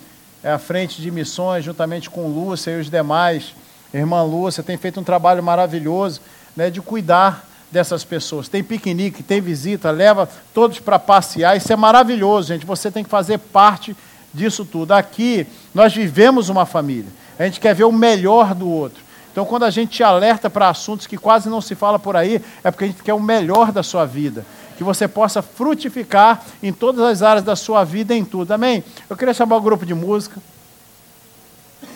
é 0.44 0.52
à 0.52 0.60
frente 0.60 1.02
de 1.02 1.10
missões, 1.10 1.66
juntamente 1.66 2.12
com 2.12 2.28
Lúcia 2.28 2.70
e 2.70 2.80
os 2.80 2.92
demais. 2.92 3.56
Irmã 3.92 4.22
Lúcia 4.22 4.62
tem 4.62 4.78
feito 4.78 5.00
um 5.00 5.04
trabalho 5.04 5.42
maravilhoso 5.42 6.22
né, 6.56 6.70
de 6.70 6.80
cuidar 6.80 7.47
dessas 7.72 8.04
pessoas. 8.04 8.48
Tem 8.48 8.64
piquenique, 8.64 9.24
tem 9.24 9.42
visita, 9.42 9.92
leva 9.92 10.30
todos 10.54 10.80
para 10.80 10.98
passear. 10.98 11.58
Isso 11.58 11.72
é 11.72 11.76
maravilhoso, 11.76 12.50
gente. 12.50 12.66
Você 12.66 12.90
tem 12.90 13.04
que 13.04 13.10
fazer 13.10 13.38
parte 13.38 13.96
disso 14.34 14.66
tudo. 14.66 14.94
Aqui, 14.94 15.48
nós 15.74 15.94
vivemos 15.94 16.50
uma 16.50 16.66
família. 16.66 17.12
A 17.38 17.44
gente 17.44 17.60
quer 17.60 17.76
ver 17.76 17.84
o 17.84 17.92
melhor 17.92 18.54
do 18.56 18.70
outro. 18.70 19.04
Então, 19.32 19.46
quando 19.46 19.64
a 19.64 19.70
gente 19.70 19.98
te 19.98 20.04
alerta 20.04 20.50
para 20.50 20.70
assuntos 20.70 21.06
que 21.06 21.18
quase 21.18 21.48
não 21.48 21.62
se 21.62 21.76
fala 21.76 22.00
por 22.00 22.16
aí, 22.16 22.42
é 22.64 22.72
porque 22.72 22.86
a 22.86 22.88
gente 22.88 23.04
quer 23.04 23.14
o 23.14 23.20
melhor 23.20 23.72
da 23.72 23.84
sua 23.84 24.06
vida. 24.06 24.46
que 24.78 24.84
você 24.84 25.08
possa 25.08 25.42
frutificar 25.42 26.44
em 26.62 26.72
todas 26.72 27.04
as 27.04 27.24
áreas 27.24 27.44
da 27.44 27.56
sua 27.56 27.84
vida, 27.84 28.14
em 28.14 28.24
tudo. 28.24 28.52
Amém? 28.52 28.84
Eu 29.10 29.18
queria 29.18 29.34
chamar 29.34 29.56
o 29.58 29.62
grupo 29.62 29.84
de 29.86 29.94
música. 29.96 30.40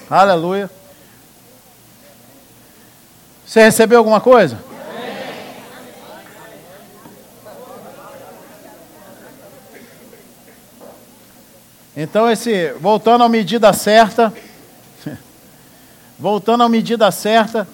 Aleluia. 0.09 0.67
Você 3.45 3.61
recebeu 3.61 3.99
alguma 3.99 4.19
coisa? 4.19 4.70
Então, 11.95 12.31
esse, 12.31 12.71
voltando 12.79 13.23
à 13.23 13.29
medida 13.29 13.71
certa, 13.73 14.33
voltando 16.17 16.63
à 16.63 16.69
medida 16.69 17.11
certa, 17.11 17.67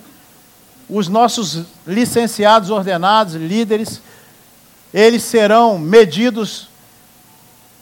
os 0.90 1.08
nossos 1.08 1.64
licenciados, 1.86 2.70
ordenados, 2.70 3.36
líderes, 3.36 4.02
eles 4.94 5.24
serão 5.24 5.78
medidos 5.78 6.70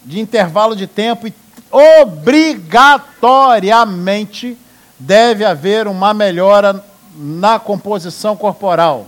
de 0.04 0.20
intervalo 0.20 0.76
de 0.76 0.88
tempo 0.88 1.28
e 1.28 1.34
obrigatoriamente 1.72 4.58
deve 5.00 5.46
haver 5.46 5.88
uma 5.88 6.14
melhora 6.14 6.84
na 7.16 7.58
composição 7.60 8.36
corporal. 8.36 9.08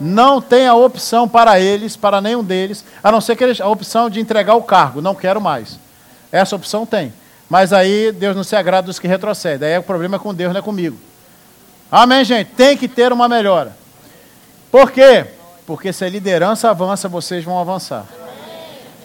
Não 0.00 0.40
tem 0.40 0.66
a 0.66 0.74
opção 0.74 1.28
para 1.28 1.58
eles, 1.58 1.96
para 1.96 2.20
nenhum 2.20 2.44
deles, 2.44 2.84
a 3.02 3.10
não 3.10 3.20
ser 3.20 3.36
que 3.36 3.44
eles, 3.44 3.60
a 3.60 3.68
opção 3.68 4.10
de 4.10 4.20
entregar 4.20 4.54
o 4.54 4.62
cargo, 4.62 5.00
não 5.00 5.14
quero 5.14 5.40
mais. 5.40 5.78
Essa 6.30 6.56
opção 6.56 6.84
tem. 6.84 7.12
Mas 7.48 7.72
aí 7.72 8.12
Deus 8.12 8.36
não 8.36 8.44
se 8.44 8.56
agrada 8.56 8.86
dos 8.86 8.98
que 8.98 9.08
retrocedem. 9.08 9.68
Aí 9.68 9.78
o 9.78 9.82
problema 9.82 10.16
é 10.16 10.18
com 10.18 10.34
Deus, 10.34 10.52
não 10.52 10.58
é 10.58 10.62
comigo. 10.62 10.98
Amém, 11.90 12.24
gente? 12.24 12.48
Tem 12.48 12.76
que 12.76 12.88
ter 12.88 13.12
uma 13.12 13.28
melhora. 13.28 13.76
Por 14.70 14.90
quê? 14.90 15.26
Porque 15.66 15.92
se 15.92 16.04
a 16.04 16.08
liderança 16.08 16.68
avança, 16.68 17.08
vocês 17.08 17.44
vão 17.44 17.58
avançar. 17.58 18.06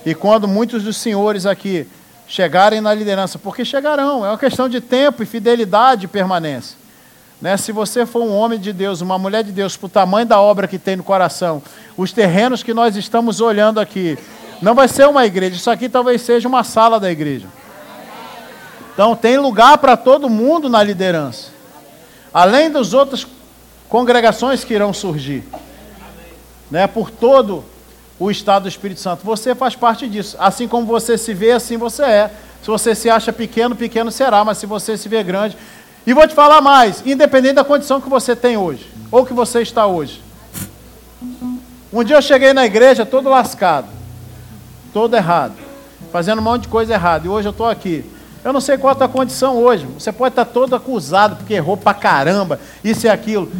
E 0.05 0.15
quando 0.15 0.47
muitos 0.47 0.83
dos 0.83 0.97
senhores 0.97 1.45
aqui 1.45 1.87
chegarem 2.27 2.81
na 2.81 2.93
liderança, 2.93 3.37
porque 3.37 3.63
chegarão, 3.63 4.25
é 4.25 4.29
uma 4.29 4.37
questão 4.37 4.67
de 4.67 4.81
tempo 4.81 5.21
e 5.21 5.25
fidelidade 5.25 6.05
e 6.05 6.07
permanência. 6.07 6.77
Né? 7.41 7.57
Se 7.57 7.71
você 7.71 8.05
for 8.05 8.21
um 8.21 8.33
homem 8.33 8.59
de 8.59 8.71
Deus, 8.71 9.01
uma 9.01 9.17
mulher 9.17 9.43
de 9.43 9.51
Deus, 9.51 9.75
para 9.75 9.87
o 9.87 9.89
tamanho 9.89 10.27
da 10.27 10.39
obra 10.39 10.67
que 10.67 10.77
tem 10.77 10.95
no 10.95 11.03
coração, 11.03 11.61
os 11.97 12.11
terrenos 12.11 12.61
que 12.61 12.73
nós 12.73 12.95
estamos 12.95 13.41
olhando 13.41 13.79
aqui, 13.79 14.17
não 14.61 14.75
vai 14.75 14.87
ser 14.87 15.07
uma 15.07 15.25
igreja, 15.25 15.55
isso 15.55 15.71
aqui 15.71 15.89
talvez 15.89 16.21
seja 16.21 16.47
uma 16.47 16.63
sala 16.63 16.99
da 16.99 17.11
igreja. 17.11 17.47
Então 18.93 19.15
tem 19.15 19.37
lugar 19.37 19.79
para 19.79 19.97
todo 19.97 20.29
mundo 20.29 20.69
na 20.69 20.83
liderança. 20.83 21.49
Além 22.33 22.69
das 22.69 22.93
outras 22.93 23.25
congregações 23.89 24.63
que 24.63 24.73
irão 24.73 24.93
surgir. 24.93 25.43
Né, 26.69 26.87
por 26.87 27.11
todo 27.11 27.65
o 28.17 28.29
estado 28.31 28.63
do 28.63 28.69
Espírito 28.69 29.01
Santo. 29.01 29.25
Você 29.25 29.55
faz 29.55 29.75
parte 29.75 30.07
disso. 30.07 30.37
Assim 30.39 30.67
como 30.67 30.85
você 30.85 31.17
se 31.17 31.33
vê, 31.33 31.51
assim 31.51 31.75
você 31.75 32.03
é. 32.03 32.31
Se 32.61 32.67
você 32.67 32.93
se 32.93 33.09
acha 33.09 33.33
pequeno, 33.33 33.75
pequeno 33.75 34.11
será, 34.11 34.45
mas 34.45 34.59
se 34.59 34.67
você 34.67 34.95
se 34.95 35.09
vê 35.09 35.23
grande. 35.23 35.57
E 36.05 36.13
vou 36.13 36.27
te 36.27 36.33
falar 36.33 36.61
mais, 36.61 37.03
independente 37.05 37.55
da 37.55 37.63
condição 37.63 38.01
que 38.01 38.09
você 38.09 38.35
tem 38.35 38.57
hoje, 38.57 38.89
ou 39.11 39.25
que 39.25 39.33
você 39.33 39.61
está 39.61 39.85
hoje. 39.85 40.21
Um 41.93 42.03
dia 42.03 42.15
eu 42.15 42.21
cheguei 42.21 42.53
na 42.53 42.65
igreja 42.65 43.05
todo 43.05 43.29
lascado 43.29 44.01
todo 44.93 45.15
errado, 45.15 45.53
fazendo 46.11 46.39
um 46.39 46.43
monte 46.43 46.63
de 46.63 46.67
coisa 46.67 46.93
errada, 46.93 47.25
e 47.25 47.29
hoje 47.29 47.47
eu 47.47 47.51
estou 47.51 47.67
aqui. 47.67 48.03
Eu 48.43 48.51
não 48.51 48.59
sei 48.59 48.77
qual 48.77 48.91
é 48.91 48.93
a 48.93 48.97
tua 48.97 49.07
condição 49.07 49.55
hoje. 49.57 49.85
Você 49.97 50.11
pode 50.11 50.33
estar 50.33 50.45
todo 50.45 50.75
acusado 50.75 51.35
porque 51.35 51.53
errou 51.53 51.77
pra 51.77 51.93
caramba, 51.93 52.59
isso 52.83 53.05
e 53.05 53.09
aquilo. 53.09 53.51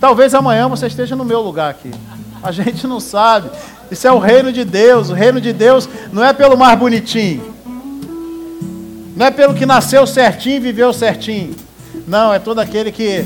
Talvez 0.00 0.32
amanhã 0.34 0.68
você 0.68 0.86
esteja 0.86 1.16
no 1.16 1.24
meu 1.24 1.40
lugar 1.40 1.70
aqui. 1.70 1.90
A 2.40 2.52
gente 2.52 2.86
não 2.86 3.00
sabe. 3.00 3.50
Isso 3.90 4.06
é 4.06 4.12
o 4.12 4.18
reino 4.18 4.52
de 4.52 4.64
Deus. 4.64 5.10
O 5.10 5.12
reino 5.12 5.40
de 5.40 5.52
Deus 5.52 5.88
não 6.12 6.24
é 6.24 6.32
pelo 6.32 6.56
mais 6.56 6.78
bonitinho. 6.78 7.52
Não 9.16 9.26
é 9.26 9.30
pelo 9.32 9.54
que 9.54 9.66
nasceu 9.66 10.06
certinho 10.06 10.56
e 10.56 10.60
viveu 10.60 10.92
certinho. 10.92 11.56
Não, 12.08 12.32
é 12.32 12.38
todo 12.38 12.58
aquele 12.58 12.90
que, 12.90 13.22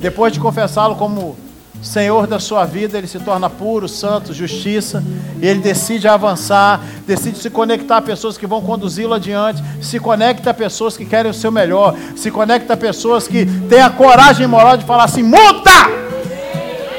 depois 0.00 0.32
de 0.32 0.40
confessá-lo 0.40 0.96
como 0.96 1.36
Senhor 1.80 2.26
da 2.26 2.40
sua 2.40 2.64
vida, 2.64 2.98
ele 2.98 3.06
se 3.06 3.20
torna 3.20 3.48
puro, 3.48 3.88
santo, 3.88 4.34
justiça, 4.34 5.04
e 5.40 5.46
ele 5.46 5.60
decide 5.60 6.08
avançar, 6.08 6.80
decide 7.06 7.38
se 7.38 7.48
conectar 7.48 7.98
a 7.98 8.02
pessoas 8.02 8.36
que 8.36 8.44
vão 8.44 8.60
conduzi-lo 8.60 9.14
adiante, 9.14 9.62
se 9.80 10.00
conecta 10.00 10.50
a 10.50 10.54
pessoas 10.54 10.96
que 10.96 11.04
querem 11.04 11.30
o 11.30 11.34
seu 11.34 11.52
melhor, 11.52 11.94
se 12.16 12.28
conecta 12.28 12.74
a 12.74 12.76
pessoas 12.76 13.28
que 13.28 13.46
têm 13.68 13.80
a 13.80 13.90
coragem 13.90 14.48
moral 14.48 14.76
de 14.76 14.84
falar 14.84 15.04
assim: 15.04 15.22
muda! 15.22 15.70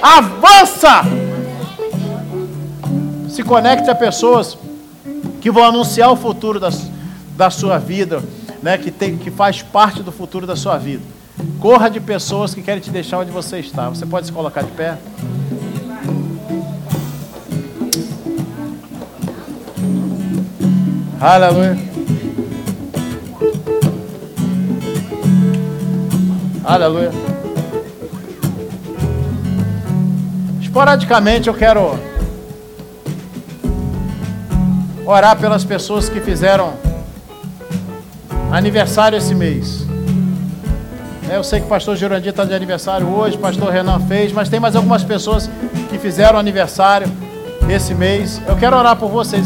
Avança! 0.01 1.01
Se 3.27 3.43
conecta 3.43 3.91
a 3.91 3.95
pessoas 3.95 4.57
que 5.41 5.51
vão 5.51 5.65
anunciar 5.65 6.09
o 6.13 6.15
futuro 6.15 6.61
da, 6.61 6.69
da 7.35 7.49
sua 7.49 7.77
vida, 7.77 8.23
né, 8.63 8.77
que, 8.77 8.89
tem, 8.89 9.17
que 9.17 9.29
faz 9.29 9.61
parte 9.61 10.01
do 10.01 10.13
futuro 10.13 10.47
da 10.47 10.55
sua 10.55 10.77
vida. 10.77 11.14
Corra 11.59 11.89
de 11.89 11.99
pessoas 11.99 12.53
que 12.53 12.61
querem 12.61 12.81
te 12.81 12.89
deixar 12.89 13.19
onde 13.19 13.31
você 13.31 13.59
está. 13.59 13.89
Você 13.89 14.05
pode 14.05 14.27
se 14.27 14.31
colocar 14.31 14.61
de 14.61 14.71
pé? 14.71 14.97
Aleluia. 21.19 21.77
Aleluia. 26.63 27.11
Esporadicamente 30.61 31.47
eu 31.47 31.53
quero 31.53 31.97
orar 35.05 35.37
pelas 35.39 35.63
pessoas 35.63 36.09
que 36.09 36.19
fizeram 36.19 36.73
aniversário 38.51 39.17
esse 39.17 39.33
mês. 39.33 39.84
Eu 41.29 41.43
sei 41.43 41.59
que 41.59 41.65
o 41.65 41.69
pastor 41.69 41.95
Jurandir 41.95 42.29
está 42.29 42.45
de 42.45 42.53
aniversário 42.53 43.07
hoje, 43.07 43.35
o 43.35 43.39
pastor 43.39 43.69
Renan 43.71 43.99
fez, 44.01 44.31
mas 44.31 44.47
tem 44.47 44.59
mais 44.59 44.75
algumas 44.75 45.03
pessoas 45.03 45.49
que 45.89 45.97
fizeram 45.97 46.37
aniversário 46.37 47.07
esse 47.67 47.95
mês. 47.95 48.39
Eu 48.47 48.55
quero 48.55 48.77
orar 48.77 48.95
por 48.95 49.09
vocês. 49.09 49.43